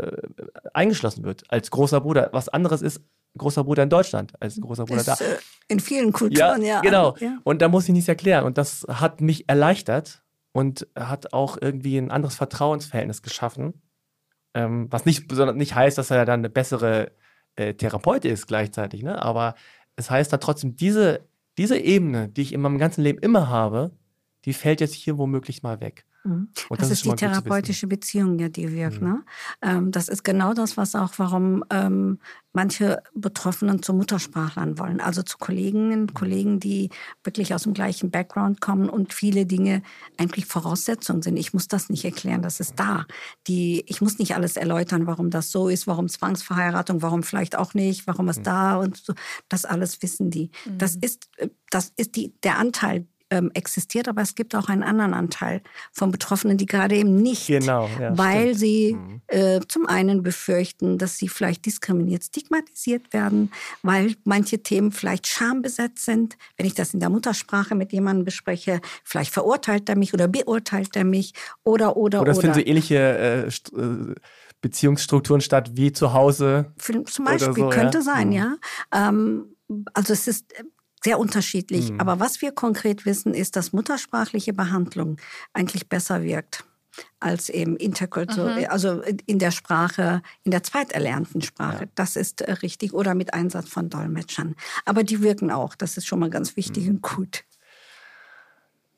eingeschlossen 0.73 1.25
wird 1.25 1.45
als 1.49 1.71
großer 1.71 2.01
Bruder. 2.01 2.31
Was 2.33 2.49
anderes 2.49 2.83
ist 2.83 3.01
großer 3.37 3.65
Bruder 3.65 3.85
in 3.85 3.91
Deutschland 3.91 4.33
als 4.41 4.61
großer 4.61 4.85
Bruder 4.85 5.01
ist, 5.01 5.09
da. 5.09 5.15
Äh, 5.15 5.39
in 5.69 5.81
vielen 5.81 6.13
Kulturen, 6.13 6.63
ja. 6.63 6.77
ja 6.77 6.81
genau. 6.81 7.17
Ja. 7.21 7.39
Und 7.45 7.63
da 7.63 7.69
muss 7.69 7.85
ich 7.85 7.93
nichts 7.93 8.09
erklären. 8.09 8.45
Und 8.45 8.59
das 8.59 8.87
hat 8.89 9.21
mich 9.21 9.49
erleichtert 9.49 10.23
und 10.53 10.87
hat 10.97 11.33
auch 11.33 11.59
irgendwie 11.61 11.99
ein 11.99 12.11
anderes 12.11 12.37
Vertrauensverhältnis 12.37 13.23
geschaffen. 13.23 13.83
Ähm, 14.55 14.87
was 14.91 15.05
nicht, 15.05 15.31
nicht 15.31 15.75
heißt, 15.75 15.99
dass 15.99 16.11
er 16.11 16.25
dann 16.25 16.41
eine 16.41 16.51
bessere 16.51 17.13
äh, 17.57 17.75
Therapeut 17.75 18.25
ist 18.25 18.47
gleichzeitig, 18.47 19.03
ne? 19.03 19.23
aber 19.23 19.55
es 19.97 20.11
heißt 20.11 20.33
dann 20.33 20.41
trotzdem, 20.41 20.77
diese, 20.77 21.29
diese 21.59 21.79
Ebene, 21.79 22.29
die 22.29 22.43
ich 22.43 22.53
in 22.53 22.61
meinem 22.61 22.79
ganzen 22.79 23.03
Leben 23.03 23.19
immer 23.19 23.49
habe, 23.49 23.91
die 24.45 24.53
fällt 24.53 24.81
jetzt 24.81 24.95
hier 24.95 25.19
womöglich 25.19 25.63
mal 25.63 25.81
weg. 25.81 26.07
Mhm. 26.29 26.49
Das, 26.71 26.79
das, 26.79 26.91
ist 26.91 27.05
die 27.05 27.15
therapeutische 27.15 27.87
Beziehung, 27.87 28.39
ja, 28.39 28.49
die 28.49 28.73
wirkt. 28.73 29.01
Mhm. 29.01 29.09
Ne? 29.09 29.25
Ähm, 29.63 29.91
das 29.93 30.09
ist 30.09 30.25
genau 30.25 30.55
das, 30.55 30.77
was 30.77 30.95
auch, 30.95 31.13
warum 31.17 31.65
ähm, 31.71 32.19
manche 32.53 33.03
Betroffenen 33.15 33.83
zu 33.83 33.95
Muttersprachlern 33.95 34.79
wollen. 34.79 35.01
Also 35.01 35.23
zu 35.23 35.39
Kolleginnen, 35.39 36.03
mhm. 36.03 36.15
Kollegen, 36.15 36.61
die 36.61 36.91
wirklich 37.25 37.55
aus 37.55 37.63
dem 37.63 37.75
gleichen 37.75 38.11
Background 38.11 38.61
kommen 38.61 38.89
und 38.89 39.13
viele 39.13 39.47
Dinge 39.47 39.83
eigentlich 40.17 40.47
Voraussetzungen 40.47 41.23
sind. 41.23 41.37
Ich 41.37 41.53
muss 41.53 41.69
das 41.69 41.89
nicht 41.89 42.05
erklären, 42.05 42.43
das 42.43 42.61
ist 42.61 42.75
da. 42.77 43.07
Die, 43.47 43.85
ich 43.87 44.01
muss 44.01 44.19
nicht 44.19 44.35
alles 44.35 44.57
erläutern, 44.57 45.07
warum 45.07 45.31
das 45.31 45.51
so 45.51 45.69
ist, 45.69 45.87
warum 45.87 46.09
Zwangsverheiratung, 46.09 47.03
warum 47.03 47.23
vielleicht 47.23 47.57
auch 47.57 47.75
nicht, 47.75 48.07
warum 48.07 48.29
es 48.29 48.39
mhm. 48.39 48.45
da 48.45 48.77
und 48.77 48.97
so. 48.97 49.15
Das 49.49 49.65
alles 49.65 50.03
wissen 50.03 50.31
die. 50.31 50.51
Mhm. 50.67 50.79
Das 50.79 50.97
ist, 50.97 51.29
äh, 51.37 51.49
das 51.71 51.93
ist 51.97 52.17
die, 52.17 52.35
der 52.43 52.59
Anteil, 52.59 53.07
ähm, 53.31 53.51
existiert, 53.55 54.09
aber 54.09 54.23
es 54.23 54.35
gibt 54.35 54.55
auch 54.55 54.69
einen 54.69 54.83
anderen 54.83 55.15
Anteil 55.15 55.63
von 55.93 56.11
Betroffenen, 56.11 56.57
die 56.57 56.67
gerade 56.67 56.97
eben 56.97 57.17
nicht, 57.17 57.47
genau, 57.47 57.89
ja, 58.01 58.17
weil 58.17 58.55
stimmt. 58.55 58.59
sie 58.59 58.95
mhm. 58.95 59.21
äh, 59.29 59.61
zum 59.69 59.87
einen 59.87 60.23
befürchten, 60.23 60.99
dass 60.99 61.19
sie 61.19 61.29
vielleicht 61.29 61.67
diskriminiert, 61.67 62.25
stigmatisiert 62.25 63.13
werden, 63.13 63.51
weil 63.83 64.15
manche 64.25 64.63
Themen 64.63 64.93
vielleicht 64.93 65.27
schambesetzt 65.27 66.05
sind. 66.05 66.37
Wenn 66.57 66.67
ich 66.67 66.75
das 66.75 66.95
in 66.95 67.01
der 67.01 67.11
Muttersprache 67.11 67.75
mit 67.75 67.93
jemandem 67.93 68.25
bespreche, 68.25 68.81
vielleicht 69.05 69.33
verurteilt 69.33 69.89
er 69.89 69.97
mich 69.97 70.15
oder 70.15 70.29
beurteilt 70.29 70.97
er 70.97 71.05
mich 71.05 71.35
oder 71.65 71.97
oder 71.97 72.23
oder. 72.23 72.33
es 72.33 72.39
finden 72.39 72.55
so 72.55 72.61
ähnliche 72.61 72.97
äh, 72.97 73.47
äh, 73.81 74.15
Beziehungsstrukturen 74.61 75.41
statt 75.41 75.73
wie 75.75 75.93
zu 75.93 76.13
Hause. 76.13 76.73
Zum 76.79 77.25
Beispiel 77.25 77.55
so, 77.55 77.69
könnte 77.69 77.99
ja? 77.99 78.05
sein, 78.05 78.29
mhm. 78.29 78.33
ja. 78.33 78.57
Ähm, 78.93 79.57
also 79.93 80.13
es 80.13 80.27
ist 80.27 80.47
sehr 81.03 81.19
unterschiedlich. 81.19 81.93
Mhm. 81.93 82.01
Aber 82.01 82.21
was 82.21 82.43
wir 82.43 82.53
konkret 82.53 83.07
wissen, 83.07 83.35
ist, 83.35 83.57
dass 83.57 83.73
muttersprachliche 83.73 84.53
Behandlung 84.53 85.17
eigentlich 85.53 85.89
besser 85.89 86.23
wirkt. 86.23 86.65
als 87.21 87.49
eben 87.49 87.77
interkulturell, 87.77 88.65
mhm. 88.65 88.71
also 88.71 89.03
in 89.27 89.39
der 89.39 89.53
Sprache, 89.53 90.21
in 90.43 90.51
der 90.51 90.65
zweiterlernten 90.65 91.43
Sprache. 91.43 91.85
Ja. 91.85 91.91
Das 91.95 92.17
ist 92.17 92.41
äh, 92.41 92.51
richtig. 92.55 92.93
Oder 92.93 93.15
mit 93.15 93.35
Einsatz 93.35 93.69
von 93.69 93.89
Dolmetschern. 93.89 94.57
Aber 94.85 95.05
die 95.05 95.23
wirken 95.23 95.53
auch. 95.53 95.77
Das 95.77 95.97
ist 95.97 96.07
schon 96.07 96.19
mal 96.19 96.31
ganz 96.31 96.57
wichtig 96.57 96.85
mhm. 96.85 96.97
und 96.97 97.03
gut. 97.03 97.45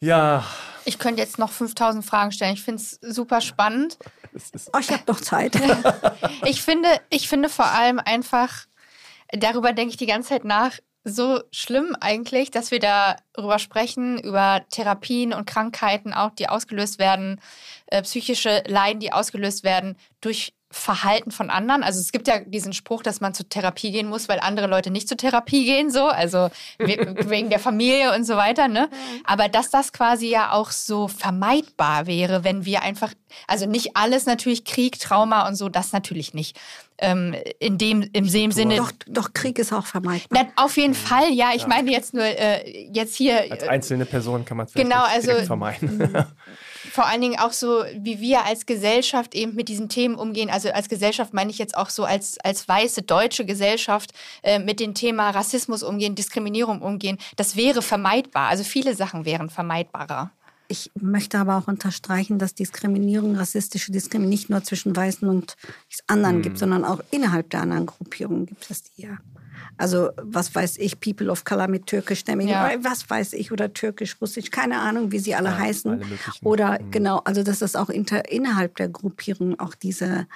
Ja. 0.01 0.45
Ich 0.87 0.99
könnte 0.99 1.21
jetzt 1.21 1.39
noch 1.39 1.51
5000 1.51 2.05
Fragen 2.05 2.33
stellen. 2.33 2.55
Ich 2.55 2.63
finde 2.63 2.83
es 2.83 2.99
super 3.03 3.41
spannend. 3.43 3.99
Oh, 4.73 4.79
ich 4.79 4.91
habe 4.91 5.03
noch 5.07 5.21
Zeit. 5.21 5.61
ich, 6.47 6.63
finde, 6.63 6.89
ich 7.11 7.29
finde 7.29 7.49
vor 7.51 7.67
allem 7.67 7.99
einfach, 7.99 8.67
darüber 9.31 9.73
denke 9.73 9.91
ich 9.91 9.99
die 9.99 10.07
ganze 10.07 10.31
Zeit 10.31 10.45
nach, 10.45 10.79
so 11.05 11.43
schlimm 11.51 11.97
eigentlich, 12.01 12.51
dass 12.51 12.71
wir 12.71 12.79
darüber 12.79 13.59
sprechen, 13.59 14.19
über 14.19 14.65
Therapien 14.71 15.33
und 15.33 15.47
Krankheiten 15.47 16.13
auch, 16.13 16.31
die 16.31 16.49
ausgelöst 16.49 16.99
werden, 16.99 17.41
äh, 17.87 18.03
psychische 18.03 18.63
Leiden, 18.67 19.01
die 19.01 19.13
ausgelöst 19.13 19.65
werden 19.65 19.97
durch 20.21 20.53
Verhalten 20.73 21.33
von 21.33 21.51
anderen. 21.51 21.83
Also 21.83 21.99
es 21.99 22.13
gibt 22.13 22.29
ja 22.29 22.39
diesen 22.39 22.73
Spruch, 22.73 23.03
dass 23.03 23.21
man 23.21 23.35
zur 23.35 23.49
Therapie 23.49 23.91
gehen 23.91 24.09
muss, 24.09 24.29
weil 24.29 24.39
andere 24.39 24.69
Leute 24.69 24.93
nicht 24.93 25.09
zur 25.09 25.17
Therapie 25.17 25.65
gehen, 25.65 25.91
so, 25.91 26.07
also 26.07 26.49
wegen 26.79 27.51
der 27.51 27.59
Familie 27.59 28.15
und 28.15 28.25
so 28.25 28.37
weiter, 28.37 28.69
ne? 28.69 28.89
Aber 29.25 29.49
dass 29.49 29.71
das 29.71 29.93
quasi 29.93 30.29
ja 30.29 30.53
auch 30.53 30.71
so 30.71 31.09
vermeidbar 31.09 32.07
wäre, 32.07 32.45
wenn 32.45 32.65
wir 32.65 32.83
einfach, 32.83 33.13
also 33.49 33.67
nicht 33.67 33.97
alles 33.97 34.27
natürlich 34.27 34.65
Krieg, 34.65 35.01
Trauma 35.01 35.49
und 35.49 35.57
so, 35.57 35.69
das 35.69 35.93
natürlich 35.93 36.35
nicht. 36.35 36.57
Ähm, 36.99 37.35
in 37.59 37.79
dem, 37.79 38.09
im 38.13 38.31
dem 38.31 38.53
Sinne. 38.53 38.77
Doch, 38.77 38.93
doch, 39.07 39.33
Krieg 39.33 39.59
ist 39.59 39.73
auch 39.73 39.87
vermeidbar. 39.87 40.45
Na, 40.45 40.63
auf 40.63 40.77
jeden 40.77 40.95
Fall, 40.95 41.33
ja. 41.33 41.53
Ich 41.55 41.63
ja. 41.63 41.69
meine 41.69 41.91
jetzt 41.91 42.13
nur, 42.13 42.25
äh, 42.25 42.89
jetzt 42.93 43.17
hier. 43.17 43.51
Als 43.51 43.67
einzelne 43.67 44.05
Person 44.05 44.45
kann 44.45 44.59
man 44.59 44.67
es 44.67 44.75
genau, 44.75 45.03
also, 45.05 45.33
vermeiden. 45.47 46.15
vor 46.91 47.07
allen 47.07 47.21
Dingen 47.21 47.39
auch 47.39 47.53
so, 47.53 47.85
wie 47.95 48.21
wir 48.21 48.45
als 48.45 48.67
Gesellschaft 48.67 49.35
eben 49.35 49.55
mit 49.55 49.69
diesen 49.69 49.89
Themen 49.89 50.15
umgehen. 50.15 50.51
Also 50.51 50.71
als 50.71 50.89
Gesellschaft 50.89 51.35
meine 51.35 51.51
ich 51.51 51.59
jetzt 51.59 51.77
auch 51.77 51.91
so 51.91 52.05
als, 52.05 52.39
als 52.39 52.67
weiße 52.67 53.03
deutsche 53.03 53.45
Gesellschaft 53.45 54.13
äh, 54.43 54.59
mit 54.59 54.81
dem 54.81 54.95
Thema 54.95 55.31
Rassismus 55.31 55.83
umgehen, 55.83 56.15
Diskriminierung 56.15 56.83
umgehen. 56.83 57.19
Das 57.37 57.57
wäre 57.57 57.83
vermeidbar. 57.83 58.49
Also 58.49 58.65
viele 58.65 58.95
Sachen 58.95 59.25
wären 59.25 59.51
vermeidbarer. 59.51 60.31
Ich 60.69 60.91
möchte 60.95 61.39
aber 61.39 61.59
auch 61.59 61.67
unterstreichen, 61.67 62.39
dass 62.39 62.55
Diskriminierung, 62.55 63.35
rassistische 63.35 63.91
Diskriminierung 63.91 64.31
nicht 64.31 64.51
nur 64.51 64.63
zwischen 64.63 64.95
Weißen 64.95 65.29
und 65.29 65.57
anderen 66.07 66.37
mhm. 66.37 66.43
gibt, 66.43 66.59
sondern 66.59 66.85
auch 66.85 67.01
innerhalb 67.11 67.51
der 67.51 67.63
anderen 67.63 67.87
Gruppierungen 67.87 68.47
gibt 68.47 68.71
es 68.71 68.85
die 68.85 69.03
ja. 69.03 69.19
Also 69.81 70.11
was 70.17 70.55
weiß 70.55 70.77
ich, 70.77 71.01
People 71.01 71.31
of 71.31 71.45
Color 71.45 71.69
mit 71.69 71.87
türkischstämmigen, 71.87 72.53
ja. 72.53 72.71
was 72.83 73.09
weiß 73.09 73.33
ich, 73.33 73.51
oder 73.51 73.73
türkisch, 73.73 74.17
russisch, 74.21 74.51
keine 74.51 74.79
Ahnung, 74.79 75.11
wie 75.11 75.19
sie 75.19 75.35
alle 75.35 75.49
ja, 75.49 75.59
heißen. 75.59 75.93
Alle 75.93 76.19
oder 76.43 76.79
mhm. 76.81 76.91
genau, 76.91 77.19
also 77.25 77.43
dass 77.43 77.63
es 77.63 77.77
auch 77.77 77.89
inter, 77.89 78.31
innerhalb 78.31 78.77
der 78.77 78.91
Gruppierung 78.91 79.59
auch 79.59 79.75
diese 79.75 80.27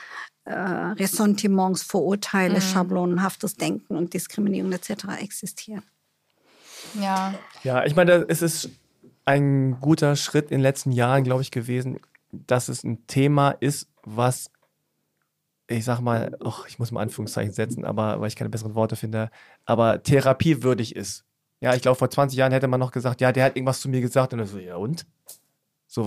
äh, 0.44 0.54
Ressentiments, 0.54 1.82
Vorurteile, 1.82 2.54
mhm. 2.54 2.60
schablonenhaftes 2.62 3.56
Denken 3.56 3.96
und 3.96 4.14
Diskriminierung 4.14 4.72
etc. 4.72 4.90
existieren. 5.20 5.82
Ja. 6.98 7.34
Ja, 7.62 7.84
ich 7.84 7.94
meine, 7.94 8.24
es 8.28 8.40
ist 8.40 8.70
ein 9.26 9.78
guter 9.80 10.16
Schritt 10.16 10.46
in 10.46 10.58
den 10.58 10.62
letzten 10.62 10.92
Jahren, 10.92 11.22
glaube 11.22 11.42
ich, 11.42 11.50
gewesen, 11.50 12.00
dass 12.30 12.68
es 12.68 12.82
ein 12.82 13.06
Thema 13.06 13.50
ist, 13.50 13.88
was 14.04 14.50
ich 15.66 15.84
sag 15.84 16.00
mal, 16.00 16.36
och, 16.44 16.66
ich 16.68 16.78
muss 16.78 16.90
mal 16.90 17.00
Anführungszeichen 17.00 17.52
setzen, 17.52 17.84
aber 17.84 18.20
weil 18.20 18.28
ich 18.28 18.36
keine 18.36 18.50
besseren 18.50 18.74
Worte 18.74 18.96
finde, 18.96 19.30
aber 19.64 20.02
therapiewürdig 20.02 20.94
ist. 20.94 21.24
Ja, 21.60 21.74
ich 21.74 21.82
glaube, 21.82 21.98
vor 21.98 22.10
20 22.10 22.36
Jahren 22.36 22.52
hätte 22.52 22.68
man 22.68 22.80
noch 22.80 22.92
gesagt, 22.92 23.20
ja, 23.20 23.32
der 23.32 23.44
hat 23.44 23.56
irgendwas 23.56 23.80
zu 23.80 23.88
mir 23.88 24.00
gesagt 24.00 24.32
und 24.32 24.40
dann 24.40 24.48
so, 24.48 24.58
ja 24.58 24.76
und? 24.76 25.06
So, 25.86 26.04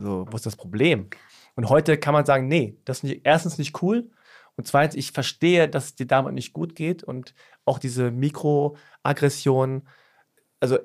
so, 0.00 0.26
wo 0.30 0.36
ist 0.36 0.46
das 0.46 0.56
Problem? 0.56 1.10
Und 1.56 1.68
heute 1.68 1.98
kann 1.98 2.14
man 2.14 2.24
sagen, 2.24 2.48
nee, 2.48 2.78
das 2.84 2.98
ist 2.98 3.02
nicht, 3.04 3.20
erstens 3.24 3.58
nicht 3.58 3.82
cool 3.82 4.10
und 4.56 4.66
zweitens, 4.66 4.94
ich 4.94 5.12
verstehe, 5.12 5.68
dass 5.68 5.86
es 5.86 5.94
dir 5.96 6.06
damit 6.06 6.34
nicht 6.34 6.52
gut 6.52 6.74
geht 6.74 7.02
und 7.02 7.34
auch 7.64 7.78
diese 7.78 8.10
Mikroaggression, 8.10 9.86
also 10.60 10.78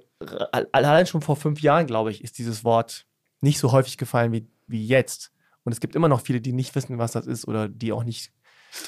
allein 0.72 1.06
schon 1.06 1.22
vor 1.22 1.36
fünf 1.36 1.62
Jahren, 1.62 1.88
glaube 1.88 2.12
ich, 2.12 2.24
ist 2.24 2.38
dieses 2.38 2.64
Wort 2.64 3.06
nicht 3.42 3.60
so 3.60 3.72
häufig 3.72 3.98
gefallen 3.98 4.32
wie, 4.32 4.48
wie 4.68 4.86
jetzt. 4.86 5.32
Und 5.64 5.72
es 5.72 5.80
gibt 5.80 5.96
immer 5.96 6.08
noch 6.08 6.22
viele, 6.22 6.42
die 6.42 6.54
nicht 6.54 6.74
wissen, 6.76 6.98
was 6.98 7.12
das 7.12 7.28
ist 7.28 7.48
oder 7.48 7.68
die 7.68 7.92
auch 7.92 8.04
nicht 8.04 8.32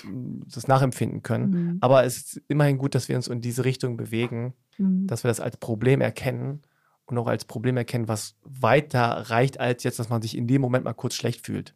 mm, 0.03 0.41
das 0.47 0.67
nachempfinden 0.67 1.23
können. 1.23 1.49
Mhm. 1.49 1.77
Aber 1.81 2.03
es 2.05 2.17
ist 2.17 2.41
immerhin 2.47 2.77
gut, 2.77 2.95
dass 2.95 3.09
wir 3.09 3.15
uns 3.15 3.27
in 3.27 3.41
diese 3.41 3.65
Richtung 3.65 3.97
bewegen, 3.97 4.53
mhm. 4.77 5.07
dass 5.07 5.23
wir 5.23 5.29
das 5.29 5.39
als 5.39 5.57
Problem 5.57 6.01
erkennen 6.01 6.61
und 7.05 7.17
auch 7.17 7.27
als 7.27 7.45
Problem 7.45 7.77
erkennen, 7.77 8.07
was 8.07 8.35
weiter 8.43 9.29
reicht, 9.29 9.59
als 9.59 9.83
jetzt, 9.83 9.99
dass 9.99 10.09
man 10.09 10.21
sich 10.21 10.37
in 10.37 10.47
dem 10.47 10.61
Moment 10.61 10.85
mal 10.85 10.93
kurz 10.93 11.15
schlecht 11.15 11.45
fühlt. 11.45 11.75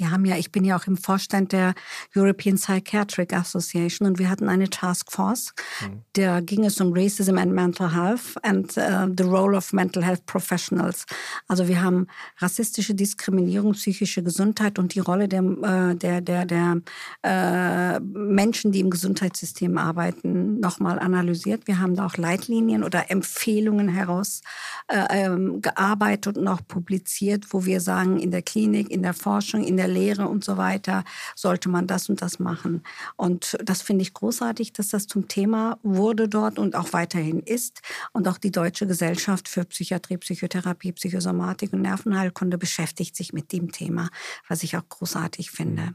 Wir 0.00 0.10
haben 0.10 0.24
ja, 0.24 0.36
ich 0.36 0.50
bin 0.50 0.64
ja 0.64 0.78
auch 0.78 0.86
im 0.86 0.96
Vorstand 0.96 1.52
der 1.52 1.74
European 2.16 2.56
Psychiatric 2.56 3.34
Association 3.34 4.08
und 4.08 4.18
wir 4.18 4.30
hatten 4.30 4.48
eine 4.48 4.70
Task 4.70 5.12
Force. 5.12 5.52
Mhm. 5.82 6.00
Da 6.14 6.40
ging 6.40 6.64
es 6.64 6.80
um 6.80 6.94
Racism 6.94 7.36
and 7.36 7.52
Mental 7.52 7.94
Health 7.94 8.34
and 8.42 8.74
uh, 8.78 9.12
the 9.14 9.24
Role 9.24 9.54
of 9.54 9.74
Mental 9.74 10.02
Health 10.02 10.24
Professionals. 10.24 11.04
Also 11.48 11.68
wir 11.68 11.82
haben 11.82 12.06
rassistische 12.38 12.94
Diskriminierung, 12.94 13.72
psychische 13.72 14.22
Gesundheit 14.22 14.78
und 14.78 14.94
die 14.94 15.00
Rolle 15.00 15.28
der, 15.28 15.42
äh, 15.42 15.94
der, 15.94 16.22
der, 16.22 16.46
der 16.46 16.80
äh, 17.22 18.00
Menschen, 18.00 18.72
die 18.72 18.80
im 18.80 18.88
Gesundheitssystem 18.88 19.76
arbeiten, 19.76 20.60
nochmal 20.60 20.98
analysiert. 20.98 21.66
Wir 21.66 21.78
haben 21.78 21.94
da 21.94 22.06
auch 22.06 22.16
Leitlinien 22.16 22.84
oder 22.84 23.10
Empfehlungen 23.10 23.88
heraus 23.88 24.40
äh, 24.88 25.04
ähm, 25.10 25.60
gearbeitet 25.60 26.38
und 26.38 26.48
auch 26.48 26.60
publiziert, 26.66 27.48
wo 27.50 27.66
wir 27.66 27.82
sagen, 27.82 28.18
in 28.18 28.30
der 28.30 28.40
Klinik, 28.40 28.90
in 28.90 29.02
der 29.02 29.12
Forschung, 29.12 29.62
in 29.70 29.76
der 29.76 29.88
Lehre 29.88 30.28
und 30.28 30.44
so 30.44 30.56
weiter 30.56 31.04
sollte 31.34 31.68
man 31.68 31.86
das 31.86 32.08
und 32.08 32.20
das 32.20 32.38
machen. 32.38 32.82
Und 33.16 33.56
das 33.64 33.82
finde 33.82 34.02
ich 34.02 34.12
großartig, 34.12 34.72
dass 34.72 34.88
das 34.88 35.06
zum 35.06 35.28
Thema 35.28 35.78
wurde 35.82 36.28
dort 36.28 36.58
und 36.58 36.76
auch 36.76 36.92
weiterhin 36.92 37.40
ist. 37.40 37.80
Und 38.12 38.28
auch 38.28 38.38
die 38.38 38.52
Deutsche 38.52 38.86
Gesellschaft 38.86 39.48
für 39.48 39.64
Psychiatrie, 39.64 40.18
Psychotherapie, 40.18 40.92
Psychosomatik 40.92 41.72
und 41.72 41.82
Nervenheilkunde 41.82 42.58
beschäftigt 42.58 43.16
sich 43.16 43.32
mit 43.32 43.52
dem 43.52 43.72
Thema, 43.72 44.10
was 44.48 44.62
ich 44.62 44.76
auch 44.76 44.88
großartig 44.88 45.50
finde. 45.50 45.94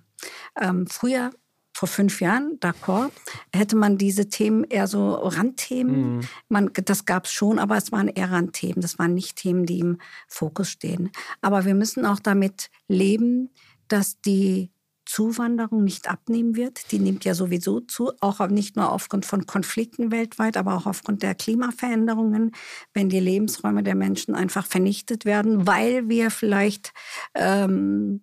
Ähm, 0.60 0.88
früher 0.88 1.32
vor 1.76 1.90
fünf 1.90 2.22
Jahren, 2.22 2.58
d'accord, 2.62 3.12
hätte 3.54 3.76
man 3.76 3.98
diese 3.98 4.30
Themen 4.30 4.64
eher 4.64 4.88
so 4.88 5.14
Randthemen. 5.14 6.16
Mhm. 6.16 6.22
Man, 6.48 6.72
das 6.74 7.04
gab 7.04 7.26
es 7.26 7.34
schon, 7.34 7.60
aber 7.60 7.76
es 7.76 7.92
waren 7.92 8.08
eher 8.08 8.32
Randthemen. 8.32 8.80
Das 8.80 8.98
waren 8.98 9.14
nicht 9.14 9.36
Themen, 9.36 9.66
die 9.66 9.80
im 9.80 9.98
Fokus 10.30 10.70
stehen. 10.70 11.12
Aber 11.42 11.66
wir 11.66 11.76
müssen 11.76 12.06
auch 12.06 12.22
damit 12.22 12.70
leben, 12.88 13.50
dass 13.90 14.22
die 14.22 14.72
Zuwanderung 15.06 15.84
nicht 15.84 16.10
abnehmen 16.10 16.56
wird. 16.56 16.94
Die 16.94 17.00
nimmt 17.00 17.26
ja 17.26 17.36
sowieso 17.36 17.82
zu, 17.82 18.14
auch 18.22 18.48
nicht 18.48 18.78
nur 18.78 18.94
aufgrund 18.94 19.26
von 19.26 19.46
Konflikten 19.46 20.12
weltweit, 20.12 20.56
aber 20.56 20.76
auch 20.76 20.86
aufgrund 20.86 21.24
der 21.24 21.36
Klimaveränderungen, 21.36 22.54
wenn 22.94 23.10
die 23.10 23.20
Lebensräume 23.20 23.84
der 23.84 23.96
Menschen 23.96 24.34
einfach 24.34 24.66
vernichtet 24.66 25.26
werden, 25.26 25.68
weil 25.68 26.08
wir 26.08 26.32
vielleicht 26.32 26.94
ähm, 27.34 28.22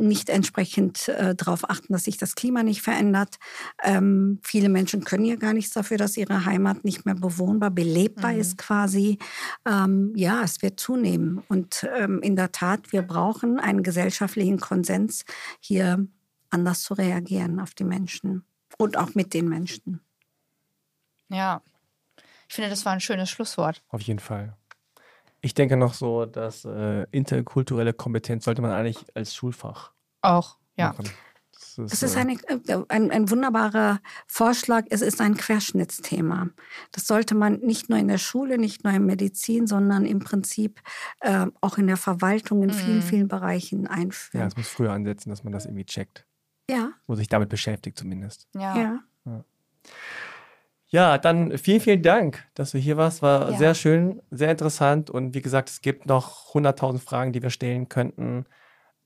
nicht 0.00 0.28
entsprechend 0.28 1.08
äh, 1.08 1.34
darauf 1.34 1.68
achten, 1.68 1.92
dass 1.92 2.04
sich 2.04 2.16
das 2.16 2.34
Klima 2.34 2.62
nicht 2.62 2.82
verändert. 2.82 3.36
Ähm, 3.82 4.40
viele 4.42 4.68
Menschen 4.68 5.04
können 5.04 5.24
ja 5.24 5.36
gar 5.36 5.52
nichts 5.52 5.72
dafür, 5.72 5.98
dass 5.98 6.16
ihre 6.16 6.44
Heimat 6.44 6.84
nicht 6.84 7.04
mehr 7.04 7.14
bewohnbar, 7.14 7.70
belebbar 7.70 8.32
mhm. 8.32 8.40
ist 8.40 8.58
quasi. 8.58 9.18
Ähm, 9.66 10.12
ja, 10.16 10.42
es 10.42 10.62
wird 10.62 10.80
zunehmen. 10.80 11.42
Und 11.48 11.86
ähm, 11.96 12.20
in 12.22 12.36
der 12.36 12.52
Tat, 12.52 12.92
wir 12.92 13.02
brauchen 13.02 13.60
einen 13.60 13.82
gesellschaftlichen 13.82 14.58
Konsens, 14.58 15.24
hier 15.60 16.06
anders 16.50 16.82
zu 16.82 16.94
reagieren 16.94 17.60
auf 17.60 17.74
die 17.74 17.84
Menschen 17.84 18.44
und 18.78 18.96
auch 18.96 19.14
mit 19.14 19.34
den 19.34 19.48
Menschen. 19.48 20.00
Ja, 21.28 21.62
ich 22.48 22.54
finde, 22.54 22.70
das 22.70 22.84
war 22.84 22.92
ein 22.92 23.00
schönes 23.00 23.30
Schlusswort. 23.30 23.82
Auf 23.88 24.00
jeden 24.00 24.18
Fall. 24.18 24.56
Ich 25.42 25.54
denke 25.54 25.76
noch 25.76 25.94
so, 25.94 26.26
dass 26.26 26.64
äh, 26.64 27.06
interkulturelle 27.10 27.92
Kompetenz 27.92 28.44
sollte 28.44 28.62
man 28.62 28.72
eigentlich 28.72 29.04
als 29.14 29.34
Schulfach 29.34 29.92
auch, 30.22 30.58
ja. 30.76 30.88
Machen. 30.88 31.06
ist, 31.78 31.92
es 31.92 32.02
ist 32.02 32.16
eine, 32.16 32.34
äh, 32.34 32.84
ein, 32.88 33.10
ein 33.10 33.30
wunderbarer 33.30 34.00
Vorschlag. 34.26 34.84
Es 34.90 35.00
ist 35.00 35.20
ein 35.20 35.36
Querschnittsthema. 35.36 36.48
Das 36.92 37.06
sollte 37.06 37.34
man 37.34 37.60
nicht 37.60 37.88
nur 37.88 37.98
in 37.98 38.08
der 38.08 38.18
Schule, 38.18 38.58
nicht 38.58 38.84
nur 38.84 38.92
in 38.92 39.06
Medizin, 39.06 39.66
sondern 39.66 40.04
im 40.04 40.18
Prinzip 40.18 40.80
äh, 41.20 41.46
auch 41.60 41.78
in 41.78 41.86
der 41.86 41.96
Verwaltung 41.96 42.62
in 42.62 42.70
vielen, 42.70 42.96
mhm. 42.96 43.02
vielen 43.02 43.28
Bereichen 43.28 43.86
einführen. 43.86 44.42
Ja, 44.42 44.46
es 44.46 44.56
muss 44.56 44.68
früher 44.68 44.92
ansetzen, 44.92 45.30
dass 45.30 45.44
man 45.44 45.52
das 45.52 45.66
irgendwie 45.66 45.86
checkt. 45.86 46.26
Ja. 46.68 46.92
Wo 47.06 47.14
sich 47.14 47.28
damit 47.28 47.48
beschäftigt 47.48 47.98
zumindest. 47.98 48.48
Ja. 48.54 48.76
ja. 48.76 48.98
ja. 49.24 49.44
Ja, 50.92 51.18
dann 51.18 51.56
vielen, 51.56 51.80
vielen 51.80 52.02
Dank, 52.02 52.44
dass 52.54 52.72
du 52.72 52.78
hier 52.78 52.96
warst. 52.96 53.22
War 53.22 53.52
ja. 53.52 53.58
sehr 53.58 53.74
schön, 53.74 54.20
sehr 54.30 54.50
interessant. 54.50 55.08
Und 55.08 55.34
wie 55.34 55.40
gesagt, 55.40 55.70
es 55.70 55.82
gibt 55.82 56.06
noch 56.06 56.52
100.000 56.52 56.98
Fragen, 56.98 57.32
die 57.32 57.42
wir 57.42 57.50
stellen 57.50 57.88
könnten. 57.88 58.44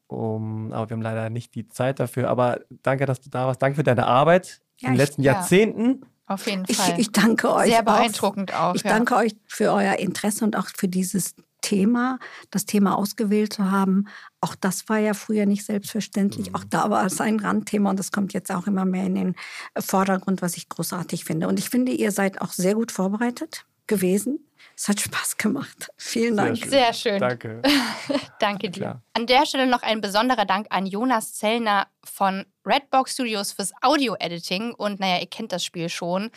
Um, 0.07 0.73
aber 0.73 0.89
wir 0.89 0.95
haben 0.95 1.03
leider 1.03 1.29
nicht 1.29 1.55
die 1.55 1.69
Zeit 1.69 2.01
dafür. 2.01 2.29
Aber 2.31 2.61
danke, 2.83 3.05
dass 3.05 3.21
du 3.21 3.29
da 3.29 3.47
warst. 3.47 3.61
Danke 3.61 3.77
für 3.77 3.83
deine 3.83 4.07
Arbeit 4.07 4.63
ja, 4.81 4.89
in 4.89 4.95
den 4.95 4.99
letzten 4.99 5.21
ich, 5.21 5.27
Jahrzehnten. 5.27 6.01
Ja, 6.01 6.09
auf 6.27 6.47
jeden 6.47 6.67
Fall. 6.67 6.95
Ich, 6.95 6.99
ich, 7.01 7.13
danke 7.13 7.53
euch. 7.53 7.71
Sehr 7.71 7.83
beeindruckend 7.83 8.55
auch. 8.55 8.71
auch 8.71 8.75
ich 8.75 8.83
danke 8.83 9.17
euch 9.17 9.37
für 9.47 9.71
euer 9.73 9.97
Interesse 9.97 10.45
und 10.45 10.57
auch 10.57 10.69
für 10.75 10.89
dieses 10.89 11.35
Thema, 11.65 12.19
das 12.51 12.67
Thema 12.67 12.99
ausgewählt 12.99 13.55
zu 13.55 13.71
haben. 13.71 14.07
Auch 14.43 14.55
das 14.55 14.87
war 14.91 14.99
ja 14.99 15.15
früher 15.15 15.47
nicht 15.47 15.65
selbstverständlich. 15.65 16.51
Mhm. 16.51 16.55
Auch 16.57 16.65
da 16.65 16.91
war 16.91 17.07
es 17.07 17.21
ein 17.23 17.41
Randthema 17.41 17.91
und 17.91 17.99
das 17.99 18.13
kommt 18.13 18.35
jetzt 18.35 18.53
auch 18.53 18.67
immer 18.67 18.85
mehr 18.85 19.07
in 19.07 19.15
den 19.15 19.37
Vordergrund, 19.79 20.43
was 20.43 20.59
ich 20.59 20.69
großartig 20.69 21.25
finde. 21.25 21.49
Und 21.49 21.59
ich 21.59 21.71
finde, 21.71 21.93
ihr 21.93 22.13
seid 22.13 22.43
auch 22.43 22.53
sehr 22.53 22.75
gut 22.75 22.93
vorbereitet 22.93 23.65
gewesen. 23.87 24.41
Es 24.77 24.89
hat 24.89 25.01
Spaß 25.01 25.39
gemacht. 25.39 25.89
Vielen 25.97 26.37
Dank. 26.37 26.57
Sehr 26.59 26.67
schön. 26.67 26.71
Sehr 26.71 26.95
schön. 26.95 27.21
Danke. 27.21 27.63
Danke 28.41 28.71
dir. 28.71 28.81
Klar. 28.81 29.03
An 29.15 29.27
der 29.27 29.47
Stelle 29.47 29.67
noch 29.67 29.83
ein 29.83 30.01
besonderer 30.01 30.45
Dank 30.45 30.67
an 30.71 30.85
Jonas 30.85 31.35
Zellner 31.35 31.87
von 32.05 32.45
Redbox 32.67 33.15
Studios 33.15 33.53
fürs 33.53 33.73
Audio-Editing. 33.81 34.75
Und 34.75 35.01
naja, 35.01 35.21
ihr 35.21 35.29
kennt 35.29 35.53
das 35.53 35.65
Spiel 35.65 35.89
schon. 35.89 36.31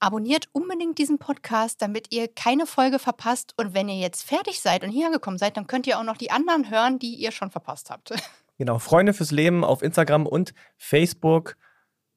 Abonniert 0.00 0.48
unbedingt 0.52 0.98
diesen 0.98 1.18
Podcast, 1.18 1.82
damit 1.82 2.10
ihr 2.10 2.26
keine 2.26 2.64
Folge 2.64 2.98
verpasst. 2.98 3.52
Und 3.58 3.74
wenn 3.74 3.88
ihr 3.90 3.98
jetzt 3.98 4.22
fertig 4.22 4.60
seid 4.60 4.82
und 4.82 4.90
hier 4.90 5.06
angekommen 5.06 5.36
seid, 5.36 5.58
dann 5.58 5.66
könnt 5.66 5.86
ihr 5.86 5.98
auch 5.98 6.04
noch 6.04 6.16
die 6.16 6.30
anderen 6.30 6.70
hören, 6.70 6.98
die 6.98 7.14
ihr 7.14 7.32
schon 7.32 7.50
verpasst 7.50 7.90
habt. 7.90 8.12
Genau, 8.58 8.78
Freunde 8.78 9.14
fürs 9.14 9.30
Leben 9.30 9.64
auf 9.64 9.80
Instagram 9.80 10.26
und 10.26 10.52
Facebook. 10.76 11.56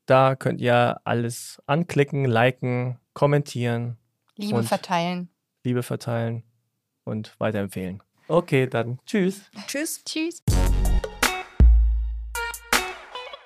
Da 0.05 0.35
könnt 0.35 0.59
ihr 0.59 0.99
alles 1.05 1.61
anklicken, 1.67 2.25
liken, 2.25 2.99
kommentieren. 3.13 3.97
Liebe 4.35 4.61
verteilen. 4.63 5.29
Liebe 5.63 5.83
verteilen 5.83 6.43
und 7.05 7.33
weiterempfehlen. 7.39 8.03
Okay, 8.27 8.67
dann 8.67 8.99
tschüss. 9.05 9.49
Tschüss. 9.67 10.03
Tschüss. 10.03 10.43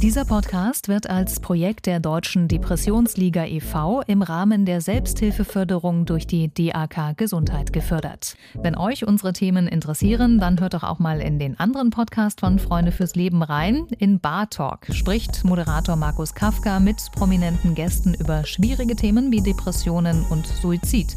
Dieser 0.00 0.24
Podcast 0.24 0.86
wird 0.86 1.10
als 1.10 1.40
Projekt 1.40 1.86
der 1.86 1.98
Deutschen 1.98 2.46
Depressionsliga 2.46 3.46
e.V. 3.46 4.02
im 4.02 4.22
Rahmen 4.22 4.64
der 4.64 4.80
Selbsthilfeförderung 4.80 6.06
durch 6.06 6.24
die 6.24 6.54
DAK 6.54 7.16
Gesundheit 7.16 7.72
gefördert. 7.72 8.36
Wenn 8.54 8.76
euch 8.76 9.08
unsere 9.08 9.32
Themen 9.32 9.66
interessieren, 9.66 10.38
dann 10.38 10.60
hört 10.60 10.74
doch 10.74 10.84
auch 10.84 11.00
mal 11.00 11.20
in 11.20 11.40
den 11.40 11.58
anderen 11.58 11.90
Podcast 11.90 12.38
von 12.38 12.60
Freunde 12.60 12.92
fürs 12.92 13.16
Leben 13.16 13.42
rein. 13.42 13.88
In 13.98 14.20
Bar 14.20 14.48
Talk 14.50 14.86
spricht 14.92 15.42
Moderator 15.44 15.96
Markus 15.96 16.32
Kafka 16.32 16.78
mit 16.78 16.98
prominenten 17.16 17.74
Gästen 17.74 18.14
über 18.14 18.46
schwierige 18.46 18.94
Themen 18.94 19.32
wie 19.32 19.40
Depressionen 19.40 20.24
und 20.30 20.46
Suizid 20.46 21.16